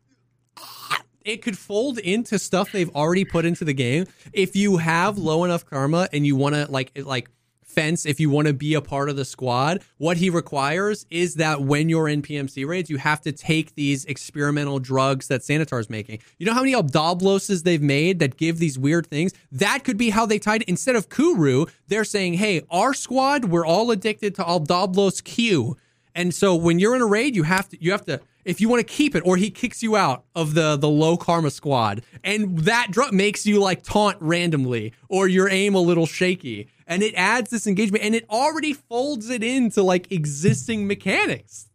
it 1.25 1.41
could 1.43 1.57
fold 1.57 1.99
into 1.99 2.39
stuff 2.39 2.71
they've 2.73 2.95
already 2.95 3.25
put 3.25 3.47
into 3.47 3.65
the 3.65 3.73
game 3.73 4.07
if 4.35 4.55
you 4.55 4.77
have 4.77 5.17
low 5.17 5.45
enough 5.45 5.65
karma 5.65 6.09
and 6.13 6.27
you 6.27 6.37
want 6.37 6.55
to 6.55 6.71
like 6.71 6.93
like 7.03 7.31
fence 7.75 8.07
if 8.07 8.21
you 8.21 8.31
want 8.31 8.47
to 8.47 8.55
be 8.55 8.75
a 8.75 8.81
part 8.81 9.09
of 9.09 9.17
the 9.17 9.25
squad. 9.25 9.83
What 9.99 10.17
he 10.17 10.31
requires 10.31 11.07
is 11.11 11.35
that 11.35 11.63
when 11.63 11.89
you're 11.89 12.09
in 12.09 12.23
pmc 12.23 12.67
raids 12.67 12.89
you 12.89 12.99
have 12.99 13.21
to 13.23 13.33
take 13.33 13.75
these 13.75 14.05
experimental 14.05 14.79
drugs 14.79 15.29
that 15.29 15.43
sanitar's 15.43 15.91
making. 15.91 16.21
You 16.39 16.47
know 16.47 16.55
how 16.55 16.63
many 16.63 16.75
Obdolboses 16.75 17.65
they've 17.65 17.83
made 17.83 18.19
that 18.21 18.37
give 18.37 18.59
these 18.59 18.79
weird 18.79 19.07
things? 19.07 19.33
That 19.53 19.85
could 19.85 19.97
be 19.97 20.11
how 20.11 20.27
they 20.27 20.39
tied 20.39 20.63
instead 20.63 20.97
of 20.97 21.09
kuru 21.09 21.67
they're 21.89 22.05
saying 22.05 22.35
hey 22.35 22.63
our 22.71 22.95
squad 22.95 23.47
we're 23.47 23.67
all 23.67 23.91
addicted 23.91 24.35
to 24.37 24.45
Obdolbos 24.45 25.23
q. 25.23 25.77
And 26.15 26.33
so 26.33 26.55
when 26.55 26.79
you're 26.79 26.95
in 26.95 27.03
a 27.03 27.07
raid, 27.07 27.35
you 27.35 27.43
have 27.43 27.69
to 27.71 27.83
you 27.83 27.91
have 27.91 28.05
to 28.07 28.21
if 28.45 28.61
you 28.61 28.69
want 28.69 28.87
to 28.87 28.93
keep 28.93 29.15
it, 29.15 29.23
or 29.25 29.37
he 29.37 29.51
kicks 29.51 29.83
you 29.83 29.97
out 29.97 30.25
of 30.35 30.55
the 30.55 30.77
the 30.77 30.89
low 30.89 31.17
karma 31.17 31.51
squad, 31.51 32.03
and 32.23 32.59
that 32.61 32.89
drug 32.91 33.13
makes 33.13 33.47
you 33.47 33.61
like 33.61 33.83
taunt 33.83 34.17
randomly, 34.21 34.93
or 35.09 35.29
your 35.29 35.49
aim 35.49 35.75
a 35.75 35.81
little 35.81 36.07
shaky, 36.07 36.69
and 36.87 37.03
it 37.03 37.15
adds 37.15 37.51
this 37.51 37.67
engagement, 37.67 38.05
and 38.05 38.15
it 38.15 38.25
already 38.31 38.73
folds 38.73 39.31
it 39.31 39.43
into 39.43 39.83
like 39.83 40.11
existing 40.13 40.87
mechanics. 40.87 41.69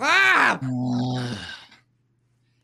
Ah! 0.00 0.60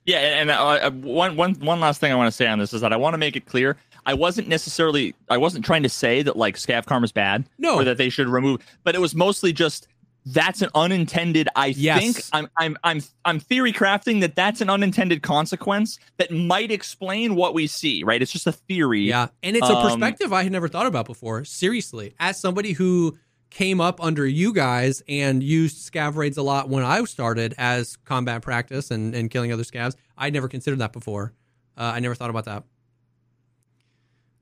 Yeah, 0.04 0.18
and 0.18 0.50
uh, 0.50 0.54
uh, 0.82 0.90
one 0.90 1.36
one 1.36 1.54
one 1.60 1.78
last 1.78 2.00
thing 2.00 2.10
I 2.10 2.16
want 2.16 2.26
to 2.26 2.32
say 2.36 2.48
on 2.48 2.58
this 2.58 2.72
is 2.72 2.80
that 2.80 2.92
I 2.92 2.96
want 2.96 3.14
to 3.14 3.18
make 3.18 3.36
it 3.36 3.46
clear. 3.46 3.76
I 4.04 4.14
wasn't 4.14 4.48
necessarily 4.48 5.14
I 5.30 5.36
wasn't 5.36 5.64
trying 5.64 5.84
to 5.84 5.88
say 5.88 6.22
that 6.22 6.36
like 6.36 6.56
scav 6.56 6.86
karma's 6.86 7.12
bad, 7.12 7.48
No. 7.56 7.76
or 7.76 7.84
that 7.84 7.98
they 7.98 8.08
should 8.08 8.26
remove, 8.26 8.60
but 8.82 8.96
it 8.96 9.00
was 9.00 9.14
mostly 9.14 9.52
just 9.52 9.86
that's 10.26 10.62
an 10.62 10.70
unintended. 10.74 11.48
I 11.56 11.66
Yes. 11.68 12.00
think 12.00 12.24
I'm 12.32 12.48
I'm 12.58 12.76
I'm 12.84 13.00
I'm 13.24 13.40
theory 13.40 13.72
crafting 13.72 14.20
that 14.20 14.36
that's 14.36 14.60
an 14.60 14.70
unintended 14.70 15.22
consequence 15.22 15.98
that 16.18 16.30
might 16.30 16.70
explain 16.70 17.34
what 17.34 17.54
we 17.54 17.66
see. 17.66 18.04
Right? 18.04 18.22
It's 18.22 18.32
just 18.32 18.46
a 18.46 18.52
theory. 18.52 19.00
Yeah, 19.02 19.28
and 19.42 19.56
it's 19.56 19.68
a 19.68 19.76
Um, 19.76 19.82
perspective 19.88 20.32
I 20.32 20.42
had 20.44 20.52
never 20.52 20.68
thought 20.68 20.86
about 20.86 21.06
before. 21.06 21.44
Seriously, 21.44 22.14
as 22.20 22.38
somebody 22.38 22.72
who 22.72 23.18
came 23.50 23.80
up 23.80 24.02
under 24.02 24.26
you 24.26 24.52
guys 24.52 25.02
and 25.08 25.42
used 25.42 25.76
scav 25.92 26.16
raids 26.16 26.38
a 26.38 26.42
lot 26.42 26.68
when 26.70 26.82
I 26.84 27.04
started 27.04 27.54
as 27.58 27.96
combat 27.96 28.40
practice 28.42 28.90
and, 28.90 29.14
and 29.14 29.30
killing 29.30 29.52
other 29.52 29.62
scavs, 29.64 29.94
I'd 30.16 30.32
never 30.32 30.48
considered 30.48 30.78
that 30.78 30.92
before. 30.92 31.34
Uh, 31.76 31.92
I 31.94 32.00
never 32.00 32.14
thought 32.14 32.30
about 32.30 32.44
that. 32.46 32.64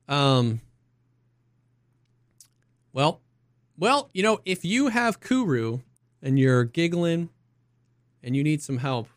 Um. 0.07 0.61
Well, 2.93 3.21
well, 3.81 4.11
you 4.13 4.21
know, 4.21 4.39
if 4.45 4.63
you 4.63 4.89
have 4.89 5.19
Kuru 5.19 5.79
and 6.21 6.37
you're 6.37 6.65
giggling 6.65 7.29
and 8.21 8.35
you 8.35 8.43
need 8.43 8.61
some 8.61 8.77
help, 8.77 9.07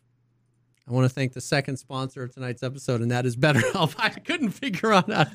I 0.87 0.91
want 0.91 1.05
to 1.05 1.09
thank 1.09 1.33
the 1.33 1.41
second 1.41 1.77
sponsor 1.77 2.23
of 2.23 2.33
tonight's 2.33 2.63
episode, 2.63 3.01
and 3.01 3.11
that 3.11 3.27
is 3.27 3.37
BetterHelp. 3.37 3.93
I 3.99 4.09
couldn't 4.09 4.49
figure 4.49 4.91
out 4.91 5.11
how. 5.11 5.25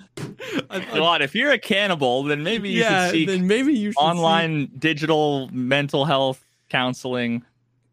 God, 0.68 1.22
if 1.22 1.36
you're 1.36 1.52
a 1.52 1.58
cannibal, 1.58 2.24
then 2.24 2.42
maybe 2.42 2.70
you 2.70 2.80
yeah, 2.80 3.06
should 3.06 3.12
seek 3.12 3.28
then 3.28 3.46
maybe 3.46 3.72
you 3.72 3.92
online 3.96 4.68
digital 4.78 5.48
mental 5.52 6.04
health 6.04 6.44
counseling. 6.68 7.44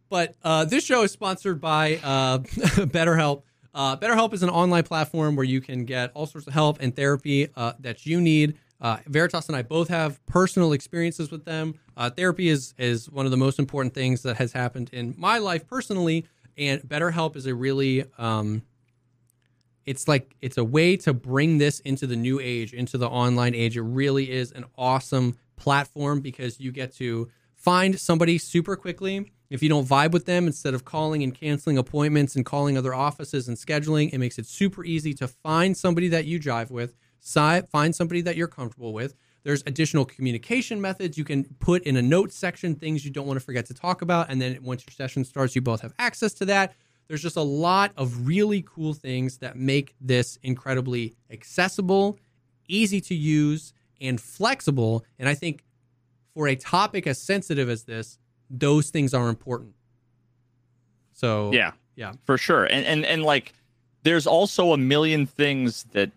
But 0.09 0.33
uh, 0.43 0.65
this 0.65 0.83
show 0.85 1.03
is 1.03 1.11
sponsored 1.11 1.61
by 1.61 1.99
uh, 2.03 2.39
BetterHelp. 2.39 3.43
Uh, 3.75 3.95
BetterHelp 3.95 4.33
is 4.33 4.41
an 4.41 4.49
online 4.49 4.83
platform 4.83 5.35
where 5.35 5.45
you 5.45 5.61
can 5.61 5.85
get 5.85 6.11
all 6.15 6.25
sorts 6.25 6.47
of 6.47 6.53
help 6.53 6.77
and 6.79 6.95
therapy 6.95 7.49
uh, 7.55 7.73
that 7.79 8.07
you 8.07 8.19
need. 8.19 8.57
Uh, 8.79 8.97
Veritas 9.07 9.47
and 9.47 9.55
I 9.55 9.63
both 9.63 9.87
have 9.89 10.23
personal 10.27 10.71
experiences 10.73 11.31
with 11.31 11.45
them. 11.45 11.79
Uh, 11.95 12.09
therapy 12.09 12.49
is 12.49 12.73
is 12.77 13.09
one 13.09 13.25
of 13.25 13.31
the 13.31 13.37
most 13.37 13.59
important 13.59 13.93
things 13.93 14.21
that 14.23 14.37
has 14.37 14.51
happened 14.53 14.89
in 14.93 15.15
my 15.17 15.39
life 15.39 15.67
personally, 15.67 16.25
and 16.57 16.81
BetterHelp 16.81 17.35
is 17.35 17.47
a 17.47 17.55
really 17.55 18.05
um, 18.17 18.61
it's 19.87 20.07
like 20.07 20.35
it's 20.41 20.57
a 20.57 20.63
way 20.63 20.97
to 20.97 21.13
bring 21.13 21.57
this 21.57 21.79
into 21.79 22.05
the 22.05 22.15
new 22.15 22.39
age, 22.39 22.73
into 22.73 22.97
the 22.97 23.07
online 23.07 23.55
age. 23.55 23.77
It 23.77 23.81
really 23.81 24.29
is 24.29 24.51
an 24.51 24.65
awesome 24.77 25.37
platform 25.55 26.19
because 26.19 26.59
you 26.59 26.71
get 26.71 26.93
to 26.97 27.29
find 27.55 27.99
somebody 27.99 28.37
super 28.37 28.75
quickly. 28.75 29.31
If 29.49 29.63
you 29.63 29.69
don't 29.69 29.87
vibe 29.87 30.11
with 30.11 30.25
them, 30.25 30.45
instead 30.45 30.73
of 30.73 30.83
calling 30.83 31.23
and 31.23 31.33
canceling 31.33 31.77
appointments 31.77 32.35
and 32.35 32.45
calling 32.45 32.77
other 32.77 32.93
offices 32.93 33.47
and 33.47 33.55
scheduling, 33.55 34.13
it 34.13 34.17
makes 34.17 34.37
it 34.37 34.45
super 34.45 34.83
easy 34.83 35.13
to 35.15 35.27
find 35.27 35.75
somebody 35.75 36.09
that 36.09 36.25
you 36.25 36.37
jive 36.37 36.69
with, 36.69 36.93
si- 37.19 37.61
find 37.71 37.95
somebody 37.95 38.21
that 38.21 38.35
you're 38.35 38.47
comfortable 38.47 38.93
with. 38.93 39.15
There's 39.43 39.63
additional 39.65 40.03
communication 40.03 40.81
methods 40.81 41.17
you 41.17 41.23
can 41.23 41.45
put 41.59 41.83
in 41.83 41.95
a 41.95 42.01
note 42.01 42.33
section, 42.33 42.75
things 42.75 43.05
you 43.05 43.11
don't 43.11 43.27
want 43.27 43.39
to 43.39 43.45
forget 43.45 43.65
to 43.67 43.73
talk 43.73 44.01
about. 44.01 44.29
And 44.29 44.41
then 44.41 44.59
once 44.61 44.83
your 44.85 44.93
session 44.93 45.23
starts, 45.23 45.55
you 45.55 45.61
both 45.61 45.81
have 45.81 45.93
access 45.99 46.33
to 46.35 46.45
that. 46.45 46.73
There's 47.07 47.21
just 47.21 47.37
a 47.37 47.41
lot 47.41 47.93
of 47.95 48.27
really 48.27 48.61
cool 48.67 48.93
things 48.93 49.37
that 49.37 49.55
make 49.55 49.95
this 50.01 50.37
incredibly 50.43 51.15
accessible, 51.31 52.19
easy 52.67 52.99
to 53.01 53.15
use, 53.15 53.73
and 54.01 54.19
flexible. 54.19 55.05
And 55.17 55.29
I 55.29 55.33
think 55.33 55.63
for 56.33 56.49
a 56.49 56.55
topic 56.57 57.07
as 57.07 57.21
sensitive 57.21 57.69
as 57.69 57.83
this, 57.83 58.19
those 58.49 58.89
things 58.89 59.13
are 59.13 59.29
important. 59.29 59.73
So, 61.13 61.51
Yeah. 61.53 61.71
Yeah. 61.95 62.13
For 62.25 62.37
sure. 62.37 62.65
And 62.65 62.85
and 62.85 63.05
and 63.05 63.23
like 63.23 63.53
there's 64.03 64.27
also 64.27 64.73
a 64.73 64.77
million 64.77 65.25
things 65.25 65.85
that 65.93 66.11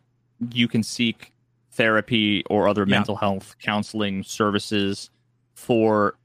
you 0.52 0.68
can 0.68 0.82
seek 0.82 1.32
therapy 1.72 2.42
or 2.50 2.68
other 2.68 2.82
Yeah. 2.82 2.96
mental 2.96 3.16
health 3.16 3.56
counseling 3.62 4.22
services 4.22 5.10
for 5.54 6.16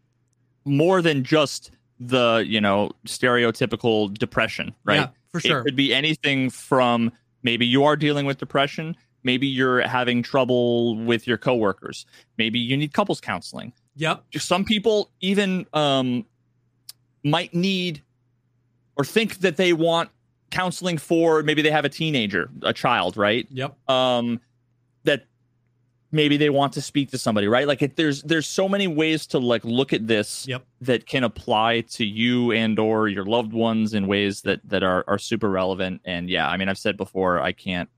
more 0.66 1.02
than 1.02 1.24
just 1.24 1.72
the, 2.00 2.44
you 2.48 2.60
know, 2.60 2.92
stereotypical 3.06 4.14
depression, 4.18 4.74
right? 4.84 4.96
Yeah, 5.02 5.08
for 5.32 5.40
sure. 5.40 5.60
It 5.60 5.64
could 5.66 5.76
be 5.76 5.94
anything 5.94 6.50
from 6.50 7.12
maybe 7.44 7.66
you 7.66 7.84
are 7.84 7.96
dealing 7.96 8.26
with 8.26 8.38
depression, 8.38 8.96
maybe 9.24 9.48
you're 9.48 9.82
having 9.82 10.22
trouble 10.24 10.98
with 10.98 11.28
your 11.28 11.38
coworkers, 11.38 12.06
maybe 12.38 12.60
you 12.60 12.76
need 12.78 12.94
couples 12.94 13.22
counseling 13.22 13.72
Yep. 13.98 14.24
some 14.38 14.66
people 14.66 15.10
even 15.22 15.66
um, 15.74 16.26
might 17.24 17.54
need 17.54 18.02
or 18.98 19.06
think 19.06 19.38
that 19.40 19.56
they 19.58 19.72
want 19.74 20.10
counseling 20.52 20.98
for 20.98 21.44
maybe 21.44 21.62
they 21.62 21.72
have 21.72 21.86
a 21.86 21.90
teenager 21.90 22.50
a 22.64 22.72
child 22.74 23.18
right 23.18 23.48
Yep. 23.52 23.76
um, 23.90 24.40
that 25.04 25.26
maybe 26.12 26.38
they 26.38 26.50
want 26.50 26.72
to 26.74 26.82
speak 26.82 27.12
to 27.12 27.18
somebody, 27.18 27.48
right? 27.48 27.68
Like 27.68 27.82
it, 27.82 27.96
there's 27.98 28.22
there's 28.24 28.48
so 28.48 28.70
many 28.70 28.88
ways 28.88 29.28
to 29.28 29.40
like 29.40 29.66
look 29.66 29.92
at 29.92 30.08
this 30.08 30.48
Yep. 30.48 30.64
that 30.82 31.08
can 31.08 31.24
apply 31.24 31.82
to 31.82 32.06
you 32.06 32.52
and 32.52 32.80
or 32.80 33.08
your 33.10 33.26
loved 33.26 33.52
ones 33.54 33.94
in 33.94 34.08
ways 34.08 34.42
that 34.42 34.62
that 34.70 34.82
are 34.84 35.04
are 35.08 35.18
super 35.18 35.50
relevant. 35.50 36.02
And 36.06 36.30
yeah, 36.30 36.48
I 36.48 36.56
mean, 36.58 36.70
I've 36.70 36.78
said 36.78 36.96
before, 36.96 37.42
I 37.42 37.52
can't. 37.52 37.90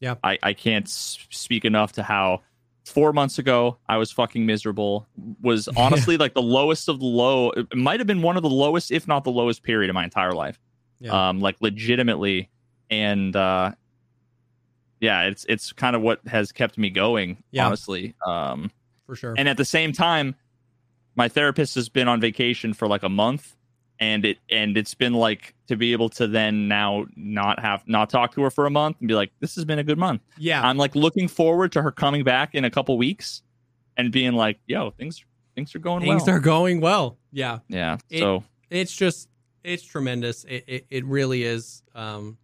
Yeah. 0.00 0.14
I 0.24 0.38
I 0.42 0.52
can't 0.54 0.88
speak 0.88 1.64
enough 1.66 1.92
to 1.92 2.02
how 2.02 2.40
four 2.86 3.12
months 3.12 3.38
ago 3.38 3.76
I 3.88 3.98
was 3.98 4.10
fucking 4.10 4.46
miserable. 4.46 5.06
Was 5.42 5.68
honestly 5.76 6.16
like 6.16 6.32
the 6.34 6.42
lowest 6.42 6.88
of 6.88 7.00
the 7.00 7.06
low. 7.06 7.50
It 7.50 7.76
might 7.76 8.00
have 8.00 8.06
been 8.06 8.22
one 8.22 8.36
of 8.38 8.42
the 8.42 8.48
lowest, 8.48 8.90
if 8.90 9.06
not 9.06 9.24
the 9.24 9.30
lowest 9.32 9.62
period 9.62 9.90
of 9.90 9.94
my 9.94 10.04
entire 10.04 10.32
life. 10.32 10.58
Yeah. 11.00 11.30
Um, 11.30 11.40
like 11.40 11.56
legitimately, 11.60 12.50
and 12.90 13.34
uh, 13.34 13.72
yeah, 15.00 15.22
it's 15.22 15.44
it's 15.48 15.72
kind 15.72 15.96
of 15.96 16.02
what 16.02 16.20
has 16.26 16.52
kept 16.52 16.78
me 16.78 16.90
going. 16.90 17.42
Yeah. 17.50 17.66
honestly. 17.66 18.14
Um, 18.26 18.70
for 19.06 19.16
sure. 19.16 19.34
and 19.36 19.48
at 19.48 19.56
the 19.56 19.64
same 19.64 19.92
time 19.92 20.36
my 21.16 21.28
therapist 21.28 21.74
has 21.74 21.88
been 21.88 22.06
on 22.06 22.20
vacation 22.20 22.72
for 22.72 22.86
like 22.86 23.02
a 23.02 23.08
month 23.08 23.56
and 23.98 24.24
it 24.24 24.38
and 24.48 24.76
it's 24.76 24.94
been 24.94 25.14
like 25.14 25.54
to 25.66 25.76
be 25.76 25.90
able 25.92 26.08
to 26.08 26.28
then 26.28 26.68
now 26.68 27.06
not 27.16 27.58
have 27.58 27.82
not 27.88 28.08
talk 28.08 28.32
to 28.34 28.42
her 28.42 28.50
for 28.50 28.66
a 28.66 28.70
month 28.70 28.96
and 29.00 29.08
be 29.08 29.14
like 29.14 29.32
this 29.40 29.56
has 29.56 29.64
been 29.64 29.80
a 29.80 29.82
good 29.82 29.98
month 29.98 30.22
yeah. 30.38 30.64
i'm 30.64 30.76
like 30.76 30.94
looking 30.94 31.26
forward 31.26 31.72
to 31.72 31.82
her 31.82 31.90
coming 31.90 32.22
back 32.22 32.54
in 32.54 32.64
a 32.64 32.70
couple 32.70 32.96
weeks 32.96 33.42
and 33.96 34.12
being 34.12 34.32
like 34.32 34.60
yo 34.66 34.90
things 34.90 35.24
things 35.54 35.74
are 35.74 35.80
going 35.80 36.06
well. 36.06 36.16
Things 36.18 36.26
well 36.28 36.36
are 36.36 36.40
going 36.40 36.80
well. 36.80 37.18
Yeah. 37.32 37.58
yeah 37.68 37.98
It- 38.08 38.20
so 38.20 38.44
it's 38.70 38.94
just 38.94 39.28
it's 39.64 39.82
tremendous. 39.82 40.44
It, 40.44 40.64
it, 40.66 40.86
it 40.90 41.04
really 41.04 41.44
is 41.44 41.82
um 41.94 42.38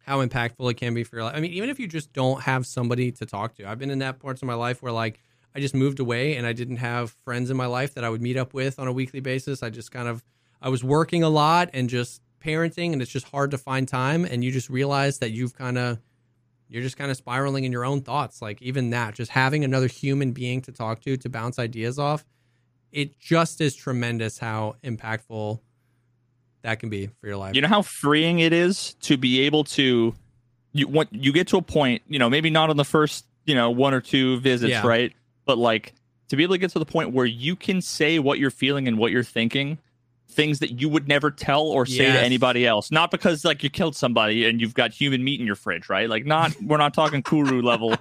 how 0.00 0.24
impactful 0.24 0.70
it 0.70 0.74
can 0.74 0.94
be 0.94 1.04
for 1.04 1.16
your 1.16 1.24
life 1.26 1.34
i 1.36 1.40
mean 1.40 1.52
even 1.52 1.68
if 1.68 1.78
you 1.78 1.86
just 1.86 2.14
don't 2.14 2.40
have 2.40 2.66
somebody 2.66 3.12
to 3.12 3.26
talk 3.26 3.54
to. 3.56 3.68
I've 3.68 3.78
been 3.78 3.90
in 3.90 3.98
that 3.98 4.18
parts 4.18 4.40
of 4.40 4.46
my 4.46 4.54
life 4.54 4.82
where 4.82 4.92
like 4.92 5.20
i 5.54 5.60
just 5.60 5.74
moved 5.74 6.00
away 6.00 6.36
and 6.36 6.46
i 6.46 6.52
didn't 6.52 6.76
have 6.76 7.10
friends 7.24 7.50
in 7.50 7.56
my 7.56 7.66
life 7.66 7.94
that 7.94 8.04
i 8.04 8.08
would 8.10 8.22
meet 8.22 8.36
up 8.36 8.54
with 8.54 8.78
on 8.78 8.88
a 8.88 8.92
weekly 8.92 9.20
basis. 9.20 9.62
I 9.62 9.70
just 9.70 9.92
kind 9.92 10.08
of 10.08 10.24
i 10.62 10.68
was 10.68 10.82
working 10.82 11.22
a 11.22 11.28
lot 11.28 11.70
and 11.72 11.88
just 11.88 12.22
parenting 12.42 12.92
and 12.92 13.02
it's 13.02 13.10
just 13.10 13.28
hard 13.28 13.50
to 13.50 13.58
find 13.58 13.86
time 13.86 14.24
and 14.24 14.44
you 14.44 14.50
just 14.50 14.70
realize 14.70 15.18
that 15.18 15.30
you've 15.30 15.54
kind 15.54 15.78
of 15.78 15.98
you're 16.68 16.82
just 16.82 16.98
kind 16.98 17.10
of 17.10 17.16
spiraling 17.16 17.64
in 17.64 17.72
your 17.72 17.86
own 17.86 18.02
thoughts. 18.02 18.42
Like 18.42 18.60
even 18.60 18.90
that 18.90 19.14
just 19.14 19.30
having 19.30 19.64
another 19.64 19.86
human 19.86 20.32
being 20.32 20.60
to 20.62 20.72
talk 20.72 21.00
to 21.00 21.16
to 21.16 21.28
bounce 21.30 21.58
ideas 21.58 21.98
off 21.98 22.26
it 22.92 23.18
just 23.18 23.60
is 23.60 23.74
tremendous 23.74 24.38
how 24.38 24.76
impactful 24.82 25.60
that 26.62 26.80
can 26.80 26.88
be 26.88 27.06
for 27.20 27.26
your 27.26 27.36
life. 27.36 27.54
you 27.54 27.60
know 27.62 27.68
how 27.68 27.82
freeing 27.82 28.40
it 28.40 28.52
is 28.52 28.94
to 29.00 29.16
be 29.16 29.40
able 29.40 29.64
to 29.64 30.14
you 30.72 30.86
want 30.88 31.08
you 31.12 31.32
get 31.32 31.46
to 31.48 31.56
a 31.56 31.62
point 31.62 32.02
you 32.08 32.18
know 32.18 32.28
maybe 32.28 32.50
not 32.50 32.70
on 32.70 32.76
the 32.76 32.84
first 32.84 33.24
you 33.46 33.54
know 33.54 33.70
one 33.70 33.94
or 33.94 34.00
two 34.00 34.38
visits 34.40 34.70
Yeah. 34.70 34.86
right 34.86 35.12
but 35.44 35.58
like 35.58 35.94
to 36.28 36.36
be 36.36 36.42
able 36.42 36.54
to 36.54 36.58
get 36.58 36.70
to 36.72 36.78
the 36.78 36.84
point 36.84 37.12
where 37.12 37.26
you 37.26 37.56
can 37.56 37.80
say 37.80 38.18
what 38.18 38.38
you're 38.38 38.50
feeling 38.50 38.86
and 38.88 38.98
what 38.98 39.10
you're 39.12 39.22
thinking 39.24 39.78
things 40.30 40.58
that 40.58 40.78
you 40.80 40.88
would 40.90 41.08
never 41.08 41.30
tell 41.30 41.62
or 41.62 41.86
say 41.86 42.04
Yes. 42.04 42.18
to 42.18 42.22
anybody 42.24 42.66
else 42.66 42.90
not 42.90 43.10
because 43.10 43.44
like 43.44 43.62
you 43.62 43.70
killed 43.70 43.96
somebody 43.96 44.44
and 44.46 44.60
you've 44.60 44.74
got 44.74 44.92
human 44.92 45.24
meat 45.24 45.40
in 45.40 45.46
your 45.46 45.56
fridge 45.56 45.88
right 45.88 46.08
like 46.08 46.26
not 46.26 46.54
we're 46.62 46.76
not 46.76 46.92
talking 46.92 47.22
kuru 47.22 47.62
level 47.72 47.94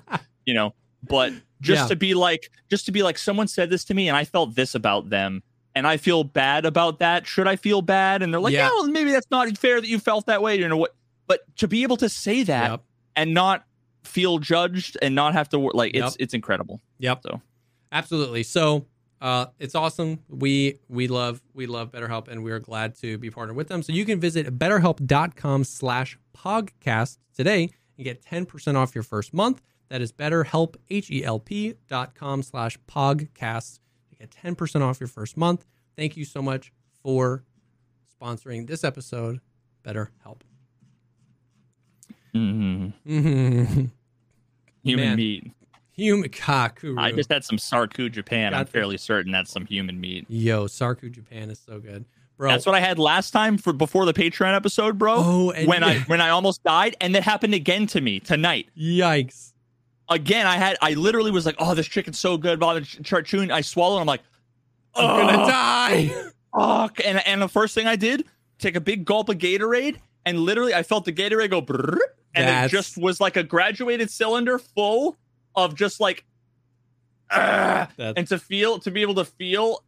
you 0.45 0.53
know 0.53 0.73
but 1.07 1.31
just 1.61 1.83
Yeah. 1.83 1.87
to 1.87 1.95
be 1.95 2.13
like 2.15 2.51
just 2.69 2.85
to 2.87 2.91
be 2.91 3.01
like 3.01 3.17
someone 3.17 3.47
said 3.47 3.69
this 3.69 3.85
to 3.85 3.93
me 3.93 4.09
and 4.09 4.17
i 4.17 4.25
felt 4.25 4.55
this 4.55 4.75
about 4.75 5.09
them 5.09 5.41
and 5.77 5.87
i 5.87 5.95
feel 5.97 6.23
bad 6.23 6.65
about 6.65 6.99
that 6.99 7.25
should 7.27 7.47
i 7.47 7.55
feel 7.55 7.81
bad 7.81 8.21
and 8.21 8.33
they're 8.33 8.41
like 8.41 8.53
Yeah. 8.53 8.65
yeah, 8.67 8.69
well 8.69 8.87
maybe 8.87 9.11
that's 9.11 9.29
not 9.31 9.55
fair 9.57 9.79
that 9.81 9.87
you 9.87 9.99
felt 9.99 10.25
that 10.25 10.41
way 10.41 10.57
you 10.57 10.67
know 10.67 10.77
what 10.77 10.95
but 11.27 11.41
to 11.57 11.67
be 11.67 11.83
able 11.83 11.97
to 11.97 12.09
say 12.09 12.43
that 12.43 12.71
Yep. 12.71 12.83
and 13.15 13.33
not 13.33 13.65
feel 14.03 14.39
judged 14.39 14.97
and 15.01 15.13
not 15.15 15.33
have 15.33 15.49
to 15.49 15.59
wor- 15.59 15.71
like 15.73 15.91
it's 15.93 16.03
Yep. 16.03 16.13
it's 16.19 16.33
incredible 16.33 16.81
Yep. 16.99 17.21
So. 17.23 17.41
Absolutely. 17.91 18.43
So 18.43 18.85
uh, 19.21 19.47
it's 19.59 19.73
awesome. 19.75 20.19
We 20.29 20.79
we 20.89 21.07
love 21.07 21.41
we 21.53 21.65
love 21.67 21.91
BetterHelp 21.91 22.27
and 22.27 22.43
we 22.43 22.51
are 22.51 22.59
glad 22.59 22.95
to 23.01 23.17
be 23.17 23.29
partnered 23.29 23.55
with 23.55 23.67
them. 23.67 23.81
So 23.83 23.93
you 23.93 24.03
can 24.05 24.19
visit 24.19 24.57
betterhelp.com 24.59 25.63
slash 25.63 26.17
podcast 26.35 27.17
today 27.35 27.69
and 27.97 28.03
get 28.05 28.23
10% 28.23 28.75
off 28.75 28.93
your 28.95 29.03
first 29.03 29.33
month. 29.33 29.61
That 29.89 30.01
is 30.01 30.11
betterhelp, 30.11 30.75
H-E-L-P 30.89 31.75
dot 31.87 32.13
com 32.15 32.43
slash 32.43 32.77
podcast 32.87 33.79
get 34.19 34.31
10% 34.31 34.81
off 34.81 34.99
your 34.99 35.07
first 35.07 35.37
month. 35.37 35.65
Thank 35.95 36.15
you 36.17 36.25
so 36.25 36.41
much 36.41 36.71
for 37.03 37.43
sponsoring 38.21 38.67
this 38.67 38.83
episode, 38.83 39.39
BetterHelp. 39.83 40.41
Mhm. 42.35 42.93
Mm-hmm. 43.07 43.85
human 44.83 45.05
Man. 45.05 45.15
meat 45.15 45.51
Human 45.93 46.29
kakuru. 46.29 46.99
i 46.99 47.11
just 47.11 47.31
had 47.31 47.43
some 47.43 47.57
sarku 47.57 48.11
japan 48.11 48.53
i'm 48.53 48.59
Got 48.59 48.65
the- 48.67 48.71
fairly 48.73 48.97
certain 48.97 49.31
that's 49.31 49.49
some 49.51 49.65
human 49.65 49.99
meat 49.99 50.25
Yo, 50.29 50.65
Sarku 50.67 51.11
Japan 51.11 51.49
is 51.49 51.57
so 51.59 51.79
good. 51.79 52.05
Bro. 52.37 52.51
that's 52.51 52.65
what 52.67 52.75
i 52.75 52.79
had 52.79 52.99
last 52.99 53.31
time 53.31 53.57
for 53.57 53.73
before 53.73 54.05
the 54.05 54.13
patreon 54.13 54.55
episode 54.55 54.99
bro 54.99 55.15
Oh, 55.17 55.49
and 55.51 55.67
when 55.67 55.83
i 55.83 55.99
when 56.01 56.21
i 56.21 56.29
almost 56.29 56.61
died 56.63 56.95
and 57.01 57.15
that 57.15 57.23
happened 57.23 57.55
again 57.55 57.87
to 57.87 58.01
me 58.01 58.19
tonight 58.19 58.69
Yikes. 58.77 59.53
Again 60.09 60.47
i 60.47 60.55
had 60.57 60.77
i 60.81 60.93
literally 60.93 61.31
was 61.31 61.45
like 61.45 61.55
oh 61.59 61.73
this 61.73 61.87
chicken's 61.87 62.17
so 62.17 62.37
good 62.37 62.59
blah, 62.59 62.79
start 62.81 63.25
chewing 63.25 63.51
i 63.51 63.61
swallow 63.61 63.95
and 63.95 64.01
i'm 64.01 64.07
like 64.07 64.21
I'm 64.95 65.27
gonna 65.27 65.47
die. 65.47 66.11
fuck. 66.57 66.99
And 67.03 67.25
and 67.27 67.41
the 67.41 67.47
first 67.47 67.75
thing 67.75 67.87
I 67.87 67.95
did, 67.95 68.25
take 68.59 68.75
a 68.75 68.81
big 68.81 69.05
gulp 69.05 69.29
of 69.29 69.37
Gatorade, 69.37 69.97
and 70.25 70.39
literally 70.39 70.73
I 70.73 70.83
felt 70.83 71.05
the 71.05 71.13
Gatorade 71.13 71.49
go 71.51 71.61
brrr, 71.61 71.97
and 72.35 72.47
That's- 72.47 72.65
it 72.65 72.75
just 72.75 72.97
was 72.97 73.21
like 73.21 73.37
a 73.37 73.43
graduated 73.43 74.09
cylinder 74.09 74.57
full 74.59 75.17
of 75.55 75.75
just 75.75 75.99
like. 75.99 76.25
And 77.29 78.27
to 78.29 78.39
feel 78.39 78.79
to 78.79 78.91
be 78.91 79.01
able 79.01 79.15
to 79.15 79.25
feel 79.25 79.83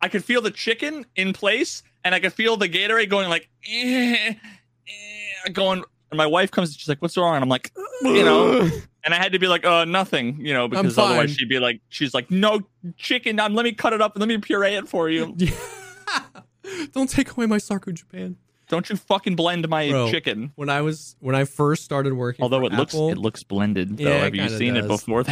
I 0.00 0.08
could 0.08 0.24
feel 0.24 0.40
the 0.40 0.52
chicken 0.52 1.04
in 1.16 1.32
place 1.32 1.82
and 2.04 2.14
I 2.14 2.20
could 2.20 2.32
feel 2.32 2.56
the 2.56 2.68
Gatorade 2.68 3.10
going 3.10 3.28
like 3.28 3.48
eh, 3.68 4.34
eh, 4.34 5.48
going 5.52 5.82
and 6.10 6.18
my 6.18 6.26
wife 6.26 6.50
comes 6.50 6.74
she's 6.74 6.88
like 6.88 7.00
what's 7.00 7.16
wrong 7.16 7.34
and 7.34 7.42
I'm 7.42 7.48
like 7.48 7.72
you 8.02 8.24
know 8.24 8.68
and 9.08 9.14
I 9.14 9.16
had 9.16 9.32
to 9.32 9.38
be 9.38 9.46
like, 9.46 9.64
uh, 9.64 9.86
nothing, 9.86 10.38
you 10.38 10.52
know, 10.52 10.68
because 10.68 10.98
otherwise 10.98 11.34
she'd 11.34 11.48
be 11.48 11.58
like, 11.58 11.80
she's 11.88 12.12
like, 12.12 12.30
no 12.30 12.60
chicken. 12.98 13.40
Um, 13.40 13.54
let 13.54 13.64
me 13.64 13.72
cut 13.72 13.94
it 13.94 14.02
up 14.02 14.14
and 14.14 14.20
let 14.20 14.28
me 14.28 14.36
puree 14.36 14.74
it 14.74 14.86
for 14.86 15.08
you. 15.08 15.34
Don't 16.92 17.08
take 17.08 17.30
away 17.30 17.46
my 17.46 17.56
Sarku 17.56 17.94
Japan. 17.94 18.36
Don't 18.68 18.90
you 18.90 18.96
fucking 18.96 19.34
blend 19.34 19.66
my 19.66 19.88
Bro. 19.88 20.10
chicken. 20.10 20.52
When 20.56 20.68
I 20.68 20.82
was 20.82 21.16
when 21.20 21.34
I 21.34 21.44
first 21.44 21.84
started 21.84 22.12
working, 22.12 22.42
Although 22.42 22.60
for 22.60 22.66
it 22.66 22.72
looks 22.72 22.92
it 22.92 23.16
looks 23.16 23.42
blended 23.42 23.96
though. 23.96 24.04
Yeah, 24.04 24.24
Have 24.24 24.34
you 24.34 24.46
seen 24.50 24.76
it 24.76 24.86
before? 24.86 25.24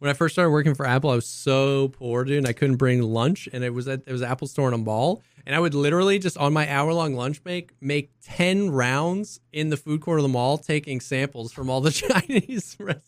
When 0.00 0.10
I 0.10 0.14
first 0.14 0.34
started 0.34 0.50
working 0.50 0.74
for 0.74 0.84
Apple, 0.84 1.10
I 1.10 1.14
was 1.14 1.28
so 1.28 1.90
poor, 1.90 2.24
dude. 2.24 2.38
And 2.38 2.48
I 2.48 2.52
couldn't 2.52 2.74
bring 2.74 3.00
lunch, 3.00 3.48
and 3.52 3.62
it 3.62 3.72
was 3.72 3.86
at 3.86 4.02
it 4.04 4.10
was 4.10 4.22
Apple 4.22 4.48
Store 4.48 4.66
in 4.66 4.74
a 4.74 4.78
mall, 4.78 5.22
and 5.46 5.54
I 5.54 5.60
would 5.60 5.74
literally 5.74 6.18
just 6.18 6.36
on 6.38 6.52
my 6.52 6.68
hour 6.68 6.92
long 6.92 7.14
lunch 7.14 7.42
break 7.42 7.72
make 7.80 8.10
ten 8.22 8.70
rounds 8.70 9.40
in 9.52 9.68
the 9.70 9.76
food 9.76 10.00
court 10.00 10.18
of 10.18 10.22
the 10.22 10.28
mall, 10.28 10.58
taking 10.58 11.00
samples 11.00 11.52
from 11.52 11.68
all 11.70 11.80
the 11.80 11.90
Chinese 11.92 12.76
restaurants, 12.80 13.06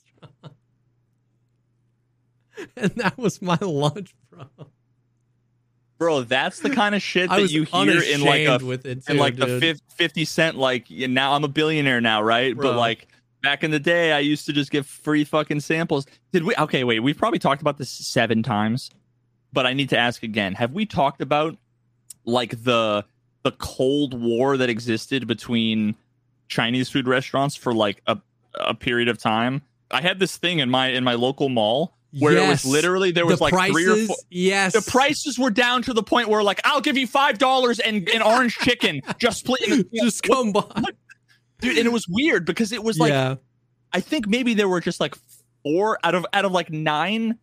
and 2.76 2.90
that 2.96 3.16
was 3.18 3.42
my 3.42 3.58
lunch, 3.60 4.14
bro. 4.30 4.46
bro, 5.98 6.22
that's 6.22 6.60
the 6.60 6.70
kind 6.70 6.94
of 6.94 7.02
shit 7.02 7.28
that 7.30 7.50
you 7.50 7.64
hear 7.64 8.02
in 8.02 8.20
like 8.22 8.46
a 8.46 8.64
with 8.64 8.86
it, 8.86 9.04
too, 9.06 9.12
in 9.12 9.18
like 9.18 9.36
the 9.36 9.46
dude. 9.46 9.60
fif- 9.60 9.80
50 9.90 10.24
cent 10.24 10.56
like 10.56 10.90
now 10.90 11.34
I'm 11.34 11.44
a 11.44 11.48
billionaire 11.48 12.00
now, 12.00 12.22
right? 12.22 12.56
But 12.56 12.76
like 12.76 13.08
back 13.42 13.62
in 13.64 13.70
the 13.70 13.78
day 13.80 14.12
I 14.12 14.20
used 14.20 14.46
to 14.46 14.52
just 14.52 14.70
give 14.70 14.86
free 14.86 15.24
fucking 15.24 15.60
samples. 15.60 16.06
Did 16.32 16.44
we 16.44 16.54
Okay, 16.58 16.84
wait. 16.84 17.00
We've 17.00 17.16
probably 17.16 17.38
talked 17.38 17.60
about 17.60 17.78
this 17.78 17.90
7 17.90 18.42
times. 18.42 18.90
But 19.52 19.66
I 19.66 19.72
need 19.72 19.88
to 19.90 19.96
ask 19.98 20.24
again. 20.24 20.54
Have 20.54 20.72
we 20.72 20.84
talked 20.84 21.20
about 21.20 21.56
like 22.24 22.62
the 22.62 23.04
the 23.42 23.52
cold 23.52 24.20
war 24.20 24.56
that 24.56 24.68
existed 24.68 25.26
between 25.26 25.94
Chinese 26.48 26.88
food 26.88 27.06
restaurants 27.06 27.56
for 27.56 27.72
like 27.72 28.02
a 28.06 28.18
a 28.54 28.74
period 28.74 29.08
of 29.08 29.18
time? 29.18 29.62
I 29.90 30.00
had 30.00 30.18
this 30.18 30.36
thing 30.36 30.58
in 30.58 30.70
my 30.70 30.88
in 30.88 31.04
my 31.04 31.14
local 31.14 31.48
mall 31.48 31.96
where 32.18 32.36
it 32.36 32.48
was 32.48 32.64
literally 32.64 33.10
there 33.10 33.26
was 33.26 33.38
the 33.38 33.44
like 33.44 33.52
prices, 33.52 33.74
three 33.74 34.04
or 34.04 34.06
four 34.06 34.16
yes, 34.30 34.72
the 34.72 34.90
prices 34.90 35.38
were 35.38 35.50
down 35.50 35.82
to 35.82 35.92
the 35.92 36.02
point 36.02 36.28
where 36.28 36.42
like 36.42 36.60
I'll 36.64 36.80
give 36.80 36.96
you 36.96 37.06
five 37.06 37.38
dollars 37.38 37.80
and 37.80 38.08
an 38.08 38.22
orange 38.22 38.56
chicken. 38.56 39.02
Just 39.18 39.44
please 39.44 39.84
just 39.94 40.22
come 40.22 40.52
by. 40.52 40.82
dude 41.60 41.78
and 41.78 41.86
it 41.86 41.92
was 41.92 42.06
weird 42.08 42.44
because 42.44 42.72
it 42.72 42.82
was 42.82 42.98
like 42.98 43.10
yeah, 43.10 43.36
I 43.92 44.00
think 44.00 44.28
maybe 44.28 44.54
there 44.54 44.68
were 44.68 44.80
just 44.80 45.00
like 45.00 45.14
four 45.62 45.98
out 46.04 46.14
of 46.14 46.26
out 46.32 46.44
of 46.44 46.52
like 46.52 46.70
nine 46.70 47.38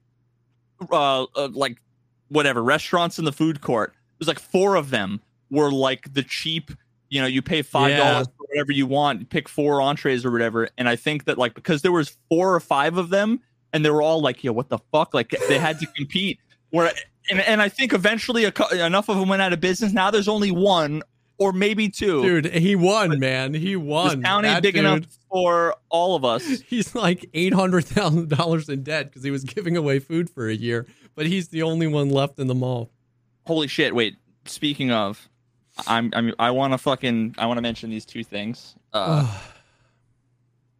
uh, 0.92 1.24
uh 1.24 1.50
like 1.54 1.82
whatever 2.30 2.64
restaurants 2.64 3.20
in 3.20 3.26
the 3.26 3.32
food 3.32 3.62
court 3.62 3.94
was 4.22 4.28
like 4.28 4.40
four 4.40 4.76
of 4.76 4.90
them 4.90 5.20
were 5.50 5.72
like 5.72 6.14
the 6.14 6.24
cheap 6.24 6.72
you 7.10 7.20
know 7.20 7.28
you 7.28 7.42
pay 7.42 7.62
five 7.62 7.98
dollars 7.98 8.28
Yeah. 8.28 8.34
for 8.38 8.46
whatever 8.50 8.72
you 8.72 8.86
want 8.86 9.30
pick 9.30 9.50
four 9.50 9.82
entrees 9.82 10.24
or 10.24 10.32
whatever 10.32 10.70
and 10.78 10.88
I 10.88 10.96
think 10.96 11.26
that 11.26 11.38
like 11.38 11.54
because 11.56 11.82
there 11.82 11.92
was 11.92 12.18
four 12.30 12.56
or 12.56 12.60
five 12.62 12.98
of 12.98 13.10
them 13.10 13.42
and 13.74 13.84
they 13.84 13.90
were 13.90 14.02
all 14.02 14.22
like 14.22 14.44
yo 14.44 14.54
what 14.54 14.70
the 14.70 14.78
fuck 14.94 15.14
like 15.14 15.36
they 15.50 15.60
had 15.60 15.80
to 15.80 15.88
compete 15.98 16.40
where 16.70 16.92
and, 17.30 17.42
and 17.42 17.62
I 17.62 17.68
think 17.70 17.92
eventually 17.94 18.46
a, 18.46 18.52
cou- 18.52 18.74
enough 18.76 19.10
of 19.10 19.18
them 19.18 19.28
went 19.28 19.42
out 19.42 19.52
of 19.52 19.60
business 19.60 19.92
now 19.92 20.10
there's 20.10 20.28
only 20.30 20.52
one 20.52 21.02
or 21.38 21.52
maybe 21.52 21.90
two. 21.90 22.22
Dude, 22.22 22.54
he 22.54 22.76
won, 22.76 23.18
man. 23.18 23.56
He 23.56 23.76
won. 23.76 24.22
town 24.22 24.46
ain't 24.46 24.54
That 24.54 24.62
big 24.62 24.76
dude, 24.76 24.86
enough 24.86 25.06
for 25.28 25.76
all 25.90 26.16
of 26.16 26.24
us. 26.24 26.46
He's 26.68 26.94
like 26.94 27.28
eight 27.34 27.52
hundred 27.52 27.86
thousand 27.86 28.30
dollars 28.30 28.70
in 28.70 28.84
debt 28.84 29.08
because 29.10 29.24
he 29.24 29.32
was 29.32 29.44
giving 29.44 29.76
away 29.76 29.98
food 29.98 30.30
for 30.30 30.48
a 30.48 30.54
year, 30.54 30.86
but 31.16 31.26
he's 31.26 31.48
the 31.48 31.64
only 31.64 31.88
one 31.88 32.10
left 32.12 32.38
in 32.38 32.46
the 32.46 32.54
mall. 32.54 32.92
Holy 33.46 33.68
shit! 33.68 33.94
Wait. 33.96 34.18
Speaking 34.46 34.92
of, 34.92 35.30
I'm. 35.88 36.12
I 36.16 36.22
mean, 36.22 36.34
I 36.40 36.52
want 36.52 36.74
to 36.74 36.78
fucking. 36.78 37.36
I 37.38 37.46
want 37.46 37.58
to 37.58 37.62
mention 37.62 37.90
these 37.90 38.06
two 38.06 38.24
things. 38.24 38.76
Uh, 38.94 39.28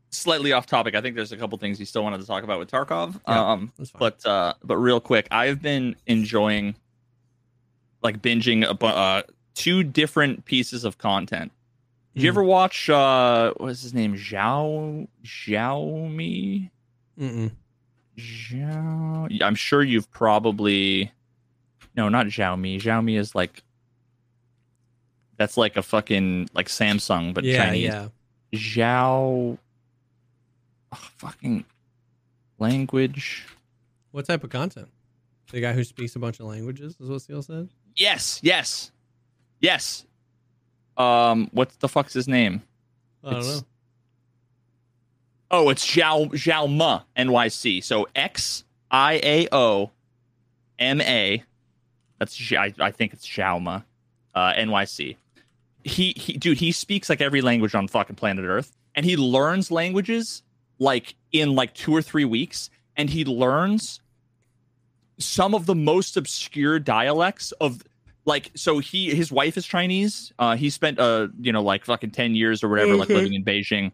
slightly 0.10 0.52
off 0.52 0.66
topic. 0.66 0.96
I 0.96 1.02
think 1.02 1.16
there's 1.16 1.32
a 1.32 1.38
couple 1.38 1.58
things 1.58 1.80
you 1.80 1.86
still 1.86 2.04
wanted 2.04 2.20
to 2.22 2.28
talk 2.28 2.44
about 2.44 2.60
with 2.60 2.70
Tarkov. 2.72 3.20
Yeah, 3.28 3.52
um, 3.52 3.72
but 3.98 4.26
uh, 4.26 4.54
but 4.64 4.78
real 4.78 5.00
quick, 5.00 5.28
I've 5.32 5.62
been 5.62 5.96
enjoying 6.08 6.76
like 8.02 8.22
binging 8.22 8.64
a, 8.64 8.86
uh, 8.86 9.22
two 9.54 9.84
different 9.84 10.46
pieces 10.46 10.84
of 10.84 10.98
content. 10.98 11.52
Did 12.16 12.24
you 12.24 12.30
Mm. 12.32 12.34
ever 12.34 12.44
watch 12.44 12.90
uh, 12.90 13.54
what's 13.58 13.82
his 13.84 13.94
name? 13.94 14.16
Zhao 14.16 15.08
Xiaomi. 15.24 16.70
Mm-mm. 17.20 17.52
Xiao. 18.18 19.42
I'm 19.42 19.56
sure 19.56 19.84
you've 19.84 20.12
probably 20.12 21.12
no, 21.96 22.10
not 22.10 22.28
Xiaomi. 22.28 22.82
Xiaomi 22.82 23.18
is 23.18 23.36
like 23.36 23.64
that's 25.38 25.58
like 25.58 25.78
a 25.78 25.82
fucking 25.82 26.50
like 26.54 26.68
Samsung, 26.68 27.34
but 27.34 27.44
yeah, 27.44 27.66
Chinese. 27.66 27.84
yeah. 27.86 28.08
Zhao. 28.54 29.58
Oh, 30.94 31.10
fucking 31.18 31.66
language. 32.60 33.46
What 34.12 34.26
type 34.26 34.44
of 34.44 34.50
content? 34.50 34.90
The 35.52 35.62
guy 35.62 35.74
who 35.74 35.84
speaks 35.84 36.16
a 36.16 36.20
bunch 36.20 36.40
of 36.40 36.46
languages 36.46 36.96
is 37.00 37.10
what 37.10 37.22
Seal 37.22 37.42
said. 37.42 37.70
Yes, 37.96 38.40
yes, 38.44 38.92
yes. 39.60 40.06
Um, 40.98 41.50
what 41.52 41.72
the 41.80 41.90
fuck's 41.90 42.14
his 42.14 42.28
name? 42.28 42.62
I 43.24 43.32
don't 43.32 43.46
know. 43.46 43.62
Oh, 45.50 45.70
it's 45.70 45.86
Xiao 45.86 46.30
Xiao 46.32 46.74
Ma 46.74 47.02
NYC. 47.18 47.84
So 47.84 48.08
X 48.16 48.64
I 48.90 49.20
A 49.24 49.48
O 49.52 49.92
M 50.80 51.02
A. 51.02 51.44
That's 52.22 52.40
I, 52.54 52.72
I 52.80 52.92
think 52.92 53.14
it's 53.14 53.26
Xiao 53.28 53.60
Ma 53.60 53.82
uh, 54.36 54.54
NYC. 54.54 55.16
He 55.84 56.14
he 56.16 56.34
dude, 56.34 56.60
he 56.60 56.72
speaks 56.72 57.10
like 57.10 57.20
every 57.20 57.42
language 57.42 57.74
on 57.74 57.88
fucking 57.88 58.16
planet 58.16 58.46
Earth, 58.46 58.78
and 58.94 59.04
he 59.04 59.18
learns 59.18 59.72
languages 59.72 60.44
like 60.78 61.16
in 61.32 61.56
like 61.56 61.74
two 61.74 61.96
or 61.96 62.04
three 62.04 62.26
weeks, 62.26 62.70
and 62.96 63.10
he 63.10 63.26
learns 63.26 64.02
some 65.18 65.56
of 65.56 65.66
the 65.66 65.74
most 65.74 66.16
obscure 66.16 66.78
dialects 66.78 67.54
of 67.54 67.82
like 68.26 68.52
so 68.54 68.78
he 68.78 69.16
his 69.16 69.32
wife 69.32 69.58
is 69.58 69.66
Chinese. 69.66 70.32
Uh 70.38 70.56
he 70.56 70.70
spent 70.70 71.00
uh 71.00 71.28
you 71.40 71.52
know 71.52 71.64
like 71.64 71.86
fucking 71.86 72.12
10 72.12 72.36
years 72.36 72.64
or 72.64 72.70
whatever 72.70 72.96
like 72.96 73.10
Mhm. 73.10 73.16
living 73.16 73.34
in 73.34 73.44
Beijing. 73.44 73.92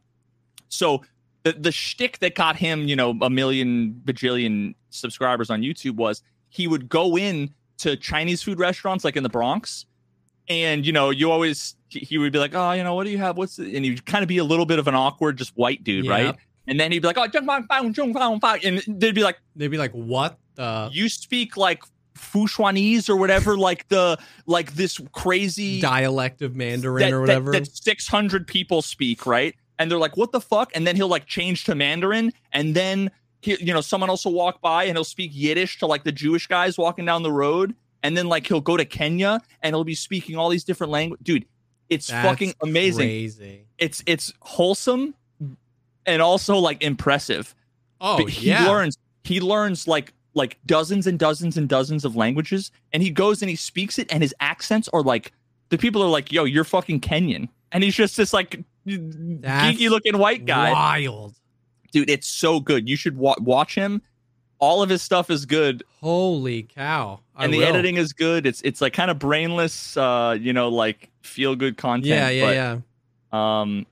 So 0.67 1.01
the 1.43 1.53
the 1.53 1.71
shtick 1.71 2.19
that 2.19 2.35
got 2.35 2.57
him, 2.57 2.89
you 2.89 2.95
know, 2.97 3.11
a 3.21 3.29
million 3.29 4.01
bajillion 4.03 4.75
subscribers 4.89 5.49
on 5.49 5.61
YouTube 5.61 5.95
was 5.95 6.21
he 6.49 6.67
would 6.67 6.89
go 6.89 7.17
in 7.17 7.53
to 7.79 7.95
Chinese 7.95 8.41
food 8.43 8.59
restaurants 8.59 9.03
like 9.05 9.15
in 9.15 9.23
the 9.23 9.29
Bronx, 9.29 9.85
and 10.49 10.85
you 10.85 10.91
know, 10.91 11.09
you 11.09 11.31
always 11.31 11.75
he- 11.89 12.17
would 12.17 12.33
be 12.33 12.39
like, 12.39 12.53
oh, 12.53 12.71
you 12.73 12.83
know, 12.83 12.95
what 12.95 13.05
do 13.05 13.09
you 13.11 13.17
have? 13.17 13.37
What's 13.37 13.59
it? 13.59 13.73
and 13.75 13.85
he'd 13.85 14.05
kind 14.05 14.23
of 14.23 14.27
be 14.27 14.37
a 14.39 14.43
little 14.43 14.65
bit 14.65 14.79
of 14.79 14.87
an 14.87 14.95
awkward, 14.95 15.37
just 15.37 15.55
white 15.55 15.83
dude, 15.83 16.05
Yeah. 16.05 16.11
right? 16.11 16.35
And 16.67 16.77
then 16.79 16.91
he'd 16.91 16.99
be 16.99 17.07
like, 17.07 17.17
oh, 17.17 17.27
zheng 17.27 17.45
fang 17.45 17.65
fang, 17.67 17.93
zheng 17.93 18.13
fang 18.13 18.39
fang," 18.41 18.59
and 18.65 18.99
they'd 18.99 19.15
be 19.15 19.23
like, 19.23 19.37
They'd 19.55 19.69
be 19.69 19.77
like, 19.77 19.91
"What 19.93 20.37
the 20.55 20.89
you 20.91 21.07
speak 21.09 21.55
like 21.55 21.81
Fushuanese 22.17 23.09
or 23.09 23.15
whatever, 23.15 23.57
like 23.57 23.87
the 23.89 24.17
like 24.45 24.73
this 24.73 24.99
crazy 25.13 25.79
dialect 25.81 26.41
of 26.41 26.55
Mandarin 26.55 27.01
that, 27.09 27.13
or 27.15 27.25
that- 27.27 27.43
whatever?" 27.43 27.51
that 27.53 27.67
600 27.75 28.47
people 28.47 28.81
speak, 28.81 29.25
right? 29.25 29.55
And 29.79 29.89
they're 29.91 29.97
like, 29.99 30.17
"What 30.17 30.31
the 30.31 30.41
fuck?" 30.41 30.71
And 30.75 30.85
then 30.85 30.95
he'll 30.95 31.07
like 31.07 31.25
change 31.25 31.63
to 31.65 31.75
Mandarin, 31.75 32.33
and 32.51 32.75
then 32.75 33.11
he, 33.47 33.63
you 33.63 33.73
know, 33.73 33.81
someone 33.81 34.09
else 34.09 34.25
will 34.25 34.33
walk 34.33 34.61
by 34.61 34.83
and 34.83 34.97
he'll 34.97 35.03
speak 35.03 35.31
Yiddish 35.33 35.79
to 35.79 35.87
like 35.87 36.03
the 36.03 36.11
Jewish 36.11 36.47
guys 36.47 36.77
walking 36.77 37.05
down 37.05 37.23
the 37.23 37.31
road, 37.31 37.73
and 38.03 38.15
then 38.15 38.27
like 38.27 38.45
he'll 38.45 38.61
go 38.61 38.77
to 38.77 38.85
Kenya 38.85 39.41
and 39.63 39.73
he'll 39.73 39.83
be 39.83 39.95
speaking 39.95 40.35
all 40.35 40.49
these 40.49 40.63
different 40.63 40.91
languages. 40.91 41.23
Dude, 41.23 41.45
it's 41.89 42.07
That's 42.07 42.27
fucking 42.27 42.53
amazing. 42.61 43.07
Crazy. 43.07 43.65
It's 43.77 44.03
it's 44.05 44.33
wholesome 44.41 45.15
and 46.05 46.21
also 46.21 46.57
like 46.57 46.83
impressive. 46.83 47.55
Oh 48.01 48.17
But 48.17 48.29
he 48.29 48.49
yeah. 48.49 48.67
learns 48.67 48.97
he 49.23 49.39
learns 49.39 49.87
like 49.87 50.13
like 50.33 50.57
dozens 50.65 51.07
and 51.07 51.17
dozens 51.17 51.57
and 51.57 51.67
dozens 51.67 52.05
of 52.05 52.15
languages 52.15 52.71
and 52.93 53.01
he 53.01 53.09
goes 53.09 53.41
and 53.41 53.49
he 53.49 53.55
speaks 53.55 53.97
it 53.97 54.07
and 54.11 54.21
his 54.21 54.35
accents 54.39 54.87
are 54.93 55.01
like 55.01 55.31
the 55.69 55.77
people 55.77 56.03
are 56.03 56.09
like 56.09 56.31
yo 56.31 56.43
you're 56.43 56.63
fucking 56.63 57.01
kenyan 57.01 57.49
and 57.71 57.83
he's 57.83 57.95
just 57.95 58.15
this 58.15 58.33
like 58.33 58.63
That's 58.85 59.77
geeky 59.77 59.89
looking 59.89 60.17
white 60.19 60.45
guy 60.45 60.71
Wild. 60.71 61.33
Dude 61.91 62.09
it's 62.09 62.27
so 62.27 62.59
good 62.59 62.87
you 62.87 62.95
should 62.95 63.17
wa- 63.17 63.35
watch 63.39 63.75
him 63.75 64.01
all 64.59 64.81
of 64.81 64.89
his 64.89 65.01
stuff 65.01 65.29
is 65.29 65.45
good 65.45 65.83
Holy 66.01 66.63
cow! 66.63 67.19
I 67.35 67.45
and 67.45 67.53
the 67.53 67.59
will. 67.59 67.67
editing 67.67 67.97
is 67.97 68.13
good 68.13 68.45
it's 68.45 68.61
it's 68.61 68.81
like 68.81 68.93
kind 68.93 69.11
of 69.11 69.19
brainless 69.19 69.95
uh 69.97 70.37
you 70.39 70.53
know 70.53 70.69
like 70.69 71.09
feel 71.21 71.55
good 71.55 71.77
content 71.77 72.05
Yeah, 72.07 72.29
yeah, 72.29 72.45
but, 72.45 72.55
yeah. 73.33 73.61
um 73.61 73.85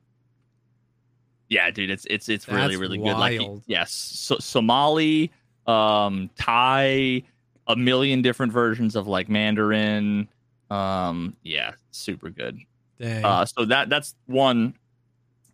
yeah 1.49 1.69
dude 1.71 1.89
it's 1.91 2.05
it's 2.09 2.29
it's 2.29 2.47
really 2.47 2.67
That's 2.69 2.77
really 2.77 2.97
good 2.97 3.17
like 3.17 3.39
yes 3.67 3.91
so, 3.91 4.37
somali 4.39 5.31
um 5.67 6.29
thai 6.37 7.23
a 7.67 7.75
million 7.75 8.21
different 8.21 8.51
versions 8.51 8.95
of 8.95 9.07
like 9.07 9.29
mandarin 9.29 10.27
um 10.71 11.35
yeah 11.43 11.73
super 11.91 12.29
good 12.29 12.57
Dang. 12.99 13.23
uh 13.23 13.45
so 13.45 13.65
that 13.65 13.89
that's 13.89 14.15
one 14.25 14.73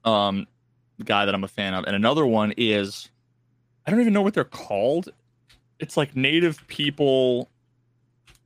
um 0.06 0.48
guy 1.06 1.26
that 1.26 1.34
i'm 1.34 1.44
a 1.44 1.48
fan 1.48 1.74
of. 1.74 1.86
And 1.86 1.96
another 1.96 2.26
one 2.26 2.54
is 2.58 3.10
i 3.86 3.92
don't 3.92 4.02
even 4.02 4.14
know 4.14 4.22
what 4.22 4.34
they're 4.34 4.44
called. 4.44 5.10
It's 5.80 5.98
like 5.98 6.16
native 6.16 6.66
people 6.68 7.50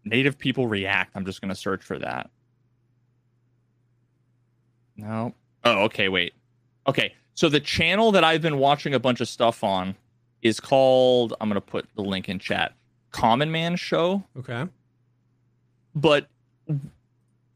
native 0.04 0.38
people 0.38 0.68
react. 0.68 1.12
I'm 1.16 1.26
just 1.26 1.42
gonna 1.42 1.56
search 1.56 1.84
for 1.84 2.00
that. 2.00 2.30
No. 4.98 5.34
Oh 5.64 5.84
okay 5.84 6.10
wait. 6.10 6.34
Okay 6.88 7.14
so 7.36 7.50
the 7.50 7.60
channel 7.60 8.12
that 8.14 8.24
i've 8.24 8.42
been 8.42 8.58
watching 8.58 8.94
a 8.94 9.00
bunch 9.00 9.22
of 9.22 9.28
stuff 9.28 9.64
on 9.64 9.96
is 10.42 10.60
called 10.60 11.34
i'm 11.40 11.50
gonna 11.50 11.62
put 11.62 11.86
the 11.96 12.02
link 12.02 12.30
in 12.30 12.40
chat 12.40 12.74
common 13.12 13.52
man 13.52 13.76
show. 13.76 14.24
Okay. 14.38 14.66
but 15.94 16.28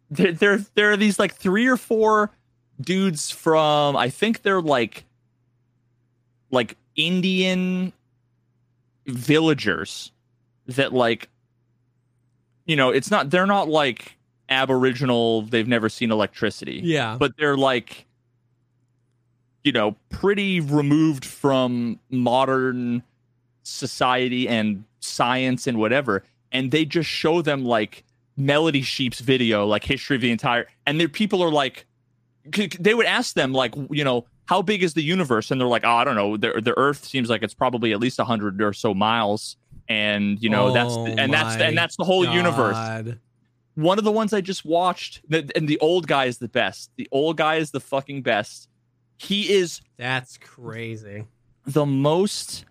there, 0.10 0.32
there 0.32 0.58
there 0.76 0.92
are 0.92 0.98
these 0.98 1.20
like 1.20 1.34
three 1.34 1.68
or 1.68 1.78
four 1.78 2.32
dudes 2.82 3.30
from 3.32 3.96
I 3.98 4.10
think 4.10 4.42
they're 4.42 4.62
like 4.62 5.06
like 6.52 6.78
Indian 6.96 7.94
villagers 9.06 10.12
that 10.68 10.94
like 10.94 11.30
you 12.66 12.76
know 12.76 12.90
it's 12.90 13.10
not 13.12 13.30
they're 13.30 13.48
not 13.48 13.68
like 13.68 14.18
aboriginal 14.50 15.44
they've 15.44 15.68
never 15.68 15.90
seen 15.90 16.12
electricity 16.12 16.82
Yeah. 16.84 17.18
but 17.20 17.34
they're 17.38 17.58
like 17.58 18.06
you 19.64 19.72
know 19.72 19.96
pretty 20.10 20.60
removed 20.60 21.26
from 21.26 22.00
modern 22.10 23.04
society 23.64 24.48
and 24.48 24.84
science 25.00 25.68
and 25.68 25.78
whatever 25.80 26.24
and 26.52 26.72
they 26.72 26.86
just 26.86 27.10
show 27.10 27.42
them 27.42 27.64
like 27.66 28.04
Melodysheep's 28.40 29.20
video 29.20 29.66
like 29.66 29.84
history 29.84 30.16
of 30.16 30.22
the 30.22 30.32
entire 30.32 30.68
and 30.86 31.00
their 31.00 31.10
people 31.10 31.44
are 31.44 31.52
like 31.52 31.86
they 32.80 32.94
would 32.94 33.06
ask 33.06 33.36
them 33.36 33.54
like 33.54 33.74
you 33.90 34.04
know 34.04 34.26
how 34.46 34.62
big 34.62 34.84
is 34.84 34.94
the 34.94 35.04
universe 35.04 35.52
and 35.52 35.60
they're 35.60 35.68
like 35.68 35.84
oh 35.86 35.96
i 35.96 36.04
don't 36.04 36.16
know 36.16 36.38
the, 36.38 36.60
the 36.62 36.78
earth 36.78 37.06
seems 37.06 37.30
like 37.30 37.44
it's 37.44 37.54
probably 37.54 37.92
at 37.92 38.00
least 38.00 38.18
100 38.18 38.62
or 38.62 38.74
so 38.74 38.94
miles 38.94 39.58
and 39.88 40.42
you 40.42 40.50
know 40.50 40.72
that's 40.72 40.94
Oh 40.94 41.06
and 41.06 41.34
that's 41.34 41.58
my 41.58 41.66
and 41.66 41.78
that's 41.78 41.96
the 41.98 42.04
whole 42.04 42.26
universe 42.26 42.76
oh 42.78 43.14
one 43.80 43.98
of 43.98 44.04
the 44.04 44.12
ones 44.12 44.34
I 44.34 44.42
just 44.42 44.66
watched, 44.66 45.22
the, 45.30 45.50
and 45.56 45.68
the 45.68 45.80
old 45.80 46.08
guy 46.08 46.26
is 46.26 46.38
the 46.38 46.48
best. 46.48 46.92
The 46.98 47.08
old 47.12 47.38
guy 47.38 47.56
is 47.56 47.72
the 47.72 47.80
fucking 47.80 48.24
best. 48.24 48.68
He 49.18 49.54
is 49.54 49.82
That's 49.98 50.38
crazy. 50.38 51.26
the 51.66 51.86
most. 51.86 52.66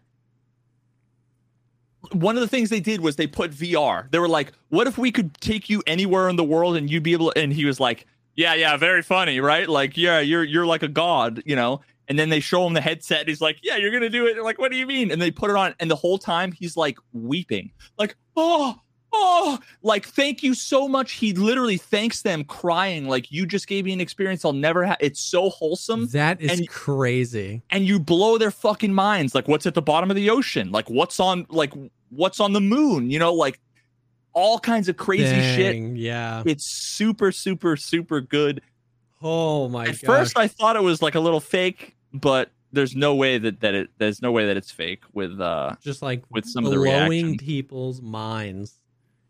One 2.12 2.36
of 2.36 2.40
the 2.40 2.48
things 2.48 2.70
they 2.70 2.80
did 2.80 3.00
was 3.00 3.16
they 3.16 3.26
put 3.26 3.50
VR. 3.50 4.10
They 4.10 4.18
were 4.18 4.28
like, 4.28 4.52
"What 4.68 4.86
if 4.86 4.96
we 4.96 5.10
could 5.10 5.34
take 5.40 5.68
you 5.68 5.82
anywhere 5.86 6.28
in 6.28 6.36
the 6.36 6.44
world 6.44 6.76
and 6.76 6.90
you'd 6.90 7.02
be 7.02 7.12
able?" 7.12 7.32
to... 7.32 7.38
And 7.38 7.52
he 7.52 7.64
was 7.64 7.80
like, 7.80 8.06
"Yeah, 8.38 8.54
yeah, 8.54 8.76
very 8.76 9.02
funny, 9.02 9.40
right? 9.40 9.68
Like, 9.68 9.96
yeah, 9.98 10.20
you're 10.20 10.44
you're 10.44 10.64
like 10.66 10.82
a 10.84 10.88
god, 10.88 11.42
you 11.44 11.56
know." 11.56 11.80
And 12.08 12.18
then 12.18 12.30
they 12.30 12.40
show 12.40 12.66
him 12.66 12.72
the 12.72 12.80
headset. 12.80 13.20
And 13.20 13.28
he's 13.28 13.40
like, 13.42 13.58
"Yeah, 13.62 13.76
you're 13.76 13.90
gonna 13.90 14.08
do 14.08 14.26
it." 14.26 14.34
They're 14.34 14.44
like, 14.44 14.58
"What 14.58 14.70
do 14.70 14.78
you 14.78 14.86
mean?" 14.86 15.10
And 15.10 15.20
they 15.20 15.30
put 15.30 15.50
it 15.50 15.56
on, 15.56 15.74
and 15.80 15.90
the 15.90 15.96
whole 15.96 16.16
time 16.18 16.52
he's 16.52 16.76
like 16.76 16.96
weeping, 17.12 17.70
like, 17.98 18.16
"Oh, 18.36 18.78
oh, 19.12 19.58
like 19.82 20.06
thank 20.06 20.42
you 20.42 20.54
so 20.54 20.86
much." 20.88 21.12
He 21.12 21.32
literally 21.34 21.76
thanks 21.76 22.22
them, 22.22 22.44
crying, 22.44 23.08
like, 23.08 23.30
"You 23.32 23.44
just 23.44 23.66
gave 23.66 23.84
me 23.84 23.92
an 23.92 24.00
experience 24.00 24.44
I'll 24.44 24.52
never 24.54 24.84
have." 24.84 24.96
It's 25.00 25.20
so 25.20 25.50
wholesome 25.50 26.06
That 26.12 26.40
is 26.40 26.58
and- 26.60 26.68
crazy. 26.68 27.60
and 27.70 27.84
you 27.86 27.98
blow 28.00 28.38
their 28.38 28.50
fucking 28.52 28.94
minds 28.94 29.34
like 29.34 29.48
what's 29.48 29.66
at 29.66 29.74
the 29.74 29.82
bottom 29.82 30.10
of 30.10 30.16
the 30.16 30.30
ocean 30.30 30.70
like 30.70 30.88
what's 30.88 31.18
on 31.20 31.44
like 31.50 31.72
what's 32.10 32.40
on 32.40 32.52
the 32.54 32.60
moon 32.60 33.10
you 33.10 33.18
know 33.18 33.34
like 33.34 33.60
all 34.32 34.58
kinds 34.58 34.88
of 34.88 34.96
crazy 34.96 35.40
shit. 35.40 35.76
Yeah. 35.96 36.42
It's 36.46 36.64
super, 36.64 37.32
super, 37.32 37.76
super 37.76 38.20
good. 38.20 38.60
Oh 39.22 39.68
my 39.68 39.84
At 39.84 39.88
gosh. 39.88 40.00
first, 40.00 40.38
I 40.38 40.46
thought 40.48 40.76
it 40.76 40.82
was 40.82 41.02
like 41.02 41.14
a 41.16 41.20
little 41.20 41.40
fake, 41.40 41.96
but 42.12 42.50
there's 42.72 42.94
no 42.94 43.14
way 43.14 43.38
that, 43.38 43.60
that 43.60 43.74
it 43.74 43.90
there's 43.98 44.20
no 44.22 44.30
way 44.30 44.46
that 44.46 44.56
it's 44.56 44.70
fake 44.70 45.02
with 45.12 45.40
uh 45.40 45.74
just 45.80 46.02
like 46.02 46.22
with 46.30 46.44
some 46.44 46.64
of 46.66 46.70
the 46.70 46.76
blowing 46.76 47.38
people's 47.38 48.00
minds. 48.02 48.78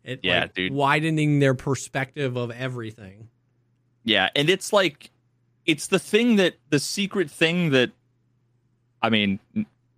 It, 0.03 0.19
Yeah, 0.23 0.41
like, 0.41 0.53
dude. 0.53 0.73
widening 0.73 1.39
their 1.39 1.53
perspective 1.55 2.35
of 2.35 2.51
everything. 2.51 3.29
Yeah, 4.03 4.29
and 4.35 4.49
it's 4.49 4.71
like 4.73 5.11
it's 5.65 5.87
the 5.87 5.99
thing 5.99 6.35
that 6.37 6.55
the 6.69 6.79
secret 6.79 7.31
thing 7.31 7.71
that 7.71 7.91
I 9.01 9.09
mean, 9.09 9.39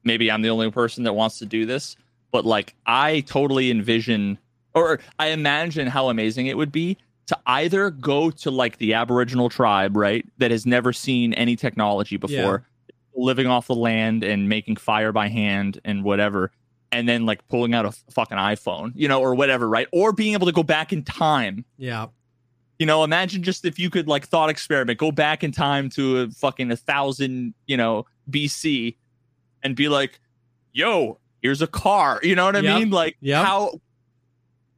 maybe 0.04 0.32
I'm 0.32 0.42
the 0.42 0.50
only 0.50 0.70
person 0.72 1.04
that 1.06 1.14
wants 1.14 1.40
to 1.40 1.46
do 1.46 1.66
this, 1.66 1.96
but 2.32 2.46
like 2.46 2.76
I 2.86 3.22
totally 3.22 3.72
envision 3.72 4.38
or 4.74 5.00
I 5.20 5.28
imagine 5.28 5.88
how 5.88 6.10
amazing 6.10 6.48
it 6.48 6.58
would 6.58 6.72
be 6.72 6.98
to 7.28 7.38
either 7.46 7.90
go 7.92 8.30
to 8.32 8.52
like 8.52 8.78
the 8.78 8.94
aboriginal 8.94 9.48
tribe, 9.50 9.96
right, 9.96 10.26
that 10.38 10.52
has 10.52 10.66
never 10.66 10.92
seen 10.92 11.34
any 11.36 11.56
technology 11.56 12.18
before, 12.18 12.66
living 13.16 13.48
off 13.48 13.68
the 13.68 13.76
land 13.76 14.24
and 14.24 14.50
making 14.50 14.76
fire 14.76 15.12
by 15.12 15.28
hand 15.28 15.80
and 15.86 16.04
whatever, 16.04 16.52
and 16.92 17.08
then 17.08 17.26
like 17.26 17.48
pulling 17.48 17.74
out 17.74 17.86
a 17.86 17.92
fucking 18.12 18.38
iPhone, 18.38 18.92
you 18.96 19.08
know, 19.08 19.22
or 19.22 19.36
whatever, 19.36 19.68
right? 19.70 19.88
Or 19.94 20.12
being 20.12 20.34
able 20.34 20.48
to 20.48 20.52
go 20.54 20.64
back 20.64 20.92
in 20.94 21.04
time 21.04 21.64
Yeah. 21.78 22.08
you 22.80 22.86
know, 22.86 23.04
imagine 23.04 23.44
just 23.44 23.64
if 23.64 23.78
you 23.78 23.90
could 23.90 24.08
like 24.08 24.26
thought 24.28 24.50
experiment, 24.50 24.98
go 24.98 25.12
back 25.12 25.44
in 25.44 25.52
time 25.52 25.90
to 25.92 26.22
a 26.22 26.30
fucking 26.32 26.72
a 26.72 26.76
thousand, 26.76 27.54
you 27.68 27.78
know, 27.78 28.06
BC 28.30 28.96
and 29.64 29.76
be 29.76 29.88
like, 29.88 30.20
yo, 30.74 31.20
here's 31.42 31.62
a 31.62 31.68
car. 31.68 32.20
You 32.24 32.36
know 32.36 32.46
what 32.46 32.56
I 32.56 32.60
Yep. 32.62 32.80
mean? 32.80 32.90
Like 32.90 33.18
Yep. 33.22 33.46
how 33.46 33.80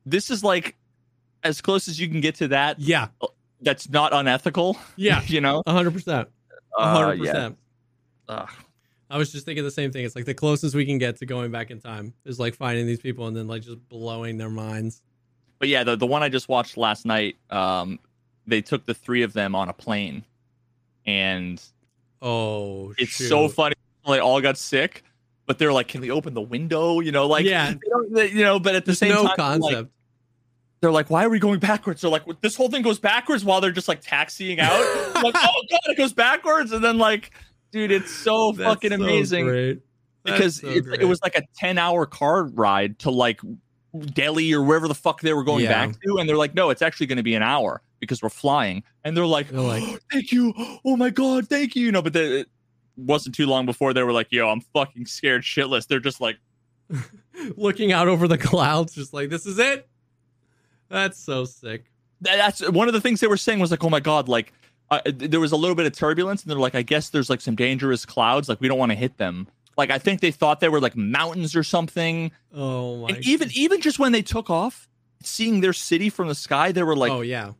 this 0.05 0.29
is 0.29 0.43
like 0.43 0.75
as 1.43 1.61
close 1.61 1.87
as 1.87 1.99
you 1.99 2.07
can 2.07 2.21
get 2.21 2.35
to 2.35 2.47
that. 2.49 2.79
Yeah. 2.79 3.07
That's 3.61 3.89
not 3.89 4.13
unethical. 4.13 4.77
Yeah. 4.95 5.21
you 5.27 5.41
know? 5.41 5.63
A 5.65 5.71
hundred 5.71 5.93
percent. 5.93 6.29
A 6.77 6.81
Uh, 6.81 6.93
hundred 6.95 7.23
yeah. 7.23 7.31
percent. 7.31 7.57
I 9.09 9.17
was 9.17 9.31
just 9.31 9.45
thinking 9.45 9.63
the 9.63 9.69
same 9.71 9.91
thing. 9.91 10.05
It's 10.05 10.15
like 10.15 10.25
the 10.25 10.33
closest 10.33 10.73
we 10.75 10.85
can 10.85 10.97
get 10.97 11.17
to 11.19 11.25
going 11.25 11.51
back 11.51 11.69
in 11.69 11.79
time 11.79 12.13
is 12.25 12.39
like 12.39 12.55
finding 12.55 12.87
these 12.87 12.99
people 12.99 13.27
and 13.27 13.35
then 13.37 13.47
like 13.47 13.61
just 13.61 13.77
blowing 13.89 14.37
their 14.37 14.49
minds. 14.49 15.01
But 15.59 15.69
yeah, 15.69 15.83
the, 15.83 15.95
the 15.95 16.07
one 16.07 16.23
I 16.23 16.29
just 16.29 16.49
watched 16.49 16.77
last 16.77 17.05
night, 17.05 17.35
um, 17.51 17.99
they 18.47 18.61
took 18.61 18.85
the 18.85 18.93
three 18.93 19.21
of 19.21 19.33
them 19.33 19.53
on 19.55 19.69
a 19.69 19.73
plane 19.73 20.25
and 21.05 21.61
Oh, 22.21 22.93
it's 22.97 23.13
so 23.15 23.49
funny. 23.49 23.75
They 24.07 24.19
all 24.19 24.41
got 24.41 24.57
sick, 24.57 25.03
but 25.45 25.57
they're 25.59 25.73
like, 25.73 25.87
"Can 25.87 26.01
we 26.01 26.11
open 26.11 26.33
the 26.33 26.41
window?" 26.41 26.99
You 26.99 27.11
know, 27.11 27.27
like 27.27 27.45
Yeah. 27.45 27.71
they 27.71 27.77
don't- 27.89 28.13
they- 28.13 28.31
you 28.31 28.43
know. 28.43 28.59
But 28.59 28.75
at 28.75 28.85
the 28.85 28.91
There's 28.91 28.99
same 28.99 29.09
no 29.09 29.23
time, 29.35 29.59
like, 29.61 29.73
concept. 29.73 29.91
they're 30.81 30.91
like, 30.91 31.09
"Why 31.09 31.25
are 31.25 31.29
we 31.29 31.39
going 31.39 31.59
backwards?" 31.59 32.01
They're 32.01 32.11
like, 32.11 32.23
"This 32.41 32.55
whole 32.55 32.69
thing 32.69 32.81
goes 32.81 32.99
backwards 32.99 33.43
while 33.45 33.61
they're 33.61 33.71
just 33.71 33.87
like 33.87 34.01
taxiing 34.01 34.59
out." 34.59 34.71
Like, 35.23 35.35
oh 35.37 35.63
god, 35.71 35.79
it 35.85 35.97
goes 35.97 36.11
backwards, 36.13 36.71
and 36.73 36.83
then 36.83 36.97
like, 36.97 37.31
dude, 37.71 37.91
it's 37.91 38.11
so 38.11 38.51
That's 38.51 38.67
fucking 38.67 38.89
so 38.91 38.95
amazing 38.95 39.45
great. 39.45 39.81
Because 40.25 40.61
so 40.61 40.67
it, 40.69 40.85
it 41.01 41.05
was 41.05 41.21
like 41.21 41.35
a 41.37 41.43
ten 41.55 41.77
hour 41.77 42.05
car 42.05 42.45
ride 42.45 42.99
to 42.99 43.11
like 43.11 43.39
Delhi 44.13 44.53
or 44.53 44.63
wherever 44.63 44.87
the 44.87 44.95
fuck 44.95 45.21
they 45.21 45.33
were 45.33 45.43
going 45.43 45.63
Yeah. 45.65 45.85
back 45.87 45.95
to, 46.01 46.17
and 46.17 46.27
they're 46.27 46.35
like, 46.37 46.55
"No, 46.55 46.69
it's 46.71 46.81
actually 46.81 47.05
going 47.07 47.17
to 47.17 47.23
be 47.23 47.35
an 47.35 47.43
hour 47.43 47.81
because 47.99 48.21
we're 48.23 48.29
flying," 48.29 48.83
and 49.03 49.15
they're 49.15 49.25
like, 49.25 49.49
They're 49.49 49.59
like- 49.61 49.83
oh, 49.85 49.97
"Thank 50.11 50.31
you, 50.31 50.53
oh 50.83 50.97
my 50.97 51.09
god, 51.09 51.47
thank 51.47 51.75
you," 51.75 51.85
you 51.85 51.91
know. 51.91 52.01
But 52.01 52.13
the, 52.13 52.39
it 52.39 52.49
wasn't 52.97 53.35
too 53.35 53.45
long 53.47 53.65
before 53.65 53.93
they 53.93 54.03
were 54.03 54.11
like, 54.13 54.27
"Yo, 54.31 54.47
I'm 54.49 54.61
fucking 54.61 55.05
scared 55.05 55.41
shitless." 55.43 55.87
They're 55.87 55.99
just 55.99 56.21
like. 56.21 56.37
looking 57.57 57.91
out 57.91 58.07
over 58.07 58.27
the 58.27 58.37
clouds, 58.37 58.93
just 58.93 59.13
like 59.13 59.29
this 59.29 59.45
is 59.45 59.57
it. 59.59 59.87
That's 60.89 61.17
so 61.17 61.45
sick. 61.45 61.85
That's 62.21 62.67
one 62.69 62.87
of 62.87 62.93
the 62.93 63.01
things 63.01 63.19
they 63.19 63.27
were 63.27 63.37
saying 63.37 63.59
was 63.59 63.71
like, 63.71 63.83
oh 63.83 63.89
my 63.89 63.99
god, 63.99 64.29
like 64.29 64.53
uh, 64.91 64.99
there 65.05 65.39
was 65.39 65.51
a 65.51 65.55
little 65.57 65.75
bit 65.75 65.85
of 65.85 65.93
turbulence, 65.93 66.43
and 66.43 66.51
they're 66.51 66.59
like, 66.59 66.75
I 66.75 66.81
guess 66.83 67.09
there's 67.09 67.29
like 67.29 67.41
some 67.41 67.55
dangerous 67.55 68.05
clouds, 68.05 68.47
like 68.49 68.61
we 68.61 68.67
don't 68.67 68.77
want 68.77 68.91
to 68.91 68.97
hit 68.97 69.17
them. 69.17 69.47
Like 69.77 69.89
I 69.89 69.97
think 69.97 70.21
they 70.21 70.29
thought 70.31 70.59
they 70.59 70.69
were 70.69 70.81
like 70.81 70.95
mountains 70.95 71.55
or 71.55 71.63
something, 71.63 72.31
Oh 72.53 72.97
my. 72.97 73.09
and 73.15 73.25
even 73.25 73.49
even 73.53 73.81
just 73.81 73.97
when 73.97 74.11
they 74.11 74.21
took 74.21 74.49
off, 74.49 74.87
seeing 75.23 75.61
their 75.61 75.73
city 75.73 76.09
from 76.09 76.27
the 76.27 76.35
sky, 76.35 76.71
they 76.71 76.83
were 76.83 76.95
like, 76.95 77.11
oh 77.11 77.21
yeah. 77.21 77.53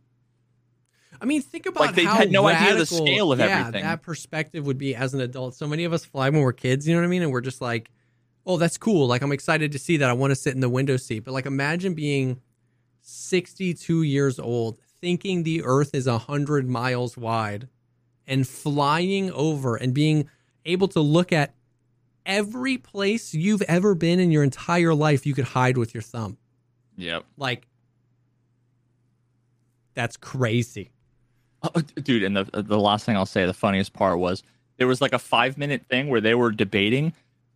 I 1.22 1.26
mean, 1.26 1.41
think 1.41 1.65
about 1.65 1.81
Like, 1.81 1.95
they 1.95 2.03
how 2.06 2.15
had 2.15 2.31
no 2.31 2.48
idea 2.48 2.73
the 2.73 2.80
radical- 2.80 3.06
scale 3.06 3.31
of 3.31 3.40
yeah, 3.40 3.60
everything. 3.61 3.84
That 3.84 4.02
perspective 4.02 4.65
would 4.65 4.77
be 4.77 4.95
as 4.95 5.14
an 5.14 5.22
adult. 5.22 5.56
So 5.56 5.68
many 5.68 5.84
of 5.85 5.94
us 5.94 6.03
fly 6.06 6.30
when 6.30 6.41
we're 6.41 6.53
kids, 6.53 6.88
you 6.88 6.94
know 6.94 7.02
what 7.02 7.06
I 7.06 7.10
mean? 7.10 7.22
And 7.22 7.31
we're 7.31 7.41
just 7.41 7.61
like, 7.61 7.90
"Oh, 8.45 8.57
that's 8.57 8.77
cool. 8.77 9.07
Like 9.07 9.22
I'm 9.22 9.31
excited 9.31 9.72
to 9.72 9.80
see 9.80 9.98
that. 9.98 10.10
I 10.10 10.14
want 10.14 10.31
to 10.31 10.35
sit 10.35 10.53
in 10.53 10.60
the 10.60 10.69
window 10.69 10.98
seat." 10.98 11.19
But 11.19 11.34
like 11.34 11.45
imagine 11.45 11.94
being 11.94 12.41
62 13.02 14.02
years 14.03 14.40
old, 14.40 14.80
thinking 15.02 15.44
the 15.44 15.64
earth 15.64 15.91
is 15.94 16.07
100 16.07 16.68
miles 16.69 17.18
wide 17.18 17.68
and 18.27 18.48
flying 18.48 19.31
over 19.31 19.76
and 19.76 19.94
being 19.94 20.30
able 20.65 20.88
to 20.90 21.02
look 21.02 21.31
at 21.34 21.53
every 22.26 22.77
place 22.77 23.34
you've 23.34 23.61
ever 23.64 23.94
been 23.95 24.19
in 24.19 24.31
your 24.31 24.44
entire 24.44 24.94
life 24.95 25.26
you 25.26 25.34
could 25.34 25.44
hide 25.44 25.77
with 25.77 25.94
your 25.94 26.02
thumb. 26.02 26.38
yep, 26.95 27.26
Like 27.38 27.68
that's 29.94 30.15
crazy. 30.18 30.93
Uh, 31.64 31.81
dude. 32.02 32.23
And 32.23 32.35
the 32.35 32.44
the 32.61 32.80
last 32.80 33.06
thing 33.06 33.15
I'll 33.15 33.26
say, 33.26 33.45
the 33.45 33.53
funniest 33.53 33.94
part 33.94 34.19
was 34.19 34.44
there 34.77 34.88
was 34.88 35.02
like 35.02 35.14
a 35.14 35.19
five 35.19 35.57
minute 35.57 35.85
thing 35.90 36.10
where 36.10 36.22
they 36.22 36.35
were 36.35 36.52
debating. 36.52 37.14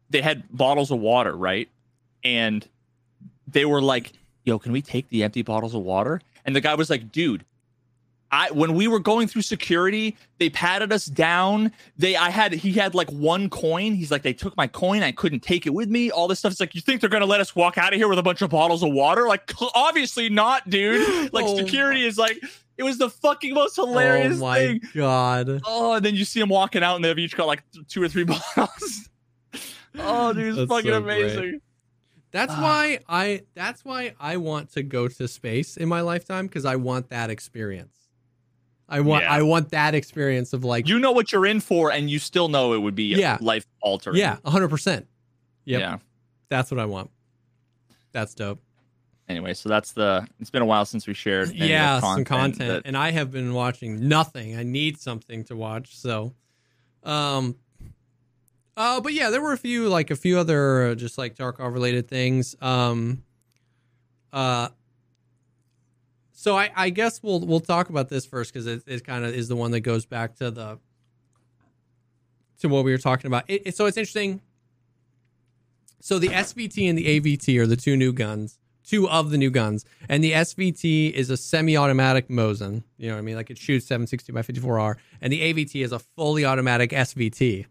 They 0.10 0.22
had 0.22 0.44
bottles 0.56 0.92
of 0.92 1.00
water, 1.00 1.36
right? 1.36 1.70
And 2.24 2.68
they 3.48 3.66
were 3.66 3.82
like, 3.82 4.14
"Yo, 4.46 4.60
can 4.60 4.72
we 4.72 4.82
take 4.82 5.10
the 5.10 5.24
empty 5.24 5.42
bottles 5.42 5.76
of 5.76 5.82
water?" 5.82 6.22
And 6.46 6.56
the 6.56 6.62
guy 6.62 6.76
was 6.76 6.90
like, 6.90 7.12
"Dude, 7.12 7.44
I 8.32 8.52
when 8.52 8.74
we 8.74 8.88
were 8.90 9.00
going 9.00 9.28
through 9.28 9.44
security, 9.44 10.18
they 10.38 10.50
patted 10.50 10.92
us 10.92 11.06
down. 11.06 11.72
They 11.98 12.16
I 12.18 12.30
had 12.30 12.52
he 12.54 12.74
had 12.74 12.94
like 12.94 13.10
one 13.12 13.50
coin. 13.50 13.94
He's 13.94 14.12
like, 14.12 14.22
they 14.22 14.34
took 14.34 14.56
my 14.58 14.68
coin. 14.68 15.02
I 15.04 15.12
couldn't 15.14 15.42
take 15.42 15.66
it 15.66 15.74
with 15.74 15.88
me. 15.90 16.12
All 16.12 16.28
this 16.28 16.40
stuff. 16.40 16.52
It's 16.52 16.60
like, 16.60 16.76
you 16.76 16.82
think 16.82 17.00
they're 17.02 17.10
gonna 17.10 17.26
let 17.26 17.40
us 17.40 17.56
walk 17.56 17.78
out 17.78 17.94
of 17.94 17.98
here 17.98 18.08
with 18.10 18.20
a 18.20 18.24
bunch 18.24 18.42
of 18.42 18.50
bottles 18.50 18.84
of 18.84 18.92
water? 18.92 19.28
Like, 19.28 19.50
obviously 19.76 20.30
not, 20.30 20.70
dude. 20.70 21.32
Like 21.34 21.46
Oh 21.48 21.58
security 21.58 22.06
is 22.06 22.18
like, 22.18 22.38
it 22.78 22.84
was 22.84 22.98
the 22.98 23.10
fucking 23.10 23.54
most 23.54 23.76
hilarious 23.76 24.38
oh 24.38 24.42
my 24.42 24.58
thing. 24.58 24.82
god. 24.94 25.62
Oh, 25.66 25.94
and 25.94 26.06
then 26.06 26.16
you 26.16 26.26
see 26.26 26.40
them 26.40 26.50
walking 26.50 26.84
out, 26.84 26.96
and 26.98 27.06
they've 27.06 27.18
each 27.18 27.36
got 27.38 27.48
like 27.48 27.64
two 27.88 28.04
or 28.04 28.10
three 28.10 28.24
bottles. 28.56 29.10
oh, 29.98 30.34
dude, 30.34 30.48
it's 30.50 30.58
That's 30.58 30.70
fucking 30.70 30.92
so 30.92 31.02
great. 31.02 31.24
amazing. 31.24 31.62
That's 32.32 32.52
Ah. 32.54 32.62
why 32.62 33.00
I 33.08 33.44
that's 33.56 33.86
why 33.86 34.14
I 34.20 34.36
want 34.38 34.74
to 34.74 34.84
go 34.84 35.08
to 35.08 35.28
space 35.30 35.78
in 35.78 35.88
my 35.88 36.02
lifetime 36.02 36.46
because 36.48 36.66
I 36.66 36.76
want 36.76 37.10
that 37.10 37.30
experience. 37.30 37.94
I 38.90 39.02
want 39.02 39.24
Yeah. 39.24 39.34
I 39.34 39.42
want 39.42 39.70
that 39.72 39.94
experience 39.96 40.54
of 40.54 40.64
like 40.64 40.88
You 40.88 41.00
know 41.00 41.12
what 41.12 41.32
you're 41.32 41.46
in 41.46 41.60
for, 41.60 41.92
and 41.92 42.10
you 42.10 42.20
still 42.20 42.48
know 42.48 42.74
it 42.74 42.78
would 42.80 42.96
be 42.96 43.16
Yeah. 43.16 43.38
life 43.42 43.66
altering. 43.82 44.18
yeah, 44.18 44.38
100%. 44.46 45.06
Yep. 45.66 45.80
Yeah. 45.82 45.98
That's 46.50 46.72
what 46.72 46.80
I 46.80 46.86
want. 46.86 47.10
That's 48.14 48.34
dope. 48.34 48.62
Anyway, 49.28 49.54
so 49.54 49.68
that's 49.68 49.92
the. 49.92 50.26
It's 50.40 50.50
been 50.50 50.62
a 50.62 50.66
while 50.66 50.86
since 50.86 51.06
we 51.06 51.14
shared. 51.14 51.50
any 51.50 51.58
of 51.58 51.62
the 51.64 51.68
yeah, 51.68 52.00
some 52.00 52.24
content 52.24 52.70
that- 52.70 52.82
and 52.86 52.96
I 52.96 53.12
have 53.12 53.30
been 53.30 53.54
watching 53.54 54.08
nothing. 54.08 54.58
I 54.58 54.64
need 54.64 54.98
something 55.02 55.44
to 55.46 55.56
watch, 55.58 55.98
so 55.98 56.34
um 57.04 57.56
uh 58.78 59.02
but 59.02 59.14
yeah, 59.14 59.30
there 59.30 59.42
were 59.42 59.52
a 59.54 59.58
few 59.58 59.90
like 59.90 60.12
a 60.12 60.16
few 60.16 60.38
other 60.40 60.88
uh, 60.92 60.96
just 60.96 61.18
like 61.18 61.36
Tarkov 61.36 61.74
related 61.74 62.08
things. 62.08 62.56
Um 62.62 63.24
uh 64.32 64.70
so 66.48 66.58
I, 66.58 66.72
I 66.76 66.90
guess 66.92 67.22
we'll 67.22 67.42
we'll 67.42 67.60
talk 67.60 67.90
about 67.90 68.08
this 68.10 68.26
first 68.26 68.54
because 68.54 68.68
it, 68.68 68.84
it 68.88 69.04
kind 69.06 69.26
of 69.26 69.34
is 69.34 69.48
the 69.50 69.56
one 69.56 69.72
that 69.72 69.82
goes 69.82 70.06
back 70.06 70.36
to 70.38 70.50
the 70.50 70.80
to 72.60 72.70
what 72.70 72.86
we 72.86 72.92
were 72.92 72.98
talking 72.98 73.28
about. 73.28 73.44
It, 73.50 73.64
it- 73.68 73.76
so 73.76 73.86
it's 73.86 73.98
interesting. 73.98 74.42
So 76.00 76.20
the 76.20 76.30
SVT 76.30 76.88
and 76.90 76.98
the 76.98 77.20
AVT 77.20 77.58
are 77.60 77.68
the 77.68 77.76
two 77.76 77.98
new 77.98 78.14
guns, 78.14 78.60
two 78.86 79.10
of 79.10 79.30
the 79.32 79.38
new 79.38 79.50
guns, 79.50 79.84
and 80.08 80.24
the 80.24 80.32
SVT 80.32 81.12
is 81.12 81.30
a 81.30 81.36
semi-automatic 81.36 82.30
Mosin. 82.30 82.84
You 82.98 83.10
know 83.10 83.16
what 83.16 83.20
I 83.20 83.24
mean? 83.24 83.36
Like 83.36 83.50
it 83.50 83.58
shoots 83.58 83.86
760 83.88 84.32
by 84.32 84.42
54R, 84.42 84.96
and 85.22 85.34
the 85.34 85.42
AVT 85.54 85.84
is 85.84 85.92
a 85.92 86.00
fully 86.00 86.46
automatic 86.46 86.92
SVT. 86.92 87.66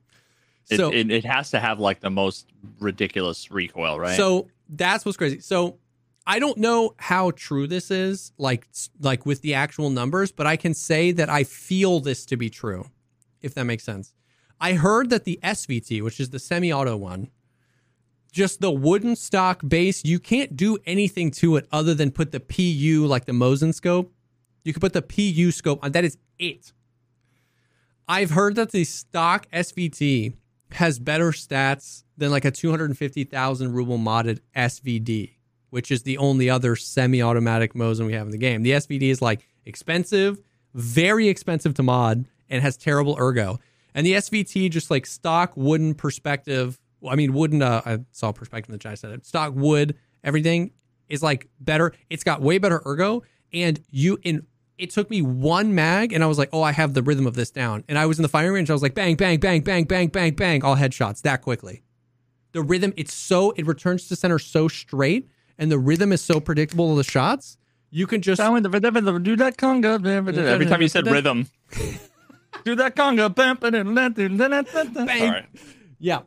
it, 0.71 0.77
So 0.77 0.93
it, 0.93 1.11
it 1.11 1.25
has 1.25 1.51
to 1.53 1.61
have 1.61 1.79
like 1.81 2.01
the 2.01 2.11
most 2.11 2.47
ridiculous 2.79 3.51
recoil, 3.51 3.99
right? 3.99 4.17
so 4.17 4.49
that's 4.69 5.05
what's 5.07 5.17
crazy. 5.17 5.41
So 5.41 5.79
I 6.27 6.39
don't 6.41 6.59
know 6.59 6.95
how 6.99 7.31
true 7.31 7.67
this 7.67 7.91
is, 7.91 8.33
like 8.37 8.67
like 9.01 9.25
with 9.25 9.43
the 9.43 9.55
actual 9.55 9.91
numbers, 9.91 10.33
but 10.33 10.47
I 10.47 10.57
can 10.57 10.75
say 10.75 11.13
that 11.13 11.31
I 11.31 11.45
feel 11.45 12.01
this 12.01 12.27
to 12.27 12.37
be 12.37 12.51
true, 12.51 12.91
if 13.41 13.55
that 13.55 13.65
makes 13.65 13.85
sense. 13.85 14.13
I 14.61 14.73
heard 14.73 15.11
that 15.11 15.25
the 15.25 15.39
SVT, 15.43 16.03
which 16.03 16.19
is 16.19 16.31
the 16.31 16.39
semi-auto 16.39 16.97
one, 16.97 17.31
just 18.33 18.61
the 18.61 18.71
wooden 18.71 19.15
stock 19.15 19.63
base, 19.67 20.05
you 20.05 20.19
can't 20.19 20.57
do 20.57 20.79
anything 20.85 21.31
to 21.33 21.57
it 21.57 21.69
other 21.71 21.95
than 21.95 22.11
put 22.11 22.33
the 22.33 22.41
PU, 22.41 23.07
like 23.07 23.27
the 23.27 23.33
Mosin 23.33 23.73
scope. 23.73 24.13
You 24.65 24.73
can 24.73 24.81
put 24.81 24.95
the 24.95 25.03
PU 25.03 25.53
scope 25.53 25.85
on. 25.85 25.93
That 25.93 26.05
is 26.05 26.19
it. 26.39 26.73
I've 28.09 28.31
heard 28.31 28.57
that 28.57 28.73
the 28.73 28.85
stock 28.85 29.47
SVT 29.53 30.35
has 30.73 30.99
better 30.99 31.31
stats 31.31 32.05
than 32.17 32.31
like 32.31 32.45
a 32.45 32.51
250,000 32.51 33.73
ruble 33.73 33.99
modded 33.99 34.41
SVD. 34.57 35.36
Which 35.71 35.91
is 35.91 36.03
the 36.03 36.19
only 36.19 36.49
other 36.49 36.77
semi-automatic 36.77 37.75
Mosin 37.75 38.07
we 38.07 38.13
have 38.13 38.27
in 38.27 38.31
the 38.31 38.39
game. 38.39 38.63
The 38.63 38.73
SVD 38.73 39.03
is 39.03 39.21
like 39.21 39.47
expensive, 39.65 40.39
very 40.75 41.29
expensive 41.29 41.75
to 41.75 41.83
mod, 41.83 42.27
and 42.49 42.63
has 42.63 42.77
terrible 42.77 43.17
ergo. 43.19 43.59
And 43.95 44.07
the 44.07 44.13
SVT 44.13 44.71
just 44.71 44.91
like 44.91 45.07
stock 45.07 45.53
wooden 45.57 45.95
perspective. 45.95 46.79
Well, 47.01 47.13
I 47.13 47.17
mean 47.17 47.33
wooden. 47.33 47.63
Uh, 47.63 47.83
I 47.85 47.99
saw 48.13 48.33
perspective 48.33 48.71
in 48.71 48.75
the 48.75 48.79
chat. 48.79 48.93
I 48.93 48.95
said 48.97 49.11
it. 49.13 49.27
Stock 49.27 49.55
wood. 49.55 49.97
Everything 50.23 50.73
is 51.09 51.23
like 51.23 51.49
better. 51.61 51.93
It's 52.11 52.25
got 52.25 52.43
way 52.43 52.59
better 52.59 52.83
ergo, 52.87 53.23
and 53.53 53.81
you 53.91 54.19
in. 54.23 54.47
It 54.77 54.91
took 54.91 55.09
me 55.09 55.23
one 55.23 55.75
mag, 55.75 56.13
and 56.13 56.23
I 56.23 56.27
was 56.27 56.37
like, 56.37 56.51
"Oh, 56.53 56.63
I 56.63 56.73
have 56.73 56.93
the 56.93 57.03
rhythm 57.03 57.27
of 57.27 57.35
this 57.35 57.51
down." 57.51 57.85
And 57.89 57.99
I 57.99 58.05
was 58.05 58.19
in 58.19 58.23
the 58.23 58.29
firing 58.29 58.53
range. 58.53 58.69
I 58.69 58.75
was 58.75 58.83
like, 58.83 58.95
"Bang, 58.95 59.17
bang, 59.17 59.41
bang, 59.41 59.63
bang, 59.63 59.85
bang, 59.85 60.09
bang, 60.09 60.35
bang!" 60.35 60.63
All 60.63 60.77
headshots 60.77 61.23
that 61.23 61.41
quickly. 61.41 61.83
The 62.53 62.63
rhythm, 62.63 62.93
it's 62.97 63.15
so 63.15 63.53
it 63.53 63.67
returns 63.67 64.09
to 64.09 64.17
center 64.17 64.39
so 64.39 64.69
straight, 64.69 65.31
and 65.59 65.71
the 65.71 65.79
rhythm 65.79 66.13
is 66.13 66.23
so 66.23 66.41
predictable 66.41 66.91
of 66.91 66.97
the 66.97 67.05
shots. 67.05 67.57
You 67.91 68.07
can 68.07 68.21
just 68.21 68.41
do 68.41 68.47
that 68.47 69.55
conga. 69.57 70.47
Every 70.47 70.67
time 70.67 70.83
you 70.83 70.89
said 70.89 71.07
rhythm, 71.07 71.49
do 72.65 72.75
that 72.77 72.97
conga. 72.97 73.35
Sorry. 75.19 75.47
Yeah. 75.99 76.21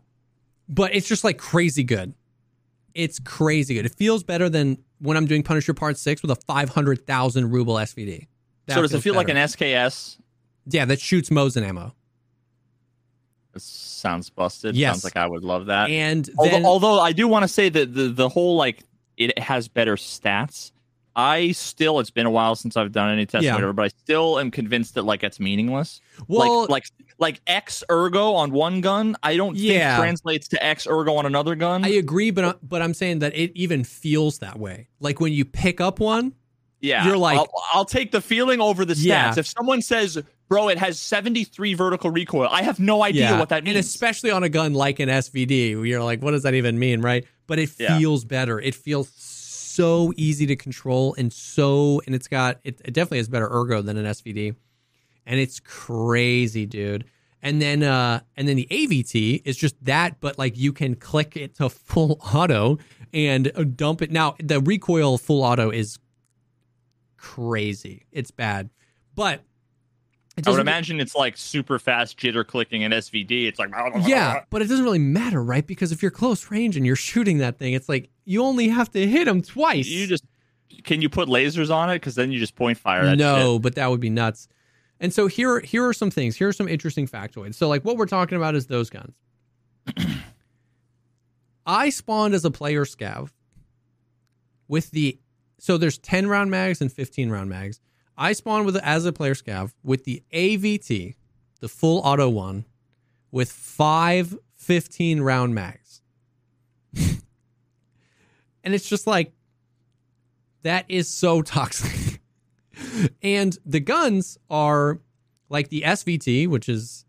But 0.68 0.96
it's 0.96 1.08
just 1.08 1.24
like 1.24 1.38
crazy 1.38 1.84
good. 1.84 2.14
It's 2.94 3.20
crazy 3.20 3.76
good. 3.76 3.86
It 3.86 3.96
feels 3.96 4.24
better 4.24 4.50
than 4.50 4.78
when 5.00 5.18
I'm 5.18 5.26
doing 5.26 5.44
Punisher 5.44 5.74
Part 5.74 5.98
6 5.98 6.22
with 6.22 6.32
a 6.32 6.36
500,000 6.36 7.52
ruble 7.52 7.76
SVD. 7.76 8.28
That 8.66 8.76
so 8.76 8.82
does 8.82 8.92
it 8.92 8.96
feels 8.96 9.04
feel 9.04 9.16
like 9.16 9.30
an. 9.30 9.38
SKS? 9.38 10.18
Yeah, 10.68 10.86
that 10.86 11.00
shoots 11.00 11.30
Mosin 11.30 11.64
ammo. 11.64 11.96
This 13.54 13.64
sounds 13.64 14.30
busted. 14.30 14.76
Yes. 14.76 14.94
Sounds 14.94 15.04
like 15.04 15.18
I 15.18 15.28
would 15.28 15.44
love 15.44 15.68
that. 15.68 15.90
And 15.90 16.30
although, 16.38 16.52
then, 16.52 16.66
although 16.66 17.00
I 17.00 17.12
do 17.12 17.28
want 17.28 17.44
to 17.44 17.48
say 17.48 17.70
that 17.70 17.94
the, 17.94 18.10
the 18.10 18.30
whole 18.30 18.56
like 18.56 18.84
it 19.20 19.38
has 19.38 19.68
better 19.68 19.96
stats. 19.96 20.72
I 21.16 21.52
still 21.52 22.00
it's 22.00 22.12
been 22.12 22.26
a 22.26 22.32
while 22.32 22.56
since 22.56 22.78
I've 22.78 22.92
done 22.94 23.12
any 23.12 23.26
testing, 23.26 23.44
Yeah. 23.48 23.52
or 23.52 23.56
whatever, 23.56 23.74
but 23.74 23.86
I 23.86 23.88
still 23.90 24.40
am 24.40 24.52
convinced 24.52 24.94
that 24.96 25.04
like 25.04 25.24
it's 25.24 25.40
meaningless. 25.40 26.00
well, 26.28 26.62
like 26.62 26.70
like 26.70 26.86
like 27.18 27.42
X 27.48 27.84
ergo 27.92 28.34
on 28.36 28.52
one 28.52 28.80
gun, 28.80 29.18
I 29.22 29.36
don't 29.36 29.58
Yeah. 29.58 29.96
think 29.98 30.02
translates 30.04 30.48
to 30.50 30.64
X 30.64 30.88
ergo 30.88 31.16
on 31.16 31.26
another 31.26 31.56
gun. 31.56 31.84
I 31.84 31.90
agree, 31.90 32.32
but 32.32 32.46
I- 32.46 32.54
but 32.64 32.82
I'm 32.82 32.94
saying 32.94 33.20
that 33.20 33.36
it 33.36 33.52
even 33.56 33.84
feels 33.84 34.38
that 34.40 34.58
way. 34.58 34.88
Like 35.02 35.20
when 35.20 35.34
you 35.34 35.44
pick 35.44 35.82
up 35.82 36.00
one, 36.00 36.34
yeah, 36.80 37.06
you're 37.06 37.18
like- 37.18 37.38
I'll, 37.40 37.50
I'll 37.74 37.86
take 37.86 38.12
the 38.12 38.22
feeling 38.22 38.62
over 38.62 38.86
the 38.86 38.94
stats. 38.94 39.04
Yeah. 39.06 39.34
If 39.36 39.48
someone 39.48 39.82
says, 39.82 40.18
"Bro, 40.48 40.70
it 40.70 40.78
has 40.78 40.98
73 41.02 41.74
vertical 41.74 42.10
recoil," 42.12 42.48
I 42.50 42.62
have 42.62 42.80
no 42.80 43.04
idea 43.04 43.38
what 43.38 43.50
that 43.50 43.66
means. 43.66 43.76
And 43.76 43.80
especially 43.84 44.32
on 44.32 44.44
a 44.44 44.50
gun 44.50 44.74
like 44.74 45.00
an 45.02 45.10
SVD, 45.10 45.72
you're 45.72 46.04
like, 46.04 46.22
what 46.22 46.32
does 46.32 46.44
that 46.44 46.54
even 46.54 46.80
mean, 46.80 47.02
right? 47.02 47.26
But 47.50 47.60
it 47.60 47.72
Yeah. 47.78 47.98
feels 47.98 48.24
better. 48.24 48.60
It 48.62 48.76
feels 48.76 49.10
so 49.10 50.14
easy 50.16 50.46
to 50.46 50.56
control 50.56 51.16
and 51.18 51.34
so, 51.34 52.02
and 52.06 52.14
it's 52.16 52.28
got, 52.28 52.60
it, 52.64 52.80
it 52.86 52.94
definitely 52.94 53.18
has 53.18 53.28
better 53.28 53.50
ergo 53.52 53.82
than 53.82 53.98
an 53.98 54.06
SVD. 54.06 54.56
And 55.26 55.40
it's 55.40 55.60
crazy, 55.60 56.66
dude. 56.66 57.06
And 57.42 57.62
then, 57.62 57.84
uh, 57.84 58.20
and 58.38 58.48
then 58.48 58.56
the 58.56 58.68
AVT 58.70 59.42
is 59.46 59.58
just 59.58 59.84
that, 59.86 60.20
but 60.20 60.38
like 60.38 60.58
you 60.58 60.74
can 60.74 60.96
click 60.96 61.36
it 61.38 61.56
to 61.56 61.70
full 61.70 62.20
auto 62.34 62.78
and 63.14 63.52
uh, 63.56 63.64
dump 63.64 64.02
it. 64.02 64.12
Now, 64.12 64.36
the 64.42 64.60
recoil 64.60 65.18
full 65.18 65.44
auto 65.44 65.70
is 65.72 65.98
crazy. 67.18 68.06
It's 68.12 68.32
bad, 68.32 68.70
but 69.16 69.44
I 70.48 70.52
would 70.52 70.60
imagine 70.60 71.00
it's 71.00 71.16
like 71.16 71.38
super 71.38 71.80
fast 71.80 72.18
jitter 72.18 72.46
clicking 72.46 72.82
in 72.82 72.92
SVD. 72.92 73.48
It's 73.48 73.60
like 73.60 73.70
yeah, 74.06 74.44
but 74.50 74.62
it 74.62 74.68
doesn't 74.68 74.84
really 74.84 75.00
matter, 75.00 75.44
right? 75.44 75.66
Because 75.66 75.92
if 75.92 76.02
you're 76.02 76.12
close 76.12 76.50
range 76.52 76.78
and 76.78 76.86
you're 76.86 76.96
shooting 76.96 77.40
that 77.40 77.58
thing, 77.58 77.74
it's 77.74 77.90
like 77.90 78.10
you 78.26 78.44
only 78.44 78.68
have 78.70 78.92
to 78.92 79.08
hit 79.08 79.28
him 79.28 79.42
twice. 79.42 79.88
You 79.88 80.08
just 80.08 80.24
can 80.84 81.02
you 81.02 81.10
put 81.10 81.28
lasers 81.28 81.74
on 81.74 81.90
it 81.90 81.96
because 81.96 82.16
then 82.16 82.32
you 82.32 82.40
just 82.40 82.56
point 82.56 82.78
fire. 82.78 83.16
No, 83.16 83.56
shit. 83.56 83.62
but 83.62 83.76
that 83.76 83.90
would 83.90 84.00
be 84.00 84.10
nuts. 84.10 84.48
And 85.00 85.14
so 85.14 85.28
here, 85.28 85.60
here 85.62 85.88
are 85.88 85.94
some 85.94 86.12
things. 86.12 86.36
Here 86.36 86.50
are 86.50 86.54
some 86.54 86.68
interesting 86.68 87.08
factoids. 87.08 87.56
So 87.56 87.68
like 87.68 87.86
what 87.86 87.98
we're 87.98 88.06
talking 88.06 88.36
about 88.36 88.56
is 88.56 88.68
those 88.68 88.90
guns. 88.90 89.16
I 91.66 91.90
spawned 91.90 92.34
as 92.34 92.46
a 92.46 92.52
player 92.52 92.86
scav 92.86 93.30
with 94.68 94.92
the 94.92 95.20
so 95.60 95.78
there's 95.78 95.98
10 95.98 96.28
round 96.28 96.52
mags 96.52 96.82
and 96.82 96.92
15 96.92 97.30
round 97.30 97.50
mags. 97.50 97.80
I 98.20 98.34
spawn 98.34 98.66
with 98.66 98.76
as 98.76 99.06
a 99.06 99.14
player 99.14 99.34
scav 99.34 99.72
with 99.82 100.04
the 100.04 100.22
AVT, 100.34 101.16
the 101.62 101.70
full 101.70 102.00
auto 102.00 102.28
one, 102.30 102.66
with 103.32 103.50
five 103.50 104.38
15 104.56 105.22
round 105.22 105.56
mags. 105.56 106.02
and 106.94 107.22
it's 108.64 108.90
just 108.90 109.08
like 109.08 109.32
that 110.64 110.84
is 110.90 111.08
so 111.08 111.42
toxic. 111.42 112.20
and 113.22 113.58
the 113.66 113.80
guns 113.80 114.38
are 114.50 115.00
like 115.48 115.70
the 115.70 115.84
SVT, 115.84 116.48
which 116.48 116.68
is 116.68 117.06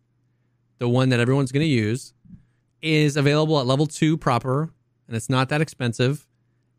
the 0.78 0.89
one 0.89 1.09
that 1.09 1.19
everyone's 1.19 1.51
going 1.51 1.66
to 1.66 1.66
use, 1.66 2.15
is 2.82 3.16
available 3.16 3.59
at 3.59 3.66
level 3.66 3.87
two 3.87 4.16
proper, 4.16 4.70
and 5.09 5.16
it's 5.16 5.28
not 5.28 5.49
that 5.49 5.61
expensive. 5.61 6.27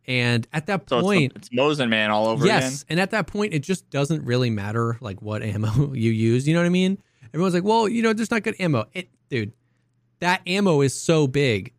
And 0.07 0.47
at 0.51 0.65
that 0.65 0.89
So 0.89 1.01
point, 1.01 1.33
it's, 1.35 1.47
it's 1.47 1.57
Mosin 1.57 1.89
man 1.89 2.09
all 2.11 2.27
over 2.27 2.45
yes, 2.45 2.81
again. 2.81 2.85
and 2.89 2.99
at 2.99 3.11
that 3.11 3.27
point, 3.27 3.53
it 3.53 3.59
just 3.59 3.89
doesn't 3.89 4.25
really 4.25 4.49
matter 4.49 4.97
like 4.99 5.21
what 5.21 5.41
ammo 5.43 5.93
you 5.93 6.11
use. 6.11 6.47
You 6.47 6.53
know 6.55 6.59
what 6.61 6.65
I 6.65 6.69
mean? 6.69 6.97
Everyone's 7.33 7.53
like, 7.53 7.63
well, 7.63 7.87
you 7.87 8.01
know, 8.01 8.11
there's 8.13 8.31
not 8.31 8.43
good 8.43 8.55
ammo. 8.59 8.85
It, 8.93 9.07
dude, 9.29 9.53
that 10.19 10.41
ammo 10.47 10.81
is 10.81 10.93
so 10.99 11.27
big 11.27 11.73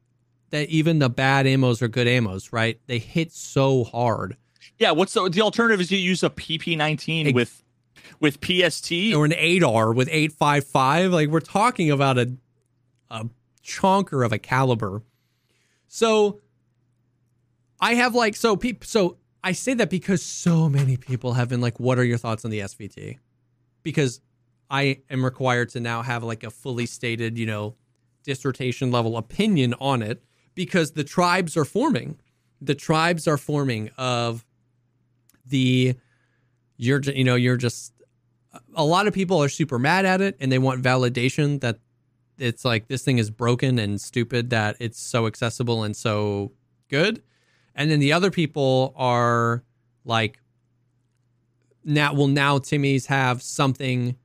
that 0.51 0.69
even 0.69 0.99
the 0.99 1.11
bad 1.11 1.47
ammos 1.47 1.83
are 1.83 1.89
good 1.89 2.07
ammos, 2.07 2.53
right? 2.53 2.79
They 2.87 2.99
hit 2.99 3.33
so 3.33 3.85
hard. 3.85 4.37
Yeah, 4.79 4.93
what's 4.93 5.13
the 5.15 5.29
the 5.29 5.43
alternative? 5.43 5.81
Is 5.81 5.91
you 5.91 5.99
use 5.99 6.23
a 6.23 6.31
PP19 6.31 7.27
Ex- 7.29 7.35
with 7.35 7.63
with 8.21 8.41
PST. 8.41 8.93
or 9.15 9.25
an 9.25 9.33
8R 9.33 9.95
with 9.95 10.09
855. 10.11 11.13
Like 11.13 11.29
we're 11.29 11.41
talking 11.41 11.91
about 11.91 12.19
a 12.19 12.33
a 13.11 13.27
chonker 13.65 14.25
of 14.25 14.33
a 14.33 14.39
caliber. 14.39 15.03
So 15.89 16.41
I 17.83 17.95
have 17.95 18.15
like 18.15 18.37
so 18.37 18.57
peop 18.57 18.85
so 18.85 19.19
I 19.45 19.53
say 19.53 19.75
that 19.75 19.91
because 19.91 20.23
so 20.23 20.69
many 20.69 20.97
people 20.97 21.33
have 21.33 21.49
been 21.49 21.61
like, 21.61 21.81
what 21.81 21.99
are 21.99 22.05
your 22.05 22.17
thoughts 22.17 22.45
on 22.45 22.53
the 22.53 22.61
SVT? 22.61 23.19
Because 23.83 24.21
I 24.71 25.01
am 25.11 25.25
required 25.25 25.71
to 25.71 25.81
now 25.81 26.03
have 26.03 26.23
like 26.23 26.45
a 26.45 26.51
fully 26.51 26.87
stated, 26.87 27.37
you 27.37 27.45
know, 27.45 27.75
dissertation 28.23 28.93
level 28.93 29.17
opinion 29.17 29.75
on 29.81 30.01
it 30.01 30.23
because 30.55 30.93
the 30.93 31.03
tribes 31.03 31.57
are 31.57 31.65
forming. 31.65 32.21
The 32.61 32.77
tribes 32.77 33.27
are 33.27 33.37
forming 33.37 33.91
of 33.99 34.45
the 35.45 35.97
you're 36.77 37.01
you 37.01 37.25
know 37.25 37.35
you're 37.35 37.57
just 37.57 37.93
a 38.75 38.85
lot 38.85 39.09
of 39.09 39.13
people 39.13 39.43
are 39.43 39.49
super 39.49 39.79
mad 39.79 40.07
at 40.07 40.21
it 40.21 40.37
and 40.41 40.53
they 40.53 40.59
want 40.59 40.81
validation 40.83 41.61
that 41.61 41.81
it's 42.39 42.65
like 42.65 42.87
this 42.87 43.03
thing 43.03 43.19
is 43.19 43.29
broken 43.29 43.81
and 43.81 44.01
stupid 44.01 44.51
that 44.51 44.77
it's 44.79 45.01
so 45.01 45.27
accessible 45.27 45.83
and 45.83 45.97
so 45.97 46.53
good 46.89 47.23
and 47.75 47.91
then 47.91 47.99
the 48.01 48.13
other 48.13 48.31
people 48.31 48.93
are 48.97 49.63
like 50.05 50.39
now 51.85 52.13
well 52.15 52.29
now 52.29 52.59
timmy's 52.59 53.07
have 53.07 53.43
something 53.43 54.17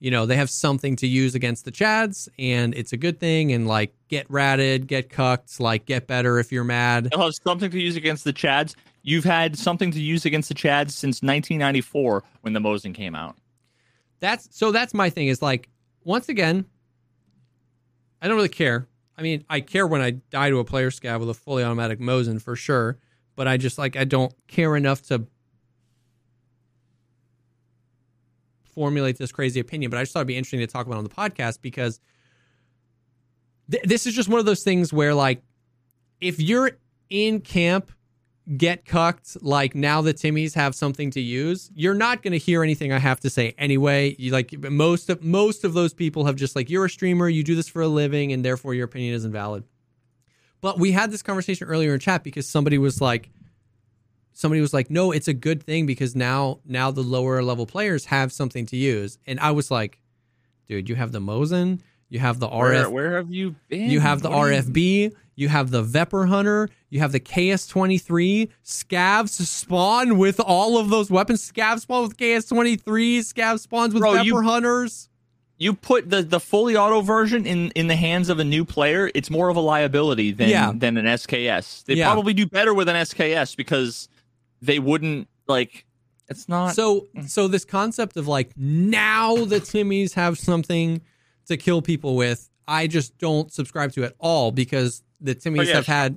you 0.00 0.10
know 0.10 0.26
they 0.26 0.36
have 0.36 0.50
something 0.50 0.96
to 0.96 1.06
use 1.06 1.34
against 1.34 1.64
the 1.64 1.70
chads 1.72 2.28
and 2.38 2.74
it's 2.74 2.92
a 2.92 2.96
good 2.96 3.18
thing 3.20 3.52
and 3.52 3.66
like 3.68 3.94
get 4.08 4.28
ratted 4.30 4.86
get 4.86 5.08
cucked 5.08 5.60
like 5.60 5.86
get 5.86 6.06
better 6.06 6.38
if 6.38 6.50
you're 6.52 6.64
mad 6.64 7.08
You'll 7.12 7.22
have 7.22 7.34
something 7.34 7.70
to 7.70 7.80
use 7.80 7.96
against 7.96 8.24
the 8.24 8.32
Chads. 8.32 8.74
You've 9.02 9.24
had 9.24 9.56
something 9.58 9.90
to 9.92 10.00
use 10.00 10.24
against 10.24 10.48
the 10.48 10.54
Chads 10.54 10.92
since 10.92 11.22
1994 11.22 12.22
when 12.40 12.52
the 12.54 12.60
Mosin 12.60 12.94
came 12.94 13.14
out. 13.14 13.36
that's 14.20 14.48
so 14.50 14.72
that's 14.72 14.92
my 14.94 15.08
thing 15.10 15.28
is 15.28 15.40
like 15.42 15.68
once 16.04 16.28
again 16.28 16.64
i 18.22 18.26
don't 18.28 18.36
really 18.36 18.48
care 18.48 18.86
i 19.18 19.22
mean 19.22 19.44
i 19.48 19.60
care 19.60 19.86
when 19.86 20.00
i 20.00 20.10
die 20.10 20.50
to 20.50 20.58
a 20.58 20.64
player 20.64 20.90
scav 20.90 21.20
with 21.20 21.30
a 21.30 21.34
fully 21.34 21.62
automatic 21.62 22.00
mosin 22.00 22.40
for 22.40 22.56
sure 22.56 22.98
but 23.36 23.46
i 23.48 23.56
just 23.56 23.78
like 23.78 23.96
i 23.96 24.04
don't 24.04 24.32
care 24.48 24.76
enough 24.76 25.02
to 25.02 25.26
formulate 28.74 29.18
this 29.18 29.32
crazy 29.32 29.60
opinion 29.60 29.90
but 29.90 29.98
i 29.98 30.02
just 30.02 30.12
thought 30.12 30.20
it'd 30.20 30.28
be 30.28 30.36
interesting 30.36 30.60
to 30.60 30.66
talk 30.66 30.86
about 30.86 30.98
on 30.98 31.04
the 31.04 31.10
podcast 31.10 31.60
because 31.62 32.00
th- 33.70 33.84
this 33.84 34.06
is 34.06 34.14
just 34.14 34.28
one 34.28 34.40
of 34.40 34.46
those 34.46 34.62
things 34.62 34.92
where 34.92 35.14
like 35.14 35.42
if 36.20 36.40
you're 36.40 36.72
in 37.10 37.40
camp 37.40 37.92
get 38.58 38.84
cucked 38.84 39.42
like 39.42 39.74
now 39.74 40.02
the 40.02 40.12
timmies 40.12 40.54
have 40.54 40.74
something 40.74 41.10
to 41.10 41.18
use 41.18 41.70
you're 41.74 41.94
not 41.94 42.22
going 42.22 42.32
to 42.32 42.38
hear 42.38 42.62
anything 42.62 42.92
i 42.92 42.98
have 42.98 43.18
to 43.18 43.30
say 43.30 43.54
anyway. 43.58 44.14
You 44.18 44.32
like 44.32 44.52
most 44.58 45.10
of 45.10 45.22
most 45.22 45.64
of 45.64 45.74
those 45.74 45.94
people 45.94 46.26
have 46.26 46.36
just 46.36 46.56
like 46.56 46.70
you're 46.70 46.84
a 46.84 46.90
streamer 46.90 47.28
you 47.28 47.42
do 47.42 47.54
this 47.54 47.68
for 47.68 47.82
a 47.82 47.88
living 47.88 48.32
and 48.32 48.44
therefore 48.44 48.74
your 48.74 48.84
opinion 48.84 49.14
isn't 49.14 49.32
valid. 49.32 49.64
But 50.60 50.78
we 50.78 50.92
had 50.92 51.10
this 51.10 51.22
conversation 51.22 51.68
earlier 51.68 51.92
in 51.92 52.00
chat 52.00 52.22
because 52.22 52.48
somebody 52.48 52.78
was 52.78 53.00
like 53.00 53.30
somebody 54.32 54.60
was 54.60 54.72
like 54.72 54.90
no 54.90 55.12
it's 55.12 55.28
a 55.28 55.34
good 55.34 55.62
thing 55.62 55.86
because 55.86 56.14
now 56.14 56.60
now 56.64 56.90
the 56.90 57.02
lower 57.02 57.42
level 57.42 57.66
players 57.66 58.06
have 58.06 58.32
something 58.32 58.66
to 58.66 58.76
use. 58.76 59.18
And 59.26 59.40
i 59.40 59.50
was 59.50 59.70
like 59.70 60.00
dude 60.68 60.88
you 60.88 60.94
have 60.94 61.12
the 61.12 61.20
mosin 61.20 61.80
You 62.08 62.18
have 62.20 62.38
the 62.38 62.48
Where, 62.48 62.72
RF. 62.84 62.90
where 62.90 63.16
have 63.16 63.30
you 63.30 63.56
been? 63.68 63.90
You 63.90 64.00
have 64.00 64.22
the 64.22 64.30
What 64.30 64.44
do 64.48 64.52
you- 64.54 64.62
RFB. 65.10 65.12
You 65.36 65.48
have 65.48 65.70
the 65.72 65.82
Vepr 65.82 66.28
Hunter. 66.28 66.68
You 66.90 67.00
have 67.00 67.10
the 67.10 67.18
KS23. 67.18 68.48
Scavs 68.64 69.30
spawn 69.30 70.16
with 70.16 70.38
all 70.38 70.78
of 70.78 70.90
those 70.90 71.10
weapons. 71.10 71.50
Scavs 71.50 71.80
spawn 71.80 72.04
with 72.04 72.16
KS23. 72.16 73.18
Scavs 73.20 73.60
spawns 73.60 73.94
with 73.94 74.00
Bro, 74.02 74.12
Vepr 74.12 74.24
you- 74.26 74.40
Hunters. 74.42 75.08
you 75.58 75.72
put 75.74 76.08
the, 76.10 76.22
the 76.22 76.38
fully 76.38 76.76
auto 76.76 77.00
version 77.00 77.46
in, 77.46 77.70
in 77.70 77.88
the 77.88 77.96
hands 77.96 78.28
of 78.28 78.38
a 78.38 78.44
new 78.44 78.64
player, 78.64 79.10
it's 79.14 79.30
more 79.30 79.48
of 79.48 79.56
a 79.56 79.60
liability 79.60 80.30
than 80.32 80.48
Yeah. 80.50 80.72
than 80.74 80.96
an 80.98 81.06
SKS. 81.06 81.84
They 81.84 81.94
Yeah. 81.94 82.12
probably 82.12 82.34
do 82.34 82.46
better 82.46 82.72
with 82.74 82.88
an 82.88 82.96
SKS 82.96 83.56
because 83.56 84.08
they 84.62 84.78
wouldn't 84.78 85.26
like. 85.48 85.84
It's 86.28 86.48
not. 86.48 86.74
So, 86.74 87.06
so 87.26 87.48
this 87.48 87.64
concept 87.64 88.16
of 88.16 88.26
like 88.28 88.50
now 88.56 89.36
the 89.44 89.60
Timmies 89.60 90.14
have 90.14 90.38
something 90.38 91.02
to 91.46 91.56
kill 91.56 91.82
people 91.82 92.16
with, 92.16 92.48
I 92.68 92.86
just 92.86 93.16
don't 93.18 93.52
subscribe 93.52 93.92
to 93.92 94.04
at 94.04 94.14
all 94.18 94.50
because 94.52 95.02
the 95.20 95.34
Timmies 95.34 95.60
Oh, 95.60 95.62
yeah, 95.62 95.74
have 95.76 95.86
had 95.86 96.16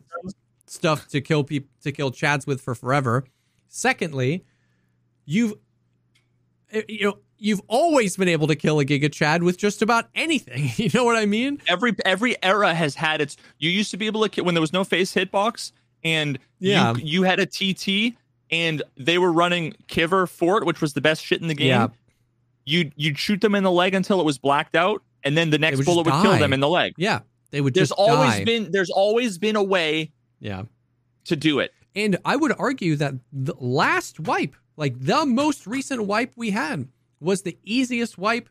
stuff 0.67 1.07
to 1.09 1.21
kill 1.21 1.43
people 1.43 1.69
to 1.83 1.91
kill 1.91 2.11
Chads 2.11 2.45
with 2.47 2.61
for 2.61 2.75
forever. 2.75 3.25
Secondly, 3.69 4.43
you've 5.25 5.53
eh, 6.71 6.81
you 6.87 7.05
know 7.05 7.17
you've 7.39 7.61
always 7.67 8.17
been 8.17 8.27
able 8.27 8.47
to 8.47 8.55
kill 8.55 8.79
a 8.79 8.85
Giga 8.85 9.11
Chad 9.11 9.43
with 9.43 9.57
just 9.57 9.81
about 9.81 10.09
anything. 10.15 10.69
You 10.77 10.89
know 10.93 11.03
what 11.03 11.15
I 11.17 11.25
mean? 11.25 11.61
every 11.67 11.95
every 12.05 12.41
era 12.43 12.73
has 12.73 12.95
had 12.95 13.21
its. 13.21 13.37
You 13.59 13.69
used 13.69 13.91
to 13.91 13.97
be 13.97 14.07
able 14.07 14.23
to 14.23 14.29
ki- 14.29 14.41
when 14.41 14.53
there 14.55 14.61
was 14.61 14.73
no 14.73 14.83
face 14.83 15.13
hitbox, 15.13 15.71
and 16.03 16.39
Yeah. 16.59 16.93
you, 16.95 17.03
you 17.03 17.23
had 17.23 17.39
a 17.39 17.45
TT, 17.45 18.15
and 18.51 18.81
they 18.97 19.17
were 19.17 19.31
running 19.31 19.73
Kiver 19.87 20.27
Fort, 20.27 20.65
which 20.65 20.81
was 20.81 20.93
the 20.93 21.01
best 21.01 21.23
shit 21.23 21.41
in 21.41 21.47
the 21.47 21.53
game. 21.55 21.67
Yeah. 21.67 21.87
You 22.65 22.91
you'd 22.95 23.17
shoot 23.17 23.39
them 23.41 23.55
in 23.55 23.63
the 23.63 23.71
leg 23.71 23.93
until 23.93 24.19
it 24.19 24.25
was 24.25 24.37
blacked 24.37 24.75
out, 24.75 25.01
and 25.23 25.37
then 25.37 25.49
the 25.49 25.59
next 25.59 25.77
would 25.77 25.85
bullet 25.85 26.05
would 26.05 26.21
kill 26.21 26.37
them 26.37 26.53
in 26.53 26.59
the 26.59 26.69
leg. 26.69 26.93
Yeah, 26.97 27.19
they 27.51 27.61
would 27.61 27.73
There's 27.73 27.89
just 27.89 27.99
always 27.99 28.31
die. 28.31 28.43
been 28.43 28.71
there's 28.71 28.89
always 28.89 29.37
been 29.37 29.55
a 29.55 29.63
way 29.63 30.11
yeah. 30.39 30.63
to 31.25 31.35
do 31.35 31.59
it. 31.59 31.73
And 31.95 32.17
I 32.25 32.35
would 32.35 32.53
argue 32.59 32.95
that 32.97 33.15
the 33.31 33.55
last 33.59 34.19
wipe, 34.19 34.55
like 34.75 34.99
the 34.99 35.25
most 35.25 35.65
recent 35.65 36.05
wipe 36.05 36.31
we 36.35 36.51
had, 36.51 36.87
was 37.19 37.41
the 37.41 37.57
easiest 37.63 38.17
wipe 38.17 38.49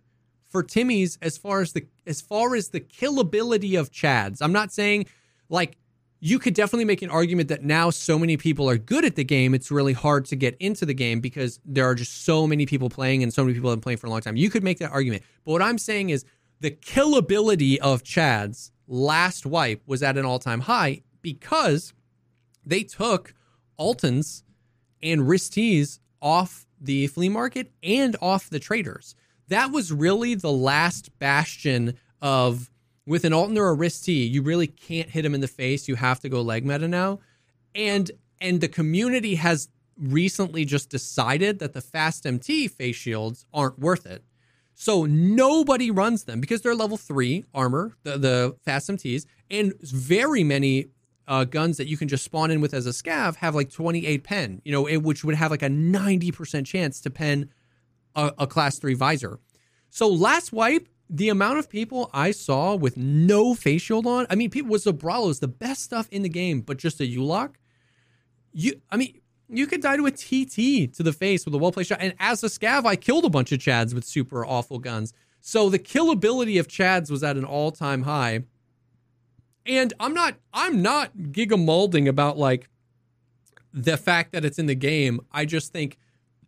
for 0.48 0.62
Timmy's 0.62 1.18
as 1.22 1.36
far 1.36 1.60
as 1.60 1.72
the 1.72 1.86
as 2.06 2.20
far 2.20 2.54
as 2.54 2.70
the 2.70 2.80
killability 2.80 3.78
of 3.78 3.90
Chads. 3.90 4.38
I'm 4.40 4.52
not 4.52 4.72
saying 4.72 5.06
like 5.48 5.76
you 6.20 6.38
could 6.38 6.54
definitely 6.54 6.86
make 6.86 7.02
an 7.02 7.10
argument 7.10 7.48
that 7.50 7.62
now 7.62 7.90
so 7.90 8.18
many 8.18 8.36
people 8.36 8.68
are 8.68 8.78
good 8.78 9.04
at 9.04 9.16
the 9.16 9.24
game, 9.24 9.54
it's 9.54 9.70
really 9.70 9.92
hard 9.92 10.24
to 10.24 10.34
get 10.34 10.56
into 10.58 10.86
the 10.86 10.94
game 10.94 11.20
because 11.20 11.60
there 11.64 11.84
are 11.84 11.94
just 11.94 12.24
so 12.24 12.46
many 12.46 12.64
people 12.64 12.88
playing 12.88 13.22
and 13.22 13.32
so 13.32 13.44
many 13.44 13.54
people 13.54 13.70
have 13.70 13.76
been 13.76 13.82
playing 13.82 13.98
for 13.98 14.06
a 14.06 14.10
long 14.10 14.22
time. 14.22 14.36
You 14.36 14.48
could 14.48 14.64
make 14.64 14.78
that 14.78 14.90
argument. 14.90 15.22
But 15.44 15.52
what 15.52 15.62
I'm 15.62 15.78
saying 15.78 16.10
is 16.10 16.24
the 16.60 16.70
killability 16.70 17.78
of 17.78 18.02
Chads 18.02 18.70
last 18.88 19.46
wipe 19.46 19.82
was 19.86 20.02
at 20.02 20.16
an 20.16 20.24
all-time 20.24 20.60
high 20.60 21.02
because 21.22 21.92
they 22.64 22.82
took 22.82 23.34
Altyns 23.78 24.42
and 25.02 25.28
Rys-Ts 25.28 26.00
off 26.22 26.66
the 26.80 27.06
flea 27.08 27.28
market 27.28 27.72
and 27.82 28.16
off 28.20 28.50
the 28.50 28.58
traders. 28.58 29.14
That 29.48 29.70
was 29.70 29.92
really 29.92 30.34
the 30.34 30.52
last 30.52 31.16
bastion 31.18 31.94
of 32.20 32.70
with 33.06 33.24
an 33.24 33.32
Altyn 33.32 33.56
or 33.56 33.68
a 33.68 33.74
Rys-T, 33.74 34.12
you 34.12 34.42
really 34.42 34.66
can't 34.66 35.10
hit 35.10 35.24
him 35.24 35.34
in 35.34 35.40
the 35.40 35.48
face. 35.48 35.86
You 35.86 35.94
have 35.94 36.20
to 36.20 36.28
go 36.28 36.40
leg 36.40 36.64
meta 36.64 36.88
now. 36.88 37.20
And 37.74 38.10
and 38.40 38.60
the 38.60 38.68
community 38.68 39.36
has 39.36 39.68
recently 39.98 40.64
just 40.64 40.90
decided 40.90 41.58
that 41.58 41.72
the 41.72 41.80
fast 41.80 42.26
MT 42.26 42.68
face 42.68 42.96
shields 42.96 43.46
aren't 43.54 43.78
worth 43.78 44.06
it. 44.06 44.22
So 44.78 45.06
nobody 45.06 45.90
runs 45.90 46.24
them 46.24 46.38
because 46.38 46.60
they're 46.60 46.74
level 46.74 46.98
three 46.98 47.44
armor, 47.54 47.96
the, 48.02 48.18
the 48.18 48.56
fast 48.62 48.90
MTs, 48.90 49.24
and 49.50 49.72
very 49.80 50.44
many 50.44 50.88
uh, 51.26 51.44
guns 51.44 51.78
that 51.78 51.88
you 51.88 51.96
can 51.96 52.08
just 52.08 52.24
spawn 52.24 52.50
in 52.50 52.60
with 52.60 52.74
as 52.74 52.86
a 52.86 52.90
scav 52.90 53.36
have 53.36 53.54
like 53.54 53.70
28 53.70 54.22
pen, 54.22 54.60
you 54.66 54.72
know, 54.72 54.86
it, 54.86 54.98
which 54.98 55.24
would 55.24 55.34
have 55.34 55.50
like 55.50 55.62
a 55.62 55.68
90% 55.68 56.66
chance 56.66 57.00
to 57.00 57.08
pen 57.08 57.48
a, 58.14 58.32
a 58.40 58.46
class 58.46 58.78
three 58.78 58.92
visor. 58.92 59.40
So 59.88 60.08
last 60.08 60.52
wipe, 60.52 60.86
the 61.08 61.30
amount 61.30 61.58
of 61.58 61.70
people 61.70 62.10
I 62.12 62.30
saw 62.32 62.74
with 62.74 62.98
no 62.98 63.54
face 63.54 63.80
shield 63.80 64.06
on, 64.06 64.26
I 64.28 64.34
mean, 64.34 64.50
people 64.50 64.70
with 64.70 64.84
Zabralo 64.84 65.40
the 65.40 65.48
best 65.48 65.84
stuff 65.84 66.06
in 66.10 66.20
the 66.20 66.28
game, 66.28 66.60
but 66.60 66.76
just 66.76 67.00
a 67.00 67.06
ULACH. 67.06 67.54
You, 68.52 68.82
I 68.90 68.98
mean, 68.98 69.20
you 69.48 69.66
could 69.66 69.80
die 69.80 69.96
to 69.96 70.06
a 70.06 70.10
TT 70.10 70.92
to 70.96 71.02
the 71.02 71.12
face 71.12 71.44
with 71.44 71.54
a 71.54 71.58
well 71.58 71.72
placed 71.72 71.90
shot. 71.90 71.98
And 72.00 72.14
as 72.18 72.42
a 72.42 72.48
scav, 72.48 72.84
I 72.84 72.96
killed 72.96 73.24
a 73.24 73.30
bunch 73.30 73.52
of 73.52 73.58
Chads 73.58 73.94
with 73.94 74.04
super 74.04 74.44
awful 74.44 74.78
guns. 74.78 75.12
So 75.40 75.68
the 75.68 75.78
killability 75.78 76.58
of 76.58 76.66
Chads 76.66 77.10
was 77.10 77.22
at 77.22 77.36
an 77.36 77.44
all 77.44 77.70
time 77.70 78.02
high. 78.02 78.44
And 79.64 79.92
I'm 79.98 80.14
not, 80.14 80.36
I'm 80.52 80.82
not 80.82 81.16
gigamolding 81.16 82.08
about 82.08 82.38
like 82.38 82.68
the 83.72 83.96
fact 83.96 84.32
that 84.32 84.44
it's 84.44 84.58
in 84.58 84.66
the 84.66 84.74
game. 84.74 85.20
I 85.32 85.44
just 85.44 85.72
think 85.72 85.98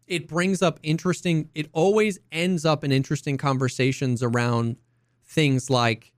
it 0.06 0.26
brings 0.26 0.62
up 0.62 0.80
interesting, 0.82 1.50
it 1.54 1.68
always 1.72 2.18
ends 2.32 2.64
up 2.64 2.82
in 2.82 2.90
interesting 2.90 3.36
conversations 3.36 4.22
around 4.22 4.76
things 5.26 5.68
like 5.68 6.12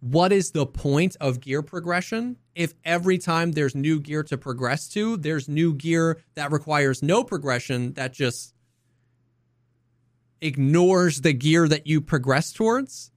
what 0.00 0.32
is 0.32 0.50
the 0.50 0.66
point 0.66 1.16
of 1.20 1.40
gear 1.40 1.62
progression 1.62 2.36
if 2.54 2.74
every 2.84 3.18
time 3.18 3.52
there's 3.52 3.74
new 3.74 4.00
gear 4.00 4.22
to 4.24 4.36
progress 4.36 4.88
to, 4.88 5.16
there's 5.16 5.48
new 5.48 5.74
gear 5.74 6.18
that 6.34 6.52
requires 6.52 7.02
no 7.02 7.24
progression 7.24 7.92
that 7.94 8.12
just 8.12 8.54
ignores 10.40 11.22
the 11.22 11.32
gear 11.32 11.66
that 11.68 11.86
you 11.86 12.00
progress 12.00 12.52
towards? 12.52 13.10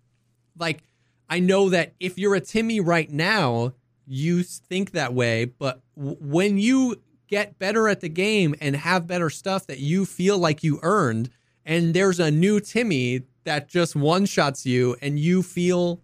Like, 0.57 0.83
I 1.29 1.39
know 1.39 1.69
that 1.69 1.93
if 1.99 2.17
you're 2.17 2.35
a 2.35 2.41
Timmy 2.41 2.79
right 2.79 3.09
now, 3.09 3.73
you 4.07 4.41
think 4.43 4.91
that 4.91 5.13
way, 5.13 5.45
but 5.45 5.81
w- 5.95 6.17
when 6.19 6.57
you 6.57 7.01
get 7.27 7.59
better 7.59 7.87
at 7.87 8.01
the 8.01 8.09
game 8.09 8.55
and 8.59 8.75
have 8.75 9.05
better 9.05 9.29
stuff 9.29 9.67
that 9.67 9.79
you 9.79 10.05
feel 10.05 10.37
like 10.39 10.63
you 10.63 10.79
earned, 10.81 11.29
and 11.63 11.93
there's 11.93 12.19
a 12.19 12.31
new 12.31 12.59
Timmy 12.59 13.21
that 13.43 13.69
just 13.69 13.95
one 13.95 14.25
shots 14.25 14.65
you, 14.65 14.95
and 15.01 15.19
you 15.19 15.43
feel 15.43 16.01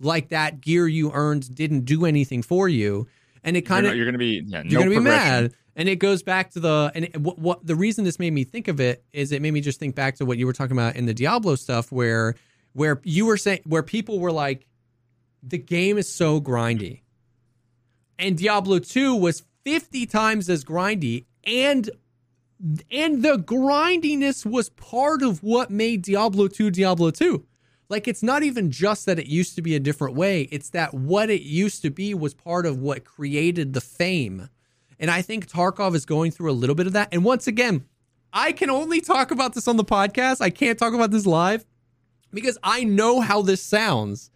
like 0.00 0.30
that 0.30 0.60
gear 0.60 0.88
you 0.88 1.12
earned 1.12 1.54
didn't 1.54 1.84
do 1.84 2.04
anything 2.04 2.42
for 2.42 2.68
you, 2.68 3.06
and 3.44 3.56
it 3.56 3.62
kind 3.62 3.84
you're, 3.84 3.92
of 3.92 3.96
you're 3.96 4.06
gonna 4.06 4.18
be 4.18 4.42
yeah, 4.46 4.62
you're 4.64 4.80
no 4.80 4.86
gonna 4.86 5.00
be 5.00 5.00
mad. 5.00 5.54
And 5.76 5.88
it 5.88 5.96
goes 5.96 6.22
back 6.22 6.50
to 6.50 6.60
the 6.60 6.92
and 6.94 7.04
it, 7.06 7.16
what, 7.16 7.38
what 7.38 7.66
the 7.66 7.76
reason 7.76 8.04
this 8.04 8.18
made 8.18 8.32
me 8.32 8.44
think 8.44 8.68
of 8.68 8.80
it 8.80 9.04
is 9.12 9.32
it 9.32 9.40
made 9.40 9.52
me 9.52 9.60
just 9.60 9.78
think 9.78 9.94
back 9.94 10.16
to 10.16 10.26
what 10.26 10.36
you 10.36 10.46
were 10.46 10.52
talking 10.52 10.76
about 10.76 10.96
in 10.96 11.06
the 11.06 11.14
Diablo 11.14 11.54
stuff 11.54 11.92
where 11.92 12.34
where 12.72 13.00
you 13.04 13.26
were 13.26 13.36
saying 13.36 13.60
where 13.64 13.82
people 13.82 14.18
were 14.18 14.32
like 14.32 14.66
the 15.42 15.58
game 15.58 15.96
is 15.96 16.12
so 16.12 16.40
grindy. 16.40 17.02
And 18.18 18.36
Diablo 18.36 18.78
2 18.78 19.16
was 19.16 19.44
50 19.64 20.04
times 20.06 20.50
as 20.50 20.64
grindy 20.64 21.24
and 21.44 21.88
and 22.90 23.22
the 23.22 23.38
grindiness 23.38 24.44
was 24.44 24.68
part 24.70 25.22
of 25.22 25.42
what 25.42 25.70
made 25.70 26.02
Diablo 26.02 26.48
2 26.48 26.70
Diablo 26.70 27.10
2. 27.10 27.46
Like 27.90 28.06
it's 28.06 28.22
not 28.22 28.44
even 28.44 28.70
just 28.70 29.04
that 29.06 29.18
it 29.18 29.26
used 29.26 29.56
to 29.56 29.62
be 29.62 29.74
a 29.74 29.80
different 29.80 30.14
way, 30.14 30.42
it's 30.52 30.70
that 30.70 30.94
what 30.94 31.28
it 31.28 31.42
used 31.42 31.82
to 31.82 31.90
be 31.90 32.14
was 32.14 32.32
part 32.32 32.64
of 32.64 32.78
what 32.78 33.04
created 33.04 33.72
the 33.72 33.80
fame. 33.80 34.48
And 35.00 35.10
I 35.10 35.22
think 35.22 35.50
Tarkov 35.50 35.94
is 35.96 36.06
going 36.06 36.30
through 36.30 36.50
a 36.50 36.52
little 36.52 36.76
bit 36.76 36.86
of 36.86 36.92
that. 36.92 37.08
And 37.10 37.24
once 37.24 37.46
again, 37.46 37.84
I 38.32 38.52
can 38.52 38.70
only 38.70 39.00
talk 39.00 39.32
about 39.32 39.54
this 39.54 39.66
on 39.66 39.76
the 39.76 39.84
podcast. 39.84 40.40
I 40.40 40.50
can't 40.50 40.78
talk 40.78 40.94
about 40.94 41.10
this 41.10 41.26
live 41.26 41.66
because 42.32 42.56
I 42.62 42.84
know 42.84 43.20
how 43.20 43.42
this 43.42 43.62
sounds. 43.62 44.30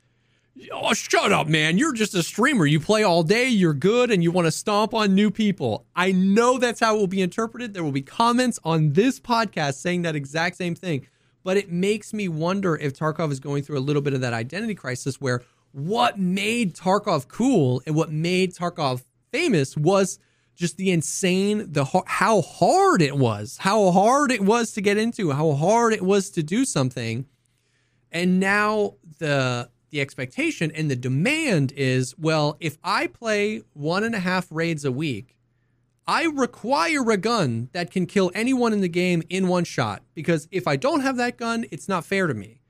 Oh, 0.72 0.92
shut 0.92 1.32
up, 1.32 1.46
man. 1.46 1.78
You're 1.78 1.92
just 1.92 2.14
a 2.14 2.22
streamer. 2.22 2.66
You 2.66 2.80
play 2.80 3.02
all 3.02 3.22
day, 3.22 3.48
you're 3.48 3.74
good, 3.74 4.10
and 4.10 4.22
you 4.22 4.30
want 4.30 4.46
to 4.46 4.52
stomp 4.52 4.94
on 4.94 5.14
new 5.14 5.30
people. 5.30 5.86
I 5.94 6.12
know 6.12 6.58
that's 6.58 6.80
how 6.80 6.96
it 6.96 6.98
will 6.98 7.06
be 7.06 7.22
interpreted. 7.22 7.74
There 7.74 7.84
will 7.84 7.92
be 7.92 8.02
comments 8.02 8.58
on 8.64 8.94
this 8.94 9.20
podcast 9.20 9.74
saying 9.74 10.02
that 10.02 10.16
exact 10.16 10.56
same 10.56 10.74
thing. 10.74 11.06
But 11.44 11.56
it 11.56 11.70
makes 11.70 12.12
me 12.12 12.26
wonder 12.26 12.74
if 12.74 12.94
Tarkov 12.94 13.30
is 13.30 13.38
going 13.38 13.62
through 13.62 13.78
a 13.78 13.80
little 13.80 14.02
bit 14.02 14.14
of 14.14 14.22
that 14.22 14.32
identity 14.32 14.74
crisis 14.74 15.20
where 15.20 15.42
what 15.72 16.18
made 16.18 16.74
Tarkov 16.74 17.28
cool 17.28 17.82
and 17.86 17.94
what 17.94 18.10
made 18.10 18.54
Tarkov 18.54 19.04
famous 19.30 19.76
was 19.76 20.18
just 20.56 20.76
the 20.76 20.90
insane 20.90 21.72
the 21.72 21.84
how 22.06 22.40
hard 22.40 23.02
it 23.02 23.16
was 23.16 23.58
how 23.58 23.90
hard 23.90 24.30
it 24.30 24.40
was 24.40 24.70
to 24.72 24.80
get 24.80 24.96
into 24.96 25.32
how 25.32 25.52
hard 25.52 25.92
it 25.92 26.02
was 26.02 26.30
to 26.30 26.42
do 26.42 26.64
something. 26.64 27.26
And 28.10 28.40
now 28.40 28.94
the 29.18 29.68
the 29.90 30.00
expectation 30.00 30.72
and 30.72 30.90
the 30.90 30.96
demand 30.96 31.72
is 31.76 32.18
well 32.18 32.56
if 32.58 32.76
i 32.82 33.06
play 33.06 33.62
one 33.74 34.02
and 34.02 34.12
a 34.12 34.18
half 34.18 34.48
raids 34.50 34.84
a 34.84 34.90
week 34.90 35.36
i 36.06 36.24
require 36.24 37.10
a 37.10 37.16
gun 37.16 37.68
that 37.72 37.90
can 37.90 38.06
kill 38.06 38.30
anyone 38.34 38.72
in 38.72 38.80
the 38.80 38.88
game 38.88 39.22
in 39.28 39.48
one 39.48 39.64
shot 39.64 40.02
because 40.14 40.48
if 40.50 40.66
i 40.66 40.76
don't 40.76 41.00
have 41.00 41.16
that 41.16 41.36
gun 41.36 41.64
it's 41.70 41.88
not 41.88 42.04
fair 42.04 42.26
to 42.26 42.34
me 42.34 42.60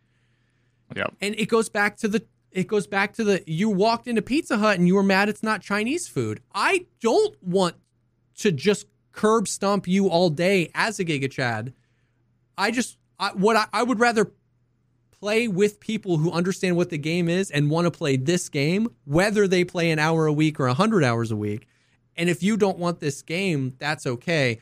Yep. 0.94 1.14
and 1.20 1.34
it 1.38 1.48
goes 1.48 1.68
back 1.68 1.96
to 1.98 2.08
the 2.08 2.24
it 2.52 2.68
goes 2.68 2.86
back 2.86 3.14
to 3.14 3.24
the 3.24 3.42
you 3.48 3.68
walked 3.68 4.06
into 4.06 4.22
Pizza 4.22 4.58
Hut 4.58 4.78
and 4.78 4.86
you 4.86 4.94
were 4.94 5.02
mad 5.02 5.28
it's 5.28 5.42
not 5.42 5.60
Chinese 5.60 6.06
food. 6.06 6.40
I 6.54 6.86
don't 7.00 7.34
want 7.42 7.74
to 8.36 8.52
just 8.52 8.86
curb 9.10 9.48
stomp 9.48 9.88
you 9.88 10.08
all 10.08 10.30
day 10.30 10.70
as 10.72 11.00
a 11.00 11.04
Giga 11.04 11.28
Chad. 11.28 11.72
I 12.56 12.70
just 12.70 12.96
I, 13.18 13.30
what 13.30 13.56
I, 13.56 13.66
I 13.72 13.82
would 13.82 13.98
rather 13.98 14.30
play 15.10 15.48
with 15.48 15.80
people 15.80 16.18
who 16.18 16.30
understand 16.30 16.76
what 16.76 16.90
the 16.90 16.98
game 16.98 17.28
is 17.28 17.50
and 17.50 17.70
want 17.70 17.86
to 17.86 17.90
play 17.90 18.16
this 18.16 18.48
game, 18.48 18.88
whether 19.04 19.48
they 19.48 19.64
play 19.64 19.90
an 19.90 19.98
hour 19.98 20.26
a 20.26 20.32
week 20.32 20.60
or 20.60 20.66
100 20.68 21.02
hours 21.02 21.32
a 21.32 21.36
week. 21.36 21.66
And 22.16 22.28
if 22.28 22.42
you 22.42 22.56
don't 22.56 22.78
want 22.78 23.00
this 23.00 23.22
game, 23.22 23.74
that's 23.78 24.06
okay. 24.06 24.60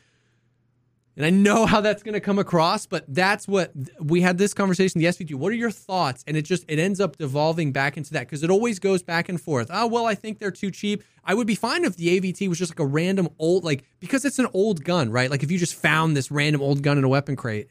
And 1.17 1.27
I 1.27 1.31
know 1.31 1.67
how 1.67 1.81
that's 1.81 2.03
going 2.03 2.15
to 2.15 2.21
come 2.21 2.39
across, 2.39 2.87
but 2.87 3.05
that's 3.09 3.47
what 3.47 3.73
we 4.01 4.21
had 4.21 4.39
this 4.39 4.55
conversation 4.55 5.01
the 5.01 5.07
SVT. 5.07 5.35
What 5.35 5.53
are 5.53 5.57
your 5.57 5.71
thoughts? 5.71 6.25
And 6.27 6.37
it 6.37 6.43
just 6.43 6.65
it 6.69 6.79
ends 6.79 7.01
up 7.01 7.17
devolving 7.17 7.73
back 7.73 7.97
into 7.97 8.13
that 8.15 8.21
because 8.21 8.43
it 8.43 8.51
always 8.51 8.79
goes 8.79 9.03
back 9.03 9.29
and 9.29 9.41
forth. 9.41 9.69
Oh 9.73 9.87
well, 9.87 10.07
I 10.07 10.15
think 10.15 10.39
they're 10.39 10.51
too 10.51 10.71
cheap. 10.71 11.03
I 11.25 11.35
would 11.35 11.47
be 11.47 11.55
fine 11.55 11.85
if 11.85 11.97
the 11.97 12.21
AVT 12.21 12.49
was 12.49 12.59
just 12.59 12.73
like 12.73 12.81
a 12.81 12.87
random 12.87 13.29
old 13.39 13.65
like 13.65 13.85
because 14.01 14.25
it's 14.25 14.39
an 14.39 14.49
old 14.53 14.85
gun, 14.85 15.11
right? 15.11 15.31
Like 15.31 15.43
if 15.43 15.51
you 15.51 15.59
just 15.59 15.75
found 15.75 16.17
this 16.17 16.31
random 16.31 16.63
old 16.63 16.83
gun 16.83 16.99
in 16.99 17.05
a 17.05 17.09
weapon 17.09 17.37
crate, 17.37 17.69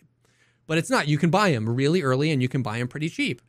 but 0.68 0.78
it's 0.78 0.90
not. 0.90 1.08
You 1.08 1.18
can 1.18 1.30
buy 1.30 1.52
them 1.52 1.68
really 1.70 2.02
early 2.02 2.32
and 2.32 2.42
you 2.42 2.48
can 2.48 2.62
buy 2.62 2.80
them 2.80 2.88
pretty 2.88 3.10
cheap. 3.10 3.42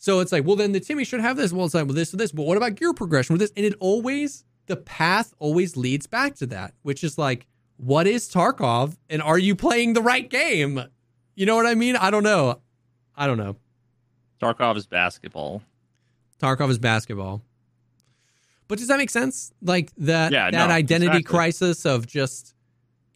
So 0.00 0.20
it's 0.20 0.30
like, 0.30 0.44
well, 0.46 0.54
then 0.54 0.70
the 0.70 0.78
Timmy 0.78 1.04
should 1.04 1.20
have 1.20 1.36
this. 1.36 1.52
Well, 1.52 1.66
it's 1.66 1.74
like, 1.74 1.86
well, 1.86 1.94
this 1.94 2.14
or 2.14 2.18
this. 2.18 2.30
But 2.30 2.46
what 2.46 2.56
about 2.56 2.76
gear 2.76 2.94
progression 2.94 3.34
with 3.34 3.40
this? 3.40 3.52
And 3.56 3.66
it 3.66 3.74
always 3.80 4.44
the 4.68 4.76
path 4.76 5.34
always 5.38 5.76
leads 5.76 6.06
back 6.06 6.36
to 6.36 6.46
that, 6.46 6.74
which 6.82 7.02
is 7.02 7.18
like 7.18 7.46
what 7.76 8.06
is 8.06 8.28
Tarkov 8.28 8.96
and 9.08 9.22
are 9.22 9.38
you 9.38 9.54
playing 9.54 9.92
the 9.92 10.02
right 10.02 10.28
game? 10.28 10.80
You 11.34 11.46
know 11.46 11.56
what 11.56 11.66
I 11.66 11.74
mean? 11.74 11.96
I 11.96 12.10
don't 12.10 12.24
know. 12.24 12.60
I 13.16 13.26
don't 13.26 13.38
know. 13.38 13.56
Tarkov 14.42 14.76
is 14.76 14.86
basketball. 14.86 15.62
Tarkov 16.40 16.70
is 16.70 16.78
basketball. 16.78 17.42
But 18.68 18.78
does 18.78 18.88
that 18.88 18.98
make 18.98 19.10
sense? 19.10 19.52
Like 19.62 19.90
that 19.98 20.32
Yeah, 20.32 20.50
that 20.50 20.68
no, 20.68 20.74
identity 20.74 21.18
exactly. 21.18 21.22
crisis 21.22 21.86
of 21.86 22.06
just 22.06 22.54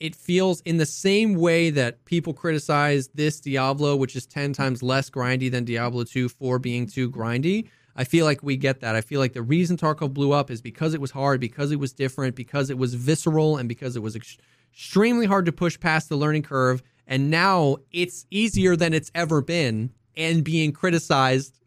it 0.01 0.16
feels 0.16 0.61
in 0.62 0.79
the 0.79 0.87
same 0.87 1.35
way 1.35 1.70
that 1.70 2.05
people 2.07 2.33
criticize 2.35 3.09
this 3.15 3.39
Diablo, 3.39 3.95
which 3.95 4.16
is 4.16 4.27
10 4.27 4.53
times 4.53 4.83
less 4.83 5.09
grindy 5.09 5.49
than 5.49 5.65
Diablo 5.65 6.03
2 6.03 6.29
for 6.29 6.59
being 6.59 6.87
too 6.89 7.09
grindy. 7.09 7.69
I 7.94 8.05
feel 8.05 8.24
like 8.24 8.43
we 8.43 8.56
get 8.56 8.81
that. 8.81 8.94
I 8.94 9.01
feel 9.01 9.20
like 9.20 9.35
the 9.35 9.43
reason 9.43 9.77
Tarkov 9.77 10.14
blew 10.14 10.32
up 10.32 10.51
is 10.51 10.62
because 10.62 10.94
it 10.94 11.01
was 11.01 11.10
hard, 11.10 11.40
because 11.40 11.73
it 11.73 11.78
was 11.78 11.93
different, 11.93 12.35
because 12.35 12.70
it 12.70 12.78
was 12.78 12.94
visceral, 12.94 13.56
and 13.59 13.69
because 13.69 13.97
it 13.97 14.02
was 14.02 14.16
ex- 14.16 14.39
extremely 14.73 15.27
hard 15.27 15.47
to 15.47 15.52
push 15.52 15.78
past 15.78 16.09
the 16.09 16.16
learning 16.16 16.43
curve. 16.43 16.82
And 17.06 17.31
now 17.31 17.77
it's 17.90 18.27
easier 18.31 18.77
than 18.77 18.94
it's 18.94 19.10
ever 19.14 19.43
been 19.43 19.90
and 20.16 20.43
being 20.43 20.73
criticized 20.73 21.59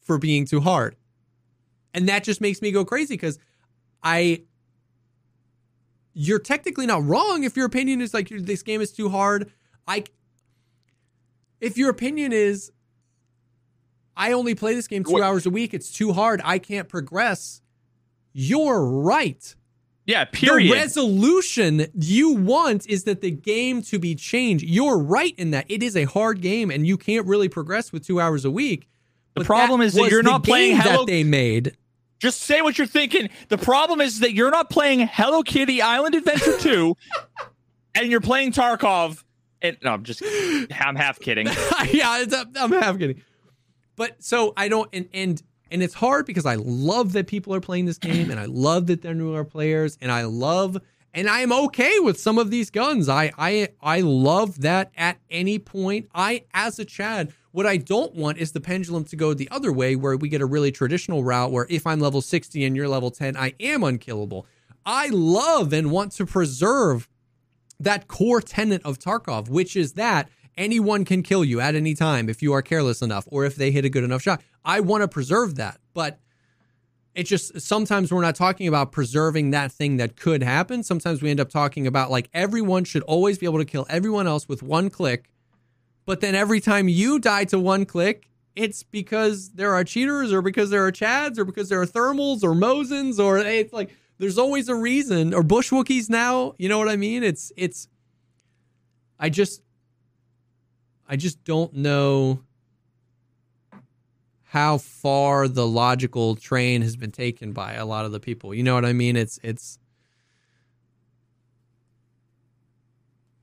for 0.00 0.18
being 0.18 0.46
too 0.46 0.60
hard. 0.60 0.96
And 1.94 2.08
that 2.08 2.24
just 2.24 2.40
makes 2.40 2.62
me 2.62 2.70
go 2.70 2.84
crazy 2.84 3.14
because 3.14 3.38
I 4.02 4.42
you're 6.12 6.38
technically 6.38 6.86
not 6.86 7.04
wrong 7.04 7.44
if 7.44 7.56
your 7.56 7.66
opinion 7.66 8.00
is 8.00 8.12
like 8.12 8.28
this 8.28 8.62
game 8.62 8.80
is 8.80 8.92
too 8.92 9.08
hard. 9.08 9.50
I 9.86 10.04
if 11.60 11.76
your 11.76 11.90
opinion 11.90 12.32
is 12.32 12.72
I 14.16 14.32
only 14.32 14.54
play 14.54 14.74
this 14.74 14.86
game 14.88 15.04
2 15.04 15.12
What- 15.12 15.22
hours 15.22 15.46
a 15.46 15.50
week, 15.50 15.72
it's 15.74 15.90
too 15.92 16.12
hard, 16.12 16.40
I 16.44 16.58
can't 16.58 16.88
progress. 16.88 17.62
You're 18.32 18.84
right. 18.84 19.54
Yeah, 20.06 20.24
period. 20.24 20.70
The 20.72 20.76
resolution 20.76 21.86
you 21.94 22.32
want 22.34 22.88
is 22.88 23.04
that 23.04 23.20
the 23.20 23.30
game 23.30 23.82
to 23.82 23.98
be 23.98 24.14
changed. 24.14 24.64
You're 24.64 24.98
right 24.98 25.34
in 25.36 25.50
that. 25.52 25.66
It 25.68 25.82
is 25.82 25.96
a 25.96 26.04
hard 26.04 26.40
game 26.40 26.70
and 26.70 26.86
you 26.86 26.96
can't 26.96 27.26
really 27.26 27.48
progress 27.48 27.92
with 27.92 28.04
2 28.06 28.20
hours 28.20 28.44
a 28.44 28.50
week. 28.50 28.88
The 29.34 29.44
problem 29.44 29.80
is 29.80 29.94
that 29.94 30.10
you're 30.10 30.22
not 30.22 30.42
playing 30.42 30.76
Hello- 30.76 30.98
that 30.98 31.06
they 31.06 31.22
made. 31.24 31.76
Just 32.18 32.42
say 32.42 32.60
what 32.60 32.76
you're 32.76 32.86
thinking. 32.86 33.30
The 33.48 33.56
problem 33.56 34.00
is 34.00 34.20
that 34.20 34.34
you're 34.34 34.50
not 34.50 34.68
playing 34.68 35.08
Hello 35.10 35.42
Kitty 35.42 35.80
Island 35.80 36.14
Adventure 36.14 36.58
2 36.58 36.96
and 37.94 38.10
you're 38.10 38.20
playing 38.20 38.52
Tarkov. 38.52 39.22
And 39.62 39.76
no, 39.82 39.92
I'm 39.92 40.02
just 40.04 40.22
I'm 40.24 40.96
half 40.96 41.20
kidding. 41.20 41.46
yeah, 41.92 42.20
it's, 42.22 42.34
I'm 42.56 42.72
half 42.72 42.98
kidding. 42.98 43.22
But 44.00 44.24
so 44.24 44.54
I 44.56 44.68
don't, 44.68 44.88
and 44.94 45.10
and 45.12 45.42
and 45.70 45.82
it's 45.82 45.92
hard 45.92 46.24
because 46.24 46.46
I 46.46 46.54
love 46.54 47.12
that 47.12 47.26
people 47.26 47.54
are 47.54 47.60
playing 47.60 47.84
this 47.84 47.98
game, 47.98 48.30
and 48.30 48.40
I 48.40 48.46
love 48.46 48.86
that 48.86 49.02
they're 49.02 49.12
newer 49.12 49.44
players, 49.44 49.98
and 50.00 50.10
I 50.10 50.22
love, 50.22 50.78
and 51.12 51.28
I 51.28 51.40
am 51.40 51.52
okay 51.52 51.98
with 51.98 52.18
some 52.18 52.38
of 52.38 52.50
these 52.50 52.70
guns. 52.70 53.10
I 53.10 53.30
I 53.36 53.68
I 53.82 54.00
love 54.00 54.62
that 54.62 54.90
at 54.96 55.18
any 55.28 55.58
point. 55.58 56.08
I 56.14 56.44
as 56.54 56.78
a 56.78 56.86
Chad, 56.86 57.34
what 57.52 57.66
I 57.66 57.76
don't 57.76 58.14
want 58.14 58.38
is 58.38 58.52
the 58.52 58.60
pendulum 58.62 59.04
to 59.04 59.16
go 59.16 59.34
the 59.34 59.50
other 59.50 59.70
way, 59.70 59.96
where 59.96 60.16
we 60.16 60.30
get 60.30 60.40
a 60.40 60.46
really 60.46 60.72
traditional 60.72 61.22
route 61.22 61.52
where 61.52 61.66
if 61.68 61.86
I'm 61.86 62.00
level 62.00 62.22
60 62.22 62.64
and 62.64 62.74
you're 62.74 62.88
level 62.88 63.10
10, 63.10 63.36
I 63.36 63.52
am 63.60 63.84
unkillable. 63.84 64.46
I 64.86 65.08
love 65.08 65.74
and 65.74 65.90
want 65.90 66.12
to 66.12 66.24
preserve 66.24 67.06
that 67.78 68.08
core 68.08 68.40
tenet 68.40 68.80
of 68.82 68.98
Tarkov, 68.98 69.50
which 69.50 69.76
is 69.76 69.92
that 69.92 70.30
anyone 70.56 71.04
can 71.04 71.22
kill 71.22 71.44
you 71.44 71.60
at 71.60 71.74
any 71.74 71.94
time 71.94 72.28
if 72.28 72.42
you 72.42 72.52
are 72.52 72.62
careless 72.62 73.02
enough 73.02 73.26
or 73.30 73.44
if 73.44 73.56
they 73.56 73.70
hit 73.70 73.84
a 73.84 73.88
good 73.88 74.04
enough 74.04 74.22
shot. 74.22 74.42
I 74.64 74.80
want 74.80 75.02
to 75.02 75.08
preserve 75.08 75.56
that, 75.56 75.78
but 75.94 76.18
it's 77.14 77.28
just 77.28 77.60
sometimes 77.60 78.12
we're 78.12 78.22
not 78.22 78.36
talking 78.36 78.68
about 78.68 78.92
preserving 78.92 79.50
that 79.50 79.72
thing 79.72 79.96
that 79.96 80.16
could 80.16 80.42
happen. 80.42 80.82
Sometimes 80.82 81.22
we 81.22 81.30
end 81.30 81.40
up 81.40 81.48
talking 81.48 81.86
about 81.86 82.10
like 82.10 82.28
everyone 82.32 82.84
should 82.84 83.02
always 83.02 83.38
be 83.38 83.46
able 83.46 83.58
to 83.58 83.64
kill 83.64 83.86
everyone 83.90 84.26
else 84.26 84.48
with 84.48 84.62
one 84.62 84.90
click. 84.90 85.30
But 86.06 86.20
then 86.20 86.34
every 86.34 86.60
time 86.60 86.88
you 86.88 87.18
die 87.18 87.44
to 87.46 87.58
one 87.58 87.84
click, 87.84 88.30
it's 88.56 88.82
because 88.82 89.50
there 89.50 89.74
are 89.74 89.84
cheaters 89.84 90.32
or 90.32 90.42
because 90.42 90.70
there 90.70 90.86
are 90.86 90.92
chads 90.92 91.38
or 91.38 91.44
because 91.44 91.68
there 91.68 91.80
are 91.80 91.86
thermals 91.86 92.42
or 92.42 92.54
Mosins 92.54 93.18
or 93.18 93.38
it's 93.38 93.72
like 93.72 93.90
there's 94.18 94.38
always 94.38 94.68
a 94.68 94.74
reason 94.74 95.34
or 95.34 95.42
bush 95.42 95.70
Wookiees 95.70 96.10
now. 96.10 96.54
You 96.58 96.68
know 96.68 96.78
what 96.78 96.88
I 96.88 96.96
mean? 96.96 97.22
It's 97.22 97.52
it's 97.56 97.88
I 99.18 99.30
just 99.30 99.62
I 101.10 101.16
just 101.16 101.42
don't 101.42 101.74
know 101.74 102.40
how 104.44 104.78
far 104.78 105.48
the 105.48 105.66
logical 105.66 106.36
train 106.36 106.82
has 106.82 106.94
been 106.94 107.10
taken 107.10 107.52
by 107.52 107.74
a 107.74 107.84
lot 107.84 108.04
of 108.04 108.12
the 108.12 108.20
people. 108.20 108.54
You 108.54 108.62
know 108.62 108.76
what 108.76 108.84
I 108.84 108.92
mean? 108.92 109.16
It's 109.16 109.40
it's 109.42 109.80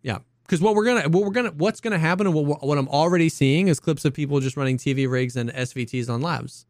yeah. 0.01 0.19
Because 0.43 0.61
what 0.61 0.75
we're 0.75 0.85
gonna 0.85 1.09
what 1.09 1.25
we're 1.25 1.31
gonna 1.31 1.51
what's 1.51 1.81
gonna 1.81 1.99
happen 1.99 2.25
and 2.25 2.33
what, 2.33 2.65
what 2.65 2.77
I'm 2.77 2.87
already 2.87 3.27
seeing 3.27 3.67
is 3.67 3.81
clips 3.81 4.05
of 4.05 4.13
people 4.13 4.39
just 4.39 4.55
running 4.55 4.77
TV 4.77 5.09
rigs 5.09 5.35
and 5.35 5.49
SVTs 5.51 6.09
on 6.09 6.21
labs. 6.21 6.65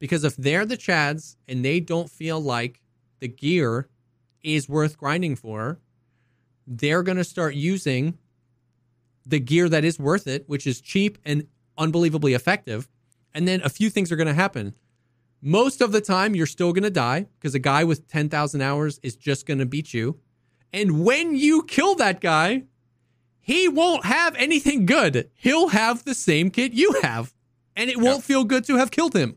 Because 0.00 0.22
if 0.22 0.36
they're 0.36 0.66
the 0.66 0.76
Chads 0.76 1.36
and 1.48 1.64
they 1.64 1.80
don't 1.80 2.10
feel 2.10 2.38
like 2.40 2.82
the 3.20 3.28
gear 3.28 3.88
is 4.42 4.68
worth 4.68 4.98
grinding 4.98 5.34
for, 5.34 5.78
they're 6.66 7.02
gonna 7.02 7.24
start 7.24 7.54
using 7.54 8.18
the 9.26 9.40
gear 9.40 9.68
that 9.68 9.84
is 9.84 9.98
worth 9.98 10.26
it, 10.26 10.44
which 10.48 10.66
is 10.66 10.80
cheap 10.80 11.18
and 11.24 11.46
unbelievably 11.78 12.34
effective. 12.34 12.88
And 13.32 13.48
then 13.48 13.60
a 13.62 13.68
few 13.68 13.90
things 13.90 14.12
are 14.12 14.16
going 14.16 14.28
to 14.28 14.34
happen. 14.34 14.74
Most 15.40 15.80
of 15.80 15.92
the 15.92 16.00
time, 16.00 16.34
you're 16.34 16.46
still 16.46 16.72
going 16.72 16.84
to 16.84 16.90
die 16.90 17.26
because 17.38 17.54
a 17.54 17.58
guy 17.58 17.84
with 17.84 18.08
10,000 18.08 18.60
hours 18.62 18.98
is 19.02 19.16
just 19.16 19.46
going 19.46 19.58
to 19.58 19.66
beat 19.66 19.92
you. 19.92 20.18
And 20.72 21.04
when 21.04 21.36
you 21.36 21.62
kill 21.64 21.94
that 21.96 22.20
guy, 22.20 22.64
he 23.40 23.68
won't 23.68 24.06
have 24.06 24.34
anything 24.36 24.86
good. 24.86 25.30
He'll 25.34 25.68
have 25.68 26.04
the 26.04 26.14
same 26.14 26.50
kit 26.50 26.72
you 26.72 26.98
have. 27.02 27.34
And 27.76 27.90
it 27.90 27.98
won't 27.98 28.24
feel 28.24 28.44
good 28.44 28.64
to 28.64 28.76
have 28.76 28.90
killed 28.90 29.14
him. 29.14 29.36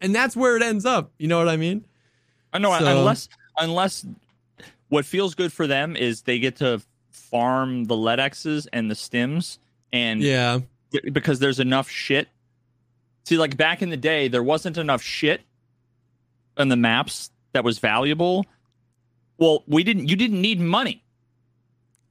And 0.00 0.14
that's 0.14 0.34
where 0.34 0.56
it 0.56 0.62
ends 0.62 0.84
up. 0.86 1.12
You 1.18 1.28
know 1.28 1.38
what 1.38 1.48
I 1.48 1.56
mean? 1.56 1.86
I 2.52 2.58
know 2.58 2.76
So- 2.78 2.98
unless 2.98 3.28
unless 3.58 4.06
what 4.88 5.04
feels 5.04 5.34
good 5.34 5.52
for 5.52 5.66
them 5.66 5.94
is 5.96 6.22
they 6.22 6.38
get 6.38 6.56
to 6.56 6.82
farm 7.30 7.84
the 7.84 7.94
LEDXs 7.94 8.66
and 8.72 8.90
the 8.90 8.94
stims 8.94 9.58
and 9.92 10.22
Yeah. 10.22 10.60
because 11.12 11.38
there's 11.38 11.60
enough 11.60 11.88
shit. 11.88 12.28
See, 13.24 13.36
like 13.38 13.56
back 13.56 13.82
in 13.82 13.90
the 13.90 13.96
day, 13.96 14.28
there 14.28 14.42
wasn't 14.42 14.78
enough 14.78 15.02
shit 15.02 15.42
on 16.56 16.68
the 16.68 16.76
maps 16.76 17.30
that 17.52 17.64
was 17.64 17.78
valuable. 17.78 18.46
Well, 19.38 19.62
we 19.66 19.84
didn't. 19.84 20.08
You 20.08 20.16
didn't 20.16 20.40
need 20.40 20.60
money. 20.60 21.02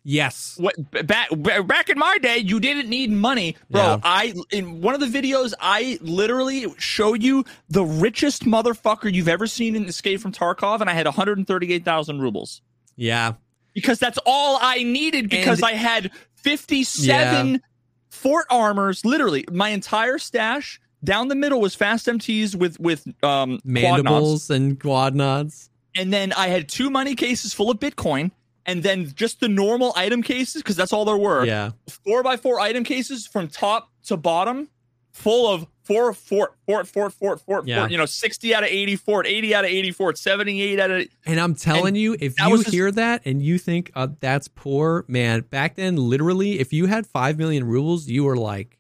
Yes. 0.04 0.56
What 0.58 0.76
back 1.06 1.30
back 1.68 1.90
in 1.90 2.00
my 2.00 2.18
day, 2.20 2.38
you 2.38 2.60
didn't 2.60 2.90
need 2.90 3.12
money, 3.12 3.58
bro. 3.70 3.82
Yeah. 3.82 3.98
I 4.02 4.34
in 4.50 4.82
one 4.82 4.96
of 4.96 5.02
the 5.02 5.06
videos, 5.22 5.54
I 5.60 6.00
literally 6.02 6.66
show 6.78 7.14
you 7.14 7.44
the 7.70 7.84
richest 7.84 8.46
motherfucker 8.46 9.14
you've 9.14 9.28
ever 9.28 9.46
seen 9.46 9.76
in 9.76 9.86
Escape 9.86 10.22
from 10.22 10.32
Tarkov, 10.32 10.80
and 10.82 10.90
I 10.90 10.94
had 10.94 11.06
138,000 11.06 12.22
rubles 12.22 12.62
Yeah. 12.96 13.34
Because 13.82 14.00
that's 14.00 14.20
all 14.26 14.58
I 14.62 14.84
needed 14.84 15.30
because 15.30 15.60
And- 15.60 15.66
I 15.68 15.72
had 15.74 16.12
57 16.36 17.62
fort 18.10 18.46
armors. 18.50 19.06
Literally, 19.06 19.46
my 19.52 19.70
entire 19.70 20.18
stash 20.18 20.80
down 21.04 21.28
the 21.30 21.36
middle 21.36 21.62
was 21.62 21.76
fast 21.76 22.08
MTs 22.08 22.56
with 22.56 22.80
with 22.80 23.08
um 23.24 23.60
quad. 23.60 23.66
Mandibles 23.66 24.50
and 24.50 24.80
quad 24.80 25.16
nods. 25.16 25.70
and 25.96 26.12
then 26.14 26.34
I 26.34 26.48
had 26.48 26.70
two 26.70 26.90
money 26.90 27.16
cases 27.16 27.54
full 27.54 27.72
of 27.72 27.80
Bitcoin, 27.80 28.32
and 28.66 28.84
then 28.84 29.12
just 29.16 29.40
the 29.40 29.48
normal 29.50 29.94
item 29.96 30.22
cases 30.22 30.62
because 30.62 30.76
that's 30.76 30.94
all 30.94 31.06
there 31.06 31.18
were. 31.18 31.46
Yeah. 31.46 31.72
Four 32.06 32.24
by 32.24 32.38
four 32.38 32.60
item 32.60 32.84
cases 32.84 33.28
from 33.28 33.48
top 33.48 33.90
to 34.06 34.18
bottom, 34.18 34.70
full 35.12 35.48
of 35.52 35.66
four 35.90 36.14
fort 36.14 36.54
fort 36.68 36.88
fort 36.88 37.12
fort 37.14 37.42
fort 37.42 37.68
Yeah. 37.68 37.80
fort. 37.80 37.92
You 37.92 37.98
know, 37.98 38.06
60 38.06 38.54
out 38.54 38.64
of 38.64 38.70
80 38.70 38.96
fort, 38.96 39.26
80 39.28 39.56
out 39.56 39.66
of 39.66 39.72
80 39.72 39.92
fort, 39.92 40.18
78 40.18 40.80
out 40.80 40.92
of 40.92 41.08
And 41.26 41.40
I'm 41.40 41.56
telling 41.56 41.88
And 41.88 41.98
you, 41.98 42.14
if 42.20 42.40
you 42.40 42.58
just- 42.58 42.70
hear 42.70 42.92
that 42.92 43.24
and 43.26 43.42
you 43.42 43.58
think 43.58 43.92
uh, 43.96 44.08
that's 44.20 44.48
poor, 44.48 45.04
man, 45.08 45.42
back 45.42 45.76
then, 45.76 45.96
literally, 45.98 46.60
if 46.60 46.72
you 46.72 46.86
had 46.86 47.08
5 47.08 47.38
million 47.38 47.66
rubles, 47.66 48.08
you 48.08 48.24
were 48.24 48.38
like 48.38 48.78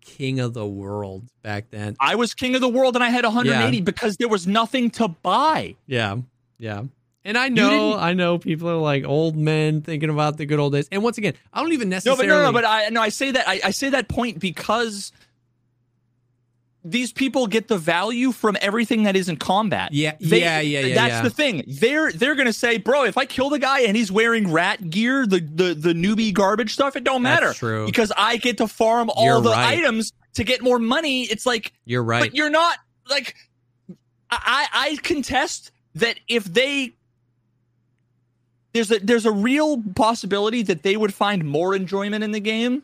king 0.00 0.40
of 0.40 0.54
the 0.54 0.66
world 0.66 1.28
back 1.42 1.70
then. 1.70 1.96
I 2.00 2.14
was 2.14 2.32
king 2.34 2.54
of 2.54 2.60
the 2.60 2.68
world 2.68 2.94
and 2.94 3.04
I 3.04 3.10
had 3.10 3.24
180 3.24 3.76
Yeah. 3.78 3.82
because 3.82 4.16
there 4.16 4.28
was 4.28 4.46
nothing 4.46 4.90
to 4.92 5.08
buy. 5.08 5.74
Yeah, 5.86 6.16
yeah. 6.58 6.84
And 7.24 7.36
I 7.36 7.48
know, 7.50 7.94
I 7.94 8.14
know, 8.14 8.38
people 8.38 8.70
are 8.70 8.76
like 8.76 9.04
old 9.04 9.36
men 9.36 9.82
thinking 9.82 10.08
about 10.08 10.38
the 10.38 10.46
good 10.46 10.58
old 10.58 10.72
days. 10.72 10.88
And 10.90 11.02
once 11.02 11.18
again, 11.18 11.34
I 11.52 11.60
don't 11.60 11.72
even 11.74 11.90
No, 11.90 11.96
necessarily. 11.96 12.26
but 12.26 12.32
no, 12.32 12.42
no, 12.44 12.52
but 12.52 12.64
I 12.64 12.88
no, 12.88 13.02
I 13.02 13.10
say 13.10 13.32
that 13.32 13.46
I, 13.46 13.60
I 13.64 13.70
say 13.70 13.90
that 13.90 14.08
point 14.08 14.38
because 14.38 15.12
these 16.84 17.12
people 17.12 17.46
get 17.46 17.68
the 17.68 17.76
value 17.76 18.32
from 18.32 18.56
everything 18.60 19.02
that 19.02 19.16
isn't 19.16 19.38
combat. 19.38 19.92
Yeah, 19.92 20.14
yeah, 20.20 20.60
yeah, 20.60 20.80
yeah, 20.80 20.94
That's 20.94 21.10
yeah. 21.12 21.22
the 21.22 21.30
thing. 21.30 21.64
They're 21.66 22.12
they're 22.12 22.34
gonna 22.34 22.52
say, 22.52 22.78
bro, 22.78 23.04
if 23.04 23.16
I 23.18 23.24
kill 23.26 23.50
the 23.50 23.58
guy 23.58 23.80
and 23.80 23.96
he's 23.96 24.12
wearing 24.12 24.50
rat 24.52 24.88
gear, 24.88 25.26
the 25.26 25.40
the 25.40 25.74
the 25.74 25.92
newbie 25.92 26.32
garbage 26.32 26.72
stuff, 26.72 26.96
it 26.96 27.04
don't 27.04 27.22
That's 27.22 27.40
matter. 27.42 27.52
true. 27.54 27.86
Because 27.86 28.12
I 28.16 28.36
get 28.36 28.58
to 28.58 28.68
farm 28.68 29.10
all 29.14 29.24
You're 29.24 29.40
the 29.40 29.50
right. 29.50 29.78
items 29.78 30.12
to 30.34 30.44
get 30.44 30.62
more 30.62 30.78
money. 30.78 31.24
It's 31.24 31.44
like 31.46 31.72
you're 31.84 32.02
right. 32.04 32.20
but 32.22 32.34
you're 32.34 32.50
not 32.50 32.78
like 33.10 33.34
I 34.30 34.66
I 34.72 34.98
contest 35.02 35.72
that 35.96 36.20
if 36.28 36.44
they 36.44 36.94
there's 38.72 38.90
a 38.92 38.98
there's 39.00 39.26
a 39.26 39.32
real 39.32 39.82
possibility 39.96 40.62
that 40.62 40.82
they 40.82 40.96
would 40.96 41.12
find 41.12 41.44
more 41.44 41.74
enjoyment 41.74 42.22
in 42.22 42.30
the 42.32 42.40
game 42.40 42.82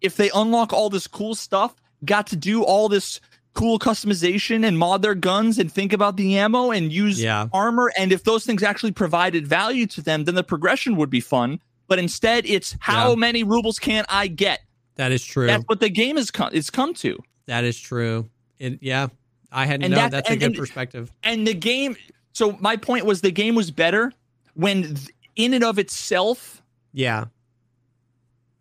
if 0.00 0.16
they 0.16 0.30
unlock 0.34 0.72
all 0.72 0.90
this 0.90 1.06
cool 1.06 1.34
stuff, 1.34 1.74
got 2.06 2.26
to 2.28 2.36
do 2.36 2.62
all 2.62 2.88
this 2.88 3.20
cool 3.54 3.78
customization 3.78 4.66
and 4.66 4.76
mod 4.78 5.00
their 5.02 5.14
guns 5.14 5.58
and 5.58 5.70
think 5.72 5.92
about 5.92 6.16
the 6.16 6.36
ammo 6.36 6.70
and 6.72 6.92
use 6.92 7.22
Yeah. 7.22 7.46
armor 7.52 7.92
and 7.96 8.10
if 8.12 8.24
those 8.24 8.44
things 8.44 8.62
actually 8.64 8.90
provided 8.92 9.46
value 9.46 9.86
to 9.88 10.02
them 10.02 10.24
then 10.24 10.34
the 10.34 10.42
progression 10.42 10.96
would 10.96 11.08
be 11.10 11.20
fun 11.20 11.60
but 11.86 11.98
instead 12.00 12.46
it's 12.46 12.76
how 12.80 13.10
Yeah. 13.10 13.14
many 13.16 13.44
rubles 13.44 13.78
can 13.78 14.04
i 14.08 14.26
get 14.26 14.60
that 14.96 15.12
is 15.12 15.24
true. 15.24 15.46
that's 15.46 15.62
what 15.68 15.78
the 15.80 15.88
game 15.88 16.16
has 16.16 16.32
come 16.32 16.50
it's 16.52 16.68
come 16.70 16.94
to 16.94 17.18
that 17.46 17.62
is 17.64 17.78
true. 17.78 18.28
Yeah, 18.58 19.08
I 19.52 19.66
had 19.66 19.82
And 19.82 19.90
no. 19.90 19.96
that's- 19.96 20.10
That's 20.12 20.28
a 20.30 20.32
and- 20.32 20.40
good 20.40 20.46
and- 20.46 20.56
perspective. 20.56 21.12
and 21.22 21.46
the 21.46 21.52
game 21.54 21.94
so 22.32 22.56
my 22.60 22.76
point 22.76 23.04
was 23.06 23.20
the 23.20 23.30
game 23.30 23.54
was 23.54 23.70
better 23.70 24.12
when 24.54 24.96
in 25.36 25.54
and 25.54 25.62
of 25.62 25.78
itself 25.78 26.60
Yeah, 26.92 27.26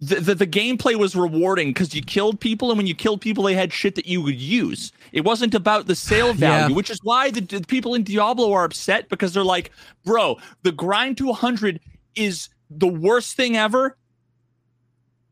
the, 0.09 0.15
the, 0.19 0.35
the 0.35 0.47
gameplay 0.47 0.95
was 0.95 1.15
rewarding 1.15 1.69
because 1.69 1.93
you 1.95 2.01
killed 2.01 2.39
people 2.39 2.69
and 2.71 2.77
when 2.77 2.87
you 2.87 2.95
killed 2.95 3.21
people 3.21 3.43
they 3.43 3.53
had 3.53 3.71
shit 3.71 3.95
that 3.95 4.05
you 4.05 4.21
would 4.21 4.39
use. 4.39 4.91
It 5.11 5.23
wasn't 5.23 5.53
about 5.55 5.87
the 5.87 5.95
sale 5.95 6.33
value 6.33 6.69
Yeah. 6.69 6.75
which 6.75 6.89
is 6.89 6.99
why 7.03 7.31
the, 7.31 7.41
the 7.41 7.61
people 7.61 7.93
in 7.95 8.03
diablo 8.03 8.51
are 8.53 8.63
upset 8.65 9.07
because 9.09 9.33
they're 9.33 9.43
like 9.43 9.71
bro 10.03 10.37
the 10.63 10.71
grind 10.71 11.17
to 11.17 11.25
100 11.27 11.79
is 12.15 12.49
the 12.69 12.87
worst 12.87 13.35
thing 13.37 13.55
ever. 13.55 13.97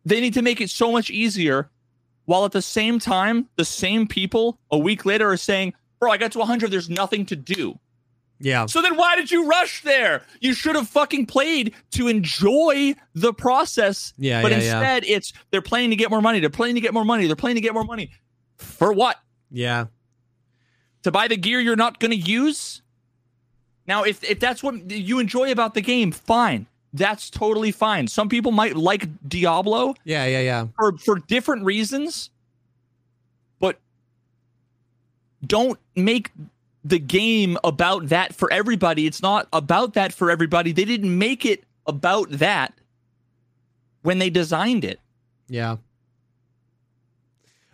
They 0.06 0.22
need 0.22 0.34
to 0.36 0.42
make 0.42 0.62
it 0.62 0.70
so 0.70 0.92
much 0.92 1.10
easier 1.10 1.70
while 2.26 2.46
at 2.46 2.52
the 2.52 2.62
same 2.62 3.00
time 3.00 3.48
the 3.58 3.66
same 3.66 4.08
people 4.08 4.60
a 4.72 4.78
week 4.78 5.06
later 5.06 5.30
are 5.30 5.38
saying 5.38 5.74
bro 6.00 6.12
i 6.12 6.18
got 6.18 6.32
to 6.32 6.40
100 6.40 6.72
there's 6.72 6.90
nothing 6.90 7.26
to 7.26 7.36
do 7.36 7.78
yeah, 8.44 8.66
so 8.66 8.82
then 8.82 8.98
why 8.98 9.16
did 9.16 9.30
you 9.32 9.48
rush 9.48 9.84
there? 9.84 10.24
You 10.40 10.54
should 10.54 10.76
have 10.76 10.88
fucking 10.90 11.28
played 11.28 11.74
to 11.92 12.08
enjoy 12.08 12.96
the 13.14 13.34
process. 13.34 14.14
Yeah, 14.18 14.42
But 14.42 14.52
yeah, 14.52 14.58
yeah. 14.58 14.64
instead 14.64 15.04
it's 15.06 15.34
they're 15.52 15.62
playing 15.62 15.92
to 15.92 15.96
get 15.96 16.10
more 16.10 16.22
money. 16.22 16.40
They're 16.40 16.50
playing 16.50 16.76
to 16.76 16.82
get 16.82 16.94
more 16.94 17.06
money. 17.06 17.28
They're 17.28 17.36
playing 17.36 17.56
to 17.56 17.62
get 17.62 17.74
more 17.74 17.84
money. 17.86 18.12
For 18.58 18.92
what? 18.94 19.18
yeah. 19.50 19.86
To 21.04 21.12
buy 21.12 21.28
the 21.28 21.38
gear 21.38 21.60
you're 21.60 21.76
not 21.76 22.00
gonna 22.00 22.16
use? 22.16 22.82
Now 23.88 24.04
if 24.04 24.24
if 24.24 24.40
that's 24.40 24.62
what 24.62 24.92
you 24.92 25.20
enjoy 25.20 25.52
about 25.52 25.74
the 25.74 25.82
game, 25.82 26.12
fine. 26.12 26.68
That's 26.94 27.30
totally 27.30 27.72
fine. 27.72 28.08
Some 28.08 28.28
people 28.30 28.52
might 28.52 28.76
like 28.76 29.08
Diablo 29.28 29.96
Yeah, 30.04 30.26
yeah, 30.26 30.42
yeah. 30.42 30.68
for 30.76 30.98
for 30.98 31.20
different 31.20 31.64
reasons. 31.66 32.30
But 33.60 33.80
don't 35.46 35.80
make 35.96 36.32
the 36.84 37.00
game 37.00 37.58
about 37.64 38.10
that 38.10 38.34
for 38.34 38.52
everybody. 38.52 39.06
It's 39.06 39.22
not 39.22 39.48
about 39.54 39.94
that 39.94 40.14
for 40.14 40.32
everybody. 40.32 40.72
They 40.72 40.86
didn't 40.86 41.18
make 41.18 41.46
it 41.46 41.64
about 41.86 42.30
that 42.32 42.74
when 44.02 44.20
they 44.20 44.30
designed 44.30 44.84
it. 44.84 45.00
Yeah. 45.48 45.78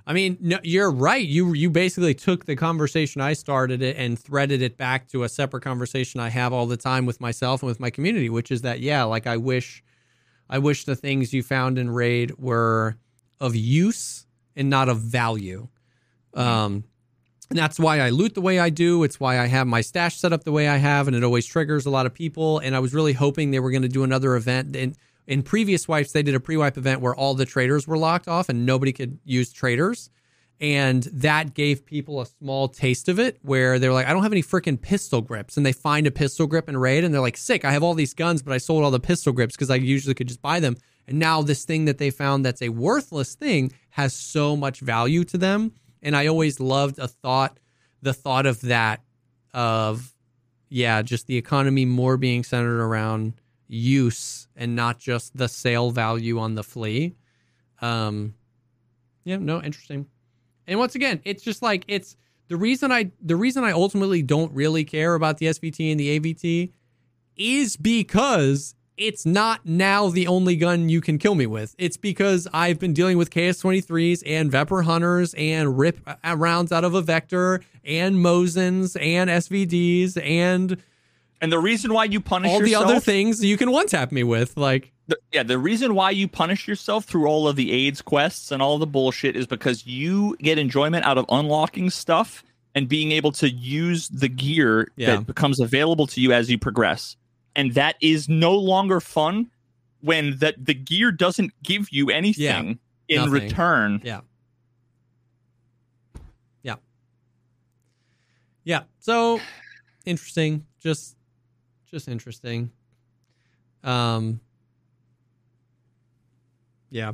I 0.06 0.14
mean, 0.14 0.38
no, 0.40 0.58
you're 0.64 0.90
right. 0.90 1.26
You 1.26 1.54
you 1.54 1.70
basically 1.70 2.14
took 2.14 2.46
the 2.46 2.56
conversation 2.56 3.20
I 3.20 3.34
started 3.34 3.82
it 3.82 3.98
and 3.98 4.18
threaded 4.18 4.62
it 4.62 4.78
back 4.78 5.10
to 5.10 5.24
a 5.24 5.30
separate 5.30 5.64
conversation 5.64 6.22
I 6.22 6.30
have 6.30 6.54
all 6.54 6.66
the 6.66 6.78
time 6.78 7.06
with 7.06 7.20
myself 7.20 7.62
and 7.62 7.68
with 7.68 7.82
my 7.82 7.90
community, 7.90 8.30
which 8.30 8.50
is 8.50 8.62
that 8.62 8.80
yeah, 8.80 9.04
like 9.04 9.28
I 9.28 9.36
wish 9.36 9.84
I 10.50 10.60
wish 10.60 10.86
the 10.86 10.96
things 10.96 11.34
you 11.34 11.44
found 11.44 11.78
in 11.78 11.90
raid 11.90 12.38
were 12.38 12.96
of 13.42 13.54
use 13.54 14.26
and 14.56 14.70
not 14.70 14.88
of 14.88 15.00
value. 15.00 15.68
Um 16.34 16.86
and 17.50 17.58
that's 17.58 17.80
why 17.80 18.00
I 18.00 18.10
loot 18.10 18.36
the 18.36 18.42
way 18.42 18.60
I 18.60 18.70
do. 18.70 19.04
It's 19.04 19.20
why 19.20 19.40
I 19.40 19.48
have 19.48 19.68
my 19.68 19.82
stash 19.82 20.18
set 20.18 20.34
up 20.34 20.44
the 20.44 20.52
way 20.52 20.68
I 20.68 20.78
have, 20.78 21.08
and 21.08 21.16
it 21.16 21.24
always 21.24 21.46
triggers 21.46 21.86
a 21.86 21.90
lot 21.90 22.06
of 22.06 22.14
people. 22.14 22.60
And 22.60 22.76
I 22.76 22.80
was 22.80 22.94
really 22.94 23.14
hoping 23.14 23.52
they 23.52 23.60
were 23.60 23.72
going 23.72 23.84
to 23.84 23.88
do 23.88 24.04
another 24.04 24.36
event. 24.36 24.76
And 24.76 24.96
in 25.28 25.44
previous 25.44 25.88
wipes, 25.88 26.12
they 26.12 26.24
did 26.24 26.36
a 26.36 26.40
pre-wipe 26.40 26.78
event 26.78 27.02
where 27.02 27.16
all 27.16 27.36
the 27.36 27.46
traders 27.46 27.88
were 27.88 27.98
locked 27.98 28.28
off 28.28 28.50
and 28.50 28.66
nobody 28.66 28.92
could 28.92 29.20
use 29.24 29.54
traders. 29.54 30.10
And 30.60 31.04
that 31.04 31.54
gave 31.54 31.86
people 31.86 32.20
a 32.20 32.26
small 32.26 32.68
taste 32.68 33.10
of 33.10 33.20
it 33.20 33.38
where 33.44 33.78
they're 33.78 33.94
like, 33.94 34.08
I 34.08 34.14
don't 34.14 34.24
have 34.24 34.32
any 34.32 34.42
freaking 34.42 34.82
pistol 34.82 35.22
grips. 35.22 35.56
And 35.56 35.66
they 35.66 35.72
find 35.72 36.08
a 36.08 36.12
pistol 36.12 36.48
grip 36.48 36.68
in 36.68 36.76
raid 36.76 37.04
and 37.04 37.14
they're 37.14 37.22
like, 37.22 37.38
sick, 37.38 37.64
I 37.64 37.72
have 37.72 37.84
all 37.84 37.94
these 37.94 38.16
guns, 38.16 38.42
but 38.42 38.54
I 38.54 38.58
sold 38.58 38.84
all 38.84 38.92
the 38.92 39.00
pistol 39.00 39.34
grips 39.34 39.56
because 39.56 39.70
I 39.70 39.76
usually 39.76 40.16
could 40.16 40.28
just 40.28 40.42
buy 40.42 40.60
them. 40.60 40.76
And 41.08 41.20
now 41.20 41.42
this 41.42 41.64
thing 41.64 41.86
that 41.86 42.00
they 42.00 42.10
found 42.10 42.44
that's 42.44 42.62
a 42.62 42.70
worthless 42.70 43.36
thing 43.36 43.72
has 43.92 44.14
so 44.14 44.56
much 44.58 44.80
value 44.80 45.24
to 45.26 45.38
them. 45.38 45.74
And 46.08 46.16
I 46.16 46.28
always 46.28 46.62
loved 46.62 47.00
a 47.00 47.08
thought, 47.10 47.60
the 48.02 48.14
thought 48.14 48.46
of 48.46 48.62
that, 48.62 49.02
of, 49.54 50.16
yeah, 50.70 51.02
just 51.02 51.28
the 51.28 51.36
economy 51.36 51.84
more 51.84 52.16
being 52.16 52.46
centered 52.46 52.80
around 52.80 53.34
use 53.68 54.48
and 54.56 54.74
not 54.74 55.00
just 55.00 55.36
the 55.36 55.50
sale 55.50 55.92
value 55.92 56.40
on 56.40 56.56
the 56.56 56.64
flea. 56.64 57.18
Um, 57.82 58.36
yeah, 59.26 59.36
no, 59.36 59.62
interesting. 59.62 60.08
And 60.66 60.80
once 60.80 60.96
again, 60.96 61.20
it's 61.26 61.44
just 61.44 61.62
like 61.62 61.84
it's 61.90 62.16
the 62.48 62.56
reason 62.56 62.90
I 62.90 63.12
the 63.22 63.36
reason 63.36 63.66
I 63.66 63.74
ultimately 63.74 64.22
don't 64.22 64.54
really 64.54 64.86
care 64.86 65.14
about 65.14 65.40
the 65.40 65.48
SVT 65.48 65.92
and 65.92 66.00
the 66.00 66.18
AVT 66.18 66.72
is 67.36 67.76
because 67.76 68.76
it's 68.98 69.26
not 69.26 69.66
now 69.66 70.10
the 70.10 70.28
only 70.28 70.56
gun 70.56 70.90
you 70.90 71.02
can 71.02 71.18
kill 71.18 71.36
me 71.36 71.46
with. 71.46 71.76
It's 71.78 71.98
because 71.98 72.48
I've 72.54 72.80
been 72.80 72.94
dealing 72.94 73.18
with 73.18 73.30
KS23s 73.30 74.24
and 74.26 74.52
Vepr 74.52 74.84
Hunters 74.84 75.34
and 75.36 75.78
rip 75.78 76.00
rounds 76.36 76.72
out 76.72 76.84
of 76.84 76.96
a 76.96 77.02
Vector 77.02 77.62
and 77.86 78.16
Mosins 78.16 79.00
and 79.00 79.30
SVDs 79.30 80.18
and 80.24 80.78
And 81.42 81.52
the 81.52 81.60
reason 81.60 81.94
why 81.94 82.06
you 82.06 82.20
punish 82.20 82.52
all 82.52 82.60
the 82.62 82.76
other 82.76 83.00
things 83.00 83.44
you 83.44 83.58
can 83.58 83.72
one 83.72 83.88
tap 83.88 84.12
me 84.12 84.24
with. 84.24 84.58
Like, 84.58 84.92
the- 85.08 85.20
yeah, 85.32 85.44
the 85.44 85.60
reason 85.60 85.94
why 85.94 86.10
you 86.12 86.28
punish 86.28 86.68
yourself 86.68 87.06
through 87.06 87.28
all 87.28 87.48
of 87.48 87.56
the 87.56 87.72
AIDS 87.72 88.02
quests 88.02 88.52
and 88.52 88.62
all 88.62 88.78
the 88.80 88.88
bullshit 88.88 89.36
is 89.36 89.46
because 89.48 89.86
you 89.86 90.36
get 90.40 90.58
enjoyment 90.58 91.06
out 91.06 91.18
of 91.20 91.26
unlocking 91.30 91.90
stuff 91.92 92.44
and 92.74 92.90
being 92.90 93.12
able 93.12 93.32
to 93.34 93.50
use 93.50 94.10
the 94.10 94.28
gear 94.28 94.92
Yeah. 94.98 95.18
that 95.18 95.28
becomes 95.28 95.60
available 95.60 96.08
to 96.08 96.20
you 96.22 96.32
as 96.34 96.50
you 96.50 96.58
progress. 96.58 97.16
And 97.58 97.74
that 97.74 97.96
is 98.00 98.30
no 98.30 98.56
longer 98.56 99.02
fun 99.02 99.50
when 100.02 100.38
that 100.38 100.64
the 100.64 100.76
gear 100.76 101.12
doesn't 101.12 101.52
give 101.64 101.90
you 101.90 102.12
anything 102.12 102.78
in 103.10 103.16
nothing. 103.18 103.34
return. 103.34 104.02
yeah. 104.04 104.22
Yeah. 106.62 106.76
Yeah. 108.64 108.84
So 109.00 109.42
interesting. 110.06 110.66
Just 110.80 111.16
just 111.90 112.08
interesting. 112.08 112.72
Um 113.84 114.40
Yeah. 116.92 117.14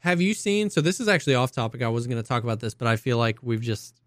Have 0.00 0.22
you 0.22 0.32
seen 0.32 0.70
so 0.70 0.80
this 0.80 1.00
is 1.00 1.06
actually 1.06 1.34
off 1.34 1.52
topic. 1.52 1.82
I 1.82 1.88
wasn't 1.88 2.12
going 2.12 2.22
to 2.22 2.28
talk 2.28 2.42
about 2.42 2.60
this, 2.60 2.72
but 2.74 2.88
I 2.88 2.96
feel 2.96 3.18
like 3.18 3.38
we've 3.42 3.60
just 3.60 4.00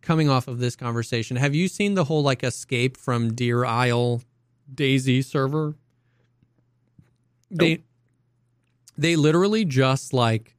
coming 0.00 0.30
off 0.30 0.48
of 0.48 0.58
this 0.58 0.74
conversation. 0.74 1.36
Have 1.36 1.54
you 1.54 1.68
seen 1.68 1.94
the 1.94 2.04
whole 2.04 2.22
like 2.22 2.42
escape 2.42 2.96
from 2.96 3.34
Deer 3.34 3.66
Isle 3.66 4.22
DayZ 4.74 5.24
server? 5.24 5.74
They 7.50 7.82
they 8.96 9.16
literally 9.16 9.64
just 9.64 10.12
like 10.12 10.56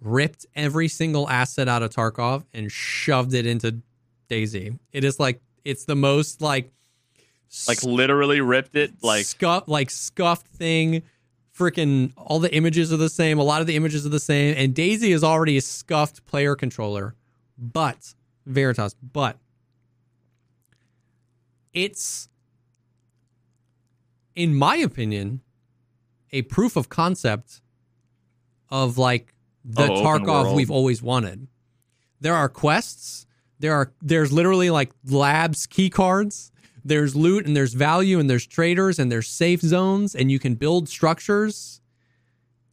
ripped 0.00 0.46
every 0.54 0.88
single 0.88 1.28
asset 1.28 1.68
out 1.68 1.82
of 1.82 1.90
Tarkov 1.90 2.44
and 2.52 2.70
shoved 2.70 3.34
it 3.34 3.46
into 3.46 3.80
DayZ. 4.28 4.78
It 4.92 5.04
is 5.04 5.20
like 5.20 5.40
it's 5.64 5.84
the 5.84 5.96
most 5.96 6.40
like 6.40 6.70
Like 7.68 7.82
literally 7.82 8.40
ripped 8.40 8.76
it. 8.76 8.92
Like 9.02 9.24
scuff 9.24 9.64
like 9.66 9.90
scuffed 9.90 10.46
thing. 10.48 11.02
Freaking 11.56 12.12
all 12.16 12.38
the 12.38 12.52
images 12.54 12.92
are 12.92 12.96
the 12.96 13.10
same. 13.10 13.38
A 13.38 13.42
lot 13.42 13.60
of 13.60 13.66
the 13.66 13.76
images 13.76 14.06
are 14.06 14.10
the 14.10 14.20
same. 14.20 14.54
And 14.56 14.74
DayZ 14.74 15.02
is 15.02 15.22
already 15.22 15.58
a 15.58 15.60
scuffed 15.60 16.24
player 16.26 16.56
controller. 16.56 17.14
But 17.58 18.14
Veritas, 18.46 18.94
but 18.94 19.36
it's 21.74 22.29
in 24.40 24.54
my 24.54 24.76
opinion 24.76 25.42
a 26.32 26.40
proof 26.42 26.74
of 26.74 26.88
concept 26.88 27.60
of 28.70 28.96
like 28.96 29.34
the 29.62 29.82
Oh, 29.92 30.02
Tarkov 30.02 30.54
we've 30.54 30.70
always 30.70 31.02
wanted. 31.02 31.46
There 32.22 32.34
are 32.34 32.48
quests. 32.48 33.26
There 33.58 33.74
are 33.74 33.92
there's 34.00 34.32
literally 34.32 34.70
like 34.70 34.92
labs 35.04 35.66
key 35.66 35.90
cards. 35.90 36.52
There's 36.82 37.14
loot 37.14 37.44
and 37.46 37.54
there's 37.54 37.74
value 37.74 38.18
and 38.18 38.30
there's 38.30 38.46
traders 38.46 38.98
and 38.98 39.12
there's 39.12 39.28
safe 39.28 39.60
zones 39.60 40.14
and 40.14 40.32
you 40.32 40.38
can 40.38 40.54
build 40.54 40.88
structures 40.88 41.82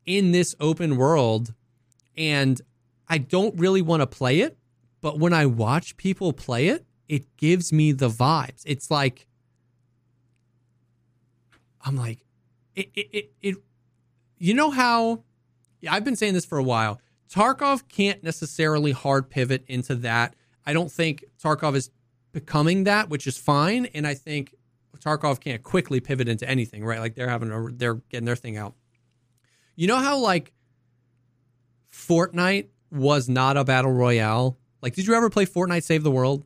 in 0.06 0.32
this 0.32 0.56
open 0.62 0.96
world. 0.96 1.54
And 2.16 2.62
I 3.10 3.18
don't 3.18 3.60
really 3.60 3.82
want 3.82 4.02
to 4.02 4.08
play 4.08 4.40
it, 4.40 4.58
but 5.02 5.20
when 5.20 5.34
I 5.34 5.46
watch 5.46 5.98
people 5.98 6.32
play 6.32 6.70
it, 6.70 6.86
it 7.10 7.36
gives 7.36 7.74
me 7.74 7.92
the 7.92 8.10
vibes. 8.10 8.62
It's 8.66 8.90
like 8.90 9.27
I'm 11.88 11.96
like 11.96 12.26
it 12.76 12.90
it 12.94 13.10
it, 13.12 13.32
it 13.42 13.56
you 14.38 14.54
know 14.54 14.70
how 14.70 15.24
yeah, 15.80 15.94
I've 15.94 16.04
been 16.04 16.16
saying 16.16 16.34
this 16.34 16.46
for 16.46 16.58
a 16.58 16.64
while. 16.64 17.00
Tarkov 17.32 17.88
can't 17.88 18.24
necessarily 18.24 18.92
hard 18.92 19.30
pivot 19.30 19.64
into 19.68 19.96
that. 19.96 20.36
I 20.66 20.74
don't 20.74 20.92
think 20.92 21.24
Tarkov 21.42 21.76
is 21.76 21.90
becoming 22.32 22.86
that, 22.86 23.10
which 23.10 23.28
is 23.28 23.38
fine. 23.38 23.86
And 23.88 24.08
I 24.08 24.14
think 24.14 24.56
Tarkov 25.00 25.40
can't 25.40 25.64
quickly 25.64 26.00
pivot 26.00 26.28
into 26.28 26.50
anything, 26.50 26.84
right? 26.84 27.00
Like 27.00 27.16
they're 27.16 27.30
having 27.30 27.52
a, 27.52 27.68
they're 27.72 27.96
getting 28.10 28.26
their 28.26 28.36
thing 28.36 28.58
out. 28.58 28.76
You 29.76 29.88
know 29.88 29.98
how 29.98 30.18
like 30.18 30.54
Fortnite 31.92 32.68
was 32.92 33.30
not 33.30 33.58
a 33.58 33.64
battle 33.64 33.92
royale? 33.92 34.58
Like, 34.82 34.96
did 34.96 35.06
you 35.08 35.14
ever 35.14 35.30
play 35.30 35.46
Fortnite 35.46 35.84
Save 35.84 36.04
the 36.04 36.12
World? 36.12 36.46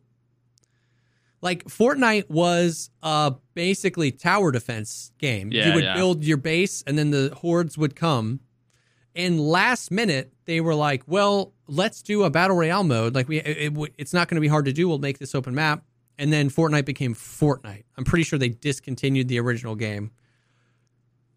Like 1.42 1.66
Fortnite 1.66 2.30
was 2.30 2.90
uh 3.02 3.32
basically 3.54 4.12
tower 4.12 4.52
defense 4.52 5.12
game. 5.18 5.52
Yeah, 5.52 5.70
you 5.70 5.74
would 5.74 5.84
yeah. 5.84 5.96
build 5.96 6.24
your 6.24 6.38
base 6.38 6.84
and 6.86 6.98
then 6.98 7.12
the 7.12 7.34
hordes 7.36 7.78
would 7.78 7.96
come. 7.96 8.42
And 9.16 9.40
last 9.40 9.92
minute 9.92 10.32
they 10.46 10.62
were 10.62 10.76
like, 10.76 11.04
"Well, 11.08 11.54
let's 11.68 12.02
do 12.02 12.24
a 12.24 12.30
battle 12.30 12.56
royale 12.56 12.84
mode. 12.84 13.16
Like 13.16 13.28
we 13.28 13.40
it, 13.40 13.74
it, 13.76 13.94
it's 13.98 14.14
not 14.14 14.28
going 14.28 14.36
to 14.36 14.42
be 14.42 14.48
hard 14.48 14.66
to 14.66 14.74
do. 14.74 14.88
We'll 14.88 15.00
make 15.00 15.20
this 15.20 15.36
open 15.36 15.56
map." 15.56 15.84
And 16.18 16.32
then 16.32 16.50
Fortnite 16.50 16.86
became 16.86 17.16
Fortnite. 17.16 17.84
I'm 17.98 18.04
pretty 18.04 18.24
sure 18.24 18.38
they 18.38 18.50
discontinued 18.50 19.28
the 19.28 19.40
original 19.40 19.76
game. 19.76 20.12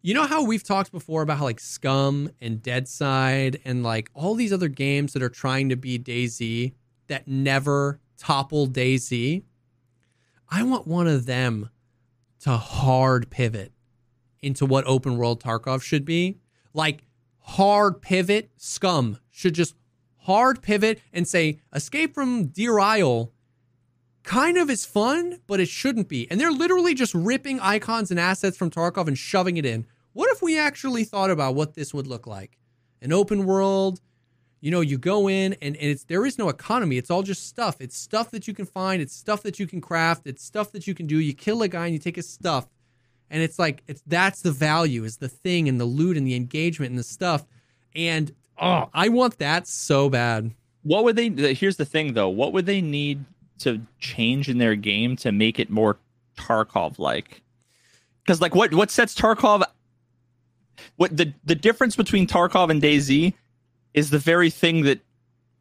You 0.03 0.13
know 0.13 0.25
how 0.25 0.45
we've 0.45 0.63
talked 0.63 0.93
before 0.93 1.23
about 1.23 1.39
how 1.39 1.45
like 1.45 1.59
Scum 1.59 2.29
and 2.39 2.63
Deadside 2.63 3.63
and 3.65 3.83
like 3.83 4.11
all 4.13 4.35
these 4.35 4.53
other 4.53 4.69
games 4.69 5.15
that 5.15 5.23
are 5.23 5.31
trying 5.31 5.71
to 5.71 5.77
be 5.77 5.99
DayZ 5.99 6.75
that 7.07 7.27
never 7.27 8.01
topple 8.19 8.69
DayZ? 8.69 9.43
I 10.49 10.63
want 10.63 10.87
one 10.87 11.07
of 11.07 11.27
them 11.27 11.71
to 12.41 12.51
hard 12.57 13.31
pivot 13.31 13.73
into 14.43 14.67
what 14.67 14.87
open 14.87 15.17
world 15.17 15.43
Tarkov 15.43 15.83
should 15.83 16.05
be. 16.05 16.39
Like 16.73 17.05
hard 17.39 18.03
pivot, 18.03 18.51
Scum 18.57 19.19
should 19.31 19.55
just 19.55 19.75
hard 20.19 20.63
pivot 20.63 21.01
and 21.13 21.27
say 21.27 21.61
Escape 21.73 22.15
from 22.15 22.47
Deer 22.47 22.79
Isle 22.79 23.33
kind 24.23 24.57
of 24.57 24.71
is 24.71 24.85
fun, 24.85 25.41
but 25.47 25.61
it 25.61 25.69
shouldn't 25.69 26.09
be. 26.09 26.29
And 26.31 26.41
they're 26.41 26.51
literally 26.51 26.95
just 26.95 27.15
ripping 27.15 27.61
icons 27.61 28.11
and 28.11 28.19
assets 28.19 28.57
from 28.57 28.71
Tarkov 28.71 29.07
and 29.07 29.19
shoving 29.19 29.57
it 29.57 29.67
in. 29.67 29.87
What 30.13 30.31
if 30.31 30.43
we 30.43 30.59
actually 30.59 31.05
thought 31.05 31.31
about 31.31 31.55
what 31.55 31.75
this 31.75 31.93
would 31.93 32.07
look 32.07 32.27
like? 32.27 32.59
An 33.03 33.13
open 33.13 33.45
world, 33.45 34.01
you 34.65 34.71
know, 34.71 34.81
you 34.81 34.97
go 34.97 35.29
in 35.29 35.53
and, 35.61 35.77
and 35.77 35.91
it's 35.91 36.05
there 36.05 36.25
is 36.25 36.39
no 36.39 36.49
economy. 36.49 36.97
It's 36.97 37.11
all 37.11 37.23
just 37.23 37.47
stuff. 37.47 37.77
It's 37.81 37.95
stuff 37.95 38.31
that 38.31 38.49
you 38.49 38.55
can 38.55 38.65
find, 38.65 39.03
it's 39.03 39.15
stuff 39.15 39.43
that 39.43 39.59
you 39.59 39.67
can 39.67 39.79
craft, 39.79 40.27
it's 40.27 40.43
stuff 40.43 40.73
that 40.73 40.87
you 40.87 40.95
can 40.95 41.07
do. 41.07 41.19
You 41.19 41.35
kill 41.35 41.61
a 41.61 41.69
guy 41.69 41.85
and 41.85 41.93
you 41.93 41.99
take 41.99 42.17
his 42.17 42.27
stuff. 42.27 42.67
And 43.29 43.43
it's 43.43 43.59
like 43.59 43.83
it's 43.89 44.03
that's 44.07 44.41
the 44.41 44.51
value, 44.51 45.05
is 45.05 45.19
the 45.19 45.29
thing 45.29 45.69
and 45.69 45.79
the 45.79 45.85
loot 45.85 46.17
and 46.17 46.27
the 46.27 46.35
engagement 46.35 46.89
and 46.89 46.99
the 46.99 47.05
stuff. 47.05 47.45
And 47.95 48.35
oh, 48.59 48.89
I 48.95 49.11
want 49.11 49.37
that 49.37 49.67
so 49.67 50.09
bad. 50.09 50.51
What 50.83 51.05
would 51.05 51.17
they? 51.17 51.29
Here's 51.53 51.77
the 51.77 51.85
thing, 51.85 52.15
though. 52.15 52.31
What 52.31 52.55
would 52.55 52.65
they 52.65 52.81
need 52.81 53.23
to 53.59 53.83
change 53.99 54.49
in 54.49 54.57
their 54.57 54.77
game 54.77 55.15
to 55.17 55.31
make 55.31 55.59
it 55.59 55.69
more 55.69 55.99
Tarkov 56.39 56.99
like? 56.99 57.43
Because 58.23 58.41
like, 58.41 58.55
what 58.55 58.73
what 58.73 58.91
sets 58.91 59.15
Tarkov? 59.15 59.63
What 60.97 61.15
the 61.15 61.35
the 61.45 61.55
difference 61.55 61.97
between 61.97 62.27
Tarkov 62.27 62.71
and 62.71 62.81
DayZ 62.81 63.35
is 63.95 64.11
the 64.11 64.19
very 64.19 64.51
thing 64.51 64.83
that 64.83 65.01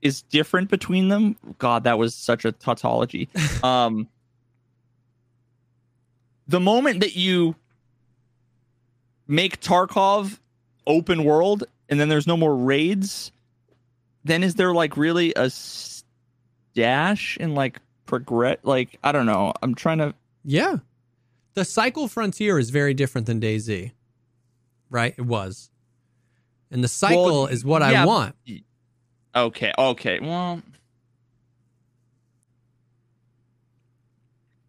is 0.02 0.24
different 0.24 0.70
between 0.70 1.08
them. 1.08 1.38
God, 1.60 1.86
that 1.86 1.98
was 1.98 2.14
such 2.14 2.44
a 2.44 2.52
tautology. 2.52 3.30
um, 3.64 4.10
the 6.48 6.60
moment 6.60 7.00
that 7.00 7.16
you 7.16 7.56
make 9.28 9.62
Tarkov 9.62 10.40
open 10.86 11.24
world 11.24 11.64
and 11.88 12.00
then 12.00 12.10
there's 12.10 12.28
no 12.28 12.36
more 12.36 12.56
raids, 12.56 13.32
then 14.26 14.44
is 14.44 14.56
there 14.56 14.74
like 14.74 14.98
really 14.98 15.34
a 15.36 15.50
dash 16.74 17.38
and 17.40 17.56
like 17.56 17.80
progress? 18.06 18.58
Like 18.64 19.00
I 19.04 19.12
don't 19.12 19.26
know. 19.26 19.54
I'm 19.62 19.76
trying 19.76 20.00
to. 20.00 20.14
Yeah. 20.44 20.78
The 21.54 21.64
cycle 21.64 22.08
frontier 22.08 22.58
is 22.58 22.72
very 22.72 22.94
different 22.94 23.28
than 23.28 23.40
DayZ. 23.40 23.92
Right? 24.90 25.14
It 25.18 25.26
was. 25.26 25.70
And 26.74 26.84
the 26.84 26.88
cycle 26.88 27.26
Well, 27.26 27.46
is 27.46 27.64
what 27.64 27.84
I 27.84 28.04
want. 28.04 28.36
Okay. 29.36 29.72
Okay. 29.78 30.20
Well. 30.20 30.62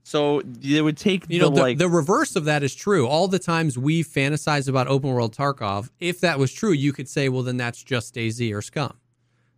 So 0.03 0.43
it 0.63 0.83
would 0.83 0.99
take 0.99 1.25
You 1.29 1.41
know, 1.41 1.49
the, 1.49 1.55
the, 1.55 1.63
like 1.63 1.79
the 1.79 1.89
reverse 1.89 2.37
of 2.37 2.45
that 2.45 2.63
is 2.63 2.75
true. 2.75 3.09
All 3.09 3.27
the 3.27 3.39
times 3.39 3.79
we 3.79 4.05
fantasize 4.05 4.69
about 4.69 4.87
open 4.87 5.11
world 5.11 5.35
Tarkov, 5.35 5.91
if 5.99 6.21
that 6.21 6.39
was 6.39 6.53
true, 6.53 6.73
you 6.73 6.93
could 6.93 7.09
say, 7.09 7.31
well, 7.31 7.43
then 7.43 7.57
that's 7.57 7.83
just 7.83 8.15
DayZ 8.15 8.55
or 8.55 8.61
Scum. 8.61 8.99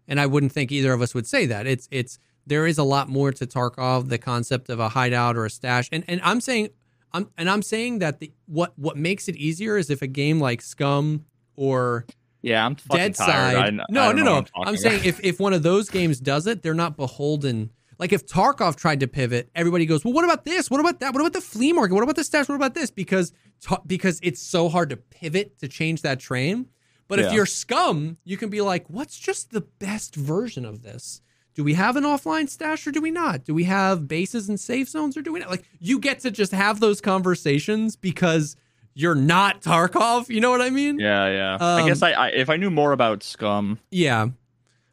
And 0.06 0.20
I 0.20 0.26
wouldn't 0.26 0.52
think 0.52 0.70
either 0.70 0.92
of 0.92 1.02
us 1.02 1.14
would 1.14 1.26
say 1.26 1.46
that. 1.46 1.66
It's 1.66 1.88
it's 1.90 2.20
there 2.46 2.64
is 2.64 2.78
a 2.78 2.84
lot 2.84 3.08
more 3.08 3.32
to 3.32 3.44
Tarkov, 3.44 4.08
the 4.08 4.18
concept 4.18 4.70
of 4.70 4.78
a 4.78 4.90
hideout 4.90 5.36
or 5.36 5.46
a 5.46 5.50
stash. 5.50 5.88
And 5.90 6.04
and 6.06 6.20
I'm 6.22 6.40
saying 6.40 6.68
I'm 7.12 7.28
and 7.36 7.50
I'm 7.50 7.62
saying 7.62 7.98
that 7.98 8.20
the 8.20 8.30
what 8.46 8.72
what 8.78 8.96
makes 8.96 9.28
it 9.28 9.34
easier 9.34 9.76
is 9.76 9.90
if 9.90 10.00
a 10.00 10.06
game 10.06 10.38
like 10.38 10.62
Scum 10.62 11.24
or 11.56 12.06
yeah. 12.46 12.64
I'm 12.64 12.74
Dead 12.74 13.14
tired. 13.14 13.54
Side. 13.54 13.56
I, 13.56 13.70
no, 13.90 14.02
I 14.02 14.12
no, 14.12 14.22
no. 14.22 14.44
I'm, 14.54 14.76
saying 14.76 15.04
if, 15.04 15.22
if 15.24 15.40
one 15.40 15.52
of 15.52 15.62
those 15.62 15.90
games 15.90 16.20
does 16.20 16.46
it, 16.46 16.62
they're 16.62 16.74
not 16.74 16.96
beholden. 16.96 17.70
Like 17.98 18.12
if 18.12 18.26
Tarkov 18.26 18.76
tried 18.76 19.00
to 19.00 19.08
pivot, 19.08 19.50
everybody 19.54 19.86
goes, 19.86 20.04
"Well, 20.04 20.14
what 20.14 20.24
about 20.24 20.44
this? 20.44 20.70
What 20.70 20.80
about 20.80 21.00
that? 21.00 21.12
What 21.12 21.20
about 21.20 21.32
the 21.32 21.40
flea 21.40 21.72
market? 21.72 21.94
What 21.94 22.02
about 22.02 22.16
the 22.16 22.24
stash? 22.24 22.48
What 22.48 22.54
about 22.54 22.74
this?" 22.74 22.90
Because 22.90 23.32
ta- 23.60 23.82
because 23.86 24.20
it's 24.22 24.40
so 24.40 24.68
hard 24.68 24.90
to 24.90 24.96
pivot 24.96 25.58
to 25.58 25.68
change 25.68 26.02
that 26.02 26.20
train. 26.20 26.68
But 27.08 27.20
if 27.20 27.32
you're 27.32 27.46
scum, 27.46 28.18
you 28.24 28.36
can 28.36 28.48
be 28.48 28.60
like, 28.60 28.88
"What's 28.88 29.18
just 29.18 29.50
the 29.50 29.62
best 29.62 30.14
version 30.14 30.64
of 30.64 30.82
this? 30.82 31.22
Do 31.54 31.64
we 31.64 31.74
have 31.74 31.96
an 31.96 32.04
offline 32.04 32.50
stash 32.50 32.86
or 32.86 32.92
do 32.92 33.00
we 33.00 33.10
not? 33.10 33.44
Do 33.44 33.54
we 33.54 33.64
have 33.64 34.06
bases 34.06 34.48
and 34.48 34.60
safe 34.60 34.88
zones 34.88 35.16
or 35.16 35.22
do 35.22 35.32
we 35.32 35.40
not?" 35.40 35.50
Like 35.50 35.64
you 35.80 35.98
get 35.98 36.20
to 36.20 36.30
just 36.30 36.52
have 36.52 36.80
those 36.80 37.00
conversations 37.00 37.96
because 37.96 38.56
you're 38.98 39.14
not 39.14 39.60
Tarkov. 39.62 40.28
You 40.30 40.40
know 40.40 40.50
what 40.50 40.62
I 40.62 40.70
mean? 40.70 40.98
Yeah, 40.98 41.28
yeah. 41.30 41.58
I 41.60 41.80
Um, 41.82 41.86
guess 41.86 42.02
I, 42.02 42.12
I 42.12 42.28
if 42.30 42.48
I 42.50 42.56
knew 42.56 42.70
more 42.70 42.92
about 42.92 43.22
Scum, 43.22 43.78
Yeah. 43.90 44.28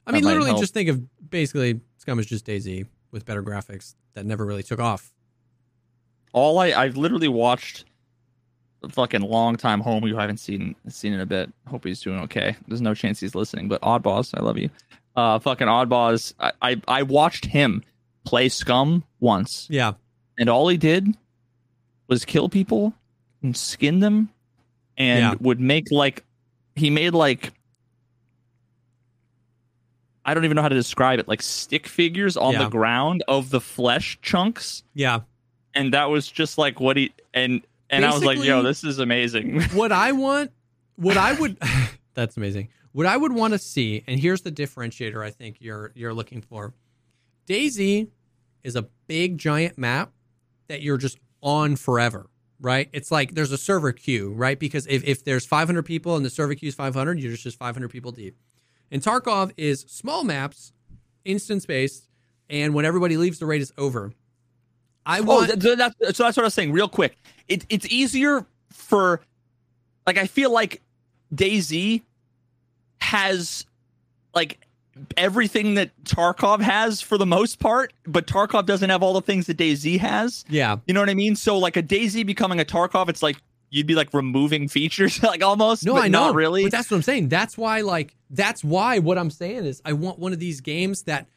I 0.05 0.11
mean, 0.11 0.23
literally 0.25 0.49
help. 0.49 0.59
just 0.59 0.73
think 0.73 0.89
of 0.89 1.01
basically 1.29 1.79
Scum 1.97 2.19
is 2.19 2.25
just 2.25 2.45
DayZ 2.45 2.85
with 3.11 3.25
better 3.25 3.41
graphics 3.41 3.95
that 4.15 4.25
never 4.25 4.45
really 4.45 4.61
took 4.63 4.79
off. 4.79 5.13
all 6.33 6.59
I 6.59 6.67
I've 6.73 6.97
literally 6.97 7.27
watched 7.29 7.85
a 8.83 8.89
fucking 8.89 9.21
long 9.21 9.55
time 9.55 9.79
home 9.79 10.03
who 10.03 10.17
I 10.17 10.21
haven't 10.21 10.41
seen 10.41 10.75
seen 10.89 11.13
in 11.13 11.21
a 11.21 11.25
bit. 11.25 11.49
Hope 11.67 11.85
he's 11.85 12.01
doing 12.01 12.19
okay. 12.21 12.55
There's 12.67 12.81
no 12.81 12.93
chance 12.93 13.19
he's 13.21 13.35
listening, 13.35 13.69
but 13.69 13.81
Oddboss, 13.81 14.37
I 14.37 14.41
love 14.43 14.57
you. 14.57 14.69
Uh, 15.15 15.39
fucking 15.39 15.67
Oddboss. 15.67 16.33
I, 16.39 16.51
I 16.61 16.81
I 16.87 17.03
watched 17.03 17.45
him 17.45 17.83
play 18.25 18.49
Scum 18.49 19.03
once, 19.21 19.67
Yeah. 19.69 19.93
and 20.37 20.49
all 20.49 20.67
he 20.67 20.75
did 20.77 21.15
was 22.07 22.25
kill 22.25 22.49
people 22.49 22.93
and 23.43 23.55
skin 23.55 23.99
them, 23.99 24.29
and 24.97 25.19
Yeah. 25.19 25.33
would 25.39 25.59
make 25.59 25.91
like 25.91 26.23
he 26.75 26.89
made 26.89 27.13
like. 27.13 27.51
I 30.25 30.33
don't 30.33 30.45
even 30.45 30.55
know 30.55 30.61
how 30.61 30.69
to 30.69 30.75
describe 30.75 31.19
it. 31.19 31.27
Like 31.27 31.41
stick 31.41 31.85
figures 31.85 32.37
on 32.37 32.53
Yeah. 32.53 32.63
the 32.63 32.69
ground 32.69 33.23
of 33.27 33.49
the 33.49 33.59
flesh 33.59 34.17
chunks 34.21 34.83
Yeah. 34.93 35.21
and 35.73 35.93
that 35.93 36.09
was 36.09 36.27
just 36.29 36.57
like 36.57 36.79
what 36.79 36.95
he 36.97 37.11
and 37.33 37.61
and 37.89 38.05
I 38.05 38.13
was 38.13 38.23
like, 38.23 38.41
yo, 38.43 38.63
this 38.63 38.83
is 38.83 38.99
amazing. 38.99 39.61
What 39.73 39.91
I 39.91 40.13
want, 40.13 40.51
what 40.95 41.17
I 41.17 41.33
would, 41.33 41.57
that's 42.15 42.37
amazing. 42.37 42.69
What 42.93 43.05
I 43.05 43.17
would 43.17 43.33
want 43.33 43.53
to 43.53 43.59
see, 43.59 44.03
and 44.07 44.19
here's 44.19 44.41
the 44.41 44.51
differentiator 44.51 45.23
I 45.23 45.29
think 45.29 45.57
you're 45.59 45.91
you're 45.93 46.13
looking 46.13 46.41
for. 46.41 46.73
DayZ 47.47 48.07
is 48.63 48.75
a 48.77 48.83
big 49.07 49.37
giant 49.37 49.77
map 49.77 50.11
that 50.69 50.81
you're 50.81 50.97
just 50.97 51.17
on 51.41 51.75
forever, 51.75 52.27
right? 52.63 52.89
It's 52.93 53.11
like 53.11 53.35
there's 53.35 53.51
a 53.51 53.57
server 53.57 53.91
queue, 53.91 54.33
right? 54.33 54.57
Because 54.57 54.87
if, 54.87 55.03
if 55.03 55.23
there's 55.23 55.45
500 55.45 55.83
people 55.83 56.15
and 56.15 56.25
the 56.25 56.29
server 56.29 56.55
queue 56.55 56.69
is 56.69 56.75
500, 56.75 57.19
you're 57.19 57.35
just 57.35 57.59
500 57.59 57.89
people 57.89 58.11
deep. 58.11 58.37
And 58.89 59.01
Tarkov 59.01 59.51
is 59.57 59.81
small 59.81 60.23
maps, 60.23 60.71
instance 61.25 61.65
based, 61.65 62.07
and 62.49 62.73
when 62.73 62.85
everybody 62.85 63.17
leaves, 63.17 63.37
the 63.37 63.45
raid 63.45 63.61
is 63.61 63.73
over. 63.77 64.13
I 65.05 65.19
oh, 65.19 65.23
want 65.23 65.47
th- 65.49 65.59
th- 65.59 65.77
that's, 65.77 66.17
so 66.17 66.23
that's 66.23 66.37
what 66.37 66.39
I 66.39 66.43
was 66.43 66.53
saying. 66.53 66.71
Real 66.71 66.87
quick, 66.87 67.17
it, 67.49 67.65
it's 67.67 67.85
easier 67.87 68.45
for, 68.71 69.19
like, 70.07 70.17
I 70.17 70.25
feel 70.25 70.51
like 70.51 70.81
DayZ 71.35 72.01
has 73.01 73.65
like 74.33 74.59
everything 75.17 75.75
that 75.75 75.91
Tarkov 76.03 76.61
has 76.61 77.01
for 77.01 77.17
the 77.17 77.25
most 77.25 77.59
part, 77.59 77.93
but 78.05 78.27
Tarkov 78.27 78.65
doesn't 78.65 78.89
have 78.89 79.01
all 79.03 79.13
the 79.13 79.21
things 79.21 79.47
that 79.47 79.57
DayZ 79.57 79.99
has. 79.99 80.45
Yeah. 80.49 80.77
You 80.85 80.93
know 80.93 80.99
what 80.99 81.09
I 81.09 81.13
mean? 81.13 81.35
So 81.35 81.57
like 81.57 81.77
a 81.77 81.83
DayZ 81.83 82.25
becoming 82.25 82.59
a 82.59 82.65
Tarkov, 82.65 83.09
it's 83.09 83.23
like 83.23 83.37
you'd 83.69 83.87
be 83.87 83.95
like 83.95 84.13
removing 84.13 84.67
features, 84.69 85.21
like 85.23 85.43
almost. 85.43 85.85
No, 85.85 85.97
I 85.97 86.07
know. 86.07 86.27
Not 86.27 86.35
really. 86.35 86.63
But 86.63 86.71
that's 86.71 86.91
what 86.91 86.97
I'm 86.97 87.03
saying. 87.03 87.29
That's 87.29 87.57
why, 87.57 87.81
like, 87.81 88.15
that's 88.29 88.63
why 88.63 88.99
what 88.99 89.17
I'm 89.17 89.31
saying 89.31 89.65
is 89.65 89.81
I 89.83 89.93
want 89.93 90.19
one 90.19 90.33
of 90.33 90.39
these 90.39 90.61
games 90.61 91.03
that 91.03 91.27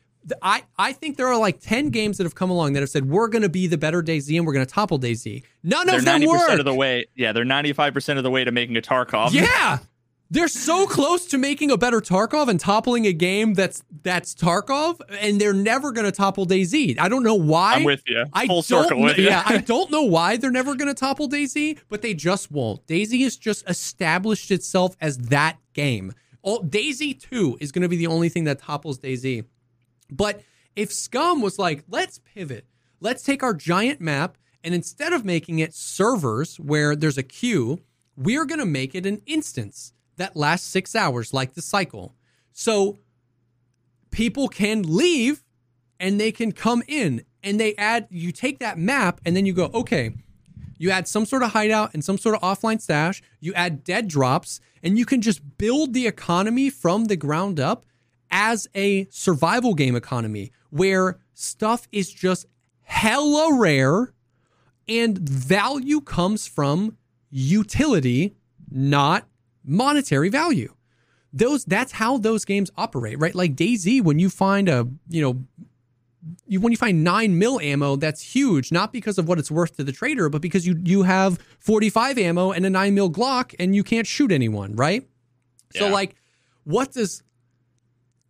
I 0.43 0.65
I 0.77 0.93
think 0.93 1.17
there 1.17 1.29
are 1.29 1.39
like 1.39 1.61
ten 1.61 1.91
games 1.91 2.19
that 2.19 2.25
have 2.25 2.35
come 2.35 2.51
along 2.51 2.73
that 2.75 2.81
have 2.81 2.91
said 2.91 3.09
we're 3.09 3.29
going 3.29 3.43
to 3.43 3.49
be 3.49 3.67
the 3.67 3.79
better 3.79 4.03
DayZ 4.03 4.37
and 4.37 4.47
we're 4.47 4.53
going 4.53 4.67
to 4.67 4.73
topple 4.73 4.99
DayZ. 4.99 5.43
None 5.63 5.87
they're 5.87 5.99
of 5.99 6.05
them 6.05 6.15
ninety 6.15 6.27
work. 6.27 6.41
percent 6.41 6.61
of 6.61 6.67
the 6.67 6.75
way. 6.75 7.07
Yeah, 7.15 7.33
they're 7.33 7.45
ninety 7.45 7.73
five 7.73 7.95
percent 7.95 8.19
of 8.19 8.23
the 8.25 8.31
way 8.31 8.45
to 8.45 8.51
making 8.53 8.77
a 8.77 8.83
Tarkov. 8.83 9.33
Yeah. 9.33 9.79
They're 10.29 10.49
so 10.49 10.87
close 10.87 11.27
to 11.27 11.39
making 11.39 11.71
a 11.71 11.77
better 11.77 12.01
Tarkov 12.01 12.49
and 12.49 12.59
toppling 12.59 13.07
a 13.07 13.13
game 13.13 13.55
that's 13.55 13.85
that's 14.03 14.35
Tarkov, 14.35 15.01
and 15.21 15.41
they're 15.41 15.53
never 15.53 15.93
going 15.93 16.05
to 16.05 16.13
topple 16.13 16.47
DayZ. 16.47 16.99
I 16.99 17.09
don't 17.09 17.23
know 17.23 17.35
why. 17.35 17.75
I'm 17.75 17.85
with 17.85 18.03
you. 18.07 18.25
I 18.33 18.47
Full 18.47 18.63
circle 18.63 19.03
with 19.03 19.19
you. 19.19 19.27
Yeah, 19.27 19.43
I 19.47 19.59
don't 19.59 19.91
know 19.91 20.03
why 20.03 20.37
they're 20.37 20.51
never 20.51 20.75
going 20.75 20.89
to 20.89 20.99
topple 20.99 21.29
DayZ, 21.29 21.79
but 21.89 22.03
they 22.03 22.13
just 22.13 22.51
won't. 22.51 22.85
DayZ 22.89 23.23
has 23.23 23.37
just 23.37 23.69
established 23.69 24.51
itself 24.51 24.97
as 25.01 25.17
that 25.19 25.59
game. 25.75 26.13
All, 26.43 26.63
DayZ 26.63 27.21
2 27.21 27.59
is 27.61 27.71
going 27.71 27.83
to 27.83 27.89
be 27.89 27.97
the 27.97 28.07
only 28.09 28.29
thing 28.29 28.45
that 28.45 28.59
topples 28.59 28.99
DayZ. 28.99 29.45
But 30.11 30.43
if 30.75 30.93
Scum 30.93 31.41
was 31.41 31.59
like, 31.59 31.85
let's 31.89 32.19
pivot, 32.19 32.67
let's 33.01 33.23
take 33.23 33.43
our 33.43 33.55
giant 33.55 34.01
map, 34.01 34.39
and 34.65 34.75
instead 34.75 35.13
of 35.13 35.25
making 35.25 35.61
it 35.61 35.75
servers 35.75 36.57
where 36.59 36.97
there's 36.97 37.19
a 37.19 37.23
queue, 37.23 37.81
we're 38.17 38.45
going 38.45 38.59
to 38.59 38.67
make 38.67 38.95
it 38.95 39.07
an 39.07 39.23
instance 39.27 39.93
that 40.17 40.37
lasts 40.37 40.69
six 40.69 40.95
hours, 40.95 41.33
like 41.33 41.55
the 41.55 41.63
cycle. 41.63 42.15
So 42.53 42.99
people 44.11 44.49
can 44.49 44.83
leave 44.83 45.45
and 46.01 46.21
they 46.21 46.33
can 46.33 46.53
come 46.53 46.83
in 46.89 47.25
and 47.43 47.61
they 47.61 47.75
add, 47.77 48.07
you 48.11 48.33
take 48.33 48.59
that 48.59 48.79
map 48.79 49.21
and 49.25 49.37
then 49.37 49.47
you 49.47 49.53
go, 49.53 49.71
okay, 49.75 50.15
you 50.79 50.91
add 50.91 51.09
some 51.09 51.25
sort 51.25 51.43
of 51.43 51.53
hideout 51.53 51.95
and 51.95 52.05
some 52.05 52.19
sort 52.19 52.35
of 52.35 52.43
offline 52.43 52.81
stash, 52.81 53.23
you 53.41 53.55
add 53.55 53.85
dead 53.85 54.09
drops, 54.09 54.61
and 54.83 54.99
you 54.99 55.07
can 55.07 55.21
just 55.21 55.57
build 55.59 55.95
the 55.95 56.07
economy 56.07 56.71
from 56.71 57.07
the 57.07 57.17
ground 57.17 57.59
up 57.59 57.85
as 58.31 58.67
a 58.75 59.07
survival 59.11 59.75
game 59.75 59.97
economy 59.97 60.53
where 60.71 61.19
stuff 61.33 61.89
is 61.93 62.13
just 62.13 62.47
hella 62.83 63.59
rare 63.59 64.13
and 64.89 65.19
value 65.19 66.01
comes 66.01 66.47
from 66.47 66.97
utility, 67.31 68.35
not 68.71 69.27
monetary 69.67 70.29
value. 70.29 70.75
Those 71.33 71.65
that's 71.65 71.93
how 71.93 72.17
those 72.19 72.45
games 72.45 72.71
operate, 72.77 73.19
right? 73.19 73.35
Like 73.35 73.55
DayZ, 73.55 74.03
when 74.03 74.19
you 74.19 74.31
find 74.31 74.69
a 74.69 74.89
you 75.09 75.21
know 75.21 75.45
you, 76.47 76.61
when 76.61 76.73
you 76.73 76.77
find 76.77 77.05
nine 77.05 77.39
mil 77.39 77.61
ammo, 77.61 77.97
that's 77.97 78.23
huge, 78.23 78.73
not 78.73 78.93
because 78.93 79.19
of 79.19 79.29
what 79.29 79.39
it's 79.39 79.51
worth 79.51 79.77
to 79.77 79.85
the 79.85 79.93
trader, 79.93 80.29
but 80.29 80.41
because 80.41 80.67
you 80.67 80.81
you 80.85 81.03
have 81.03 81.39
45 81.59 82.19
ammo 82.19 82.53
and 82.53 82.65
a 82.65 82.71
nine 82.71 82.95
mil 82.95 83.11
Glock 83.11 83.55
and 83.59 83.75
you 83.75 83.83
can't 83.83 84.07
shoot 84.07 84.33
anyone, 84.33 84.75
right? 84.77 85.07
So 85.75 85.89
like, 85.89 86.15
what 86.65 86.93
does 86.93 87.23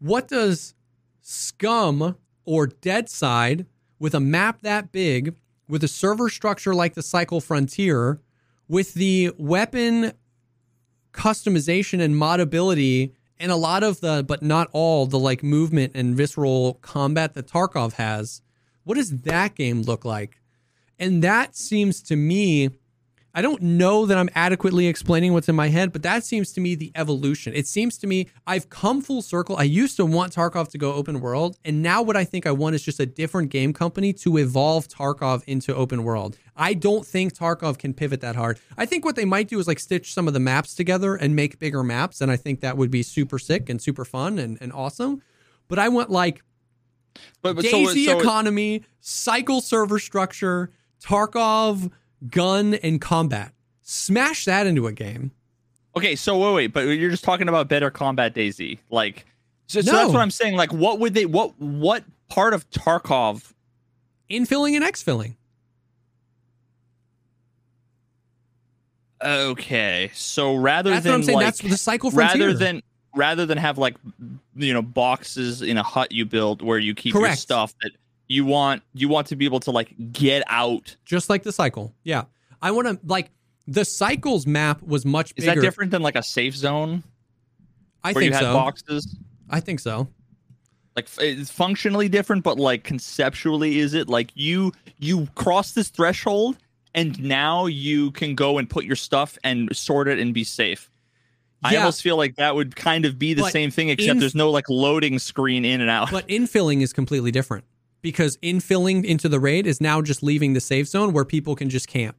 what 0.00 0.28
does 0.28 0.74
Scum 1.22 2.16
or 2.44 2.66
Deadside 2.66 3.66
with 3.98 4.14
a 4.14 4.20
map 4.20 4.62
that 4.62 4.92
big, 4.92 5.34
with 5.68 5.82
a 5.84 5.88
server 5.88 6.28
structure 6.28 6.74
like 6.74 6.94
the 6.94 7.02
Cycle 7.02 7.40
Frontier, 7.40 8.20
with 8.68 8.94
the 8.94 9.32
weapon 9.38 10.12
customization 11.16 12.00
and 12.00 12.14
modability 12.14 13.12
and 13.38 13.50
a 13.50 13.56
lot 13.56 13.82
of 13.82 14.00
the 14.00 14.24
but 14.26 14.42
not 14.42 14.68
all 14.72 15.06
the 15.06 15.18
like 15.18 15.42
movement 15.42 15.92
and 15.94 16.14
visceral 16.14 16.74
combat 16.82 17.34
that 17.34 17.48
Tarkov 17.48 17.94
has. 17.94 18.42
What 18.84 18.94
does 18.94 19.22
that 19.22 19.54
game 19.54 19.82
look 19.82 20.04
like? 20.04 20.40
And 20.98 21.22
that 21.22 21.56
seems 21.56 22.00
to 22.02 22.16
me 22.16 22.70
I 23.36 23.42
don't 23.42 23.60
know 23.60 24.06
that 24.06 24.16
I'm 24.16 24.30
adequately 24.34 24.86
explaining 24.86 25.34
what's 25.34 25.50
in 25.50 25.54
my 25.54 25.68
head, 25.68 25.92
but 25.92 26.02
that 26.04 26.24
seems 26.24 26.52
to 26.52 26.60
me 26.62 26.74
the 26.74 26.90
evolution. 26.94 27.52
It 27.52 27.66
seems 27.66 27.98
to 27.98 28.06
me 28.06 28.28
I've 28.46 28.70
come 28.70 29.02
full 29.02 29.20
circle. 29.20 29.58
I 29.58 29.64
used 29.64 29.98
to 29.98 30.06
want 30.06 30.34
Tarkov 30.34 30.70
to 30.70 30.78
go 30.78 30.94
open 30.94 31.20
world, 31.20 31.58
and 31.62 31.82
now 31.82 32.00
what 32.00 32.16
I 32.16 32.24
think 32.24 32.46
I 32.46 32.52
want 32.52 32.76
is 32.76 32.82
just 32.82 32.98
a 32.98 33.04
different 33.04 33.50
game 33.50 33.74
company 33.74 34.14
to 34.14 34.38
evolve 34.38 34.88
Tarkov 34.88 35.44
into 35.46 35.74
open 35.74 36.02
world. 36.02 36.38
I 36.56 36.72
don't 36.72 37.04
think 37.04 37.34
Tarkov 37.34 37.76
can 37.76 37.92
pivot 37.92 38.22
that 38.22 38.36
hard. 38.36 38.58
I 38.78 38.86
think 38.86 39.04
what 39.04 39.16
they 39.16 39.26
might 39.26 39.48
do 39.48 39.58
is 39.58 39.68
like 39.68 39.80
stitch 39.80 40.14
some 40.14 40.26
of 40.26 40.32
the 40.32 40.40
maps 40.40 40.74
together 40.74 41.14
and 41.14 41.36
make 41.36 41.58
bigger 41.58 41.82
maps, 41.82 42.22
and 42.22 42.30
I 42.30 42.36
think 42.36 42.62
that 42.62 42.78
would 42.78 42.90
be 42.90 43.02
super 43.02 43.38
sick 43.38 43.68
and 43.68 43.82
super 43.82 44.06
fun 44.06 44.38
and, 44.38 44.56
and 44.62 44.72
awesome. 44.72 45.20
But 45.68 45.78
I 45.78 45.90
want 45.90 46.08
like 46.08 46.42
But, 47.42 47.56
but 47.56 47.66
so- 47.66 47.84
DayZ 47.84 48.06
so, 48.06 48.18
economy, 48.18 48.82
cycle 49.00 49.60
server 49.60 49.98
structure, 49.98 50.70
Tarkov 51.02 51.90
gun 52.28 52.74
and 52.74 53.00
combat. 53.00 53.52
Smash 53.82 54.44
that 54.46 54.66
into 54.66 54.86
a 54.86 54.92
game. 54.92 55.30
Okay, 55.96 56.16
so 56.16 56.38
wait, 56.38 56.54
wait, 56.54 56.66
but 56.68 56.80
you're 56.82 57.10
just 57.10 57.24
talking 57.24 57.48
about 57.48 57.68
better 57.68 57.90
combat 57.90 58.34
DayZ, 58.34 58.78
like. 58.90 59.24
So, 59.68 59.80
so 59.80 59.92
No. 59.92 59.98
that's 59.98 60.12
what 60.12 60.20
I'm 60.20 60.30
saying. 60.30 60.56
Like, 60.56 60.72
what 60.72 60.98
would 61.00 61.14
they? 61.14 61.26
What 61.26 61.58
what 61.60 62.04
part 62.28 62.52
of 62.54 62.68
Tarkov? 62.70 63.52
Infilling 64.30 64.74
and 64.76 64.84
exfilling. 64.84 65.34
Okay, 69.24 70.10
so 70.14 70.54
rather 70.54 70.90
That's 70.90 71.04
than 71.04 71.12
what 71.12 71.16
I'm 71.16 71.22
saying. 71.22 71.36
like, 71.36 71.46
That's 71.46 71.60
the 71.60 71.76
cycle 71.76 72.10
frontier. 72.10 72.48
rather 72.48 72.58
than 72.58 72.82
rather 73.14 73.46
than 73.46 73.56
have 73.56 73.78
like 73.78 73.96
you 74.54 74.74
know 74.74 74.82
boxes 74.82 75.62
in 75.62 75.78
a 75.78 75.82
hut 75.82 76.12
you 76.12 76.26
build 76.26 76.60
where 76.60 76.78
you 76.78 76.94
keep 76.94 77.14
your 77.14 77.34
stuff 77.34 77.72
that 77.80 77.92
you 78.28 78.44
want 78.44 78.82
you 78.94 79.08
want 79.08 79.26
to 79.28 79.36
be 79.36 79.44
able 79.44 79.60
to 79.60 79.70
like 79.70 79.94
get 80.12 80.42
out. 80.48 80.96
just 81.04 81.30
like 81.30 81.42
the 81.42 81.52
cycle. 81.52 81.94
Yeah. 82.04 82.24
I 82.62 82.70
want 82.70 82.88
to 82.88 82.98
like 83.06 83.30
the 83.66 83.84
cycles 83.84 84.46
map 84.46 84.82
was 84.82 85.04
much 85.04 85.32
Is 85.36 85.44
that 85.44 85.60
different 85.60 85.90
than 85.90 86.02
like 86.02 86.16
a 86.16 86.22
safe 86.22 86.54
zone 86.56 87.02
I 88.04 88.12
where 88.12 88.22
think 88.22 88.30
you 88.30 88.34
had 88.36 88.44
so. 88.44 88.52
boxes? 88.54 89.16
I 89.50 89.60
think 89.60 89.80
so. 89.80 90.08
like 90.96 91.08
it's 91.18 91.50
functionally 91.50 92.08
different 92.08 92.42
but 92.42 92.58
like 92.58 92.82
conceptually 92.84 93.78
is 93.78 93.94
it 93.94 94.08
like 94.08 94.30
you 94.34 94.72
you 94.98 95.28
cross 95.34 95.72
this 95.72 95.88
threshold 95.88 96.56
and 96.94 97.22
now 97.22 97.66
you 97.66 98.10
can 98.12 98.34
go 98.34 98.56
and 98.58 98.70
put 98.70 98.84
your 98.84 98.96
stuff 98.96 99.36
and 99.44 99.74
sort 99.76 100.08
it 100.08 100.18
and 100.18 100.32
be 100.32 100.42
safe 100.42 100.90
i 101.62 101.76
almost 101.76 102.02
feel 102.02 102.16
like 102.16 102.34
that 102.36 102.54
would 102.54 102.74
kind 102.76 103.04
of 103.04 103.18
be 103.18 103.34
the 103.34 103.42
But 103.42 103.52
same 103.52 103.70
thing 103.70 103.90
except 103.90 104.20
there's 104.20 104.34
no 104.34 104.50
like 104.50 104.68
loading 104.70 105.18
screen 105.18 105.64
in 105.64 105.80
and 105.80 105.90
out 105.90 106.10
But 106.10 106.26
infilling 106.28 106.80
is 106.82 106.92
completely 106.92 107.30
different 107.30 107.64
because 108.02 108.36
infilling 108.38 109.04
into 109.04 109.28
the 109.28 109.40
raid 109.40 109.66
is 109.66 109.80
now 109.80 110.02
just 110.02 110.22
leaving 110.22 110.52
the 110.52 110.60
safe 110.60 110.86
zone 110.86 111.12
where 111.12 111.24
people 111.24 111.54
can 111.56 111.68
just 111.68 111.88
camp. 111.88 112.16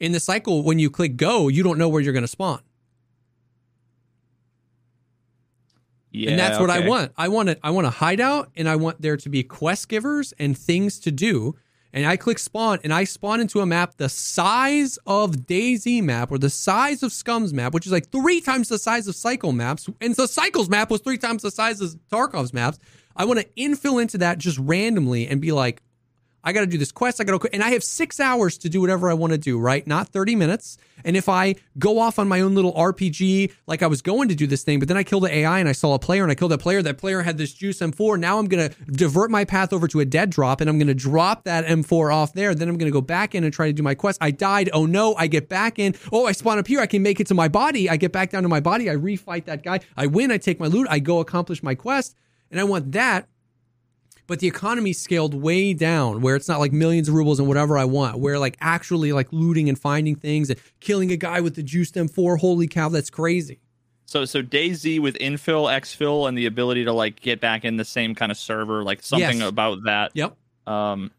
In 0.00 0.12
the 0.12 0.20
cycle, 0.20 0.62
when 0.62 0.78
you 0.78 0.90
click 0.90 1.16
go, 1.16 1.48
you 1.48 1.62
don't 1.62 1.78
know 1.78 1.88
where 1.88 2.00
you're 2.00 2.12
going 2.12 2.22
to 2.22 2.28
spawn. 2.28 2.60
yeah 6.14 6.30
and 6.30 6.38
that's 6.38 6.58
what 6.60 6.70
I 6.70 6.86
want. 6.86 7.12
I 7.16 7.28
want 7.28 7.48
it. 7.48 7.58
I 7.62 7.70
want 7.70 7.86
a 7.86 7.90
hideout, 7.90 8.50
and 8.56 8.68
I 8.68 8.76
want 8.76 9.02
there 9.02 9.16
to 9.16 9.28
be 9.28 9.42
quest 9.42 9.88
givers 9.88 10.32
and 10.38 10.56
things 10.56 11.00
to 11.00 11.10
do. 11.10 11.56
And 11.94 12.04
I 12.04 12.16
click 12.16 12.40
spawn, 12.40 12.80
and 12.82 12.92
I 12.92 13.04
spawn 13.04 13.40
into 13.40 13.60
a 13.60 13.66
map 13.66 13.98
the 13.98 14.08
size 14.08 14.98
of 15.06 15.46
DayZ 15.46 16.02
map, 16.02 16.32
or 16.32 16.38
the 16.38 16.50
size 16.50 17.04
of 17.04 17.12
Scum's 17.12 17.54
map, 17.54 17.72
which 17.72 17.86
is 17.86 17.92
like 17.92 18.10
three 18.10 18.40
times 18.40 18.68
the 18.68 18.80
size 18.80 19.06
of 19.06 19.14
Cycle 19.14 19.52
maps. 19.52 19.88
And 20.00 20.12
the 20.16 20.26
Cycle's 20.26 20.68
map 20.68 20.90
was 20.90 21.00
three 21.02 21.18
times 21.18 21.42
the 21.42 21.52
size 21.52 21.80
of 21.80 21.94
Tarkov's 22.10 22.52
maps. 22.52 22.80
I 23.14 23.24
want 23.24 23.38
to 23.38 23.46
infill 23.56 24.02
into 24.02 24.18
that 24.18 24.38
just 24.38 24.58
randomly 24.58 25.28
and 25.28 25.40
be 25.40 25.52
like, 25.52 25.82
I 26.44 26.52
got 26.52 26.60
to 26.60 26.66
do 26.66 26.76
this 26.76 26.92
quest. 26.92 27.20
I 27.20 27.24
got 27.24 27.40
to, 27.40 27.48
and 27.52 27.62
I 27.62 27.70
have 27.70 27.82
six 27.82 28.20
hours 28.20 28.58
to 28.58 28.68
do 28.68 28.80
whatever 28.80 29.10
I 29.10 29.14
want 29.14 29.32
to 29.32 29.38
do, 29.38 29.58
right? 29.58 29.84
Not 29.86 30.08
30 30.08 30.36
minutes. 30.36 30.76
And 31.04 31.16
if 31.16 31.28
I 31.28 31.56
go 31.78 31.98
off 31.98 32.18
on 32.18 32.28
my 32.28 32.40
own 32.40 32.54
little 32.54 32.72
RPG, 32.74 33.52
like 33.66 33.82
I 33.82 33.86
was 33.86 34.02
going 34.02 34.28
to 34.28 34.34
do 34.34 34.46
this 34.46 34.62
thing, 34.62 34.78
but 34.78 34.86
then 34.86 34.96
I 34.96 35.02
killed 35.02 35.24
the 35.24 35.34
AI 35.34 35.58
and 35.58 35.68
I 35.68 35.72
saw 35.72 35.94
a 35.94 35.98
player 35.98 36.22
and 36.22 36.30
I 36.30 36.34
killed 36.34 36.50
that 36.52 36.58
player. 36.58 36.82
That 36.82 36.98
player 36.98 37.22
had 37.22 37.38
this 37.38 37.52
juice 37.52 37.80
M4. 37.80 38.18
Now 38.18 38.38
I'm 38.38 38.46
going 38.46 38.68
to 38.68 38.74
divert 38.92 39.30
my 39.30 39.44
path 39.44 39.72
over 39.72 39.88
to 39.88 40.00
a 40.00 40.04
dead 40.04 40.30
drop 40.30 40.60
and 40.60 40.68
I'm 40.68 40.78
going 40.78 40.88
to 40.88 40.94
drop 40.94 41.44
that 41.44 41.64
M4 41.66 42.14
off 42.14 42.34
there. 42.34 42.54
Then 42.54 42.68
I'm 42.68 42.76
going 42.76 42.90
to 42.90 42.92
go 42.92 43.00
back 43.00 43.34
in 43.34 43.42
and 43.42 43.52
try 43.52 43.66
to 43.66 43.72
do 43.72 43.82
my 43.82 43.94
quest. 43.94 44.18
I 44.20 44.30
died. 44.30 44.68
Oh 44.72 44.86
no. 44.86 45.14
I 45.16 45.26
get 45.26 45.48
back 45.48 45.78
in. 45.78 45.94
Oh, 46.12 46.26
I 46.26 46.32
spawn 46.32 46.58
up 46.58 46.66
here. 46.66 46.80
I 46.80 46.86
can 46.86 47.02
make 47.02 47.20
it 47.20 47.26
to 47.28 47.34
my 47.34 47.48
body. 47.48 47.88
I 47.88 47.96
get 47.96 48.12
back 48.12 48.30
down 48.30 48.42
to 48.42 48.48
my 48.48 48.60
body. 48.60 48.90
I 48.90 48.94
refight 48.94 49.46
that 49.46 49.62
guy. 49.62 49.80
I 49.96 50.06
win. 50.06 50.30
I 50.30 50.38
take 50.38 50.60
my 50.60 50.66
loot. 50.66 50.86
I 50.90 50.98
go 50.98 51.20
accomplish 51.20 51.62
my 51.62 51.74
quest. 51.74 52.14
And 52.50 52.60
I 52.60 52.64
want 52.64 52.92
that 52.92 53.28
but 54.26 54.40
the 54.40 54.46
economy 54.46 54.92
scaled 54.92 55.34
way 55.34 55.74
down 55.74 56.20
where 56.22 56.34
it's 56.36 56.48
not 56.48 56.58
like 56.60 56.72
millions 56.72 57.08
of 57.08 57.14
rubles 57.14 57.38
and 57.38 57.46
whatever 57.48 57.76
I 57.78 57.84
want, 57.84 58.18
where 58.18 58.38
like 58.38 58.56
actually 58.60 59.12
like 59.12 59.28
looting 59.32 59.68
and 59.68 59.78
finding 59.78 60.16
things 60.16 60.50
and 60.50 60.58
killing 60.80 61.10
a 61.12 61.16
guy 61.16 61.40
with 61.40 61.54
the 61.56 61.62
juiced 61.62 61.94
M4. 61.94 62.38
Holy 62.38 62.66
cow, 62.66 62.88
that's 62.88 63.10
crazy. 63.10 63.60
so 64.06 64.24
so 64.24 64.42
DayZ 64.42 65.00
with 65.00 65.14
infill 65.18 65.66
exfil 65.70 66.28
and 66.28 66.36
the 66.38 66.46
ability 66.46 66.84
to 66.84 66.92
like 66.92 67.20
get 67.20 67.40
back 67.40 67.64
in 67.64 67.76
the 67.76 67.84
same 67.84 68.14
kind 68.14 68.30
of 68.32 68.38
server 68.38 68.82
like 68.84 69.02
something 69.02 69.38
Yes. 69.40 69.48
about 69.48 69.78
that 69.84 70.10
Yep. 70.14 70.36
um 70.66 71.10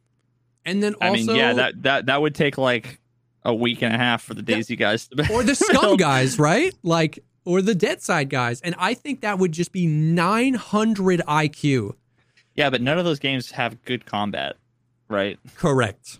And 0.65 0.81
then 0.81 0.93
also, 0.95 1.05
i 1.05 1.09
mean 1.11 1.29
yeah 1.35 1.53
that 1.53 1.83
that 1.83 2.05
that 2.07 2.21
would 2.21 2.33
take 2.35 2.57
like 2.57 2.99
a 3.43 3.53
week 3.53 3.81
and 3.83 3.93
a 3.93 3.97
half 3.97 4.23
for 4.23 4.33
the 4.33 4.41
DayZ 4.41 4.77
guys 4.79 5.07
to 5.09 5.27
or 5.33 5.43
the 5.43 5.53
scum 5.53 5.97
guys, 5.97 6.39
right? 6.39 6.73
Like 6.81 7.19
or 7.43 7.61
the 7.61 7.75
Deadside 7.75 8.29
guys, 8.29 8.59
and 8.61 8.73
I 8.79 8.95
think 8.95 9.21
that 9.21 9.37
would 9.37 9.51
just 9.51 9.71
be 9.71 9.85
900 9.85 11.21
IQ. 11.27 11.93
Yeah, 12.55 12.69
but 12.69 12.81
none 12.81 12.97
of 12.97 13.05
those 13.05 13.19
games 13.19 13.51
have 13.51 13.83
good 13.83 14.05
combat, 14.05 14.55
right? 15.09 15.37
Correct. 15.55 16.19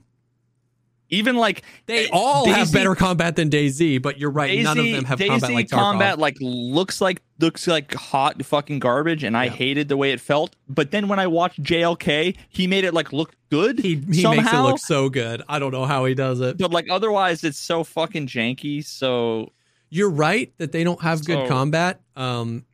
Even 1.10 1.36
like 1.38 1.62
They 1.86 2.06
eh, 2.06 2.10
all 2.12 2.48
have 2.48 2.74
better 2.74 2.96
combat 2.96 3.36
than 3.36 3.50
DayZ, 3.50 4.02
but 4.02 4.20
you're 4.20 4.32
right. 4.32 4.62
none 4.62 4.80
of 4.80 4.86
them 4.86 5.06
have 5.06 5.20
DayZ 5.20 5.28
combat 5.28 5.52
like 5.52 5.68
Tarkov. 5.68 5.78
combat 5.78 6.20
like 6.20 6.38
looks 6.42 7.00
like 7.00 7.22
looks 7.40 7.68
like 7.68 7.94
hot 7.94 8.44
fucking 8.44 8.80
garbage, 8.80 9.24
and 9.24 9.38
I 9.38 9.50
hated 9.50 9.88
the 9.88 9.98
way 9.98 10.12
it 10.12 10.20
felt. 10.20 10.56
But 10.68 10.92
then 10.92 11.08
when 11.08 11.20
I 11.20 11.28
watched 11.28 11.62
JLK, 11.62 12.36
he 12.50 12.68
made 12.68 12.86
it 12.86 12.94
like 12.94 13.14
look 13.14 13.34
good. 13.50 13.80
He, 13.80 13.96
he 14.12 14.24
somehow. 14.24 14.42
makes 14.42 14.54
it 14.54 14.60
look 14.62 14.80
so 14.80 15.10
good. 15.10 15.44
I 15.48 15.60
don't 15.60 15.72
know 15.72 15.86
how 15.86 16.06
he 16.06 16.16
does 16.16 16.42
it. 16.42 16.58
but 16.58 16.72
like 16.72 16.88
otherwise, 16.90 17.44
it's 17.44 17.60
so 17.60 17.84
fucking 17.84 18.28
janky. 18.28 18.84
So 18.84 19.52
You're 19.90 20.10
right 20.10 20.52
that 20.58 20.72
they 20.72 20.84
don't 20.84 21.02
have 21.02 21.24
good 21.24 21.48
combat. 21.48 22.02
Um, 22.16 22.66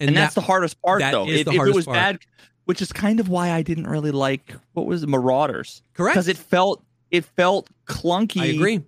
and, 0.00 0.08
and, 0.08 0.16
that's 0.16 0.34
that, 0.34 0.40
the 0.40 0.46
hardest 0.46 0.80
part, 0.80 1.00
though. 1.00 1.28
if, 1.28 1.44
the 1.44 1.52
if 1.52 1.66
it 1.68 1.74
was 1.74 1.84
part. 1.84 1.94
bad, 1.94 2.18
which 2.64 2.80
is 2.82 2.92
kind 2.92 3.20
of 3.20 3.28
why 3.28 3.50
I 3.50 3.62
didn't 3.62 3.86
really 3.86 4.10
like 4.10 4.54
what 4.72 4.86
was 4.86 5.02
it, 5.02 5.08
Marauders 5.08 5.82
correct. 5.94 6.14
because 6.14 6.28
it 6.28 6.36
felt 6.36 6.82
it 7.10 7.24
felt 7.24 7.68
clunky. 7.86 8.40
I 8.40 8.46
agree. 8.46 8.80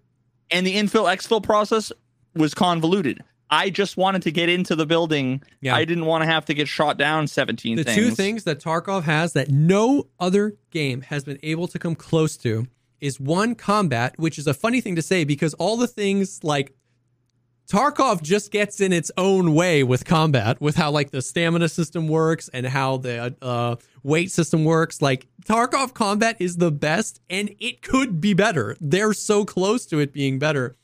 and 0.50 0.66
the 0.66 0.74
infill 0.76 1.04
exfil 1.14 1.42
process 1.42 1.92
was 2.34 2.54
convoluted. 2.54 3.22
I 3.48 3.70
just 3.70 3.96
wanted 3.96 4.22
to 4.22 4.32
get 4.32 4.48
into 4.48 4.74
the 4.74 4.86
building. 4.86 5.40
Yeah. 5.60 5.76
I 5.76 5.84
didn't 5.84 6.06
want 6.06 6.22
to 6.24 6.26
have 6.26 6.44
to 6.46 6.54
get 6.54 6.66
shot 6.66 6.98
down 6.98 7.28
17 7.28 7.76
The 7.76 7.84
things. 7.84 7.96
two 7.96 8.10
things 8.10 8.42
that 8.44 8.58
Tarkov 8.60 9.04
has 9.04 9.34
that 9.34 9.48
no 9.50 10.08
other 10.18 10.56
game 10.72 11.02
has 11.02 11.22
been 11.22 11.38
able 11.44 11.68
to 11.68 11.78
come 11.78 11.94
close 11.94 12.36
to 12.38 12.66
is 13.00 13.20
one 13.20 13.54
combat, 13.54 14.18
which 14.18 14.36
is 14.38 14.48
a 14.48 14.54
funny 14.54 14.80
thing 14.80 14.96
to 14.96 15.02
say 15.02 15.22
because 15.22 15.54
all 15.54 15.76
the 15.76 15.86
things 15.86 16.42
like 16.42 16.74
Tarkov 17.68 18.22
just 18.22 18.52
gets 18.52 18.80
in 18.80 18.92
its 18.92 19.10
own 19.16 19.52
way 19.52 19.82
with 19.82 20.04
combat, 20.04 20.60
with 20.60 20.76
how 20.76 20.90
like 20.90 21.10
the 21.10 21.20
stamina 21.20 21.68
system 21.68 22.06
works 22.06 22.48
and 22.52 22.64
how 22.66 22.98
the 22.98 23.34
uh, 23.42 23.76
weight 24.04 24.30
system 24.30 24.64
works. 24.64 25.02
Like 25.02 25.26
Tarkov 25.44 25.92
combat 25.92 26.36
is 26.38 26.58
the 26.58 26.70
best, 26.70 27.20
and 27.28 27.52
it 27.58 27.82
could 27.82 28.20
be 28.20 28.34
better. 28.34 28.76
They're 28.80 29.12
so 29.12 29.44
close 29.44 29.84
to 29.86 29.98
it 29.98 30.12
being 30.12 30.38
better. 30.38 30.76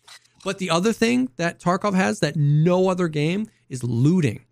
But 0.45 0.59
the 0.59 0.71
other 0.71 0.93
thing 0.93 1.29
that 1.37 1.61
Tarkov 1.61 1.95
has 1.95 2.19
that 2.19 2.35
no 2.35 2.89
other 2.89 3.07
game 3.07 3.47
is 3.69 3.85
looting. 3.85 4.45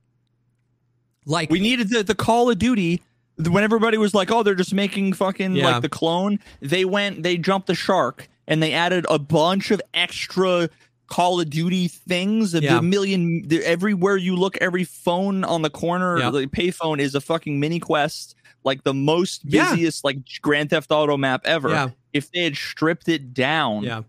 Like 1.26 1.50
we 1.50 1.58
needed 1.58 1.90
the, 1.90 2.02
the 2.04 2.14
Call 2.14 2.48
of 2.48 2.58
Duty 2.60 3.02
when 3.38 3.64
everybody 3.64 3.98
was 3.98 4.14
like, 4.14 4.30
"Oh, 4.30 4.44
they're 4.44 4.54
just 4.54 4.72
making 4.72 5.14
fucking 5.14 5.56
Yeah. 5.56 5.64
like 5.68 5.82
the 5.82 5.88
clone." 5.88 6.38
They 6.60 6.84
went, 6.84 7.24
they 7.24 7.36
jumped 7.36 7.66
the 7.66 7.74
shark, 7.74 8.28
and 8.46 8.62
they 8.62 8.72
added 8.72 9.04
a 9.10 9.18
bunch 9.18 9.70
of 9.72 9.82
extra 9.94 10.70
Call 11.10 11.38
of 11.40 11.50
Duty 11.50 11.88
things. 11.88 12.54
A 12.54 12.62
Yeah. 12.62 12.80
million 12.80 13.46
everywhere 13.64 14.16
you 14.16 14.34
look, 14.36 14.56
every 14.58 14.84
phone 14.84 15.44
on 15.44 15.60
the 15.60 15.68
corner, 15.70 16.18
Yeah. 16.18 16.30
the 16.30 16.46
payphone 16.46 16.98
is 17.00 17.14
a 17.14 17.20
fucking 17.20 17.60
mini 17.60 17.78
quest. 17.80 18.34
Like 18.64 18.84
the 18.84 18.94
most 18.94 19.42
Yeah. 19.44 19.70
busiest 19.70 20.04
like 20.04 20.18
Grand 20.40 20.70
Theft 20.70 20.90
Auto 20.90 21.16
map 21.18 21.42
ever. 21.44 21.68
Yeah. 21.68 21.90
If 22.14 22.30
they 22.32 22.44
had 22.44 22.56
stripped 22.56 23.08
it 23.08 23.34
down, 23.34 23.82
yeah. 23.82 24.02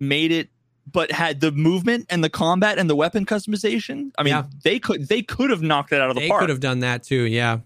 made 0.00 0.30
it 0.32 0.50
but 0.92 1.10
had 1.10 1.40
the 1.40 1.50
movement 1.50 2.04
and 2.10 2.22
the 2.22 2.28
combat 2.28 2.78
and 2.78 2.90
the 2.90 2.94
weapon 2.94 3.24
customization 3.24 4.10
i 4.18 4.22
mean 4.22 4.32
Yeah. 4.34 4.44
they 4.62 4.78
could 4.78 5.08
they 5.08 5.22
could 5.22 5.48
have 5.48 5.62
knocked 5.62 5.92
it 5.92 6.00
out 6.00 6.10
of 6.10 6.14
the 6.14 6.20
they 6.20 6.28
park 6.28 6.40
could 6.40 6.50
have 6.50 6.60
done 6.60 6.80
that 6.80 7.02
too 7.02 7.22
yeah 7.22 7.60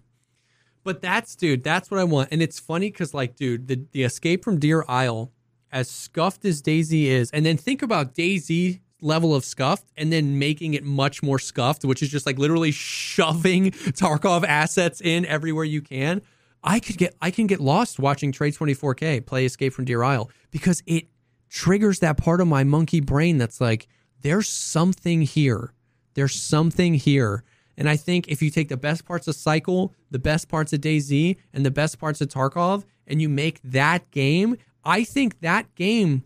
but 0.84 1.02
that's 1.02 1.34
dude 1.34 1.64
that's 1.64 1.90
what 1.90 1.98
i 1.98 2.04
want 2.04 2.28
and 2.30 2.40
it's 2.40 2.60
funny 2.60 2.90
because 2.92 3.12
like 3.14 3.34
dude 3.34 3.66
the, 3.66 3.80
the 3.90 4.04
escape 4.04 4.44
from 4.44 4.60
deer 4.60 4.84
isle 4.86 5.32
as 5.72 5.90
scuffed 5.90 6.44
as 6.44 6.62
DayZ 6.62 7.04
is 7.04 7.30
and 7.30 7.44
then 7.44 7.56
think 7.56 7.82
about 7.82 8.14
DayZ 8.14 8.80
level 9.00 9.34
of 9.34 9.44
scuffed 9.44 9.86
and 9.96 10.12
then 10.12 10.38
making 10.38 10.74
it 10.74 10.82
much 10.84 11.22
more 11.22 11.38
scuffed 11.38 11.84
which 11.84 12.02
is 12.02 12.08
just 12.08 12.26
like 12.26 12.38
literally 12.38 12.72
shoving 12.72 13.70
tarkov 13.70 14.44
assets 14.44 15.00
in 15.00 15.24
everywhere 15.26 15.64
you 15.64 15.82
can. 15.82 16.22
I 16.62 16.80
could 16.80 16.98
get 16.98 17.14
i 17.20 17.30
can 17.30 17.46
get 17.46 17.60
lost 17.60 17.98
watching 17.98 18.32
trade 18.32 18.54
24k 18.54 19.24
play 19.24 19.44
escape 19.44 19.72
from 19.72 19.84
deer 19.84 20.02
isle 20.02 20.30
because 20.50 20.82
it 20.86 21.06
triggers 21.48 22.00
that 22.00 22.16
part 22.16 22.40
of 22.40 22.48
my 22.48 22.64
monkey 22.64 23.00
brain 23.00 23.38
that's 23.38 23.60
like 23.60 23.86
there's 24.22 24.48
something 24.48 25.22
here. 25.22 25.72
There's 26.14 26.34
something 26.34 26.94
here. 26.94 27.44
And 27.76 27.88
I 27.88 27.96
think 27.96 28.28
if 28.28 28.42
you 28.42 28.50
take 28.50 28.68
the 28.68 28.76
best 28.76 29.04
parts 29.04 29.28
of 29.28 29.36
Cycle, 29.36 29.94
the 30.10 30.18
best 30.18 30.48
parts 30.48 30.72
of 30.72 30.80
DayZ, 30.80 31.36
and 31.52 31.64
the 31.64 31.70
best 31.70 31.98
parts 31.98 32.20
of 32.20 32.28
Tarkov, 32.28 32.84
and 33.06 33.22
you 33.22 33.28
make 33.28 33.60
that 33.62 34.10
game, 34.10 34.56
I 34.88 35.04
think 35.04 35.40
that 35.42 35.74
game. 35.74 36.24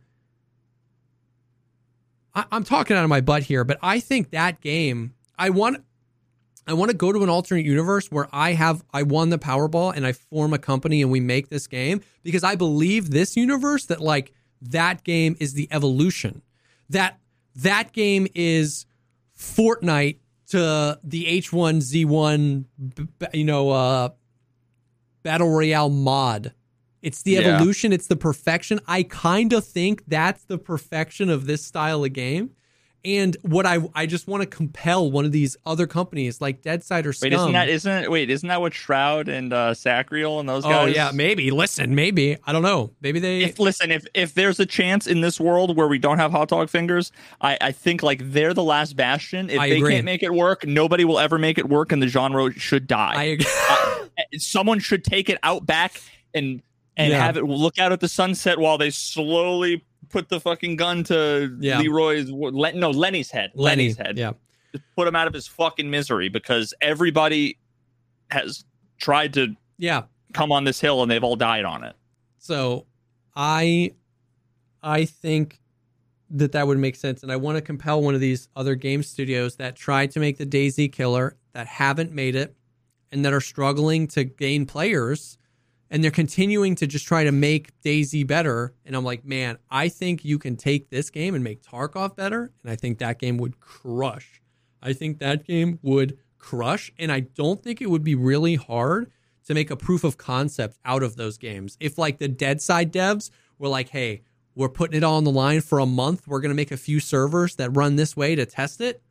I, 2.32 2.44
I'm 2.52 2.62
talking 2.62 2.96
out 2.96 3.02
of 3.02 3.10
my 3.10 3.20
butt 3.20 3.42
here, 3.42 3.64
but 3.64 3.76
I 3.82 3.98
think 3.98 4.30
that 4.30 4.60
game. 4.60 5.14
I 5.36 5.50
want. 5.50 5.84
I 6.64 6.74
want 6.74 6.92
to 6.92 6.96
go 6.96 7.10
to 7.10 7.24
an 7.24 7.28
alternate 7.28 7.64
universe 7.66 8.08
where 8.12 8.28
I 8.30 8.52
have 8.52 8.84
I 8.92 9.02
won 9.02 9.30
the 9.30 9.38
Powerball 9.38 9.96
and 9.96 10.06
I 10.06 10.12
form 10.12 10.54
a 10.54 10.58
company 10.58 11.02
and 11.02 11.10
we 11.10 11.18
make 11.18 11.48
this 11.48 11.66
game 11.66 12.02
because 12.22 12.44
I 12.44 12.54
believe 12.54 13.10
this 13.10 13.36
universe 13.36 13.86
that 13.86 14.00
like 14.00 14.32
that 14.60 15.02
game 15.02 15.36
is 15.40 15.54
the 15.54 15.66
evolution. 15.72 16.40
That 16.88 17.18
that 17.56 17.92
game 17.92 18.28
is 18.32 18.86
Fortnite 19.36 20.18
to 20.50 21.00
the 21.02 21.24
H1Z1 21.40 22.64
b- 22.94 23.08
b- 23.18 23.26
you 23.34 23.44
know 23.44 23.70
uh 23.70 24.10
battle 25.24 25.50
royale 25.50 25.90
mod. 25.90 26.52
It's 27.02 27.22
the 27.22 27.32
Yeah. 27.32 27.40
evolution, 27.56 27.92
it's 27.92 28.06
the 28.06 28.16
perfection. 28.16 28.80
I 28.86 29.02
kind 29.02 29.52
of 29.52 29.64
think 29.66 30.04
that's 30.06 30.44
the 30.44 30.58
perfection 30.58 31.28
of 31.30 31.46
this 31.46 31.64
style 31.64 32.04
of 32.04 32.12
game. 32.12 32.50
And 33.04 33.36
what 33.42 33.66
I 33.66 33.78
I 33.96 34.06
just 34.06 34.28
want 34.28 34.42
to 34.42 34.46
compel 34.46 35.10
one 35.10 35.24
of 35.24 35.32
these 35.32 35.56
other 35.66 35.88
companies 35.88 36.40
like 36.40 36.62
Deadside 36.62 37.04
or 37.04 37.12
Scum. 37.12 37.30
wait 37.30 37.32
isn't 37.36 37.52
that 37.54 37.68
isn't 37.68 38.10
wait 38.12 38.30
isn't 38.30 38.48
that 38.48 38.60
what 38.60 38.72
shroud 38.72 39.28
and 39.28 39.52
uh 39.52 39.74
sacriel 39.74 40.38
and 40.38 40.48
those 40.48 40.64
oh 40.64 40.68
guys 40.68 40.84
Oh 40.84 40.86
yeah, 40.86 41.10
maybe. 41.12 41.50
Listen, 41.50 41.96
maybe 41.96 42.36
I 42.46 42.52
don't 42.52 42.62
know. 42.62 42.92
Maybe 43.00 43.18
they. 43.18 43.40
if 43.42 43.58
listen 43.58 43.90
if 43.90 44.06
if 44.14 44.34
there's 44.34 44.60
a 44.60 44.66
chance 44.66 45.08
in 45.08 45.20
this 45.20 45.40
world 45.40 45.76
where 45.76 45.88
we 45.88 45.98
don't 45.98 46.18
have 46.20 46.30
hot 46.30 46.46
dog 46.46 46.70
fingers 46.70 47.10
i 47.40 47.58
i 47.60 47.72
think 47.72 48.04
like 48.04 48.20
they're 48.30 48.54
the 48.54 48.62
last 48.62 48.94
bastion 48.94 49.50
if 49.50 49.58
I 49.58 49.68
they 49.70 49.78
agree. 49.78 49.94
can't 49.94 50.04
make 50.04 50.22
it 50.22 50.32
work 50.32 50.64
nobody 50.64 51.04
will 51.04 51.18
ever 51.18 51.38
make 51.40 51.58
it 51.58 51.68
work 51.68 51.90
and 51.90 52.00
the 52.00 52.06
genre 52.06 52.52
should 52.52 52.86
die 52.86 53.14
I 53.16 53.24
agree. 53.24 53.46
Uh, 53.68 53.96
someone 54.38 54.78
should 54.78 55.02
take 55.02 55.28
it 55.28 55.38
out 55.42 55.66
back 55.66 56.00
and 56.34 56.62
and 56.96 57.10
Yeah. 57.12 57.24
have 57.24 57.36
it 57.36 57.44
look 57.44 57.78
out 57.78 57.92
at 57.92 58.00
the 58.00 58.08
sunset 58.08 58.58
while 58.58 58.78
they 58.78 58.90
slowly 58.90 59.84
put 60.10 60.28
the 60.28 60.38
fucking 60.40 60.76
gun 60.76 61.04
to 61.04 61.56
Yeah. 61.60 61.78
Leroy's 61.80 62.30
Len, 62.30 62.78
no 62.78 62.90
Lenny's 62.90 63.30
head. 63.30 63.50
Lenny. 63.54 63.82
Lenny's 63.84 63.96
head. 63.96 64.18
Yeah. 64.18 64.32
Just 64.72 64.84
put 64.96 65.08
him 65.08 65.16
out 65.16 65.26
of 65.26 65.32
his 65.34 65.46
fucking 65.46 65.90
misery 65.90 66.28
because 66.28 66.74
everybody 66.80 67.58
has 68.30 68.64
tried 68.98 69.32
to 69.34 69.54
Yeah. 69.78 70.02
come 70.34 70.52
on 70.52 70.64
this 70.64 70.80
hill 70.80 71.02
and 71.02 71.10
they've 71.10 71.24
all 71.24 71.36
died 71.36 71.64
on 71.64 71.84
it. 71.84 71.94
So 72.38 72.86
I 73.34 73.92
I 74.82 75.04
think 75.04 75.60
that 76.30 76.52
that 76.52 76.66
would 76.66 76.78
make 76.78 76.96
sense 76.96 77.22
and 77.22 77.30
I 77.30 77.36
want 77.36 77.56
to 77.56 77.62
compel 77.62 78.02
one 78.02 78.14
of 78.14 78.20
these 78.20 78.48
other 78.56 78.74
game 78.74 79.02
studios 79.02 79.56
that 79.56 79.76
tried 79.76 80.10
to 80.12 80.20
make 80.20 80.38
the 80.38 80.46
DayZ 80.46 80.90
killer 80.92 81.36
that 81.52 81.66
haven't 81.66 82.12
made 82.12 82.34
it 82.34 82.54
and 83.12 83.24
that 83.24 83.32
are 83.32 83.40
struggling 83.40 84.08
to 84.08 84.24
gain 84.24 84.64
players 84.66 85.36
and 85.92 86.02
they're 86.02 86.10
continuing 86.10 86.74
to 86.74 86.86
just 86.86 87.06
try 87.06 87.22
to 87.22 87.30
make 87.30 87.78
DayZ 87.82 88.26
better 88.26 88.74
and 88.86 88.96
I'm 88.96 89.04
like, 89.04 89.26
"Man, 89.26 89.58
I 89.70 89.90
think 89.90 90.24
you 90.24 90.38
can 90.38 90.56
take 90.56 90.88
this 90.88 91.10
game 91.10 91.34
and 91.34 91.44
make 91.44 91.62
Tarkov 91.62 92.16
better 92.16 92.50
and 92.64 92.72
I 92.72 92.76
think 92.76 92.98
that 92.98 93.18
game 93.18 93.36
would 93.36 93.60
crush. 93.60 94.42
I 94.82 94.94
think 94.94 95.18
that 95.18 95.46
game 95.46 95.78
would 95.82 96.16
crush 96.38 96.90
and 96.98 97.12
I 97.12 97.20
don't 97.20 97.62
think 97.62 97.82
it 97.82 97.90
would 97.90 98.02
be 98.02 98.14
really 98.14 98.56
hard 98.56 99.12
to 99.44 99.54
make 99.54 99.70
a 99.70 99.76
proof 99.76 100.02
of 100.02 100.16
concept 100.16 100.78
out 100.84 101.02
of 101.02 101.16
those 101.16 101.36
games. 101.36 101.76
If 101.78 101.98
like 101.98 102.18
the 102.18 102.28
Deadside 102.28 102.90
devs 102.90 103.30
were 103.58 103.68
like, 103.68 103.90
"Hey, 103.90 104.22
we're 104.54 104.70
putting 104.70 104.96
it 104.96 105.04
all 105.04 105.18
on 105.18 105.24
the 105.24 105.30
line 105.30 105.60
for 105.60 105.78
a 105.78 105.86
month. 105.86 106.26
We're 106.26 106.40
going 106.40 106.50
to 106.50 106.54
make 106.54 106.72
a 106.72 106.76
few 106.78 107.00
servers 107.00 107.56
that 107.56 107.76
run 107.76 107.96
this 107.96 108.16
way 108.16 108.34
to 108.34 108.46
test 108.46 108.80
it." 108.80 109.02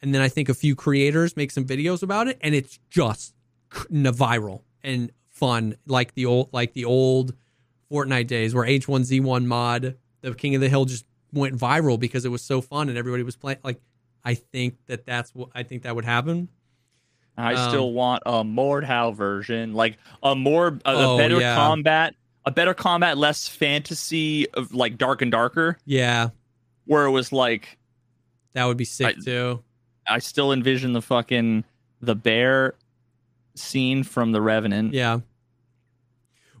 And 0.00 0.14
then 0.14 0.22
I 0.22 0.30
think 0.30 0.48
a 0.48 0.54
few 0.54 0.74
creators 0.74 1.36
make 1.36 1.50
some 1.50 1.66
videos 1.66 2.02
about 2.02 2.28
it 2.28 2.38
and 2.40 2.54
it's 2.54 2.78
just 2.88 3.34
viral 3.90 4.62
and 4.82 5.10
fun 5.34 5.76
like 5.86 6.14
the 6.14 6.26
old 6.26 6.48
like 6.52 6.72
the 6.72 6.84
old 6.84 7.34
Fortnite 7.90 8.26
days 8.26 8.54
where 8.54 8.64
H1Z1 8.66 9.44
mod, 9.44 9.96
the 10.22 10.34
King 10.34 10.54
of 10.54 10.60
the 10.60 10.68
Hill 10.68 10.84
just 10.84 11.04
went 11.32 11.56
viral 11.56 11.98
because 11.98 12.24
it 12.24 12.28
was 12.30 12.42
so 12.42 12.60
fun 12.60 12.88
and 12.88 12.96
everybody 12.96 13.22
was 13.22 13.36
playing 13.36 13.58
like 13.62 13.80
I 14.24 14.34
think 14.34 14.76
that 14.86 15.04
that's 15.04 15.34
what 15.34 15.50
I 15.54 15.62
think 15.64 15.82
that 15.82 15.94
would 15.94 16.04
happen. 16.04 16.48
I 17.36 17.54
Um, 17.54 17.68
still 17.70 17.92
want 17.92 18.22
a 18.24 18.44
Mordhau 18.44 19.14
version, 19.14 19.74
like 19.74 19.98
a 20.22 20.34
more 20.36 20.68
a, 20.68 20.80
Oh, 20.86 21.18
better 21.18 21.40
yeah. 21.40 21.56
combat, 21.56 22.14
a 22.44 22.50
better 22.52 22.74
combat, 22.74 23.18
less 23.18 23.48
fantasy 23.48 24.48
of 24.50 24.72
like 24.72 24.96
dark 24.96 25.20
and 25.20 25.32
darker, 25.32 25.76
Yeah, 25.84 26.28
where 26.86 27.04
it 27.06 27.10
was 27.10 27.32
like 27.32 27.76
that 28.54 28.64
would 28.66 28.76
be 28.76 28.84
sick 28.84 29.16
I- 29.18 29.20
too. 29.24 29.62
I 30.06 30.18
still 30.20 30.52
envision 30.52 30.92
the 30.92 31.02
fucking 31.02 31.64
the 32.00 32.14
bear 32.14 32.74
scene 33.54 34.02
from 34.02 34.32
the 34.32 34.40
Revenant. 34.40 34.94
Yeah. 34.94 35.20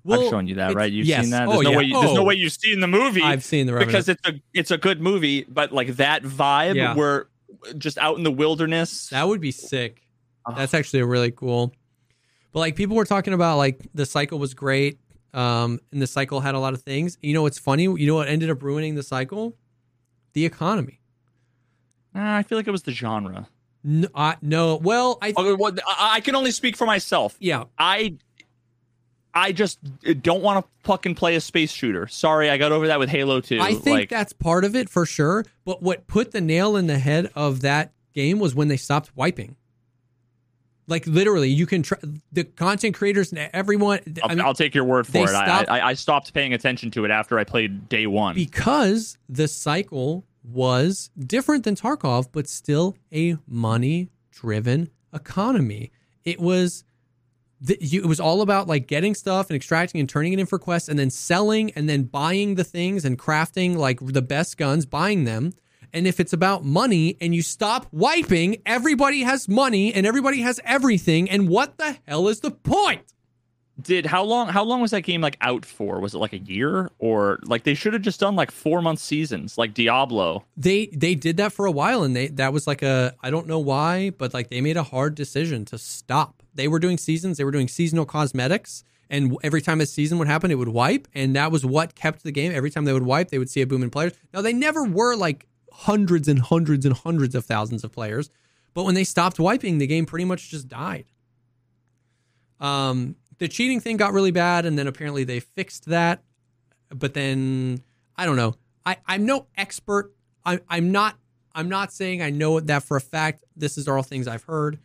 I've 0.06 0.28
shown 0.28 0.46
you 0.46 0.56
that, 0.56 0.74
right? 0.74 0.92
You've 0.92 1.06
yes. 1.06 1.22
seen 1.22 1.30
that. 1.30 1.48
Oh, 1.48 1.52
There's 1.52 1.64
no 1.64 1.70
yeah. 1.70 1.76
way. 1.78 1.84
You, 1.84 2.00
there's 2.00 2.12
no 2.14 2.20
Oh. 2.20 2.24
way 2.24 2.34
you've 2.34 2.52
seen 2.52 2.80
the 2.80 2.86
movie 2.86 3.22
I've 3.22 3.42
seen 3.42 3.66
the 3.66 3.72
Revenant. 3.72 3.90
because 3.92 4.08
it's 4.10 4.28
a 4.28 4.34
it's 4.52 4.70
a 4.70 4.76
good 4.76 5.00
movie, 5.00 5.44
but 5.48 5.72
like 5.72 5.96
that 5.96 6.22
vibe 6.22 6.74
Yeah. 6.74 6.94
where 6.94 7.28
just 7.78 7.96
out 7.96 8.18
in 8.18 8.22
the 8.22 8.30
wilderness. 8.30 9.08
That 9.08 9.26
would 9.26 9.40
be 9.40 9.50
sick. 9.50 10.02
Oh. 10.46 10.54
That's 10.54 10.74
actually 10.74 11.02
really 11.04 11.30
cool. 11.30 11.72
But 12.52 12.58
like 12.60 12.76
people 12.76 12.96
were 12.96 13.06
talking 13.06 13.32
about 13.32 13.56
like 13.56 13.80
the 13.94 14.04
cycle 14.04 14.38
was 14.38 14.52
great. 14.52 14.98
Um, 15.32 15.80
and 15.90 16.00
the 16.02 16.06
cycle 16.06 16.40
had 16.40 16.54
a 16.54 16.58
lot 16.60 16.74
of 16.74 16.82
things. 16.82 17.16
You 17.22 17.32
know 17.34 17.42
what's 17.42 17.58
funny? 17.58 17.84
You 17.84 18.06
know 18.06 18.14
what 18.14 18.28
ended 18.28 18.50
up 18.50 18.62
ruining 18.62 18.94
the 18.96 19.02
cycle? 19.02 19.56
The 20.34 20.44
economy. 20.44 21.00
Nah, 22.14 22.36
I 22.36 22.42
feel 22.44 22.56
like 22.58 22.68
it 22.68 22.72
was 22.72 22.82
the 22.84 22.92
genre. 22.92 23.48
No, 23.84 24.08
I, 24.14 24.36
no. 24.40 24.76
Well, 24.76 25.18
I 25.20 25.34
Okay, 25.36 25.52
well, 25.52 25.74
I 25.98 26.20
can 26.20 26.34
only 26.34 26.50
speak 26.50 26.76
for 26.76 26.86
myself. 26.86 27.36
yeah. 27.38 27.64
I 27.78 28.16
I 29.34 29.52
just 29.52 29.78
don't 30.22 30.42
want 30.42 30.64
to 30.64 30.70
fucking 30.84 31.16
play 31.16 31.34
a 31.34 31.40
space 31.40 31.72
shooter. 31.72 32.06
Sorry, 32.06 32.50
I 32.50 32.56
got 32.56 32.70
over 32.72 32.86
that 32.86 33.00
with 33.00 33.08
Halo 33.08 33.40
2. 33.40 33.60
I 33.60 33.74
think 33.74 33.86
like, 33.86 34.08
that's 34.08 34.32
part 34.32 34.64
of 34.64 34.76
it 34.76 34.88
for 34.88 35.04
sure. 35.04 35.44
But 35.64 35.82
what 35.82 36.06
put 36.06 36.30
the 36.30 36.40
nail 36.40 36.76
in 36.76 36.86
the 36.86 36.98
head 36.98 37.30
of 37.34 37.60
that 37.62 37.92
game 38.14 38.38
was 38.38 38.54
when 38.54 38.68
they 38.68 38.76
stopped 38.76 39.10
wiping. 39.16 39.56
Like 40.86 41.06
literally, 41.06 41.48
you 41.48 41.66
can 41.66 41.82
try 41.82 41.98
the 42.30 42.44
content 42.44 42.94
creators 42.94 43.32
and 43.32 43.50
everyone. 43.52 44.00
I'll, 44.22 44.30
I 44.30 44.34
mean, 44.34 44.44
I'll 44.44 44.54
take 44.54 44.74
your 44.74 44.84
word 44.84 45.06
for 45.06 45.18
it. 45.18 45.30
I, 45.34 45.64
I 45.64 45.88
I 45.88 45.94
stopped 45.94 46.32
paying 46.32 46.52
attention 46.52 46.90
to 46.92 47.04
it 47.04 47.10
after 47.10 47.38
I 47.38 47.44
played 47.44 47.88
day 47.88 48.06
one. 48.06 48.34
because 48.34 49.16
the 49.28 49.48
cycle 49.48 50.24
was 50.44 51.10
different 51.18 51.64
than 51.64 51.74
Tarkov, 51.74 52.28
but 52.30 52.46
still 52.46 52.96
a 53.12 53.36
money-driven 53.46 54.90
economy. 55.12 55.90
It 56.24 56.38
was. 56.38 56.84
It 57.66 58.04
was 58.04 58.20
all 58.20 58.42
about 58.42 58.66
like 58.66 58.86
getting 58.86 59.14
stuff 59.14 59.48
and 59.48 59.56
extracting 59.56 59.98
and 59.98 60.06
turning 60.06 60.34
it 60.34 60.38
in 60.38 60.44
for 60.44 60.58
quests 60.58 60.90
and 60.90 60.98
then 60.98 61.08
selling 61.08 61.70
and 61.70 61.88
then 61.88 62.02
buying 62.02 62.56
the 62.56 62.64
things 62.64 63.06
and 63.06 63.18
crafting 63.18 63.74
like 63.74 64.00
the 64.02 64.20
best 64.20 64.58
guns, 64.58 64.84
buying 64.84 65.24
them. 65.24 65.54
And 65.90 66.06
if 66.06 66.20
it's 66.20 66.34
about 66.34 66.62
money 66.62 67.16
and 67.22 67.34
you 67.34 67.40
stop 67.40 67.86
wiping, 67.90 68.60
everybody 68.66 69.22
has 69.22 69.48
money 69.48 69.94
and 69.94 70.04
everybody 70.04 70.42
has 70.42 70.60
everything. 70.62 71.30
And 71.30 71.48
what 71.48 71.78
the 71.78 71.96
hell 72.06 72.28
is 72.28 72.40
the 72.40 72.50
point? 72.50 73.13
Did 73.80 74.06
how 74.06 74.22
long? 74.22 74.48
How 74.48 74.62
long 74.62 74.80
was 74.80 74.92
that 74.92 75.00
game 75.00 75.20
like 75.20 75.36
out 75.40 75.64
for? 75.64 75.98
Was 75.98 76.14
it 76.14 76.18
like 76.18 76.32
a 76.32 76.38
year 76.38 76.92
or 77.00 77.40
like 77.44 77.64
they 77.64 77.74
should 77.74 77.92
have 77.92 78.02
just 78.02 78.20
done 78.20 78.36
like 78.36 78.52
four 78.52 78.80
month 78.80 79.00
seasons 79.00 79.58
like 79.58 79.74
Diablo? 79.74 80.44
They 80.56 80.86
they 80.86 81.16
did 81.16 81.38
that 81.38 81.52
for 81.52 81.66
a 81.66 81.72
while 81.72 82.04
and 82.04 82.14
they 82.14 82.28
that 82.28 82.52
was 82.52 82.68
like 82.68 82.82
a 82.82 83.16
I 83.20 83.30
don't 83.30 83.48
know 83.48 83.58
why, 83.58 84.10
but 84.10 84.32
like 84.32 84.48
they 84.48 84.60
made 84.60 84.76
a 84.76 84.84
hard 84.84 85.16
decision 85.16 85.64
to 85.66 85.78
stop. 85.78 86.44
They 86.54 86.68
were 86.68 86.78
doing 86.78 86.98
seasons, 86.98 87.36
they 87.36 87.42
were 87.44 87.50
doing 87.50 87.66
seasonal 87.66 88.04
cosmetics, 88.04 88.84
and 89.10 89.36
every 89.42 89.60
time 89.60 89.80
a 89.80 89.86
season 89.86 90.18
would 90.18 90.28
happen, 90.28 90.52
it 90.52 90.54
would 90.58 90.68
wipe, 90.68 91.08
and 91.12 91.34
that 91.34 91.50
was 91.50 91.66
what 91.66 91.96
kept 91.96 92.22
the 92.22 92.30
game. 92.30 92.52
Every 92.54 92.70
time 92.70 92.84
they 92.84 92.92
would 92.92 93.02
wipe, 93.02 93.30
they 93.30 93.38
would 93.38 93.50
see 93.50 93.60
a 93.60 93.66
boom 93.66 93.82
in 93.82 93.90
players. 93.90 94.12
Now 94.32 94.40
they 94.40 94.52
never 94.52 94.84
were 94.84 95.16
like 95.16 95.48
hundreds 95.72 96.28
and 96.28 96.38
hundreds 96.38 96.86
and 96.86 96.96
hundreds 96.96 97.34
of 97.34 97.44
thousands 97.44 97.82
of 97.82 97.90
players, 97.90 98.30
but 98.72 98.84
when 98.84 98.94
they 98.94 99.02
stopped 99.02 99.40
wiping, 99.40 99.78
the 99.78 99.88
game 99.88 100.06
pretty 100.06 100.24
much 100.24 100.48
just 100.48 100.68
died. 100.68 101.06
Um, 102.60 103.16
the 103.38 103.48
cheating 103.48 103.80
thing 103.80 103.96
got 103.96 104.12
really 104.12 104.30
bad, 104.30 104.66
and 104.66 104.78
then 104.78 104.86
apparently 104.86 105.24
they 105.24 105.40
fixed 105.40 105.86
that. 105.86 106.22
But 106.90 107.14
then 107.14 107.82
I 108.16 108.26
don't 108.26 108.36
know. 108.36 108.54
I, 108.86 108.96
I'm 109.06 109.26
no 109.26 109.46
expert. 109.56 110.12
I, 110.44 110.60
I'm 110.68 110.92
not. 110.92 111.16
I'm 111.54 111.68
not 111.68 111.92
saying 111.92 112.20
I 112.20 112.30
know 112.30 112.60
that 112.60 112.82
for 112.82 112.96
a 112.96 113.00
fact. 113.00 113.44
This 113.56 113.78
is 113.78 113.86
all 113.86 114.02
things 114.02 114.26
I've 114.26 114.42
heard. 114.44 114.78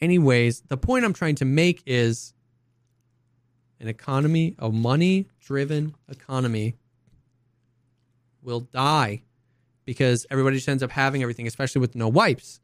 Anyways, 0.00 0.62
the 0.62 0.76
point 0.76 1.04
I'm 1.04 1.12
trying 1.12 1.34
to 1.36 1.44
make 1.44 1.82
is 1.84 2.32
an 3.80 3.88
economy, 3.88 4.54
a 4.58 4.70
money-driven 4.70 5.94
economy, 6.08 6.76
will 8.42 8.60
die 8.60 9.22
because 9.84 10.26
everybody 10.30 10.56
just 10.56 10.68
ends 10.68 10.82
up 10.82 10.90
having 10.90 11.22
everything, 11.22 11.46
especially 11.46 11.80
with 11.80 11.94
no 11.96 12.08
wipes. 12.08 12.60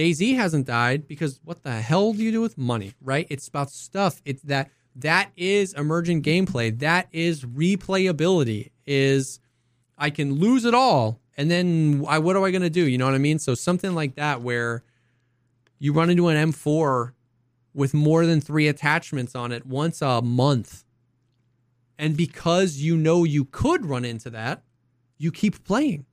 DayZ 0.00 0.34
hasn't 0.36 0.66
died 0.66 1.06
because 1.06 1.40
what 1.44 1.62
the 1.62 1.72
hell 1.72 2.14
do 2.14 2.22
you 2.22 2.32
do 2.32 2.40
with 2.40 2.56
money, 2.56 2.94
right? 3.02 3.26
It's 3.28 3.48
about 3.48 3.70
stuff. 3.70 4.22
It's 4.24 4.42
that 4.42 4.70
that 4.96 5.30
is 5.36 5.74
emergent 5.74 6.24
gameplay. 6.24 6.76
That 6.78 7.08
is 7.12 7.44
replayability. 7.44 8.70
Is 8.86 9.40
I 9.98 10.08
can 10.08 10.34
lose 10.34 10.64
it 10.64 10.74
all 10.74 11.20
and 11.36 11.50
then 11.50 12.04
I 12.08 12.18
what 12.18 12.34
am 12.34 12.42
I 12.44 12.50
going 12.50 12.62
to 12.62 12.70
do? 12.70 12.88
You 12.88 12.96
know 12.96 13.04
what 13.04 13.14
I 13.14 13.18
mean? 13.18 13.38
So 13.38 13.54
something 13.54 13.94
like 13.94 14.14
that 14.14 14.40
where 14.40 14.82
you 15.78 15.92
run 15.92 16.08
into 16.08 16.28
an 16.28 16.52
M4 16.52 17.12
with 17.74 17.92
more 17.92 18.24
than 18.24 18.40
3 18.40 18.68
attachments 18.68 19.34
on 19.34 19.52
it 19.52 19.66
once 19.66 20.00
a 20.00 20.22
month. 20.22 20.84
And 21.98 22.16
because 22.16 22.78
you 22.78 22.96
know 22.96 23.24
you 23.24 23.44
could 23.44 23.84
run 23.84 24.06
into 24.06 24.30
that, 24.30 24.62
you 25.18 25.30
keep 25.30 25.62
playing. 25.64 26.06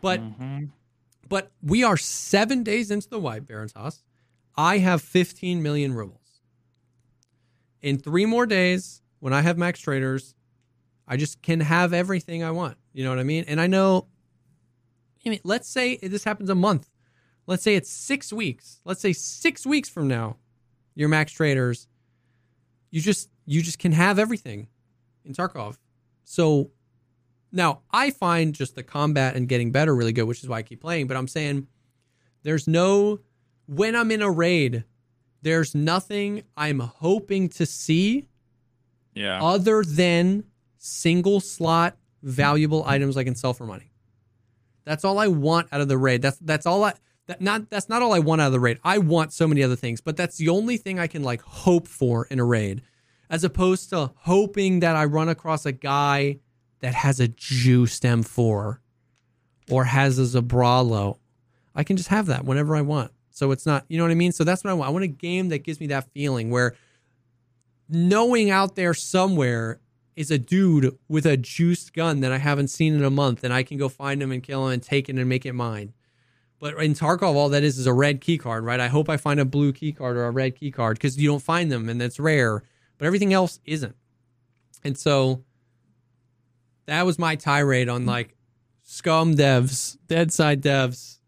But 0.00 0.20
Mhm. 0.20 0.70
But 1.28 1.52
we 1.62 1.82
are 1.82 1.96
seven 1.96 2.62
days 2.62 2.90
into 2.90 3.08
the 3.08 3.18
wipe, 3.18 3.46
Baron's 3.46 3.72
Haas. 3.72 4.02
I 4.56 4.78
have 4.78 5.02
15 5.02 5.62
million 5.62 5.94
rubles. 5.94 6.40
In 7.82 7.98
three 7.98 8.26
more 8.26 8.46
days, 8.46 9.02
when 9.20 9.32
I 9.32 9.42
have 9.42 9.58
max 9.58 9.80
traders, 9.80 10.34
I 11.06 11.16
just 11.16 11.42
can 11.42 11.60
have 11.60 11.92
everything 11.92 12.42
I 12.42 12.50
want. 12.50 12.76
You 12.92 13.04
know 13.04 13.10
what 13.10 13.18
I 13.18 13.24
mean? 13.24 13.44
And 13.46 13.60
I 13.60 13.66
know, 13.66 14.08
I 15.24 15.28
mean, 15.28 15.40
let's 15.44 15.68
say 15.68 15.96
this 15.96 16.24
happens 16.24 16.50
a 16.50 16.54
month. 16.54 16.88
Let's 17.46 17.62
say 17.62 17.76
it's 17.76 17.90
six 17.90 18.32
weeks. 18.32 18.80
Let's 18.84 19.00
say 19.00 19.12
six 19.12 19.64
weeks 19.66 19.88
from 19.88 20.08
now, 20.08 20.36
your 20.94 21.08
max 21.08 21.32
traders, 21.32 21.86
you 22.90 23.00
just 23.00 23.28
you 23.44 23.62
just 23.62 23.78
can 23.78 23.92
have 23.92 24.18
everything 24.18 24.68
in 25.24 25.32
Tarkov. 25.32 25.76
So 26.24 26.70
now, 27.52 27.80
I 27.90 28.10
find 28.10 28.54
just 28.54 28.74
the 28.74 28.82
combat 28.82 29.36
and 29.36 29.48
getting 29.48 29.70
better 29.72 29.94
really 29.94 30.12
good, 30.12 30.24
which 30.24 30.42
is 30.42 30.48
why 30.48 30.58
I 30.58 30.62
keep 30.62 30.80
playing. 30.80 31.06
But 31.06 31.16
I'm 31.16 31.28
saying 31.28 31.66
there's 32.42 32.66
no, 32.68 33.20
when 33.66 33.94
I'm 33.96 34.10
in 34.10 34.22
a 34.22 34.30
raid, 34.30 34.84
there's 35.42 35.74
nothing 35.74 36.42
I'm 36.56 36.80
hoping 36.80 37.48
to 37.50 37.66
see 37.66 38.28
Yeah. 39.14 39.42
other 39.42 39.82
than 39.84 40.44
single 40.78 41.40
slot 41.40 41.96
valuable 42.22 42.84
items 42.86 43.16
I 43.16 43.24
can 43.24 43.34
sell 43.34 43.54
for 43.54 43.64
money. 43.66 43.92
That's 44.84 45.04
all 45.04 45.18
I 45.18 45.28
want 45.28 45.68
out 45.72 45.80
of 45.80 45.88
the 45.88 45.98
raid. 45.98 46.22
That's 46.22 46.38
that's 46.38 46.66
all 46.66 46.84
I 46.84 46.94
that 47.26 47.40
not 47.40 47.70
that's 47.70 47.88
not 47.88 48.02
all 48.02 48.12
I 48.12 48.18
want 48.20 48.40
out 48.40 48.48
of 48.48 48.52
the 48.52 48.60
raid. 48.60 48.78
I 48.84 48.98
want 48.98 49.32
so 49.32 49.46
many 49.48 49.62
other 49.62 49.76
things, 49.76 50.00
but 50.00 50.16
that's 50.16 50.36
the 50.36 50.48
only 50.48 50.76
thing 50.76 50.98
I 50.98 51.06
can 51.06 51.22
like 51.22 51.42
hope 51.42 51.88
for 51.88 52.26
in 52.26 52.38
a 52.38 52.44
raid, 52.44 52.82
as 53.30 53.42
opposed 53.44 53.90
to 53.90 54.12
hoping 54.16 54.80
that 54.80 54.94
I 54.96 55.04
run 55.04 55.28
across 55.28 55.66
a 55.66 55.72
guy 55.72 56.38
that 56.80 56.94
has 56.94 57.20
a 57.20 57.28
juiced 57.28 58.02
M4 58.02 58.78
or 59.70 59.84
has 59.84 60.18
a 60.18 60.40
Zabralo. 60.40 61.18
I 61.74 61.84
can 61.84 61.96
just 61.96 62.08
have 62.08 62.26
that 62.26 62.44
whenever 62.44 62.76
I 62.76 62.82
want. 62.82 63.12
So 63.30 63.50
it's 63.50 63.66
not, 63.66 63.84
you 63.88 63.98
know 63.98 64.04
what 64.04 64.10
I 64.10 64.14
mean? 64.14 64.32
So 64.32 64.44
that's 64.44 64.64
what 64.64 64.70
I 64.70 64.74
want. 64.74 64.88
I 64.88 64.92
want 64.92 65.04
a 65.04 65.08
game 65.08 65.50
that 65.50 65.58
gives 65.58 65.80
me 65.80 65.88
that 65.88 66.10
feeling 66.12 66.50
where 66.50 66.74
knowing 67.88 68.50
out 68.50 68.76
there 68.76 68.94
somewhere 68.94 69.80
is 70.16 70.30
a 70.30 70.38
dude 70.38 70.96
with 71.08 71.26
a 71.26 71.36
juiced 71.36 71.92
gun 71.92 72.20
that 72.20 72.32
I 72.32 72.38
haven't 72.38 72.68
seen 72.68 72.94
in 72.94 73.04
a 73.04 73.10
month 73.10 73.44
and 73.44 73.52
I 73.52 73.62
can 73.62 73.76
go 73.76 73.88
find 73.88 74.22
him 74.22 74.32
and 74.32 74.42
kill 74.42 74.66
him 74.66 74.72
and 74.72 74.82
take 74.82 75.08
it 75.08 75.16
and 75.16 75.28
make 75.28 75.44
it 75.44 75.52
mine. 75.52 75.92
But 76.58 76.82
in 76.82 76.94
Tarkov, 76.94 77.34
all 77.34 77.50
that 77.50 77.62
is 77.62 77.78
is 77.78 77.86
a 77.86 77.92
red 77.92 78.22
key 78.22 78.38
card, 78.38 78.64
right? 78.64 78.80
I 78.80 78.88
hope 78.88 79.10
I 79.10 79.18
find 79.18 79.38
a 79.38 79.44
blue 79.44 79.74
key 79.74 79.92
card 79.92 80.16
or 80.16 80.24
a 80.24 80.30
red 80.30 80.56
key 80.56 80.70
card 80.70 80.96
because 80.96 81.18
you 81.18 81.28
don't 81.28 81.42
find 81.42 81.70
them 81.70 81.90
and 81.90 82.00
that's 82.00 82.18
rare, 82.18 82.62
but 82.96 83.04
everything 83.04 83.34
else 83.34 83.60
isn't. 83.66 83.94
And 84.82 84.96
so 84.96 85.44
that 86.86 87.04
was 87.04 87.18
my 87.18 87.36
tirade 87.36 87.88
on 87.88 88.06
like 88.06 88.34
scum 88.82 89.34
devs, 89.34 89.96
Deadside 90.08 90.62
devs. 90.62 91.18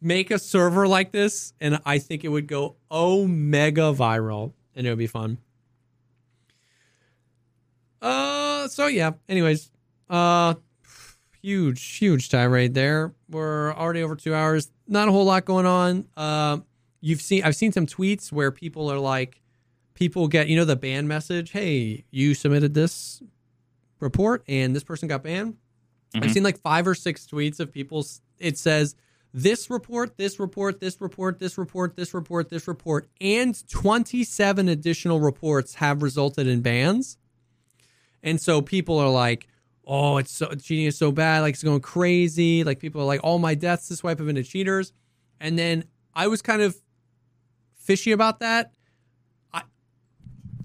Make 0.00 0.32
a 0.32 0.38
server 0.38 0.88
like 0.88 1.12
this, 1.12 1.52
and 1.60 1.78
I 1.84 1.98
think 1.98 2.24
it 2.24 2.28
would 2.28 2.48
go 2.48 2.76
omega 2.90 3.92
viral 3.92 4.52
and 4.74 4.86
it 4.86 4.90
would 4.90 4.98
be 4.98 5.06
fun. 5.06 5.38
Uh, 8.00 8.66
so 8.66 8.88
yeah. 8.88 9.12
Anyways, 9.28 9.70
uh, 10.10 10.54
huge, 11.40 11.82
huge 11.98 12.28
tirade 12.28 12.74
there. 12.74 13.14
We're 13.28 13.72
already 13.74 14.02
over 14.02 14.16
two 14.16 14.34
hours. 14.34 14.70
Not 14.88 15.08
a 15.08 15.12
whole 15.12 15.24
lot 15.24 15.44
going 15.44 15.66
on. 15.66 16.06
Uh, 16.16 16.58
you've 17.00 17.22
seen, 17.22 17.44
I've 17.44 17.56
seen 17.56 17.70
some 17.70 17.86
tweets 17.86 18.32
where 18.32 18.50
people 18.50 18.90
are 18.90 18.98
like, 18.98 19.40
people 19.94 20.26
get, 20.26 20.48
you 20.48 20.56
know, 20.56 20.64
the 20.64 20.76
ban 20.76 21.06
message. 21.06 21.52
Hey, 21.52 22.04
you 22.10 22.34
submitted 22.34 22.74
this 22.74 23.22
report, 24.02 24.42
and 24.48 24.76
this 24.76 24.84
person 24.84 25.08
got 25.08 25.22
banned. 25.22 25.56
I've 26.14 26.24
Mhm. 26.24 26.34
seen 26.34 26.42
like 26.42 26.60
five 26.60 26.86
or 26.86 26.94
six 26.94 27.26
tweets 27.26 27.58
of 27.60 27.72
people. 27.72 28.06
It 28.38 28.58
says 28.58 28.94
this 29.32 29.70
report, 29.70 30.18
this 30.18 30.38
report, 30.38 30.80
this 30.80 31.00
report, 31.00 31.38
this 31.38 31.56
report, 31.56 31.96
this 31.96 32.12
report, 32.12 32.50
this 32.50 32.68
report, 32.68 33.08
and 33.20 33.66
27 33.68 34.68
additional 34.68 35.20
reports 35.20 35.76
have 35.76 36.02
resulted 36.02 36.46
in 36.46 36.60
bans. 36.60 37.16
And 38.22 38.38
so 38.40 38.60
people 38.60 38.98
are 38.98 39.08
like, 39.08 39.48
oh, 39.86 40.18
it's 40.18 40.30
so 40.30 40.46
cheating 40.54 40.84
is 40.84 40.98
so 40.98 41.10
bad, 41.10 41.40
like 41.40 41.54
it's 41.54 41.62
going 41.62 41.80
crazy. 41.80 42.62
Like 42.62 42.78
people 42.78 43.00
are 43.00 43.06
like, 43.06 43.20
all 43.24 43.38
my 43.38 43.54
deaths 43.54 43.88
this 43.88 44.02
wipe 44.02 44.18
have 44.18 44.26
been 44.26 44.36
to 44.36 44.42
cheaters. 44.42 44.92
And 45.40 45.58
then 45.58 45.84
I 46.14 46.26
was 46.26 46.42
kind 46.42 46.60
of 46.62 46.76
fishy 47.74 48.12
about 48.12 48.40
that. 48.40 48.74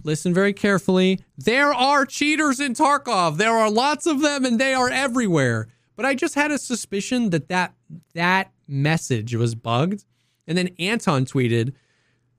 Listen 0.08 0.34
very 0.34 0.54
carefully. 0.54 1.20
There 1.38 1.74
are 1.74 2.06
cheaters 2.06 2.60
in 2.62 2.74
Tarkov. 2.74 3.36
There 3.38 3.52
are 3.52 3.70
lots 3.70 4.06
of 4.08 4.22
them 4.22 4.46
and 4.46 4.58
they 4.58 4.74
are 4.74 4.90
everywhere. 4.90 5.68
but 5.98 6.06
I 6.06 6.16
just 6.16 6.34
had 6.36 6.50
a 6.50 6.58
suspicion 6.58 7.30
that 7.32 7.50
that 7.50 7.74
that 8.14 8.52
message 8.68 9.36
was 9.36 9.54
bugged. 9.54 10.06
And 10.48 10.58
then 10.58 10.70
Anton 10.80 11.26
tweeted 11.26 11.74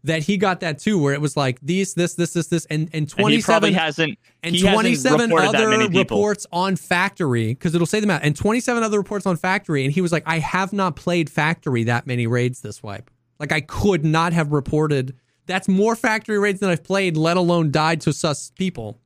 that 0.05 0.23
he 0.23 0.39
got 0.39 0.61
that 0.61 0.79
too, 0.79 0.99
where 0.99 1.13
it 1.13 1.21
was 1.21 1.37
like 1.37 1.59
these, 1.61 1.93
this, 1.93 2.15
this, 2.15 2.33
this, 2.33 2.47
this, 2.47 2.65
and 2.67 2.89
and 2.95 3.03
And 3.03 3.09
twenty 3.11 3.41
seven 3.43 3.75
hasn't. 3.75 4.19
and 4.43 4.55
he 4.55 4.63
hasn't 4.63 4.81
27 4.81 5.29
that 5.31 5.39
other 5.55 5.69
many 5.69 5.89
reports 5.99 6.47
on 6.53 6.77
Factory 6.77 7.49
because 7.49 7.75
it'll 7.75 7.87
say 7.87 8.01
them 8.01 8.11
out, 8.11 8.23
and 8.23 8.35
27 8.35 8.83
other 8.83 8.97
reports 8.97 9.27
on 9.27 9.37
Factory. 9.37 9.85
And 9.85 9.93
he 9.93 10.01
was 10.01 10.11
like, 10.13 10.23
I 10.25 10.39
have 10.39 10.73
not 10.73 10.97
played 10.97 11.29
Factory 11.29 11.85
that 11.85 12.07
many 12.07 12.27
raids 12.27 12.63
this 12.63 12.83
wipe. 12.83 13.11
Like 13.39 13.53
I 13.53 13.61
could 13.61 14.05
not 14.07 14.33
have 14.33 14.53
reported. 14.53 15.15
That's 15.49 15.67
more 15.67 15.97
Factory 15.97 16.39
raids 16.39 16.61
than 16.61 16.71
I've 16.71 16.85
played, 16.85 17.17
let 17.17 17.37
alone 17.37 17.73
died 17.73 18.01
to 18.03 18.13
sus 18.13 18.53
people. 18.57 19.01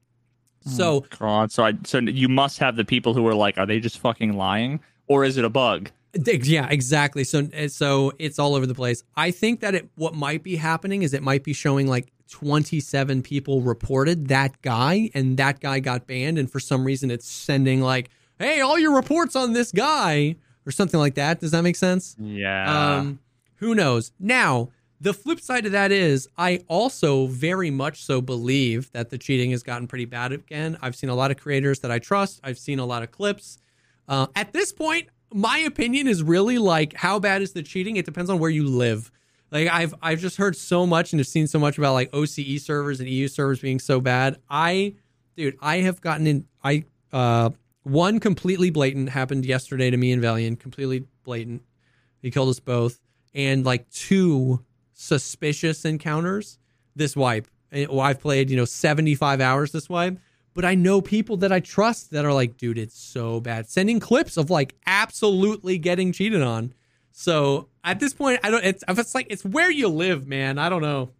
So 0.64 1.05
God, 1.19 1.51
so 1.51 1.64
I 1.64 1.74
so 1.85 1.98
you 1.98 2.28
must 2.28 2.59
have 2.59 2.77
the 2.77 2.85
people 2.85 3.14
who 3.14 3.27
are 3.27 3.35
like, 3.35 3.59
are 3.59 3.66
they 3.66 3.81
just 3.81 3.98
fucking 3.98 4.36
lying, 4.36 4.81
or 5.06 5.24
is 5.24 5.36
it 5.36 5.44
a 5.44 5.48
bug? 5.48 5.90
Yeah, 6.14 6.69
exactly. 6.69 7.24
So 7.24 7.48
so 7.69 8.12
it's 8.19 8.39
all 8.39 8.55
over 8.55 8.66
the 8.66 8.74
place. 8.74 9.02
I 9.16 9.31
think 9.31 9.60
that 9.60 9.74
it 9.74 9.89
what 9.97 10.14
might 10.14 10.43
be 10.43 10.56
happening 10.56 11.02
is 11.02 11.14
it 11.14 11.23
might 11.23 11.43
be 11.43 11.52
showing 11.52 11.89
like 11.89 12.12
27 12.28 13.23
people 13.23 13.60
reported 13.60 14.28
that 14.28 14.60
guy 14.62 15.10
and 15.14 15.36
that 15.36 15.60
guy 15.60 15.81
got 15.81 16.06
banned 16.06 16.39
and 16.39 16.51
for 16.51 16.60
some 16.60 16.85
reason 16.85 17.10
it's 17.10 17.27
sending 17.27 17.81
like, 17.81 18.10
"Hey, 18.39 18.60
all 18.60 18.78
your 18.78 18.94
reports 18.94 19.35
on 19.35 19.55
this 19.55 19.73
guy" 19.73 20.36
or 20.66 20.70
something 20.70 21.01
like 21.01 21.14
that. 21.14 21.40
Does 21.40 21.51
that 21.52 21.62
make 21.62 21.77
sense? 21.77 22.16
Yeah. 22.20 22.98
Um, 22.98 23.19
who 23.56 23.74
knows? 23.74 24.12
Now, 24.19 24.70
the 25.03 25.12
flip 25.12 25.41
side 25.41 25.66
of 25.66 25.73
that 25.73 25.91
is, 25.91 26.29
I 26.39 26.62
also 26.69 27.27
very 27.27 27.73
much 27.73 28.05
so 28.05 28.20
believe 28.20 28.91
that 28.93 29.11
the 29.11 29.19
cheating 29.19 29.51
has 29.51 29.65
gotten 29.65 29.89
pretty 29.89 30.05
bad 30.05 30.31
again. 30.31 30.79
I've 30.81 30.95
seen 30.95 31.11
a 31.11 31.15
lot 31.16 31.33
of 31.33 31.39
creators 31.39 31.81
that 31.81 31.91
I 31.91 31.99
trust. 31.99 32.39
I've 32.45 32.59
seen 32.59 32.79
a 32.79 32.87
lot 32.87 33.03
of 33.03 33.11
clips. 33.11 33.59
Uh, 34.07 34.29
at 34.37 34.53
this 34.53 34.73
point, 34.73 35.09
my 35.35 35.59
opinion 35.59 36.07
is 36.07 36.23
really 36.23 36.57
like, 36.59 36.95
how 36.95 37.19
bad 37.19 37.43
is 37.43 37.53
the 37.53 37.65
cheating? 37.65 37.97
It 37.97 38.05
depends 38.05 38.31
on 38.31 38.39
where 38.39 38.51
you 38.51 38.69
live. 38.69 39.11
Like 39.51 39.69
I've 39.69 39.93
I've 40.01 40.20
just 40.20 40.37
heard 40.37 40.57
so 40.57 40.87
much 40.87 41.12
and 41.12 41.19
have 41.20 41.27
seen 41.27 41.47
so 41.47 41.59
much 41.59 41.77
about 41.79 41.95
like 41.95 42.11
OCE 42.12 42.61
servers 42.61 43.01
and 43.01 43.09
EU 43.09 43.27
servers 43.29 43.61
being 43.61 43.81
so 43.81 44.01
bad. 44.01 44.39
I, 44.49 44.95
dude, 45.37 45.59
I 45.61 45.79
have 45.79 46.01
gotten 46.01 46.27
in. 46.27 46.47
I 46.62 46.85
uh, 47.12 47.51
one 47.83 48.20
completely 48.20 48.70
blatant 48.70 49.11
happened 49.11 49.45
yesterday 49.45 49.91
to 49.91 49.97
me 49.97 50.12
and 50.12 50.23
Valiant. 50.23 50.61
Completely 50.61 51.05
blatant. 51.24 51.62
He 52.23 52.31
killed 52.31 52.49
us 52.49 52.61
both. 52.61 52.99
And 53.35 53.65
like 53.65 53.91
two 53.91 54.65
suspicious 54.93 55.85
encounters 55.85 56.59
this 56.94 57.16
wipe. 57.16 57.48
Well, 57.73 58.01
eh, 58.01 58.05
I've 58.05 58.20
played, 58.20 58.51
you 58.51 58.56
know, 58.56 58.64
75 58.64 59.40
hours 59.40 59.73
this 59.73 59.89
wipe, 59.89 60.19
but 60.55 60.64
I 60.64 60.74
know 60.74 61.01
people 61.01 61.39
that 61.39 61.52
I 61.52 61.60
trust 61.60 62.10
that 62.10 62.24
are 62.24 62.32
like, 62.32 62.56
dude, 62.56 62.78
it's 62.78 62.98
so 62.98 63.40
bad. 63.40 63.69
Sending 63.69 64.01
clips 64.01 64.36
of 64.36 64.51
like 64.51 64.74
absolutely 64.86 65.78
getting 65.78 66.12
cheated 66.12 66.43
on. 66.43 66.74
So 67.12 67.69
at 67.85 68.01
this 68.01 68.12
point, 68.12 68.40
I 68.43 68.51
don't, 68.51 68.64
it's, 68.64 68.85
it's 68.86 69.14
like, 69.14 69.27
it's 69.31 69.44
where 69.44 69.70
you 69.70 69.89
live, 69.89 70.27
man. 70.27 70.59
I 70.59 70.69
don't 70.69 70.82
know. 70.82 71.10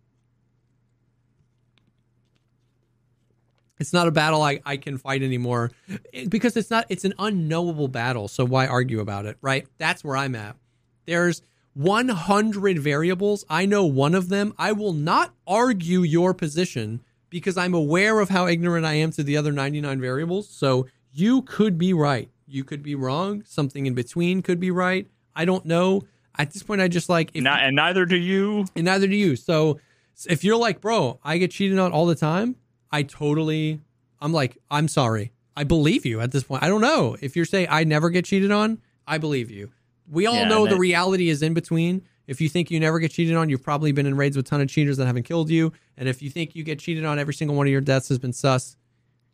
It's 3.78 3.93
not 3.93 4.07
a 4.07 4.12
battle 4.12 4.43
I, 4.43 4.61
I 4.65 4.77
can 4.77 4.97
fight 4.97 5.23
anymore 5.23 5.73
eh, 6.12 6.27
because 6.28 6.57
it's 6.57 6.70
not, 6.70 6.86
it's 6.89 7.05
an 7.05 7.15
unknowable 7.19 7.89
battle. 7.89 8.28
So 8.28 8.44
why 8.44 8.66
argue 8.66 9.01
about 9.01 9.27
it, 9.27 9.39
right? 9.40 9.66
That's 9.78 10.05
where 10.05 10.16
I'm 10.16 10.35
at. 10.35 10.57
There's 11.05 11.43
100 11.74 12.78
variables. 12.78 13.44
I 13.49 13.66
know 13.66 13.85
one 13.85 14.15
of 14.15 14.28
them. 14.28 14.55
I 14.59 14.73
will 14.73 14.93
not 14.93 15.35
argue 15.47 16.01
your 16.03 16.35
position 16.35 17.03
because 17.31 17.57
I'm 17.57 17.74
aware 17.74 18.20
of 18.20 18.28
how 18.28 18.47
ignorant 18.47 18.85
I 18.85 18.94
am 18.94 19.11
to 19.12 19.23
the 19.23 19.36
other 19.36 19.53
99 19.53 20.01
variables. 20.01 20.49
So 20.49 20.86
you 21.12 21.43
could 21.43 21.78
be 21.78 21.93
right. 21.93 22.31
You 22.47 22.65
could 22.65 22.82
be 22.82 22.94
wrong. 22.94 23.43
Something 23.47 23.86
in 23.86 23.94
between 23.94 24.43
could 24.43 24.61
be 24.61 24.70
right. 24.70 25.07
I 25.35 25.44
don't 25.44 25.65
know. 25.65 26.03
At 26.39 26.53
this 26.53 26.62
point, 26.62 26.81
I 26.81 26.89
just 26.89 27.09
like, 27.09 27.31
if, 27.35 27.43
Not, 27.43 27.62
and 27.62 27.77
neither 27.77 28.05
do 28.05 28.16
you. 28.16 28.66
and 28.77 28.85
neither 28.85 29.07
do 29.07 29.16
you. 29.16 29.36
So 29.36 29.81
if 30.28 30.44
you're 30.44 30.57
like, 30.57 30.81
bro, 30.81 31.19
I 31.24 31.39
get 31.39 31.51
cheated 31.51 31.78
on 31.78 31.93
all 31.93 32.07
the 32.07 32.15
time, 32.15 32.57
I 32.90 33.03
totally, 33.03 33.81
I'm 34.20 34.32
like, 34.32 34.59
I'm 34.70 34.89
sorry. 34.89 35.32
I 35.57 35.65
believe 35.65 36.07
you 36.07 36.20
at 36.20 36.32
this 36.32 36.44
point. 36.44 36.62
I 36.62 36.69
don't 36.69 36.81
know. 36.81 37.16
If 37.20 37.36
you're 37.36 37.44
saying 37.44 37.69
I 37.70 37.85
never 37.85 38.11
get 38.11 38.24
cheated 38.24 38.51
on, 38.51 38.78
I 39.07 39.19
believe 39.19 39.51
you. 39.51 39.70
We 40.13 40.27
all 40.27 40.35
Yeah, 40.37 40.49
know 40.49 40.67
the 40.67 40.77
reality 40.77 41.29
is 41.29 41.43
in 41.43 41.55
between. 41.55 42.03
If 42.27 42.41
you 42.41 42.49
think 42.49 42.71
you 42.71 42.79
never 42.79 43.01
get 43.01 43.11
cheated 43.11 43.35
on, 43.35 43.49
you've 43.49 43.63
probably 43.65 43.91
been 43.93 44.07
in 44.07 44.17
raids 44.17 44.37
with 44.37 44.47
a 44.47 44.49
ton 44.49 44.61
of 44.61 44.69
cheaters 44.69 44.97
that 44.99 45.07
haven't 45.07 45.25
killed 45.25 45.51
you. 45.51 45.73
And 45.97 46.09
if 46.09 46.23
you 46.23 46.31
think 46.31 46.55
you 46.55 46.63
get 46.63 46.79
cheated 46.79 47.05
on, 47.05 47.19
every 47.19 47.35
single 47.35 47.57
one 47.57 47.67
of 47.67 47.71
your 47.73 47.81
deaths 47.81 48.09
has 48.11 48.19
been 48.19 48.33
sus. 48.33 48.77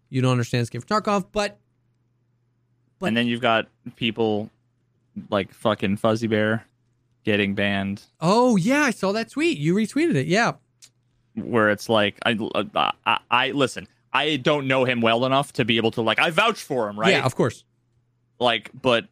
You 0.08 0.22
don't 0.22 0.30
understand 0.32 0.62
Escape 0.62 0.82
from 0.86 1.02
Tarkov, 1.02 1.26
but 1.32 1.58
But- 2.98 3.08
and 3.08 3.16
then 3.16 3.26
you've 3.26 3.42
got 3.42 3.66
people 3.96 4.50
like 5.30 5.52
fucking 5.52 5.96
Fuzzy 5.98 6.28
Bear 6.28 6.64
getting 7.24 7.54
banned, 7.54 8.02
oh 8.20 8.56
yeah, 8.56 8.82
I 8.82 8.90
saw 8.90 9.12
that 9.12 9.30
tweet. 9.30 9.58
You 9.58 9.74
retweeted 9.74 10.14
it. 10.14 10.26
Yeah, 10.28 10.52
where 11.34 11.68
it's 11.70 11.88
like, 11.88 12.16
I, 12.24 12.38
I, 13.04 13.18
I 13.30 13.50
listen. 13.50 13.86
I 14.12 14.36
don't 14.36 14.66
know 14.66 14.84
him 14.84 15.00
well 15.02 15.26
enough 15.26 15.52
to 15.54 15.64
be 15.66 15.76
able 15.76 15.90
to 15.92 16.02
like. 16.02 16.18
I 16.18 16.30
vouch 16.30 16.62
for 16.62 16.88
him, 16.88 16.98
right? 16.98 17.10
yeah, 17.10 17.24
of 17.24 17.34
course. 17.34 17.64
Like, 18.38 18.70
but 18.80 19.06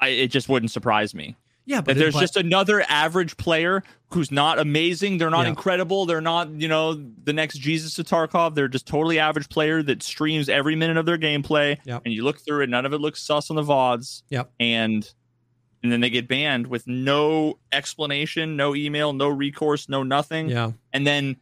I, 0.00 0.08
it 0.08 0.28
just 0.28 0.48
wouldn't 0.48 0.70
surprise 0.70 1.14
me. 1.14 1.36
Yeah, 1.68 1.80
but 1.80 1.96
there's 1.96 2.14
but- 2.14 2.20
just 2.20 2.36
another 2.36 2.84
average 2.88 3.36
player 3.36 3.82
who's 4.12 4.30
not 4.30 4.60
amazing. 4.60 5.18
They're 5.18 5.30
not 5.30 5.42
Yeah. 5.46 5.48
incredible. 5.50 6.06
They're 6.06 6.20
not, 6.20 6.48
you 6.50 6.68
know, 6.68 6.94
the 7.24 7.32
next 7.32 7.58
Jesus 7.58 7.94
to 7.94 8.04
Tarkov. 8.04 8.54
They're 8.54 8.68
just 8.68 8.86
totally 8.86 9.18
average 9.18 9.48
player 9.48 9.82
that 9.82 10.00
streams 10.02 10.48
every 10.48 10.76
minute 10.76 10.96
of 10.96 11.06
their 11.06 11.18
gameplay. 11.18 11.78
Yep. 11.84 12.02
And 12.04 12.14
you 12.14 12.22
look 12.22 12.38
through 12.38 12.62
it, 12.62 12.68
none 12.70 12.86
of 12.86 12.92
it 12.92 12.98
looks 12.98 13.20
sus 13.20 13.50
on 13.50 13.56
the 13.56 13.62
VODs. 13.62 14.22
Yep. 14.30 14.50
And 14.60 15.12
and 15.82 15.92
then 15.92 16.00
they 16.00 16.10
get 16.10 16.26
banned 16.28 16.66
with 16.68 16.86
no 16.86 17.58
explanation, 17.72 18.56
no 18.56 18.74
email, 18.74 19.12
no 19.12 19.28
recourse, 19.28 19.88
no 19.88 20.02
nothing. 20.02 20.48
yeah, 20.48 20.72
And 20.92 21.06
then 21.06 21.36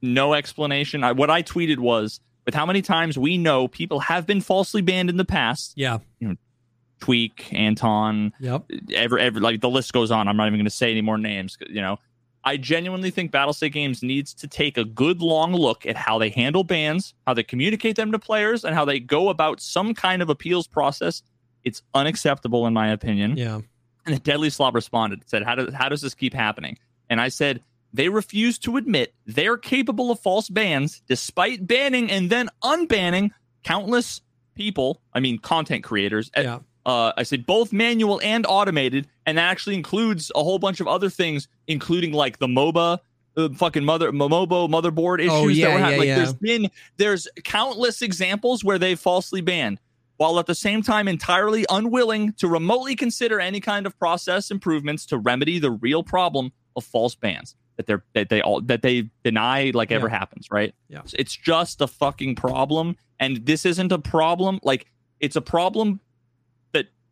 no 0.00 0.32
explanation. 0.34 1.04
I, 1.04 1.12
what 1.12 1.28
I 1.28 1.42
tweeted 1.42 1.78
was 1.78 2.20
with 2.46 2.54
how 2.54 2.64
many 2.64 2.80
times 2.80 3.18
we 3.18 3.36
know 3.36 3.68
people 3.68 4.00
have 4.00 4.26
been 4.26 4.40
falsely 4.40 4.80
banned 4.80 5.10
in 5.10 5.16
the 5.18 5.24
past. 5.24 5.72
yeah, 5.76 5.98
Tweak, 7.00 7.52
Anton, 7.52 8.32
yep, 8.40 8.64
every, 8.94 9.22
every 9.22 9.40
like 9.40 9.60
the 9.60 9.70
list 9.70 9.92
goes 9.92 10.10
on. 10.10 10.28
I'm 10.28 10.36
not 10.36 10.46
even 10.46 10.58
going 10.58 10.64
to 10.64 10.70
say 10.70 10.90
any 10.90 11.00
more 11.00 11.18
names. 11.18 11.56
You 11.68 11.80
know, 11.80 11.98
I 12.44 12.56
genuinely 12.56 13.10
think 13.10 13.32
Battlestate 13.32 13.72
Games 13.72 14.02
needs 14.02 14.34
to 14.34 14.46
take 14.46 14.76
a 14.78 14.84
good 14.84 15.20
long 15.22 15.54
look 15.54 15.86
at 15.86 15.96
how 15.96 16.18
they 16.18 16.30
handle 16.30 16.64
bans, 16.64 17.14
how 17.26 17.34
they 17.34 17.42
communicate 17.42 17.96
them 17.96 18.12
to 18.12 18.18
players, 18.18 18.64
and 18.64 18.74
how 18.74 18.84
they 18.84 19.00
go 19.00 19.28
about 19.30 19.60
some 19.60 19.94
kind 19.94 20.22
of 20.22 20.30
appeals 20.30 20.66
process. 20.66 21.22
It's 21.64 21.82
unacceptable, 21.94 22.66
in 22.66 22.72
my 22.72 22.88
opinion. 22.88 23.36
yeah. 23.36 23.60
And 24.06 24.14
the 24.14 24.20
Deadly 24.20 24.48
Slob 24.48 24.74
responded, 24.74 25.22
said, 25.26 25.42
"How 25.42 25.54
does 25.54 25.74
how 25.74 25.88
does 25.88 26.00
this 26.00 26.14
keep 26.14 26.32
happening?" 26.32 26.78
And 27.10 27.20
I 27.20 27.28
said, 27.28 27.62
"They 27.92 28.08
refuse 28.08 28.58
to 28.60 28.78
admit 28.78 29.14
they're 29.26 29.58
capable 29.58 30.10
of 30.10 30.18
false 30.20 30.48
bans, 30.48 31.02
despite 31.06 31.66
banning 31.66 32.10
and 32.10 32.30
then 32.30 32.48
unbanning 32.64 33.30
countless 33.62 34.22
people. 34.54 35.00
I 35.12 35.20
mean, 35.20 35.38
content 35.38 35.84
creators. 35.84 36.30
Yeah. 36.36 36.60
Uh, 36.86 37.12
I 37.16 37.22
said 37.24 37.46
both 37.46 37.72
manual 37.72 38.20
and 38.24 38.46
automated, 38.48 39.06
and 39.26 39.38
that 39.38 39.50
actually 39.50 39.74
includes 39.76 40.32
a 40.34 40.42
whole 40.42 40.58
bunch 40.58 40.80
of 40.80 40.88
other 40.88 41.10
things, 41.10 41.48
including 41.66 42.12
like 42.12 42.38
the 42.38 42.46
MOBA." 42.48 42.98
Uh, 43.36 43.48
fucking 43.50 43.84
mother 43.84 44.10
Momobo 44.10 44.68
motherboard 44.68 45.20
issues 45.20 45.30
Oh, 45.32 45.46
yeah, 45.46 45.68
that 45.68 45.74
were 45.74 45.90
yeah. 45.92 45.96
Like 45.98 46.06
yeah. 46.08 46.16
there's 46.16 46.32
been 46.34 46.68
there's 46.96 47.28
countless 47.44 48.02
examples 48.02 48.64
where 48.64 48.76
they 48.76 48.96
falsely 48.96 49.40
banned 49.40 49.78
while 50.16 50.36
at 50.40 50.46
the 50.46 50.54
same 50.54 50.82
time 50.82 51.06
entirely 51.06 51.64
unwilling 51.70 52.32
to 52.34 52.48
remotely 52.48 52.96
consider 52.96 53.38
any 53.38 53.60
kind 53.60 53.86
of 53.86 53.96
process 54.00 54.50
improvements 54.50 55.06
to 55.06 55.16
remedy 55.16 55.60
the 55.60 55.70
real 55.70 56.02
problem 56.02 56.50
of 56.74 56.84
false 56.84 57.14
bans 57.14 57.54
that 57.76 57.86
they're 57.86 58.02
that 58.14 58.30
they 58.30 58.42
all 58.42 58.60
that 58.62 58.82
they 58.82 59.08
deny 59.22 59.70
like 59.74 59.92
ever 59.92 60.08
Yeah. 60.08 60.18
happens 60.18 60.48
right 60.50 60.74
Yeah. 60.88 61.02
it's 61.14 61.36
just 61.36 61.80
a 61.80 61.86
fucking 61.86 62.34
problem 62.34 62.96
and 63.20 63.46
this 63.46 63.64
isn't 63.64 63.92
a 63.92 63.98
problem 64.00 64.58
like 64.64 64.86
it's 65.20 65.36
a 65.36 65.40
problem 65.40 66.00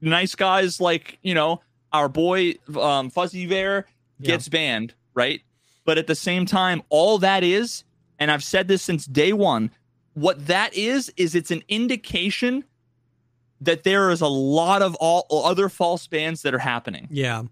nice 0.00 0.34
guys 0.34 0.80
like 0.80 1.18
you 1.22 1.34
know 1.34 1.60
our 1.92 2.08
boy 2.08 2.54
um, 2.80 3.10
fuzzy 3.10 3.46
bear 3.46 3.86
Yeah. 4.20 4.26
gets 4.32 4.48
banned 4.48 4.94
right 5.14 5.40
but 5.84 5.98
at 5.98 6.06
the 6.06 6.14
same 6.14 6.46
time 6.46 6.82
all 6.88 7.18
that 7.18 7.42
is 7.42 7.84
and 8.18 8.30
i've 8.30 8.44
said 8.44 8.68
this 8.68 8.82
since 8.82 9.06
day 9.06 9.32
one 9.32 9.70
what 10.14 10.46
that 10.46 10.74
is 10.74 11.12
is 11.16 11.34
it's 11.34 11.50
an 11.50 11.62
indication 11.68 12.64
that 13.60 13.82
there 13.82 14.10
is 14.10 14.20
a 14.20 14.26
lot 14.28 14.82
of 14.82 14.94
all 14.96 15.26
other 15.44 15.68
false 15.68 16.06
bans 16.06 16.42
that 16.42 16.54
are 16.54 16.58
happening 16.60 17.08
Yeah. 17.10 17.42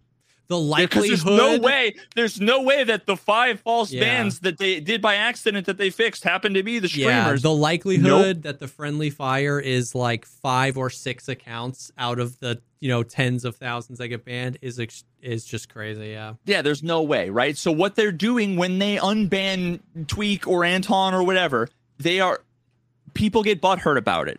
The 0.48 0.58
likelihood. 0.58 1.08
there's 1.10 1.24
no 1.24 1.58
way 1.58 1.94
there's 2.14 2.40
no 2.40 2.62
way 2.62 2.84
that 2.84 3.06
the 3.06 3.16
five 3.16 3.60
false 3.60 3.90
Yeah. 3.92 4.00
bans 4.00 4.40
that 4.40 4.58
they 4.58 4.78
did 4.80 5.02
by 5.02 5.16
accident 5.16 5.66
that 5.66 5.76
they 5.76 5.90
fixed 5.90 6.22
happened 6.24 6.54
to 6.54 6.62
be 6.62 6.78
the 6.78 6.88
Yeah, 6.88 7.22
streamers 7.24 7.42
the 7.42 7.52
likelihood 7.52 8.42
that 8.44 8.60
the 8.60 8.68
friendly 8.68 9.10
fire 9.10 9.58
is 9.58 9.94
like 9.94 10.24
five 10.24 10.76
or 10.78 10.88
six 10.90 11.28
accounts 11.28 11.90
out 11.98 12.18
of 12.20 12.38
the 12.40 12.60
you 12.80 12.88
know 12.88 13.02
tens 13.02 13.44
of 13.44 13.56
thousands 13.56 13.98
that 13.98 14.08
get 14.08 14.24
banned 14.24 14.58
is 14.62 14.78
ex- 14.78 15.04
is 15.20 15.44
just 15.44 15.68
crazy. 15.68 16.08
Yeah, 16.10 16.34
Yeah, 16.44 16.62
there's 16.62 16.82
no 16.84 17.02
way, 17.02 17.30
right? 17.30 17.56
So 17.56 17.72
what 17.72 17.96
they're 17.96 18.12
doing 18.12 18.56
when 18.56 18.78
they 18.78 18.96
unban 18.96 19.80
Tweak 20.06 20.46
or 20.46 20.64
Anton 20.64 21.12
or 21.14 21.24
whatever, 21.24 21.68
they 21.98 22.20
are 22.20 22.40
people 23.14 23.42
get 23.42 23.60
butthurt 23.60 23.96
about 23.96 24.28
it. 24.28 24.38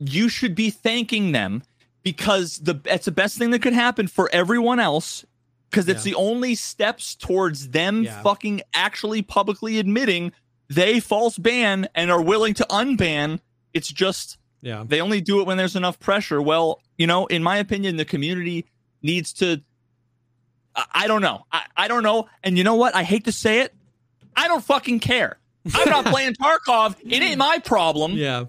you 0.00 0.28
should 0.28 0.54
be 0.54 0.68
thanking 0.70 1.32
them 1.32 1.62
because 2.06 2.58
the 2.60 2.80
it's 2.84 3.06
the 3.06 3.10
best 3.10 3.36
thing 3.36 3.50
that 3.50 3.60
could 3.62 3.72
happen 3.72 4.06
for 4.06 4.30
everyone 4.32 4.78
else 4.78 5.24
because 5.68 5.88
it's 5.88 6.06
Yeah. 6.06 6.12
the 6.12 6.18
only 6.18 6.54
steps 6.54 7.16
towards 7.16 7.70
them 7.70 8.04
Yeah. 8.04 8.22
fucking 8.22 8.62
actually 8.72 9.22
publicly 9.22 9.80
admitting 9.80 10.30
they 10.68 11.00
false 11.00 11.36
ban 11.36 11.88
and 11.96 12.12
are 12.12 12.22
willing 12.22 12.54
to 12.54 12.66
unban. 12.70 13.40
It's 13.74 13.88
just 13.88 14.38
Yeah. 14.62 14.84
they 14.86 15.00
only 15.00 15.20
do 15.20 15.40
it 15.40 15.48
when 15.48 15.56
there's 15.56 15.74
enough 15.74 15.98
pressure. 15.98 16.40
Well, 16.40 16.80
you 16.96 17.08
know, 17.08 17.26
in 17.26 17.42
my 17.42 17.56
opinion, 17.56 17.96
the 17.96 18.04
community 18.04 18.66
needs 19.02 19.32
to. 19.34 19.60
I, 20.76 20.84
I 20.94 21.06
don't 21.08 21.22
know. 21.22 21.44
I, 21.50 21.62
I 21.76 21.88
don't 21.88 22.04
know. 22.04 22.28
And 22.44 22.56
you 22.56 22.62
know 22.62 22.76
what? 22.76 22.94
I 22.94 23.02
hate 23.02 23.24
to 23.24 23.32
say 23.32 23.62
it. 23.62 23.74
I 24.36 24.46
don't 24.46 24.62
fucking 24.62 25.00
care. 25.00 25.38
I'm 25.74 25.88
not 25.90 26.04
playing 26.14 26.34
Tarkov. 26.34 26.94
It 27.04 27.20
ain't 27.20 27.38
my 27.38 27.58
problem. 27.64 28.12
Yeah. 28.12 28.44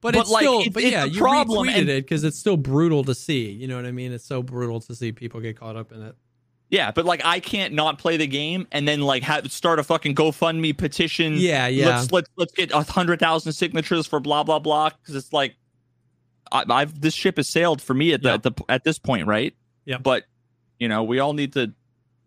But, 0.00 0.14
But, 0.14 0.20
it's 0.22 0.30
like, 0.30 0.42
still, 0.42 0.60
it's- 0.60 0.72
but 0.72 0.84
yeah, 0.84 1.04
you 1.04 1.18
problem, 1.18 1.66
retweeted 1.68 1.78
and- 1.80 1.88
it 1.88 2.04
because 2.04 2.22
it's 2.24 2.38
still 2.38 2.56
brutal 2.56 3.02
to 3.04 3.14
see. 3.14 3.50
You 3.50 3.66
know 3.66 3.76
what 3.76 3.84
I 3.86 3.90
mean? 3.92 4.12
It's 4.12 4.24
so 4.24 4.42
brutal 4.42 4.80
to 4.82 4.94
see 4.94 5.10
people 5.12 5.40
get 5.40 5.58
caught 5.58 5.76
up 5.76 5.90
in 5.92 6.02
it. 6.02 6.14
Yeah, 6.70 6.90
but 6.90 7.04
like 7.06 7.22
I 7.24 7.40
can't 7.40 7.72
not 7.74 7.98
play 7.98 8.16
the 8.18 8.26
game 8.26 8.66
and 8.72 8.86
then 8.86 9.00
like 9.00 9.22
have 9.22 9.50
start 9.50 9.78
a 9.78 9.82
fucking 9.82 10.14
GoFundMe 10.14 10.76
petition. 10.76 11.34
Yeah, 11.36 11.66
yeah. 11.66 11.86
Let's 11.88 12.12
let's 12.12 12.28
let's 12.36 12.52
get 12.52 12.70
a 12.72 12.82
hundred 12.82 13.18
thousand 13.20 13.54
signatures 13.54 14.06
for 14.06 14.20
blah 14.20 14.42
blah 14.44 14.58
blah 14.58 14.90
because 14.90 15.14
it's 15.16 15.32
like 15.32 15.56
I, 16.52 16.64
I've 16.68 17.00
this 17.00 17.14
ship 17.14 17.38
has 17.38 17.48
sailed 17.48 17.80
for 17.80 17.94
me 17.94 18.12
at 18.12 18.22
the, 18.22 18.28
Yeah. 18.28 18.34
at 18.34 18.42
the 18.42 18.52
at 18.68 18.84
this 18.84 18.98
point, 18.98 19.26
right? 19.26 19.54
Yeah. 19.86 19.96
But 19.96 20.24
you 20.78 20.88
know, 20.88 21.02
we 21.04 21.20
all 21.20 21.32
need 21.32 21.54
to 21.54 21.72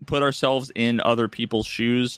put 0.07 0.23
ourselves 0.23 0.71
in 0.75 0.99
other 1.01 1.27
people's 1.27 1.67
shoes. 1.67 2.17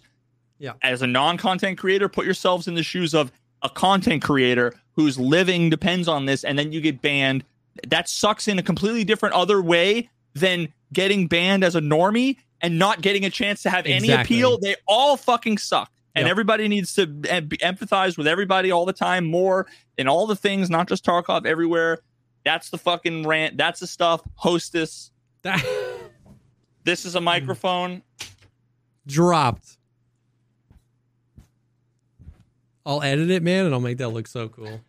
Yeah. 0.59 0.73
As 0.81 1.01
a 1.01 1.07
non-content 1.07 1.77
creator, 1.77 2.07
put 2.07 2.23
yourselves 2.23 2.69
in 2.69 2.75
the 2.75 2.83
shoes 2.83 3.13
of 3.13 3.33
a 3.63 3.69
content 3.69 4.23
creator 4.23 4.73
whose 4.95 5.17
living 5.19 5.69
depends 5.69 6.07
on 6.07 6.25
this, 6.25 6.43
and 6.43 6.57
then 6.57 6.71
you 6.71 6.81
get 6.81 7.01
banned. 7.01 7.43
That 7.87 8.07
sucks 8.07 8.47
in 8.47 8.59
a 8.59 8.63
completely 8.63 9.03
different 9.03 9.35
other 9.35 9.61
way 9.61 10.09
than 10.33 10.71
getting 10.91 11.27
banned 11.27 11.63
as 11.63 11.75
a 11.75 11.81
normie 11.81 12.37
and 12.61 12.77
not 12.79 13.01
getting 13.01 13.25
a 13.25 13.29
chance 13.29 13.63
to 13.63 13.69
have 13.69 13.85
any 13.85 14.11
appeal. 14.11 14.57
They 14.59 14.75
all 14.87 15.17
fucking 15.17 15.57
suck. 15.57 15.91
And 16.15 16.25
Yep. 16.27 16.31
everybody 16.31 16.67
needs 16.67 16.93
to 16.95 17.03
em- 17.27 17.49
empathize 17.49 18.17
with 18.17 18.27
everybody 18.27 18.69
all 18.71 18.85
the 18.85 18.93
time 18.93 19.25
more 19.25 19.65
in 19.97 20.07
all 20.07 20.27
the 20.27 20.35
things, 20.35 20.69
not 20.69 20.87
just 20.87 21.03
Tarkov, 21.03 21.47
everywhere. 21.47 21.99
That's 22.45 22.69
the 22.69 22.77
fucking 22.77 23.25
rant. 23.25 23.57
That's 23.57 23.79
the 23.79 23.87
stuff. 23.87 24.21
Hostess. 24.35 25.09
This 26.83 27.05
is 27.05 27.15
a 27.15 27.21
microphone. 27.21 28.03
dropped. 29.07 29.77
I'll 32.85 33.01
edit 33.01 33.29
it, 33.29 33.43
man, 33.43 33.65
and 33.65 33.73
I'll 33.73 33.79
make 33.79 33.97
that 33.99 34.09
look 34.09 34.27
so 34.27 34.49
cool. 34.49 34.81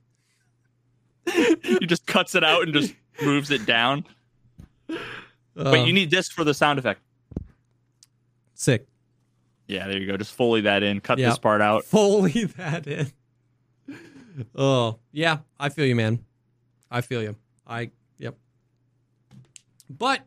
he 1.33 1.87
just 1.87 2.07
cuts 2.07 2.35
it 2.35 2.43
out 2.45 2.63
and 2.65 2.73
just 2.75 2.95
moves 3.23 3.51
it 3.51 3.65
down. 3.67 4.05
Uh, 4.91 4.97
Wait, 5.73 5.87
you 5.87 5.93
need 5.93 6.11
this 6.11 6.29
for 6.29 6.45
the 6.45 6.53
sound 6.55 6.79
effect. 6.79 7.01
sick. 8.55 8.87
Yeah, 9.67 9.87
there 9.89 9.99
you 9.99 10.07
go. 10.07 10.17
Just 10.19 10.35
foley 10.35 10.61
that 10.63 10.83
in. 10.83 11.01
Cut 11.01 11.19
Yeah. 11.19 11.31
this 11.31 11.39
part 11.39 11.61
out. 11.63 11.85
Foley 11.85 12.45
that 12.59 12.87
in. 12.87 13.11
Oh, 14.55 14.99
yeah, 15.13 15.39
I 15.59 15.69
feel 15.71 15.87
you, 15.87 15.95
man. 15.95 16.19
I 16.91 17.01
feel 17.01 17.23
you. 17.23 17.37
I, 17.67 17.91
yep. 18.19 18.37
But 19.89 20.21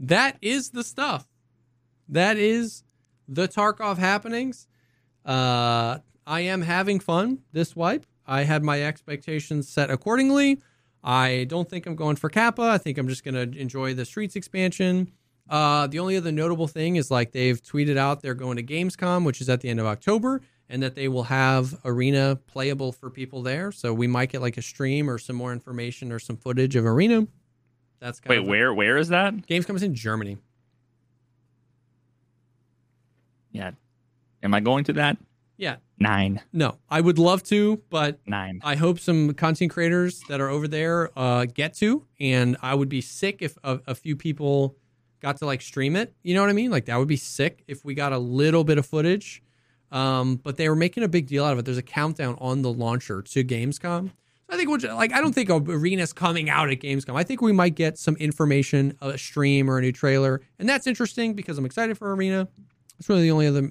that 0.00 0.38
is 0.40 0.70
the 0.70 0.82
stuff. 0.82 1.28
That 2.08 2.36
is 2.36 2.82
the 3.28 3.46
Tarkov 3.46 3.98
happenings. 3.98 4.66
Uh, 5.24 5.98
I 6.26 6.40
am 6.40 6.62
having 6.62 7.00
fun 7.00 7.40
this 7.52 7.74
wipe. 7.74 8.06
I 8.26 8.42
had 8.42 8.62
my 8.62 8.82
expectations 8.82 9.68
set 9.68 9.90
accordingly. 9.90 10.60
I 11.02 11.46
don't 11.48 11.68
think 11.68 11.86
I'm 11.86 11.96
going 11.96 12.16
for 12.16 12.28
Kappa. 12.28 12.62
I 12.62 12.78
think 12.78 12.98
I'm 12.98 13.08
just 13.08 13.24
going 13.24 13.34
to 13.34 13.58
enjoy 13.58 13.94
the 13.94 14.04
Streets 14.04 14.36
expansion. 14.36 15.10
Uh, 15.50 15.88
the 15.88 15.98
only 15.98 16.16
other 16.16 16.30
notable 16.30 16.68
thing 16.68 16.96
is 16.96 17.10
like 17.10 17.32
they've 17.32 17.60
tweeted 17.60 17.96
out 17.96 18.22
they're 18.22 18.34
going 18.34 18.56
to 18.56 18.62
Gamescom, 18.62 19.24
which 19.24 19.40
is 19.40 19.48
at 19.48 19.60
the 19.60 19.68
end 19.68 19.80
of 19.80 19.86
October, 19.86 20.40
and 20.68 20.82
that 20.82 20.94
they 20.94 21.08
will 21.08 21.24
have 21.24 21.76
Arena 21.84 22.38
playable 22.46 22.92
for 22.92 23.10
people 23.10 23.42
there. 23.42 23.72
So 23.72 23.92
we 23.92 24.06
might 24.06 24.30
get 24.30 24.40
like 24.40 24.56
a 24.56 24.62
stream 24.62 25.10
or 25.10 25.18
some 25.18 25.36
more 25.36 25.52
information 25.52 26.12
or 26.12 26.20
some 26.20 26.36
footage 26.36 26.76
of 26.76 26.86
Arena. 26.86 27.26
That's 27.98 28.20
kind 28.20 28.30
Wait, 28.30 28.38
of 28.38 28.46
where 28.48 28.72
where 28.72 28.96
is 28.96 29.08
that? 29.08 29.34
Gamescom 29.48 29.74
is 29.74 29.82
in 29.82 29.94
Germany. 29.94 30.38
Yeah. 33.50 33.72
Am 34.42 34.54
I 34.54 34.60
going 34.60 34.84
to 34.84 34.92
that? 34.94 35.18
Yeah, 35.62 35.76
Nine. 35.96 36.40
no, 36.52 36.78
I 36.90 37.00
would 37.00 37.20
love 37.20 37.44
to, 37.44 37.80
but 37.88 38.18
Nine. 38.26 38.60
I 38.64 38.74
hope 38.74 38.98
some 38.98 39.32
content 39.34 39.70
creators 39.70 40.20
that 40.28 40.40
are 40.40 40.48
over 40.48 40.66
there 40.66 41.16
uh, 41.16 41.44
get 41.44 41.74
to, 41.74 42.04
and 42.18 42.56
I 42.62 42.74
would 42.74 42.88
be 42.88 43.00
sick 43.00 43.42
if 43.42 43.56
a, 43.62 43.78
a 43.86 43.94
few 43.94 44.16
people 44.16 44.74
got 45.20 45.36
to 45.36 45.46
like 45.46 45.62
stream 45.62 45.94
it. 45.94 46.12
You 46.24 46.34
know 46.34 46.40
what 46.40 46.50
I 46.50 46.52
mean? 46.52 46.72
Like 46.72 46.86
that 46.86 46.96
would 46.96 47.06
be 47.06 47.16
sick 47.16 47.62
if 47.68 47.84
we 47.84 47.94
got 47.94 48.12
a 48.12 48.18
little 48.18 48.64
bit 48.64 48.76
of 48.76 48.86
footage. 48.86 49.40
Um, 49.92 50.34
but 50.34 50.56
they 50.56 50.68
were 50.68 50.74
making 50.74 51.04
a 51.04 51.08
big 51.08 51.28
deal 51.28 51.44
out 51.44 51.52
of 51.52 51.60
it. 51.60 51.64
There's 51.64 51.78
a 51.78 51.82
countdown 51.82 52.34
on 52.40 52.62
the 52.62 52.72
launcher 52.72 53.22
to 53.22 53.44
Gamescom. 53.44 54.08
So 54.08 54.12
I 54.50 54.56
think 54.56 54.68
which, 54.68 54.82
like 54.82 55.12
I 55.12 55.20
don't 55.20 55.32
think 55.32 55.48
Arena's 55.48 56.12
coming 56.12 56.50
out 56.50 56.70
at 56.70 56.80
Gamescom. 56.80 57.14
I 57.14 57.22
think 57.22 57.40
we 57.40 57.52
might 57.52 57.76
get 57.76 57.98
some 57.98 58.16
information, 58.16 58.98
a 59.00 59.16
stream 59.16 59.70
or 59.70 59.78
a 59.78 59.80
new 59.80 59.92
trailer, 59.92 60.40
and 60.58 60.68
that's 60.68 60.88
interesting 60.88 61.34
because 61.34 61.56
I'm 61.56 61.64
excited 61.66 61.96
for 61.96 62.12
Arena. 62.12 62.48
That's 62.98 63.08
really 63.08 63.22
the 63.22 63.30
only 63.30 63.46
other. 63.46 63.70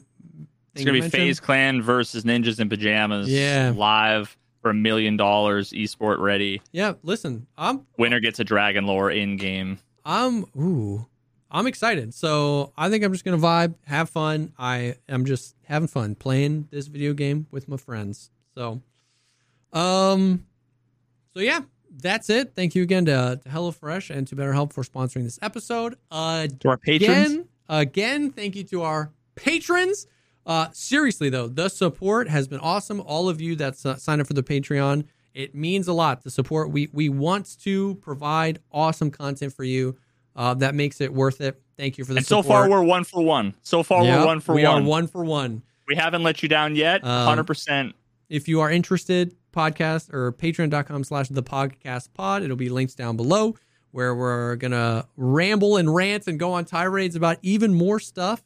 It's 0.74 0.84
gonna 0.86 0.92
to 0.92 0.94
be 0.94 1.02
mention. 1.02 1.20
FaZe 1.20 1.40
Clan 1.40 1.82
versus 1.82 2.24
Ninjas 2.24 2.60
in 2.60 2.70
Pajamas. 2.70 3.30
Yeah. 3.30 3.74
Live 3.76 4.38
for 4.62 4.70
a 4.72 4.74
million 4.74 5.18
dollars, 5.18 5.72
esport 5.72 6.20
ready. 6.20 6.62
Yeah, 6.72 6.94
listen, 7.04 7.48
I'm 7.58 7.86
Winner 7.98 8.20
gets 8.20 8.40
a 8.40 8.44
Dragon 8.44 8.86
Lore 8.86 9.12
in 9.12 9.36
game. 9.38 9.80
I'm 10.06 10.46
ooh, 10.58 11.06
I'm 11.50 11.68
excited. 11.68 12.14
So 12.14 12.72
I 12.78 12.90
think 12.90 13.04
I'm 13.04 13.12
just 13.12 13.26
gonna 13.26 13.38
vibe, 13.38 13.76
have 13.86 14.10
fun. 14.10 14.54
I 14.58 14.96
am 15.10 15.26
just 15.26 15.56
having 15.66 15.88
fun 15.88 16.16
playing 16.16 16.68
this 16.72 16.88
video 16.88 17.14
game 17.14 17.48
with 17.52 17.68
my 17.68 17.78
friends. 17.78 18.30
So, 18.56 18.82
um, 19.74 20.46
so 21.34 21.40
yeah, 21.40 21.62
that's 21.98 22.30
it. 22.30 22.54
Thank 22.56 22.76
you 22.76 22.84
again 22.84 23.06
to, 23.06 23.40
to 23.44 23.50
HelloFresh 23.50 24.16
and 24.16 24.28
to 24.28 24.36
BetterHelp 24.36 24.74
for 24.74 24.84
sponsoring 24.84 25.24
this 25.24 25.40
episode. 25.42 25.96
Uh, 26.10 26.48
To 26.60 26.70
our 26.70 26.78
patrons. 26.78 27.10
again, 27.32 27.48
again, 27.70 28.32
thank 28.32 28.56
you 28.56 28.64
to 28.66 28.84
our 28.84 29.12
patrons. 29.36 30.08
Uh, 30.46 30.68
seriously 30.74 31.30
though, 31.30 31.48
the 31.48 31.70
support 31.70 32.28
has 32.30 32.48
been 32.48 32.60
awesome. 32.60 33.00
All 33.02 33.30
of 33.30 33.40
you 33.42 33.56
that 33.58 33.84
uh, 33.86 33.96
signed 33.96 34.22
up 34.22 34.28
for 34.28 34.34
the 34.34 34.44
Patreon, 34.44 35.06
it 35.34 35.54
means 35.56 35.88
a 35.88 35.94
lot. 35.94 36.24
The 36.24 36.32
support 36.32 36.72
we 36.72 36.90
we 36.92 37.10
want 37.10 37.60
to 37.62 37.96
provide 37.96 38.60
awesome 38.72 39.12
content 39.12 39.54
for 39.54 39.64
you. 39.64 39.98
Uh, 40.36 40.54
that 40.56 40.74
makes 40.76 41.02
it 41.02 41.14
worth 41.14 41.42
it. 41.42 41.62
Thank 41.78 41.98
you 41.98 42.06
for 42.06 42.14
the 42.14 42.18
And 42.18 42.26
so 42.26 42.42
far 42.42 42.70
we're 42.70 42.84
one 42.84 43.04
for 43.04 43.24
one. 43.24 43.54
So 43.62 43.84
far 43.84 44.04
Yep, 44.04 44.20
we're 44.20 44.26
one 44.26 44.40
for 44.40 44.56
we 44.56 44.64
one. 44.66 44.84
are 44.84 44.86
one 44.86 45.08
for 45.08 45.24
one. 45.26 45.62
We 45.88 45.96
haven't 45.96 46.24
let 46.24 46.42
you 46.42 46.50
down 46.50 46.76
yet. 46.76 47.04
Um, 47.04 47.28
Hundred 47.28 47.46
percent. 47.48 47.96
If 48.30 48.48
you 48.48 48.62
are 48.62 48.72
interested, 48.72 49.36
podcast 49.52 50.14
or 50.14 50.32
patreon.com 50.32 51.04
slash 51.04 51.28
the 51.28 51.44
pogcast 51.44 52.14
pod. 52.14 52.44
It'll 52.44 52.56
be 52.56 52.70
links 52.70 52.96
down 52.96 53.18
below 53.18 53.56
where 53.92 54.16
we're 54.16 54.56
gonna 54.56 55.06
ramble 55.18 55.76
and 55.78 55.94
rant 55.94 56.28
and 56.28 56.40
go 56.40 56.54
on 56.54 56.64
tirades 56.66 57.16
about 57.18 57.38
even 57.42 57.74
more 57.74 58.00
stuff. 58.00 58.42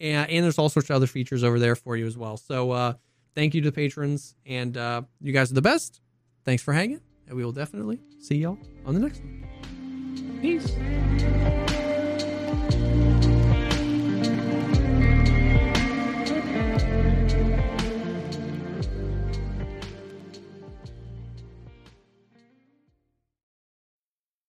And, 0.00 0.30
and 0.30 0.44
there's 0.44 0.58
all 0.58 0.68
sorts 0.68 0.90
of 0.90 0.96
other 0.96 1.06
features 1.06 1.42
over 1.42 1.58
there 1.58 1.76
for 1.76 1.96
you 1.96 2.06
as 2.06 2.16
well. 2.16 2.36
So 2.36 2.70
uh, 2.70 2.94
thank 3.34 3.54
you 3.54 3.60
to 3.62 3.70
the 3.70 3.74
patrons, 3.74 4.34
and 4.44 4.76
uh, 4.76 5.02
you 5.20 5.32
guys 5.32 5.50
are 5.50 5.54
the 5.54 5.62
best. 5.62 6.00
Thanks 6.44 6.62
for 6.62 6.72
hanging, 6.72 7.00
and 7.26 7.36
we 7.36 7.44
will 7.44 7.52
definitely 7.52 8.00
see 8.20 8.36
y'all 8.36 8.58
on 8.84 8.94
the 8.94 9.00
next 9.00 9.20
one. 9.20 10.40
Peace. 10.40 11.75